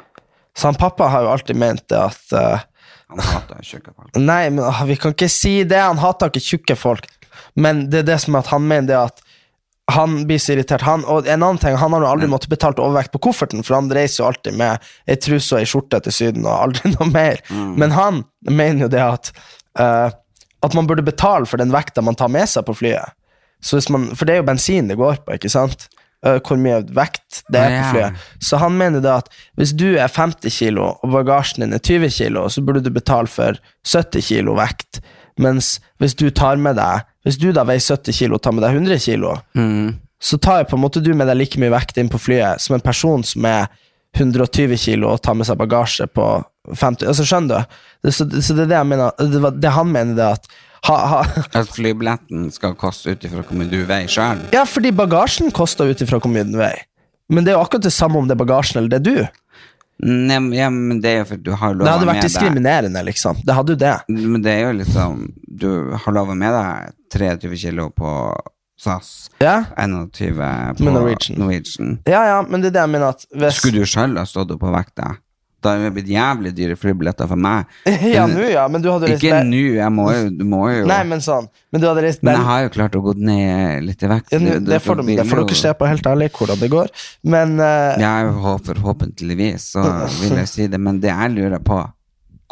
Så 0.55 0.71
han 0.71 0.79
pappa 0.79 1.09
har 1.11 1.27
jo 1.27 1.33
alltid 1.33 1.59
ment 1.59 1.83
det 1.91 1.99
at 1.99 2.37
eh, 2.39 2.65
Han 3.13 3.25
hater 3.27 3.67
tjukke 3.67 3.93
folk. 3.95 4.15
Nei, 4.19 4.45
men 4.51 4.65
å, 4.67 4.73
vi 4.89 4.97
kan 5.01 5.17
ikke 5.17 5.31
si 5.33 5.61
det. 5.69 5.81
Han 5.81 6.01
hater 6.03 6.33
ikke 6.33 6.45
tjukke 6.47 6.79
folk. 6.79 7.11
Men 7.59 7.87
det 7.93 8.03
er 8.03 8.09
det 8.15 8.19
som 8.25 8.37
er 8.37 8.45
at 8.45 8.53
han 8.53 8.65
mener 8.69 8.89
det 8.91 8.99
at 9.01 9.23
han 9.93 10.23
blir 10.29 10.41
så 10.41 10.55
irritert. 10.55 10.85
Han, 10.87 11.03
og 11.11 11.27
en 11.27 11.43
annen 11.43 11.61
ting, 11.61 11.77
han 11.77 11.93
har 11.93 12.05
jo 12.05 12.09
aldri 12.09 12.29
måttet 12.31 12.53
betalt 12.53 12.81
overvekt 12.81 13.13
på 13.13 13.21
kofferten, 13.27 13.65
for 13.67 13.77
han 13.77 13.91
reiser 13.93 14.23
jo 14.23 14.29
alltid 14.31 14.57
med 14.57 14.93
ei 15.11 15.19
truse 15.21 15.57
og 15.57 15.61
ei 15.61 15.69
skjorte 15.69 16.01
til 16.07 16.15
Syden, 16.17 16.47
og 16.47 16.69
aldri 16.69 16.93
noe 16.95 17.09
mer. 17.11 17.43
Men 17.51 17.95
han 17.97 18.23
mener 18.49 18.87
jo 18.87 18.93
det 18.95 19.03
at 19.05 19.33
uh, 19.81 20.09
at 20.63 20.75
man 20.75 20.87
burde 20.87 21.03
betale 21.03 21.47
for 21.47 21.59
den 21.59 21.73
vekta 21.75 22.05
man 22.05 22.19
tar 22.19 22.31
med 22.31 22.49
seg 22.51 22.67
på 22.67 22.77
flyet. 22.79 23.19
Man, 23.91 24.11
for 24.19 24.27
det 24.27 24.37
er 24.37 24.43
jo 24.43 24.47
bensin 24.49 24.89
det 24.91 24.99
går 24.99 25.23
på, 25.27 25.37
ikke 25.37 25.51
sant? 25.51 25.89
Eh, 26.25 26.37
hvor 26.47 26.55
mye 26.55 26.77
vekt 26.95 27.41
det 27.51 27.59
er 27.59 27.73
på 27.81 27.87
flyet. 27.97 28.19
Så 28.39 28.59
han 28.63 28.77
mener 28.79 29.03
da 29.03 29.17
at 29.19 29.29
hvis 29.59 29.73
du 29.75 29.89
er 29.99 30.07
50 30.07 30.55
kilo, 30.55 30.85
og 31.03 31.11
bagasjen 31.11 31.65
din 31.65 31.73
er 31.75 31.83
20 31.83 32.13
kilo, 32.15 32.45
så 32.49 32.63
burde 32.63 32.83
du 32.85 32.91
betale 32.95 33.27
for 33.27 33.59
70 33.83 34.23
kilo 34.29 34.55
vekt. 34.55 35.01
Mens 35.43 35.81
hvis 35.99 36.15
du 36.15 36.29
tar 36.31 36.57
med 36.61 36.77
deg 36.77 37.07
Hvis 37.25 37.39
du 37.41 37.53
da 37.55 37.63
veier 37.65 37.81
70 37.81 38.13
kilo 38.19 38.35
og 38.37 38.43
tar 38.43 38.53
med 38.53 38.63
deg 38.67 38.75
100 38.75 38.99
kilo, 39.01 39.37
Mm. 39.55 39.95
så 40.21 40.39
tar 40.39 40.65
på 40.65 40.75
en 40.77 40.83
måte 40.83 41.03
du 41.03 41.15
med 41.15 41.27
deg 41.31 41.37
like 41.39 41.59
mye 41.59 41.71
vekt 41.71 41.99
inn 41.99 42.09
på 42.11 42.19
flyet 42.19 42.61
som 42.61 42.75
en 42.75 42.81
person 42.83 43.23
som 43.25 43.45
er 43.47 43.67
120 44.19 44.77
kilo 44.79 45.09
og 45.13 45.23
tar 45.23 45.35
med 45.35 45.47
seg 45.47 45.57
bagasje 45.59 46.07
på 46.07 46.27
50 46.75 47.07
altså 47.09 47.25
Skjønner 47.27 47.63
du? 47.63 47.79
Det, 48.03 48.13
så, 48.15 48.27
så 48.43 48.55
det 48.55 48.67
er 48.67 48.71
det 48.73 48.77
jeg 48.81 48.87
mener 48.91 49.13
Det, 49.19 49.41
var, 49.43 49.51
det 49.51 49.71
han 49.75 49.91
mener, 49.95 50.15
det 50.19 50.27
at 50.37 50.47
ha, 50.89 50.97
ha, 51.13 51.21
At 51.55 51.69
flybilletten 51.75 52.49
skal 52.55 52.75
koste 52.79 53.13
ut 53.15 53.25
ifra 53.29 53.43
hvor 53.47 53.59
mye 53.59 53.71
du 53.71 53.85
veier 53.87 54.09
sjøl. 54.11 54.41
Ja, 54.55 54.65
fordi 54.69 54.91
bagasjen 54.97 55.53
koster 55.55 55.91
ut 55.93 56.03
ifra 56.03 56.19
hvor 56.23 56.33
mye 56.33 56.45
den 56.49 56.59
veier. 56.59 56.83
Men 57.33 57.45
det 57.47 57.53
er 57.53 57.59
jo 57.61 57.63
akkurat 57.65 57.87
det 57.87 57.93
samme 57.95 58.19
om 58.19 58.27
det 58.29 58.35
er 58.37 58.43
bagasjen 58.45 58.81
eller 58.83 58.91
det 58.93 58.99
er 59.01 59.07
du. 59.07 59.39
Nei, 60.03 60.39
men- 60.41 60.53
ja, 60.57 60.69
men 60.71 60.99
det 61.01 61.11
er 61.13 61.19
jo 61.21 61.25
fordi 61.31 61.43
du 61.47 61.53
har 61.55 61.75
lov 61.75 61.87
Det 61.87 61.93
hadde 61.93 62.07
med 62.07 62.15
vært 62.15 62.23
deg 62.23 62.31
diskriminerende, 62.31 63.03
liksom. 63.07 63.37
Det 63.47 63.55
hadde 63.55 63.71
jo 63.77 63.77
det. 63.79 63.93
Men 64.09 64.43
det 64.43 64.51
er 64.57 64.61
jo 64.67 64.73
liksom 64.81 65.21
Du 65.63 65.69
har 65.95 66.13
lov 66.17 66.35
med 66.35 66.51
deg 66.53 66.93
23 67.13 67.57
kilo 67.61 67.91
på 67.91 68.11
SAS, 68.83 69.29
Ja, 69.41 69.65
21 69.79 70.75
på 70.79 70.83
Norwegian. 70.91 71.39
Norwegian. 71.39 71.99
ja, 72.09 72.25
ja 72.25 72.43
men 72.43 72.61
det 72.61 72.73
er 72.73 72.81
det 72.81 72.83
jeg 72.83 72.91
mener 72.91 73.09
at 73.15 73.25
hvis 73.37 73.61
Skulle 73.61 73.85
du 73.85 73.87
sjøl 73.87 74.17
ha 74.19 74.25
stått 74.27 74.51
opp 74.51 74.59
på 74.65 74.73
vekta? 74.75 75.13
Da 75.63 75.77
er 75.77 75.85
det 75.87 75.93
blitt 75.97 76.11
jævlig 76.11 76.53
dyre 76.57 76.77
flybilletter 76.79 77.29
for 77.31 77.41
meg. 77.41 77.71
Ja, 78.13 78.27
nå, 78.29 78.43
ja, 78.51 78.65
men 78.71 78.83
du 78.83 78.89
hadde 78.91 79.09
reist 79.09 79.23
Ikke 79.23 79.43
nå, 79.47 79.63
jeg 79.79 79.95
må 79.95 80.09
jo, 80.13 80.27
du 80.35 80.45
må 80.49 80.63
jo 80.73 80.85
Nei, 80.89 81.01
men 81.09 81.23
sånn. 81.25 81.47
Men 81.73 81.83
du 81.83 81.87
hadde 81.89 82.05
reist 82.05 82.25
Men 82.27 82.37
jeg 82.37 82.47
har 82.49 82.63
jo 82.67 82.73
klart 82.75 82.99
å 82.99 83.03
gå 83.05 83.15
ned 83.17 83.87
litt 83.87 84.03
i 84.03 84.11
vekt. 84.11 84.35
ja, 84.35 84.41
nu, 84.43 84.53
det, 84.67 84.81
får 84.85 85.01
de, 85.01 85.17
det 85.21 85.27
får 85.31 85.43
dere 85.45 85.61
se 85.63 85.75
på, 85.79 85.89
helt 85.89 86.09
ærlig, 86.13 86.31
hvordan 86.37 86.63
det 86.63 86.71
går. 86.73 86.93
Men 87.35 87.57
uh... 87.63 88.39
Håper 88.43 88.81
forhåpentligvis, 88.83 89.73
så 89.77 89.85
vil 90.21 90.41
jeg 90.43 90.51
si 90.51 90.71
det. 90.73 90.81
Men 90.83 91.01
det 91.03 91.13
jeg 91.13 91.35
lurer 91.37 91.63
på, 91.65 91.81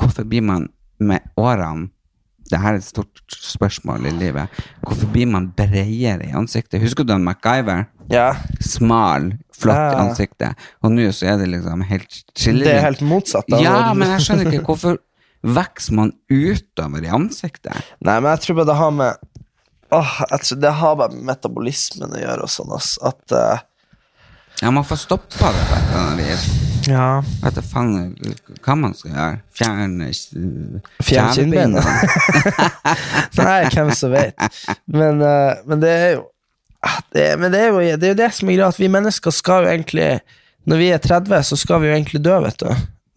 hvorfor 0.00 0.28
blir 0.28 0.44
man 0.46 0.68
med 1.00 1.24
årene 1.40 1.90
det 2.50 2.58
her 2.58 2.74
er 2.74 2.80
et 2.80 2.86
stort 2.86 3.20
spørsmål 3.30 4.08
i 4.10 4.12
livet. 4.18 4.62
Hvorfor 4.82 5.10
blir 5.14 5.28
man 5.30 5.52
bredere 5.56 6.26
i 6.26 6.32
ansiktet? 6.34 6.80
Husker 6.82 7.06
du 7.06 7.12
han 7.14 7.22
MacGyver? 7.22 7.84
ja, 8.10 8.34
Smal, 8.60 9.36
flott 9.60 9.78
Ja. 9.78 10.00
ansiktet. 10.04 10.66
Og 10.84 10.94
nå 10.94 11.08
så 11.16 11.32
er 11.32 11.38
det 11.40 11.50
liksom 11.52 11.84
helt 11.88 12.20
det 12.40 12.74
er 12.74 12.84
helt 12.86 13.04
motsatt. 13.04 13.48
da. 13.48 13.60
Ja, 13.62 13.94
men 13.94 14.12
jeg 14.16 14.26
skjønner 14.26 14.50
ikke 14.50 14.66
hvorfor 14.70 15.00
vokser 15.40 15.96
man 15.96 16.12
utover 16.28 17.04
i 17.04 17.12
ansiktet? 17.12 17.76
Nei, 18.00 18.18
men 18.20 18.30
jeg 18.34 18.46
tror 18.46 18.60
bare 18.60 18.72
det 18.72 18.80
har 18.80 18.96
med 18.96 19.26
Åh, 19.90 20.10
jeg 20.30 20.44
tror 20.46 20.58
det 20.62 20.70
har 20.78 20.98
bare 21.00 21.16
med 21.16 21.24
metabolismen 21.32 22.12
å 22.14 22.20
gjøre 22.20 22.44
og 22.46 22.52
sånn, 22.52 22.70
altså. 22.76 23.10
At 23.10 23.34
uh... 23.34 23.64
Ja, 24.60 24.70
man 24.70 24.84
får 24.86 25.00
stoppa 25.02 25.50
det 25.50 25.64
på 25.66 25.78
et 25.80 25.88
eller 25.88 26.04
annet 26.04 26.28
vis. 26.28 26.44
Ja. 26.86 27.06
Vet 27.42 27.58
du 27.58 27.62
faen 27.66 27.96
hva 28.64 28.76
man 28.78 28.94
skal 28.96 29.12
gjøre? 29.16 29.40
Fjerne 29.58 30.08
eh, 30.10 30.92
Fjerne 31.04 31.34
kinnbeina. 31.36 31.82
Nei, 33.40 33.58
hvem 33.74 33.90
som 33.96 34.14
vet. 34.14 34.50
Men, 34.86 35.18
uh, 35.24 35.58
men 35.66 35.82
det 35.82 35.90
er 35.90 36.12
jo 36.14 36.28
det, 37.12 37.24
er- 37.32 37.36
Men 37.40 37.52
det 37.52 37.60
er 37.60 37.68
jo 37.72 37.80
det, 37.80 38.02
er 38.08 38.14
jo 38.14 38.20
det 38.22 38.30
som 38.34 38.48
er 38.48 38.56
greia, 38.58 38.68
at 38.72 38.78
vi 38.80 38.88
mennesker 38.88 39.30
skal 39.34 39.64
jo 39.66 39.70
egentlig 39.72 40.20
Når 40.68 40.76
vi 40.80 40.90
er 40.92 40.98
30, 40.98 41.42
så 41.48 41.56
skal 41.56 41.80
vi 41.80 41.88
jo 41.88 41.94
egentlig 41.96 42.20
dø, 42.22 42.34
vet 42.44 42.58
du. 42.60 42.68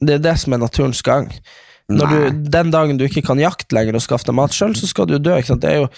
Det 0.03 0.14
er 0.16 0.24
det 0.24 0.38
som 0.39 0.53
er 0.55 0.61
naturens 0.64 1.01
gang. 1.03 1.28
Når 1.91 2.07
du, 2.07 2.49
den 2.49 2.72
dagen 2.72 2.97
du 2.97 3.03
ikke 3.05 3.22
kan 3.28 3.38
jakte 3.38 3.76
lenger 3.76 3.95
og 3.99 4.01
skaffe 4.05 4.26
deg 4.30 4.36
mat 4.39 4.55
sjøl, 4.55 4.72
så 4.80 4.88
skal 4.88 5.05
du 5.11 5.18
dø. 5.20 5.36
Det 5.36 5.68
er 5.68 5.82
jo 5.84 5.89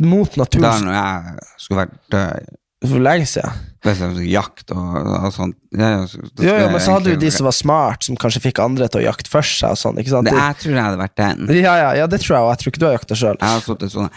mot 0.00 0.32
Da 0.32 0.40
naturens 0.42 0.80
når 0.82 0.96
jeg 0.96 1.44
skulle 1.60 1.82
vært 1.84 1.94
død 2.10 2.48
For 2.88 3.00
lenge 3.04 3.26
siden. 3.28 3.60
Skulle 3.84 4.24
jakt 4.32 4.72
og, 4.72 4.96
og 5.28 5.28
sånt 5.36 5.56
ja, 5.76 5.88
ja, 5.92 6.06
så- 6.08 6.24
Jo, 6.40 6.56
jo, 6.56 6.68
men 6.72 6.80
så 6.80 6.96
hadde 6.96 7.12
du 7.12 7.16
de 7.20 7.30
som 7.30 7.44
var 7.44 7.52
smart, 7.56 8.04
som 8.08 8.16
kanskje 8.16 8.40
fikk 8.48 8.58
andre 8.64 8.88
til 8.88 9.02
å 9.02 9.04
jakte 9.10 9.28
først 9.32 9.60
seg 9.60 9.76
og 9.76 9.80
sånn. 9.80 10.00
ikke 10.00 10.12
sant? 10.16 10.24
det, 10.28 10.32
Jeg 10.40 10.56
tror 10.64 10.72
jeg 10.74 10.84
hadde 10.88 11.00
vært 11.04 11.16
den. 11.20 11.46
Ja, 11.60 11.76
ja, 11.84 11.90
ja, 12.00 12.06
det 12.08 12.20
tror 12.24 12.36
jeg, 12.38 12.42
og 12.44 12.50
jeg 12.56 12.58
tror 12.64 12.72
ikke 12.72 12.80
du 12.80 12.86
har 12.88 12.96
jakta 12.96 13.14
sjøl. 13.20 13.36
Jeg 13.40 13.48
har 13.54 13.60
sittet 13.68 13.92
sånn 13.92 14.08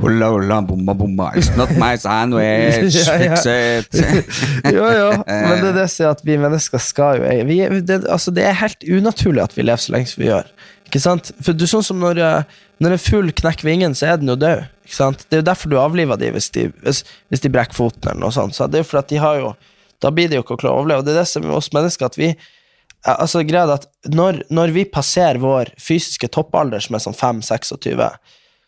Hola, 0.00 0.26
hola, 0.26 0.60
bomba, 0.62 0.94
bomba. 0.94 1.32
It's 1.36 1.56
not 1.56 1.70
my 1.78 1.96
sandwich. 2.02 2.94
Ja, 3.06 3.14
ja. 3.14 3.36
Fix 3.36 3.46
it. 3.46 3.94
jo, 4.74 4.82
jo, 4.90 5.10
men 5.26 5.60
det 5.62 5.68
er 5.70 5.76
det 5.76 5.86
som 5.92 6.08
er 6.08 6.14
at 6.16 6.24
vi 6.26 6.38
mennesker 6.40 6.82
skal 6.82 7.20
jo 7.20 7.44
vi, 7.46 7.60
det, 7.86 8.00
altså, 8.10 8.34
det 8.34 8.42
er 8.48 8.56
helt 8.58 8.82
unaturlig 8.82 9.44
at 9.44 9.54
vi 9.54 9.66
lever 9.66 9.84
så 9.84 9.94
lenge 9.94 10.10
som 10.10 10.24
vi 10.24 10.32
gjør. 10.32 10.50
Ikke 10.88 11.02
sant? 11.02 11.30
For 11.42 11.54
du, 11.54 11.66
sånn 11.70 11.86
som 11.86 12.02
når, 12.02 12.20
eh, 12.26 12.58
når 12.82 12.96
en 12.96 13.04
fugl 13.04 13.30
knekker 13.38 13.68
vingen, 13.68 13.94
så 13.94 14.10
er 14.10 14.18
den 14.18 14.32
jo 14.34 14.36
død. 14.40 14.66
Ikke 14.84 14.98
sant? 14.98 15.24
Det 15.28 15.38
er 15.38 15.44
jo 15.44 15.48
derfor 15.52 15.70
du 15.70 15.78
avliver 15.80 16.18
dem 16.20 16.34
hvis 16.34 16.50
de, 16.56 16.66
hvis, 16.82 17.04
hvis 17.30 17.46
de 17.46 17.54
brekker 17.54 17.78
foten 17.78 18.10
eller 18.10 18.26
noe 18.26 18.34
sånt. 18.34 18.58
Så 18.58 18.66
det 18.66 18.80
er 18.80 18.84
jo 18.84 18.90
for 18.90 19.04
at 19.04 19.14
de 19.14 19.22
har 19.22 19.40
jo 19.42 19.54
Da 20.02 20.10
blir 20.12 20.28
de 20.28 20.36
jo 20.36 20.42
ikke 20.42 20.56
å 20.56 20.60
klare 20.60 20.74
å 20.74 20.82
overleve. 20.82 21.00
Og 21.00 21.06
det 21.06 21.14
er 21.14 21.22
det 21.22 21.28
som 21.30 21.46
er 21.46 21.54
oss 21.54 21.70
mennesker, 21.72 22.10
at 22.10 22.18
vi 22.18 22.34
Altså, 23.04 23.42
greia 23.44 23.66
er 23.68 23.74
at 23.76 23.84
når, 24.08 24.42
når 24.48 24.70
vi 24.72 24.86
passerer 24.88 25.36
vår 25.36 25.74
fysiske 25.76 26.28
toppalder, 26.32 26.80
som 26.80 26.96
er 26.96 27.02
sånn 27.04 27.16
5-26 27.16 27.84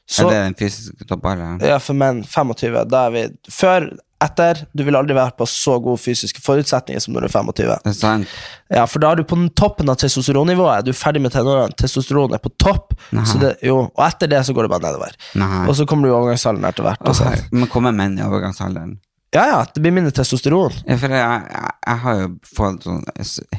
så, 0.07 0.26
er 0.26 0.30
det 0.30 0.42
den 0.46 0.59
fysiske 0.61 1.07
eller? 1.11 1.62
ja, 1.66 1.78
for 1.82 1.98
menn 1.98 2.22
25. 2.24 2.84
Da 2.90 3.07
er 3.09 3.14
vi 3.14 3.22
Før, 3.50 3.88
etter 4.22 4.62
Du 4.72 4.84
vil 4.86 4.96
aldri 4.96 5.16
være 5.16 5.34
på 5.36 5.44
så 5.50 5.74
gode 5.82 5.98
fysiske 6.00 6.40
forutsetninger 6.40 7.02
som 7.02 7.12
når 7.12 7.26
du 7.26 7.28
er 7.28 7.34
25. 7.34 7.72
Det 7.84 7.90
er 7.90 7.96
sant. 7.98 8.36
Ja, 8.72 8.84
for 8.88 9.02
da 9.02 9.11
er 9.12 9.20
du 9.20 9.24
på 9.28 9.36
den 9.36 9.50
toppen 9.59 9.90
av 9.92 9.98
testosteronnivået. 10.00 10.86
Du 10.86 10.92
er 10.94 10.96
ferdig 10.96 11.20
med 11.24 11.34
tenårene. 11.34 11.74
Testosteron 11.76 12.34
er 12.34 12.42
på 12.42 12.52
topp. 12.62 12.94
Så 13.26 13.40
det, 13.42 13.57
jo, 13.66 13.82
og 13.90 14.04
etter 14.07 14.30
det 14.30 14.44
så 14.46 14.54
går 14.57 14.66
det 14.68 14.72
bare 14.76 14.86
nedover. 14.86 15.18
Nei. 15.34 15.66
Og 15.66 15.76
så 15.76 15.86
kommer 15.90 16.07
du 16.09 16.14
i 16.14 16.16
overgangsalderen 16.16 16.70
etter 16.70 16.86
hvert. 16.86 17.02
Åh, 17.02 17.12
Altså. 17.12 17.50
Men 17.52 17.68
kommer 17.72 17.92
menn 17.96 18.16
i 18.18 18.24
overgangsalderen? 18.24 18.96
Ja, 19.35 19.47
ja, 19.47 19.66
det 19.74 19.81
blir 19.81 19.93
mindre 19.93 20.12
testosteron. 20.14 20.72
Ja, 20.87 20.97
for 21.01 21.12
jeg, 21.12 21.41
jeg, 21.51 21.72
jeg 21.87 22.01
har 22.05 22.20
jo 22.20 22.29
fått 22.57 22.87
sånn 22.87 23.03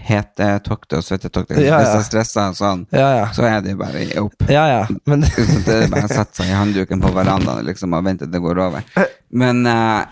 hetetokter 0.08 1.02
og 1.02 1.06
svettetokter. 1.06 1.60
Ja, 1.60 1.68
ja. 1.68 1.80
Hvis 1.82 1.96
jeg 1.98 2.08
stresser 2.08 2.56
sånn, 2.58 2.86
Ja, 2.96 3.10
ja. 3.20 3.28
så 3.36 3.46
er 3.46 3.60
det 3.66 3.76
jo 3.76 3.82
bare 3.82 4.06
opp. 4.24 4.48
Ja, 4.50 4.64
ja. 4.72 4.80
Men 5.10 5.26
det 5.68 5.76
er 5.76 5.92
bare 5.92 6.08
å 6.08 6.14
sette 6.14 6.40
seg 6.40 6.54
i 6.54 6.58
håndduken 6.58 7.04
på 7.04 7.12
verandaen 7.14 7.68
liksom, 7.68 7.94
og 7.94 8.08
vente 8.08 8.26
til 8.26 8.34
det 8.34 8.44
går 8.46 8.64
over. 8.70 8.88
Men 9.30 9.66
uh... 9.68 10.08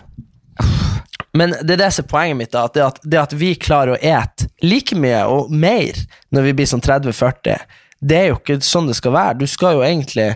Men 1.36 1.52
det 1.60 1.74
er 1.74 1.82
det 1.82 1.90
som 1.92 2.06
er 2.06 2.08
poenget 2.08 2.38
mitt, 2.38 2.52
da, 2.54 2.62
at 2.68 2.76
det, 2.76 2.84
at 2.84 3.00
det 3.04 3.18
at 3.20 3.34
vi 3.36 3.50
klarer 3.60 3.96
å 3.96 3.98
ete 4.00 4.46
like 4.64 4.96
mye 4.96 5.24
og 5.28 5.50
mer 5.52 5.98
når 6.32 6.46
vi 6.46 6.54
blir 6.60 6.68
sånn 6.70 6.84
30-40, 6.84 7.64
det 8.06 8.16
er 8.16 8.30
jo 8.30 8.38
ikke 8.38 8.56
sånn 8.64 8.88
det 8.88 8.96
skal 8.96 9.12
være. 9.16 9.40
Du 9.42 9.46
skal 9.50 9.76
jo 9.76 9.84
egentlig 9.84 10.30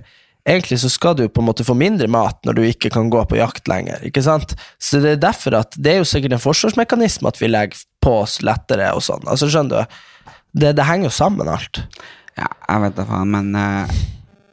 Egentlig 0.51 0.81
så 0.83 0.89
skal 0.91 1.15
du 1.19 1.25
på 1.31 1.43
en 1.43 1.47
måte 1.47 1.63
få 1.67 1.77
mindre 1.79 2.09
mat 2.11 2.41
når 2.49 2.57
du 2.59 2.63
ikke 2.67 2.91
kan 2.91 3.11
gå 3.13 3.21
på 3.31 3.39
jakt 3.39 3.69
lenger. 3.71 4.03
ikke 4.07 4.23
sant? 4.27 4.57
Så 4.83 4.99
det 5.03 5.13
er 5.17 5.21
derfor 5.23 5.55
at 5.61 5.77
det 5.79 5.93
er 5.95 6.01
jo 6.01 6.09
sikkert 6.11 6.35
en 6.35 6.43
forsvarsmekanisme 6.43 7.31
at 7.31 7.39
vi 7.41 7.51
legger 7.53 7.85
på 8.03 8.17
oss 8.25 8.41
lettere 8.43 8.89
og 8.97 9.05
sånn. 9.07 9.23
Altså 9.31 9.47
Skjønner 9.53 9.85
du? 9.87 10.01
Det, 10.59 10.73
det 10.75 10.87
henger 10.89 11.07
jo 11.07 11.15
sammen, 11.15 11.47
alt. 11.49 11.85
ja, 12.35 12.49
jeg 12.67 12.83
vet 12.83 12.97
da 12.99 13.05
faen, 13.07 13.31
men 13.31 13.53
uh, 13.55 14.01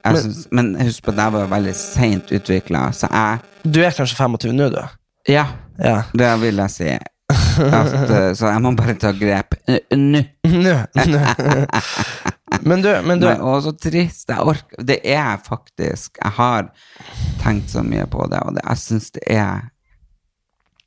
jeg 0.06 0.22
synes, 0.22 0.44
Men 0.54 0.70
husk 0.86 1.02
på 1.08 1.12
at 1.16 1.18
jeg 1.24 1.34
var 1.34 1.50
veldig 1.52 1.74
seint 1.76 2.30
utvikla, 2.38 2.86
så 2.96 3.10
jeg 3.12 3.42
Du 3.74 3.80
er 3.84 3.96
kanskje 3.98 4.16
25 4.20 4.54
nå, 4.56 4.70
du? 4.76 4.82
Ja, 5.34 5.48
Ja. 5.82 6.04
det 6.14 6.30
vil 6.42 6.62
jeg 6.62 6.72
si. 6.72 6.92
At, 7.58 7.90
eh, 8.14 8.30
så 8.38 8.48
jeg 8.54 8.62
må 8.64 8.72
bare 8.78 8.94
ta 9.02 9.10
grep 9.18 9.56
nå. 9.92 10.22
Men 12.62 12.82
du, 12.82 12.90
men 13.06 13.22
du 13.22 13.28
og 13.30 13.62
så 13.66 13.74
trist. 13.76 14.30
Jeg 14.30 14.40
orker 14.52 14.84
Det 14.88 15.00
er 15.04 15.38
faktisk 15.44 16.18
Jeg 16.22 16.34
har 16.38 16.70
tenkt 17.44 17.72
så 17.74 17.84
mye 17.86 18.06
på 18.10 18.28
det, 18.32 18.42
og 18.46 18.58
det, 18.58 18.64
jeg 18.64 18.84
syns 18.84 19.12
det 19.18 19.24
er 19.34 19.68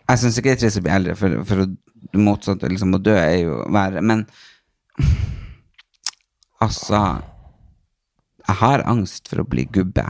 Jeg 0.08 0.22
syns 0.22 0.38
ikke 0.38 0.50
det 0.50 0.56
er 0.56 0.62
trist 0.64 0.80
å 0.80 0.84
bli 0.86 0.94
eldre, 0.94 1.16
for, 1.18 1.40
for 1.46 1.64
det 1.64 2.70
liksom, 2.72 2.94
å 2.96 3.02
dø 3.02 3.14
er 3.14 3.36
jo 3.44 3.60
verre. 3.70 4.02
Men 4.02 4.24
altså 6.66 7.02
Jeg 8.48 8.58
har 8.64 8.86
angst 8.90 9.30
for 9.30 9.44
å 9.44 9.48
bli 9.48 9.68
gubbe. 9.70 10.08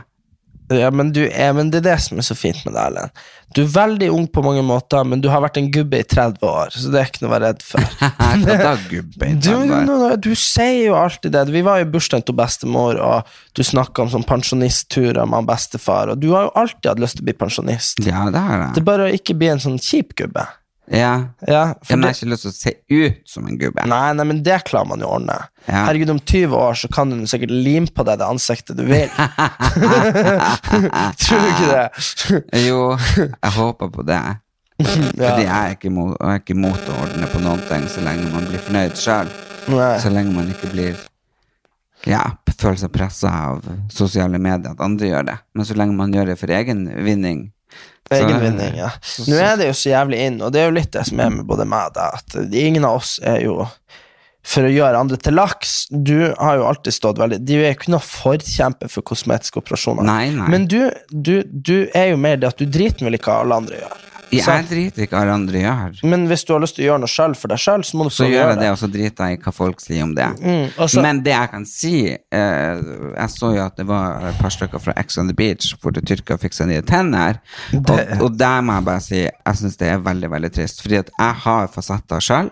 Ja, 0.70 0.90
men, 0.94 1.10
du 1.12 1.24
er, 1.26 1.52
men 1.56 1.72
det 1.72 1.80
er 1.80 1.86
det 1.88 2.00
som 2.04 2.20
er 2.20 2.26
så 2.26 2.36
fint 2.38 2.60
med 2.62 2.76
deg, 2.76 2.92
Erlend. 2.92 3.22
Du 3.56 3.64
er 3.64 3.70
veldig 3.74 4.06
ung 4.14 4.28
på 4.30 4.42
mange 4.46 4.62
måter, 4.62 5.02
men 5.02 5.18
du 5.18 5.26
har 5.32 5.42
vært 5.42 5.58
en 5.58 5.66
gubbe 5.74 5.98
i 5.98 6.06
30 6.06 6.44
år, 6.46 6.70
så 6.70 6.92
det 6.92 7.00
er 7.00 7.08
ikke 7.10 7.24
noe 7.24 7.30
å 7.30 7.34
være 7.34 7.48
redd 7.48 7.64
for. 7.66 7.86
Da, 8.60 8.76
gubbe? 8.86 9.32
Du, 9.42 9.50
no, 9.66 9.96
du 10.14 10.30
sier 10.38 10.84
jo 10.84 10.94
alltid 10.94 11.34
det. 11.34 11.42
Vi 11.50 11.64
var 11.66 11.82
i 11.82 11.88
bursdagen 11.90 12.22
til 12.28 12.36
bestemor, 12.38 13.00
og 13.02 13.32
du 13.58 13.64
snakka 13.66 14.04
om 14.04 14.12
sånn 14.12 14.26
pensjonistturer 14.28 15.26
med 15.26 15.48
bestefar, 15.50 16.14
og 16.14 16.22
du 16.22 16.30
har 16.36 16.46
jo 16.46 16.54
alltid 16.62 16.92
hatt 16.92 17.02
lyst 17.02 17.18
til 17.18 17.26
å 17.26 17.30
bli 17.32 17.36
pensjonist. 17.42 18.04
Ja, 18.06 18.28
det 18.30 18.38
er 18.38 18.62
Det 18.68 18.72
Det 18.78 18.84
er 18.84 18.88
bare 18.92 19.10
å 19.10 19.18
ikke 19.18 19.34
bli 19.40 19.50
en 19.50 19.62
sånn 19.66 19.80
kjip 19.82 20.14
gubbe. 20.22 20.46
Ja. 20.90 21.10
Ja, 21.46 21.74
for 21.86 21.94
Jeg 21.94 22.02
har 22.02 22.16
ikke 22.16 22.30
lyst 22.32 22.42
til 22.42 22.50
å 22.50 22.54
se 22.56 22.72
ut 22.90 23.20
som 23.30 23.46
en 23.46 23.58
gubbe. 23.60 23.84
nei, 23.86 24.12
nei, 24.18 24.24
men 24.26 24.42
det 24.42 24.56
klarer 24.66 24.88
man 24.90 24.98
jo 25.02 25.06
å 25.06 25.14
ordne. 25.20 25.36
Ja. 25.68 25.84
Herregud, 25.86 26.10
om 26.16 26.18
20 26.18 26.56
år 26.58 26.74
så 26.80 26.90
kan 26.90 27.12
du 27.14 27.26
sikkert 27.30 27.52
lime 27.54 27.86
på 27.94 28.02
deg 28.08 28.18
det 28.18 28.26
ansiktet 28.26 28.76
du 28.80 28.82
vil. 28.88 29.06
Tror 31.22 31.38
du 31.38 31.48
ikke 31.52 31.68
det? 31.70 31.86
Jo, 32.66 32.80
jeg 33.20 33.52
håper 33.56 33.92
på 33.94 34.02
det. 34.08 34.22
Fordi 34.80 35.44
jeg 35.44 35.52
er 35.52 35.76
ikke 35.76 35.90
imot, 35.92 36.16
er 36.24 36.40
ikke 36.40 36.56
imot 36.56 36.90
å 36.90 36.98
ordne 37.04 37.28
på 37.30 37.38
noen 37.44 37.62
ting 37.68 37.86
så 37.92 38.02
lenge 38.04 38.26
man 38.32 38.48
blir 38.48 38.62
fornøyd 38.64 38.98
sjøl. 38.98 39.30
Så 40.00 40.10
lenge 40.10 40.34
man 40.34 40.50
ikke 40.50 40.72
blir 40.72 40.98
ja, 42.08 42.22
føler 42.56 42.78
seg 42.80 42.92
pressa 42.94 43.28
av 43.52 43.64
sosiale 43.92 44.38
medier, 44.40 44.72
at 44.72 44.80
andre 44.84 45.10
gjør 45.10 45.26
det. 45.28 45.34
Men 45.54 45.66
så 45.68 45.76
lenge 45.76 45.96
man 45.98 46.14
gjør 46.16 46.32
det 46.32 46.38
for 46.40 46.52
egen 46.56 46.86
vinning 47.04 47.50
så- 48.08 48.16
Egenvinning, 48.24 48.76
ja. 48.76 48.88
Nå 49.28 49.36
er 49.38 49.56
det 49.60 49.66
jo 49.68 49.72
så 49.78 49.90
jævlig 49.92 50.18
inn, 50.26 50.40
og 50.42 50.52
det 50.52 50.60
er 50.62 50.70
jo 50.70 50.74
litt 50.78 50.90
det 50.92 51.06
som 51.06 51.20
er 51.20 51.30
med 51.30 51.46
både 51.46 51.66
meg 51.68 51.90
og 51.90 51.94
deg, 51.94 52.14
at 52.14 52.54
ingen 52.54 52.84
av 52.84 52.96
oss 52.98 53.18
er 53.22 53.40
jo 53.44 53.68
for 54.42 54.62
å 54.64 54.72
gjøre 54.72 54.96
andre 54.98 55.16
til 55.20 55.34
laks. 55.36 55.86
Du 55.92 56.34
har 56.38 56.56
jo 56.56 56.64
alltid 56.64 56.94
stått 56.96 57.18
veldig 57.20 57.44
Du 57.44 57.52
er 57.58 57.68
jo 57.68 57.74
ikke 57.76 57.92
noe 57.92 58.00
forkjemper 58.00 58.88
for 58.90 59.02
kosmetiske 59.02 59.60
operasjoner. 59.60 60.02
Nei, 60.08 60.30
nei. 60.34 60.48
Men 60.48 60.66
du, 60.66 60.90
du, 61.12 61.42
du 61.44 61.88
er 61.94 62.10
jo 62.14 62.16
mer 62.16 62.36
det 62.40 62.48
at 62.48 62.56
du 62.58 62.64
driter 62.66 63.04
vel 63.04 63.18
ikke 63.18 63.30
hva 63.30 63.42
alle 63.44 63.58
andre 63.62 63.82
gjør. 63.82 64.06
Jeg 64.34 64.66
driter 64.70 65.06
ikke 65.06 65.18
hva 65.18 65.34
andre 65.34 65.62
gjør. 65.62 66.00
Men 66.10 66.26
hvis 66.30 66.44
du 66.46 66.52
har 66.54 66.62
lyst 66.62 66.76
til 66.78 66.84
å 66.84 66.88
gjøre 66.90 67.02
noe 67.02 67.10
sjøl 67.10 67.34
for 67.38 67.52
deg 67.52 67.62
sjøl, 67.62 67.84
så 67.86 67.98
må 67.98 68.06
du 68.06 68.12
Så 68.14 68.28
gjør 68.28 68.52
jeg 68.52 68.60
det, 68.60 68.70
og 68.70 68.78
så 68.80 68.90
driter 68.92 69.30
jeg 69.30 69.38
i 69.38 69.42
hva 69.44 69.54
folk 69.54 69.82
sier 69.82 70.04
om 70.06 70.14
det. 70.16 70.28
Mm, 70.38 70.66
altså, 70.76 71.04
Men 71.04 71.22
det 71.26 71.34
jeg 71.34 71.52
kan 71.54 71.66
si 71.68 71.94
eh, 72.10 72.84
Jeg 73.16 73.34
så 73.34 73.52
jo 73.56 73.64
at 73.64 73.76
det 73.80 73.86
var 73.88 74.30
et 74.30 74.40
par 74.40 74.54
stykker 74.54 74.82
fra 74.82 74.94
Ex 75.00 75.18
on 75.20 75.30
the 75.30 75.36
Beach 75.36 75.74
hvor 75.80 75.94
det 75.96 76.04
tyrker 76.08 76.40
fikk 76.40 76.56
seg 76.56 76.70
nye 76.70 76.84
tenner. 76.86 77.40
Og, 77.74 77.92
og 78.20 78.38
der 78.38 78.62
må 78.64 78.78
jeg 78.78 78.88
bare 78.90 79.04
si 79.04 79.20
jeg 79.24 79.60
syns 79.60 79.78
det 79.80 79.90
er 79.90 80.02
veldig 80.04 80.30
veldig 80.32 80.52
trist. 80.54 80.82
Fordi 80.84 81.00
at 81.02 81.12
jeg 81.16 81.38
har 81.44 81.70
fasetter 81.74 82.24
sjøl. 82.24 82.50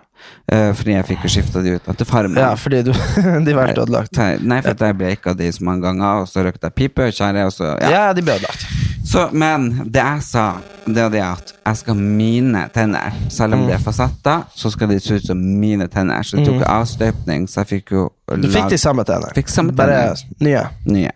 Uh, 0.51 0.73
fordi 0.75 0.97
jeg 0.97 1.07
fikk 1.13 1.27
jo 1.27 1.31
skifta 1.31 1.63
de 1.63 1.77
ut 1.77 1.91
etter 1.93 2.09
farmen. 2.09 2.39
Ja, 2.41 2.51
fordi 2.59 2.83
du 2.89 2.93
De 3.47 3.55
ble 3.55 3.69
ødelagt. 3.71 4.19
Nei, 4.43 4.61
for 4.65 4.89
jeg 4.89 4.99
ble 4.99 5.15
ikke 5.15 5.35
av 5.35 5.39
de 5.39 5.51
så 5.55 5.65
mange 5.69 5.87
ganger, 5.87 6.25
og 6.25 6.31
så 6.31 6.43
røkte 6.47 6.71
jeg 6.71 6.79
pipe, 6.81 7.11
kjære, 7.15 7.47
og 7.47 7.55
så 7.55 7.75
ja. 7.77 7.93
Ja, 7.95 8.05
de 8.17 8.25
ble 8.27 8.41
ødelagt. 8.41 8.67
Så, 9.09 9.23
men 9.33 9.71
det 9.89 10.03
jeg 10.03 10.23
sa, 10.27 10.43
det 10.85 11.01
var 11.07 11.13
det 11.15 11.23
at 11.25 11.53
jeg 11.65 11.77
skal 11.81 11.97
mine 11.97 12.67
tenner. 12.75 13.15
Selv 13.33 13.55
om 13.57 13.63
Mm. 13.63 13.67
de 13.71 13.73
er 13.79 13.79
fasetter, 13.85 14.43
så 14.55 14.71
skal 14.75 14.89
de 14.93 14.99
se 15.01 15.15
ut 15.17 15.27
som 15.31 15.39
mine 15.61 15.87
tenner. 15.89 16.23
Så 16.27 16.37
det 16.37 16.45
tok 16.51 16.63
avstøpning, 16.69 17.47
så 17.49 17.63
jeg 17.63 17.71
fikk 17.73 17.93
jo 17.97 18.09
Du 18.37 18.49
fikk 18.53 18.69
de 18.75 18.79
samme 18.79 19.05
tenner? 19.09 19.33
Fikk 19.35 19.49
samme 19.49 19.73
Bare 19.73 20.15
nye. 20.45 20.67
nye. 20.85 21.11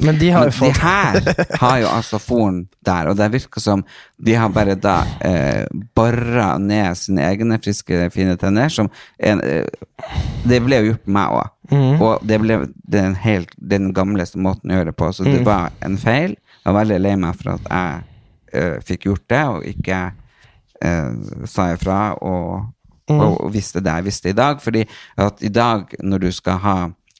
Men 0.00 0.16
de 0.18 0.30
har 0.32 0.46
Men 0.46 0.52
jo 0.52 0.56
fått 0.56 0.74
de 0.74 0.80
her 0.80 1.58
har 1.60 1.78
jo 1.82 1.88
altså 1.90 2.18
foren 2.22 2.62
der, 2.86 3.10
og 3.10 3.16
det 3.18 3.26
virker 3.34 3.60
som 3.60 3.82
de 4.24 4.32
har 4.38 4.48
bare 4.48 4.74
da 4.80 4.94
eh, 5.20 5.66
bora 5.94 6.54
ned 6.58 6.96
sine 6.96 7.26
egne 7.28 7.58
friske, 7.60 8.06
fine 8.14 8.36
tenner. 8.40 8.68
Som 8.72 8.88
en, 9.18 9.42
eh, 9.44 9.66
det 10.48 10.62
ble 10.64 10.78
jo 10.80 10.92
gjort 10.92 11.04
på 11.04 11.10
meg 11.18 11.28
òg. 11.42 11.50
mm. 11.74 12.00
Og 12.00 12.24
det 12.24 12.40
ble 12.40 12.60
den, 12.88 13.14
helt, 13.16 13.52
den 13.58 13.92
gamleste 13.92 14.38
måten 14.38 14.70
å 14.72 14.78
gjøre 14.78 14.92
det 14.92 14.96
på. 14.96 15.10
Så 15.12 15.24
det 15.24 15.38
det 15.40 15.44
var 15.50 15.70
en 15.82 15.98
feil. 15.98 16.36
Jeg 16.62 16.70
var 16.70 16.78
veldig 16.80 17.00
lei 17.02 17.14
meg 17.18 17.38
for 17.40 17.54
at 17.56 17.68
jeg 17.68 18.62
uh, 18.62 18.78
fikk 18.86 19.08
gjort 19.08 19.26
det, 19.32 19.42
og 19.50 19.66
ikke 19.66 20.00
uh, 20.84 21.44
sa 21.50 21.72
ifra 21.74 22.00
og, 22.22 22.70
mm. 23.10 23.20
og 23.20 23.52
visste 23.54 23.82
det 23.82 23.98
jeg 23.98 24.08
visste 24.08 24.32
i 24.32 24.38
dag. 24.38 24.62
Fordi 24.62 24.86
at 25.26 25.42
i 25.42 25.52
dag, 25.52 25.94
når 26.00 26.26
du 26.26 26.30
skal 26.32 26.60
ha 26.62 26.76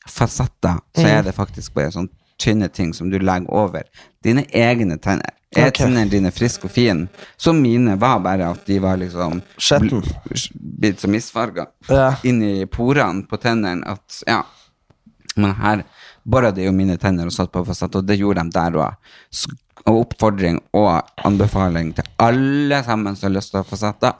fasetter, 0.08 0.80
så 0.94 1.06
mm. 1.06 1.12
er 1.12 1.22
det 1.26 1.36
faktisk 1.36 1.74
bare 1.74 1.94
sånn 1.94 2.10
tynne 2.42 2.68
ting 2.68 2.90
som 2.94 3.10
du 3.10 3.18
legger 3.22 3.50
over 3.54 3.86
dine 4.24 4.44
egne 4.50 4.98
tenner. 4.98 5.34
Er 5.52 5.68
okay. 5.68 5.84
tennene 5.84 6.08
dine 6.08 6.30
friske 6.32 6.64
og 6.64 6.72
fine? 6.72 7.10
Så 7.36 7.52
mine 7.52 7.98
var 8.00 8.22
bare 8.24 8.48
at 8.54 8.64
de 8.66 8.78
var 8.80 8.96
liksom 8.96 9.42
blitt 10.80 11.02
så 11.02 11.10
misfarga 11.12 11.66
Ja. 11.88 12.14
inni 12.24 12.64
porene 12.66 13.26
på 13.28 13.36
tennene 13.36 13.84
at 13.86 14.22
ja. 14.26 14.42
Men 15.36 15.54
her 15.60 15.84
bora 16.24 16.50
de 16.54 16.64
jo 16.66 16.72
mine 16.72 16.96
tenner 17.00 17.26
og 17.26 17.34
satt 17.34 17.52
på 17.52 17.64
fasett, 17.66 17.94
og 17.98 18.06
det 18.06 18.18
gjorde 18.20 18.44
de 18.46 18.54
der 18.54 18.78
òg. 18.78 19.16
Og 19.86 20.04
oppfordring 20.04 20.60
og 20.78 21.00
anbefaling 21.26 21.94
til 21.96 22.06
alle 22.22 22.82
sammen 22.86 23.16
som 23.16 23.28
har 23.30 23.36
lyst 23.38 23.50
til 23.50 23.58
å 23.60 23.64
ha 23.64 23.68
fasetter. 23.70 24.12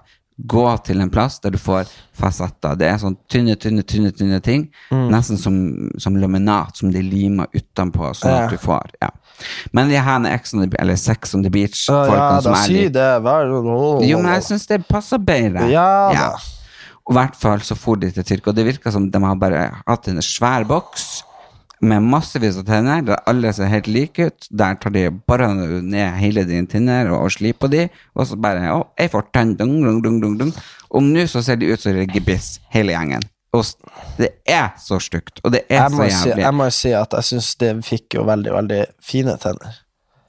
Gå 0.49 0.63
til 0.83 1.03
en 1.05 1.11
plass 1.13 1.37
der 1.45 1.53
du 1.55 1.59
får 1.61 1.91
fasetter. 2.19 2.75
Det 2.81 2.87
er 2.89 2.97
sånn 2.99 3.15
tynne, 3.31 3.55
tynne, 3.61 3.85
tynne 3.87 4.11
tynne 4.17 4.41
ting. 4.43 4.65
Mm. 4.91 5.11
Nesten 5.13 5.39
som, 5.39 5.59
som 6.01 6.17
laminat 6.19 6.81
som 6.81 6.91
de 6.91 7.03
limer 7.05 7.47
utenpå, 7.53 8.15
sånn 8.17 8.33
Ja. 8.33 8.45
at 8.47 8.51
du 8.51 8.59
får 8.59 8.97
ja. 9.03 9.11
Men 9.73 9.89
de 9.93 10.01
her 10.01 10.27
Ex 10.33 10.55
on 10.55 10.65
the, 10.65 10.77
eller 10.81 10.97
Sex 10.97 11.35
on 11.35 11.43
the 11.43 11.51
Beach 11.51 11.85
Ja, 11.89 12.41
som 12.41 12.53
da 12.53 12.63
si 12.65 12.89
det. 12.89 13.11
Vær 13.23 13.47
jo, 13.47 14.19
men 14.23 14.33
jeg 14.35 14.43
syns 14.49 14.67
det 14.67 14.83
passer 14.89 15.19
bedre. 15.19 15.69
Ja 15.71 16.11
da. 16.15 16.33
Og 17.03 17.15
i 17.15 17.19
hvert 17.19 17.37
fall 17.37 17.63
så 17.67 17.75
for 17.79 17.99
de 17.99 18.11
til 18.15 18.25
Tyrkia, 18.25 18.53
og 18.53 18.57
det 18.57 18.67
virka 18.67 18.93
som 18.95 19.09
de 19.11 19.23
har 19.23 19.35
bare 19.39 19.63
hatt 19.87 20.09
en 20.09 20.23
svær 20.23 20.65
boks 20.69 21.25
med 21.83 22.05
massevis 22.07 22.57
av 22.61 22.67
tenner, 22.69 23.03
der 23.07 23.21
alle 23.29 23.51
ser 23.55 23.71
helt 23.73 23.89
like 23.91 24.29
ut. 24.31 24.47
Der 24.51 24.77
tar 24.81 24.95
de 24.95 25.09
bare 25.29 25.49
ned 25.83 26.19
hele 26.21 26.45
dine 26.47 26.71
tenner 26.71 27.11
og, 27.11 27.27
og 27.27 27.35
sliper 27.35 27.71
de, 27.73 27.89
og 28.15 28.29
så 28.31 28.39
bare 28.39 28.71
Å, 28.71 28.81
jeg 29.01 29.11
får 29.13 29.29
tenn, 29.35 29.57
dung, 29.59 29.75
dung, 29.83 30.01
dung, 30.05 30.21
dung, 30.23 30.39
dung. 30.39 30.53
Og 30.95 31.05
nå 31.07 31.27
så 31.31 31.43
ser 31.45 31.59
de 31.59 31.73
ut 31.73 31.83
som 31.83 31.97
det 31.97 32.09
gebiss, 32.15 32.57
hele 32.75 32.95
gjengen. 32.95 33.25
Og 33.53 33.67
det 34.17 34.31
er 34.49 34.71
så 34.81 34.97
stygt, 35.03 35.43
og 35.45 35.53
det 35.53 35.67
er 35.69 35.91
så 35.93 36.07
si, 36.07 36.29
jævlig. 36.31 36.45
jeg 36.47 36.57
må 36.57 36.69
jo 36.69 36.75
si 36.79 36.93
at 36.97 37.17
jeg 37.19 37.29
syns 37.29 37.51
det 37.61 37.73
fikk 37.85 38.17
jo 38.17 38.25
veldig, 38.25 38.53
veldig 38.55 38.83
fine 39.05 39.35
tenner. 39.43 39.81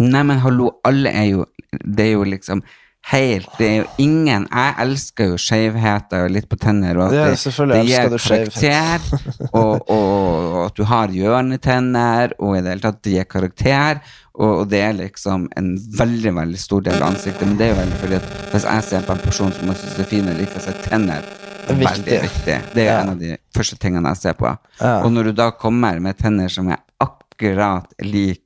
Nei, 0.04 0.24
men 0.28 0.42
hallo, 0.44 0.74
alle 0.84 1.12
er 1.14 1.28
jo 1.30 1.44
Det 1.70 2.08
er 2.08 2.16
jo 2.18 2.24
liksom 2.26 2.64
helt 3.12 3.50
Det 3.58 3.68
er 3.68 3.76
jo 3.82 3.86
ingen 4.02 4.46
Jeg 4.48 4.76
elsker 4.84 5.34
jo 5.34 5.40
skjevheter 5.42 6.26
og 6.26 6.34
litt 6.34 6.48
på 6.50 6.58
tenner, 6.62 6.98
og 6.98 7.10
at 7.10 7.16
Ja, 7.18 7.26
det, 7.34 7.68
det 7.74 7.84
gir 7.90 8.10
karakter, 8.10 9.08
og, 9.60 9.90
og, 9.92 10.60
at 10.66 10.78
du 10.78 10.84
har 10.88 11.14
hjørnetenner, 11.14 12.36
og 12.40 12.58
i 12.58 12.62
det 12.64 12.76
hele 12.76 12.86
tatt 12.86 13.02
det 13.04 13.16
gir 13.18 13.30
karakter, 13.30 14.04
og, 14.34 14.50
og 14.64 14.68
det 14.72 14.82
er 14.82 14.98
liksom 14.98 15.50
en 15.60 15.74
veldig, 16.00 16.36
veldig 16.40 16.62
stor 16.62 16.86
del 16.88 17.00
av 17.02 17.10
ansiktet, 17.12 17.48
men 17.48 17.60
det 17.60 17.68
er 17.68 17.74
jo 17.74 17.80
veldig 17.82 18.00
fordi 18.06 18.20
at 18.22 18.30
hvis 18.54 18.68
jeg 18.70 18.88
ser 18.90 19.08
på 19.08 19.18
en 19.18 19.26
person 19.26 19.56
som 19.58 19.74
jeg 19.74 19.82
synes 19.82 20.00
er 20.00 20.12
fin, 20.14 20.30
og 20.32 20.40
liker 20.40 20.64
seg 20.68 20.80
tenner, 20.88 21.28
er 21.64 21.80
veldig 21.80 22.08
viktig. 22.08 22.22
viktig. 22.28 22.58
Det 22.74 22.86
er 22.88 22.90
Ja. 22.92 23.02
en 23.02 23.14
av 23.14 23.20
de 23.20 23.36
første 23.56 23.78
tingene 23.80 24.10
jeg 24.16 24.24
ser 24.24 24.40
på. 24.40 24.50
Ja. 24.82 24.96
Og 25.04 25.12
når 25.14 25.30
du 25.30 25.36
da 25.38 25.52
kommer 25.52 26.00
med 26.04 26.18
tenner 26.20 26.52
som 26.52 26.68
er 26.72 26.82
akkurat 27.00 27.88
lik 28.04 28.44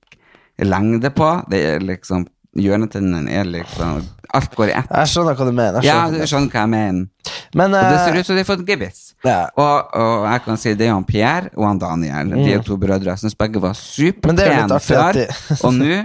lengde 0.65 1.09
på. 1.13 1.27
Det 1.49 1.59
er 1.65 1.83
liksom 1.85 2.25
Hjørnetennene 2.57 3.31
er 3.31 3.49
liksom 3.49 4.05
Alt 4.35 4.55
går 4.59 4.67
i 4.73 4.73
ett. 4.75 4.89
Jeg 4.91 5.07
skjønner 5.13 5.37
hva 5.39 5.45
du 5.47 5.53
mener. 5.55 5.77
jeg 5.85 5.87
Ja, 5.87 6.09
du 6.11 6.17
skjønner 6.27 6.51
hva 6.51 6.65
jeg 6.65 6.71
mener. 6.73 7.31
Men 7.55 7.71
Og 7.77 7.79
det 7.79 7.93
eh, 7.95 8.03
ser 8.03 8.17
ut 8.19 8.27
som 8.27 8.35
de 8.35 8.43
har 8.43 8.49
fått 8.49 8.65
gebiss. 8.67 8.99
ja. 9.23 9.37
Og, 9.55 9.95
og 9.95 10.25
jeg 10.27 10.43
kan 10.43 10.59
si 10.59 10.73
det 10.75 10.89
er 10.89 10.93
han 10.97 11.07
Pierre 11.07 11.53
og 11.55 11.63
han 11.69 11.79
Daniel. 11.79 12.35
De 12.35 12.51
er 12.57 12.65
to 12.67 12.75
brødre. 12.77 13.13
Jeg 13.15 13.23
syns 13.23 13.39
begge 13.39 13.61
var 13.63 13.71
Mm. 13.71 13.79
Er 13.79 13.81
superpene 13.87 14.79
før. 14.83 15.23
Og 15.63 15.73
nå 15.79 16.03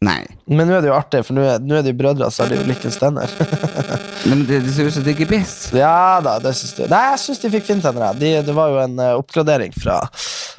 Nei. 0.00 0.22
Men 0.48 0.64
nå 0.64 0.78
er 0.78 0.80
det 0.80 0.88
jo 0.88 0.94
artig, 0.96 1.20
for 1.26 1.36
nå 1.36 1.42
er, 1.44 1.58
nå 1.60 1.74
er 1.76 1.82
de 1.84 1.92
brødre, 1.92 2.30
så 2.32 2.46
har 2.46 2.48
de 2.48 2.56
jo 2.56 2.62
like 2.64 2.88
tenner. 2.96 3.28
Men 4.30 4.46
det, 4.48 4.62
det 4.64 4.72
ser 4.72 4.88
ut 4.88 4.94
som 4.96 5.04
det 5.04 5.12
er 5.12 5.18
gebiss. 5.26 5.52
ja 5.76 6.22
da, 6.24 6.38
det 6.40 6.54
syns 6.56 6.72
du. 6.78 6.86
Nei, 6.88 7.02
jeg 7.10 7.20
syns 7.26 7.42
de 7.42 7.50
fikk 7.52 7.66
fine 7.66 7.84
tenner. 7.84 8.16
De, 8.16 8.30
det 8.46 8.54
var 8.56 8.72
jo 8.72 8.78
en 8.80 8.96
eh, 8.96 9.12
oppgradering 9.20 9.76
fra 9.76 9.98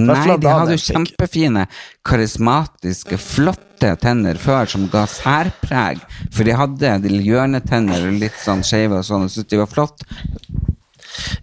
Nei, 0.08 0.38
de 0.42 0.48
hadde 0.52 0.76
jo 0.78 0.84
kjempefine, 0.86 1.68
karismatiske, 2.08 3.18
flotte 3.22 3.94
tenner 4.02 4.38
før 4.42 4.70
som 4.70 4.88
ga 4.92 5.06
særpreg. 5.10 6.02
For 6.34 6.48
de 6.48 6.56
hadde 6.58 6.96
de 7.06 7.22
hjørnetenner 7.26 8.08
og 8.10 8.20
litt 8.22 8.38
sånn 8.42 8.62
skeive 8.66 9.00
og 9.02 9.08
sånn, 9.08 9.26
og 9.28 9.34
syntes 9.34 9.50
de 9.54 9.62
var 9.62 9.72
flott. 9.72 10.06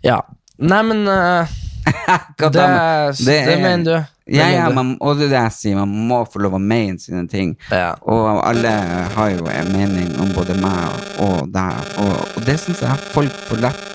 Ja. 0.06 0.20
Nei, 0.58 0.82
men 0.86 1.04
Hva 2.38 2.48
det, 2.52 2.52
da? 2.52 3.10
det, 3.16 3.36
er- 3.48 3.60
mener 3.62 3.84
du? 3.84 4.14
Ja, 4.28 4.44
ja, 4.52 4.66
man, 4.76 4.90
og 5.00 5.16
det 5.16 5.30
er 5.30 5.30
det 5.32 5.38
jeg 5.46 5.52
sier, 5.56 5.76
man 5.78 5.88
må 6.10 6.18
få 6.28 6.42
lov 6.44 6.58
å 6.58 6.60
mene 6.60 7.00
sine 7.00 7.22
ting. 7.32 7.54
Ja. 7.72 7.94
Og 8.04 8.26
alle 8.44 8.74
har 9.14 9.30
jo 9.32 9.46
en 9.48 9.70
mening 9.72 10.10
om 10.20 10.34
både 10.36 10.52
meg 10.60 10.98
og 11.24 11.46
deg, 11.54 11.94
og, 12.04 12.12
og 12.36 12.44
det 12.44 12.58
syns 12.60 12.82
jeg 12.84 13.06
folk 13.14 13.32
får 13.48 13.62
lett 13.64 13.86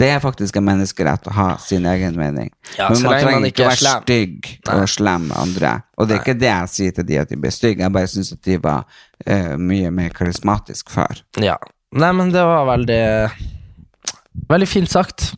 Det 0.00 0.08
er 0.10 0.22
faktisk 0.22 0.56
en 0.58 0.66
menneskerett 0.66 1.28
å 1.30 1.34
ha 1.36 1.46
sin 1.62 1.84
egen 1.86 2.16
mening. 2.18 2.48
Ja, 2.78 2.88
Men 2.90 3.04
man 3.04 3.12
trenger 3.14 3.36
man 3.38 3.48
ikke 3.48 3.68
være 3.68 3.78
slem. 3.78 4.02
stygg 4.02 4.48
og 4.72 4.88
slem 4.90 5.28
med 5.28 5.36
andre. 5.38 5.74
Og 5.96 6.08
det 6.08 6.16
er 6.16 6.22
ikke 6.24 6.38
det 6.40 6.50
jeg 6.50 6.72
sier 6.72 6.96
til 6.96 7.06
de 7.06 7.18
at 7.22 7.30
de 7.30 7.38
blir 7.38 7.54
stygge, 7.54 7.84
jeg 7.86 7.94
bare 7.94 8.10
syns 8.10 8.32
at 8.34 8.42
de 8.42 8.58
var 8.64 8.82
uh, 9.28 9.54
mye 9.60 9.92
mer 9.94 10.10
karismatiske 10.16 10.90
før. 10.90 11.22
Ja. 11.38 11.54
Nei, 11.94 12.10
men 12.18 12.34
det 12.34 12.42
var 12.42 12.66
veldig 12.72 13.02
Veldig 14.50 14.66
fint 14.66 14.90
sagt. 14.90 15.28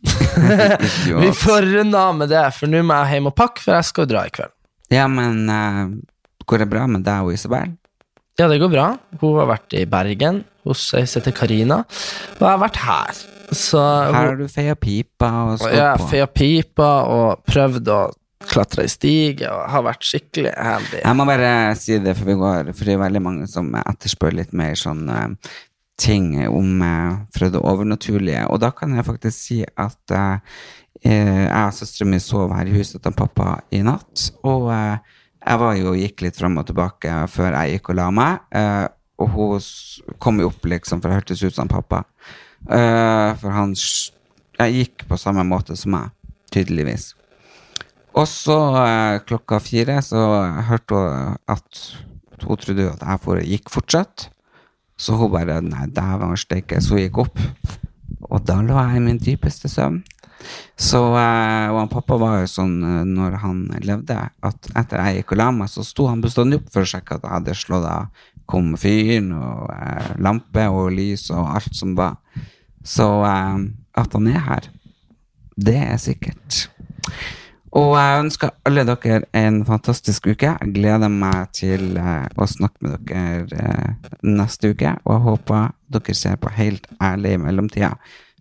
Vi 1.21 1.29
får 1.37 1.67
runde 1.69 1.99
av 2.01 2.15
med 2.17 2.31
det, 2.33 2.41
for 2.57 2.67
nå 2.67 2.81
må 2.83 2.97
jeg 2.97 3.19
hjem 3.19 3.29
og 3.29 3.35
pakke, 3.37 3.61
for 3.61 3.77
jeg 3.77 3.85
skal 3.87 4.07
jo 4.07 4.09
dra 4.09 4.23
i 4.25 4.31
kveld. 4.33 4.51
Ja, 4.91 5.05
men 5.11 5.45
uh, 5.47 5.93
går 6.49 6.63
det 6.63 6.69
bra 6.73 6.87
med 6.89 7.05
deg 7.05 7.27
og 7.27 7.35
Isabel? 7.37 7.75
Ja, 8.41 8.49
det 8.49 8.57
går 8.61 8.73
bra. 8.73 8.87
Hun 9.21 9.37
har 9.37 9.51
vært 9.53 9.77
i 9.77 9.85
Bergen 9.89 10.41
hos 10.67 10.89
ei 10.97 11.05
som 11.05 11.21
heter 11.21 11.37
Karina, 11.37 11.83
og 11.85 12.41
jeg 12.41 12.49
har 12.49 12.63
vært 12.65 12.81
her. 12.83 13.21
Så 13.51 13.81
Her 13.81 14.13
har 14.13 14.39
du 14.39 14.47
feia 14.51 14.75
pipa 14.75 15.29
og 15.47 15.59
stått 15.61 15.75
har 15.77 16.01
på. 16.01 16.07
feia 16.11 16.27
pipa 16.27 16.89
og 17.07 17.45
prøvd 17.47 17.91
å 17.93 17.99
klatre 18.47 18.85
i 18.85 18.91
stige 18.91 19.49
og 19.49 19.69
har 19.71 19.85
vært 19.87 20.05
skikkelig 20.07 20.51
handy. 20.55 20.99
Jeg 21.01 21.17
må 21.17 21.25
bare 21.27 21.51
si 21.79 21.97
det, 22.03 22.13
for 22.17 22.29
vi 22.29 22.37
går 22.39 22.73
For 22.73 22.87
det 22.87 22.95
er 22.95 23.01
veldig 23.01 23.23
mange 23.23 23.47
som 23.51 23.71
etterspør 23.79 24.37
litt 24.37 24.53
mer 24.55 24.75
sånn 24.79 25.07
eh, 25.09 25.53
ting 25.97 26.33
om 26.45 26.83
eh, 26.85 27.15
fra 27.33 27.49
det 27.53 27.61
overnaturlige. 27.61 28.45
Og 28.51 28.61
da 28.63 28.71
kan 28.75 28.93
jeg 28.95 29.07
faktisk 29.07 29.37
si 29.37 29.61
at 29.65 30.15
eh, 30.15 30.59
jeg 31.03 31.47
og 31.51 31.75
søsteren 31.77 32.13
min 32.13 32.23
sov 32.23 32.53
her 32.55 32.69
i 32.69 32.75
huset 32.77 33.01
til 33.03 33.15
pappa 33.17 33.59
i 33.71 33.83
natt. 33.85 34.31
Og 34.47 34.69
uh, 34.71 34.97
jeg 35.45 35.61
var 35.61 35.75
jo 35.77 35.93
gikk 35.93 36.23
litt 36.25 36.39
fram 36.39 36.57
og 36.57 36.65
tilbake 36.67 37.11
før 37.29 37.53
jeg 37.53 37.77
gikk 37.77 37.91
og 37.93 37.99
la 37.99 38.07
meg. 38.13 38.39
Uh, 38.49 38.87
og 39.21 39.29
hun 39.33 40.15
kom 40.21 40.41
jo 40.41 40.49
opp, 40.51 40.65
liksom, 40.65 41.01
for 41.01 41.09
det 41.09 41.19
hørtes 41.21 41.43
ut 41.45 41.55
som 41.55 41.69
pappa. 41.69 42.03
Eh, 42.65 43.29
for 43.37 43.53
han 43.53 43.75
jeg 44.57 44.73
gikk 44.73 45.05
på 45.09 45.19
samme 45.21 45.45
måte 45.45 45.77
som 45.77 45.93
meg, 45.93 46.09
tydeligvis. 46.53 47.11
Og 48.17 48.25
så 48.25 48.57
uh, 48.73 49.19
klokka 49.29 49.59
fire 49.61 49.99
så 50.01 50.21
hørte 50.65 50.97
hun 50.97 51.35
at 51.53 51.81
hun 52.41 52.57
trodde 52.61 52.87
at 52.89 53.03
jeg 53.03 53.21
for, 53.21 53.41
gikk 53.41 53.69
fortsatt. 53.69 54.29
Så 54.97 55.13
hun 55.19 55.29
bare 55.33 55.59
Nei, 55.61 55.85
dæven 55.93 56.33
steike. 56.37 56.81
Så 56.81 56.95
hun 56.95 57.03
gikk 57.03 57.19
opp. 57.27 57.41
Og 58.31 58.41
da 58.45 58.57
lå 58.65 58.77
jeg 58.79 58.97
i 58.97 59.03
min 59.05 59.21
dypeste 59.21 59.69
søvn. 59.69 60.01
Så 60.77 61.03
uh, 61.13 61.69
og 61.73 61.77
han 61.83 61.91
pappa 61.93 62.17
var 62.21 62.39
jo 62.41 62.49
sånn 62.49 62.75
når 63.13 63.37
han 63.43 63.61
levde, 63.85 64.17
at 64.17 64.71
etter 64.73 65.01
jeg 65.03 65.21
gikk 65.21 65.35
og 65.35 65.41
la 65.43 65.51
meg, 65.53 65.69
så 65.69 65.85
sto 65.85 66.09
han 66.09 66.21
bestandig 66.23 66.61
opp 66.61 66.73
for 66.73 66.85
å 66.85 66.89
sjekke 66.89 67.17
at 67.17 67.25
jeg 67.25 67.35
hadde 67.35 67.57
slått 67.57 67.89
av 67.89 68.25
komfyren 68.49 69.33
og 69.35 69.67
eh, 69.73 70.13
lampe 70.23 70.67
og 70.71 70.91
lys 70.95 71.29
og 71.35 71.55
alt 71.57 71.75
som 71.75 71.95
var. 71.97 72.17
Så 72.87 73.07
eh, 73.27 73.67
at 73.97 74.13
han 74.15 74.31
er 74.31 74.43
her, 74.47 74.71
det 75.57 75.77
er 75.81 75.97
sikkert. 76.01 76.67
Og 77.77 77.93
jeg 77.97 78.21
ønsker 78.23 78.53
alle 78.65 78.85
dere 78.87 79.19
en 79.35 79.59
fantastisk 79.67 80.29
uke. 80.31 80.53
Jeg 80.53 80.73
gleder 80.73 81.11
meg 81.11 81.51
til 81.57 81.97
eh, 81.99 82.25
å 82.37 82.47
snakke 82.49 82.85
med 82.85 82.95
dere 83.09 83.57
eh, 83.59 84.13
neste 84.23 84.71
uke. 84.71 84.95
Og 85.03 85.13
jeg 85.13 85.25
håper 85.27 85.67
dere 85.93 86.15
ser 86.17 86.39
på 86.41 86.53
Helt 86.55 86.87
ærlig 87.03 87.35
i 87.35 87.41
mellomtida. 87.43 87.91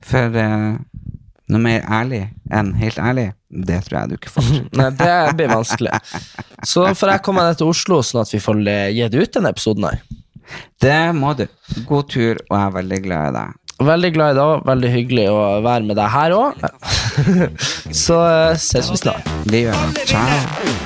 For 0.06 0.38
eh, 0.40 0.78
noe 1.52 1.62
mer 1.62 1.84
ærlig 1.92 2.22
enn 2.54 2.72
helt 2.78 2.98
ærlig, 2.98 3.28
det 3.50 3.82
tror 3.86 3.98
jeg 4.00 4.08
du 4.08 4.16
ikke 4.16 4.32
får. 4.34 4.48
Nei, 4.78 4.88
det 4.98 5.12
blir 5.38 5.52
vanskelig. 5.52 5.98
Så 6.66 6.86
får 6.98 7.14
jeg 7.14 7.24
komme 7.26 7.44
ned 7.46 7.60
til 7.60 7.70
Oslo, 7.70 8.00
sånn 8.02 8.24
at 8.24 8.32
vi 8.34 8.42
får 8.42 8.62
gitt 8.96 9.14
ut 9.14 9.36
denne 9.38 9.52
episoden 9.54 9.86
her. 9.90 10.02
Det 10.82 10.98
må 11.16 11.32
du. 11.38 11.46
God 11.86 12.10
tur, 12.12 12.42
og 12.48 12.56
jeg 12.56 12.64
er 12.64 12.74
veldig 12.80 13.00
glad 13.06 13.30
i 13.30 13.36
deg. 13.38 13.62
Veldig 13.86 14.10
glad 14.14 14.32
i 14.32 14.38
deg, 14.40 14.66
veldig 14.70 14.90
hyggelig 14.94 15.26
å 15.28 15.40
være 15.66 15.84
med 15.90 15.98
deg 16.00 16.12
her 16.14 16.36
òg. 16.36 16.66
Så 18.06 18.18
eh, 18.24 18.56
ses 18.56 18.92
vi 18.92 19.00
snart. 19.04 19.32
Vi 19.52 19.66
gjør 19.66 19.88
det. 19.92 20.06
Ciao. 20.08 20.85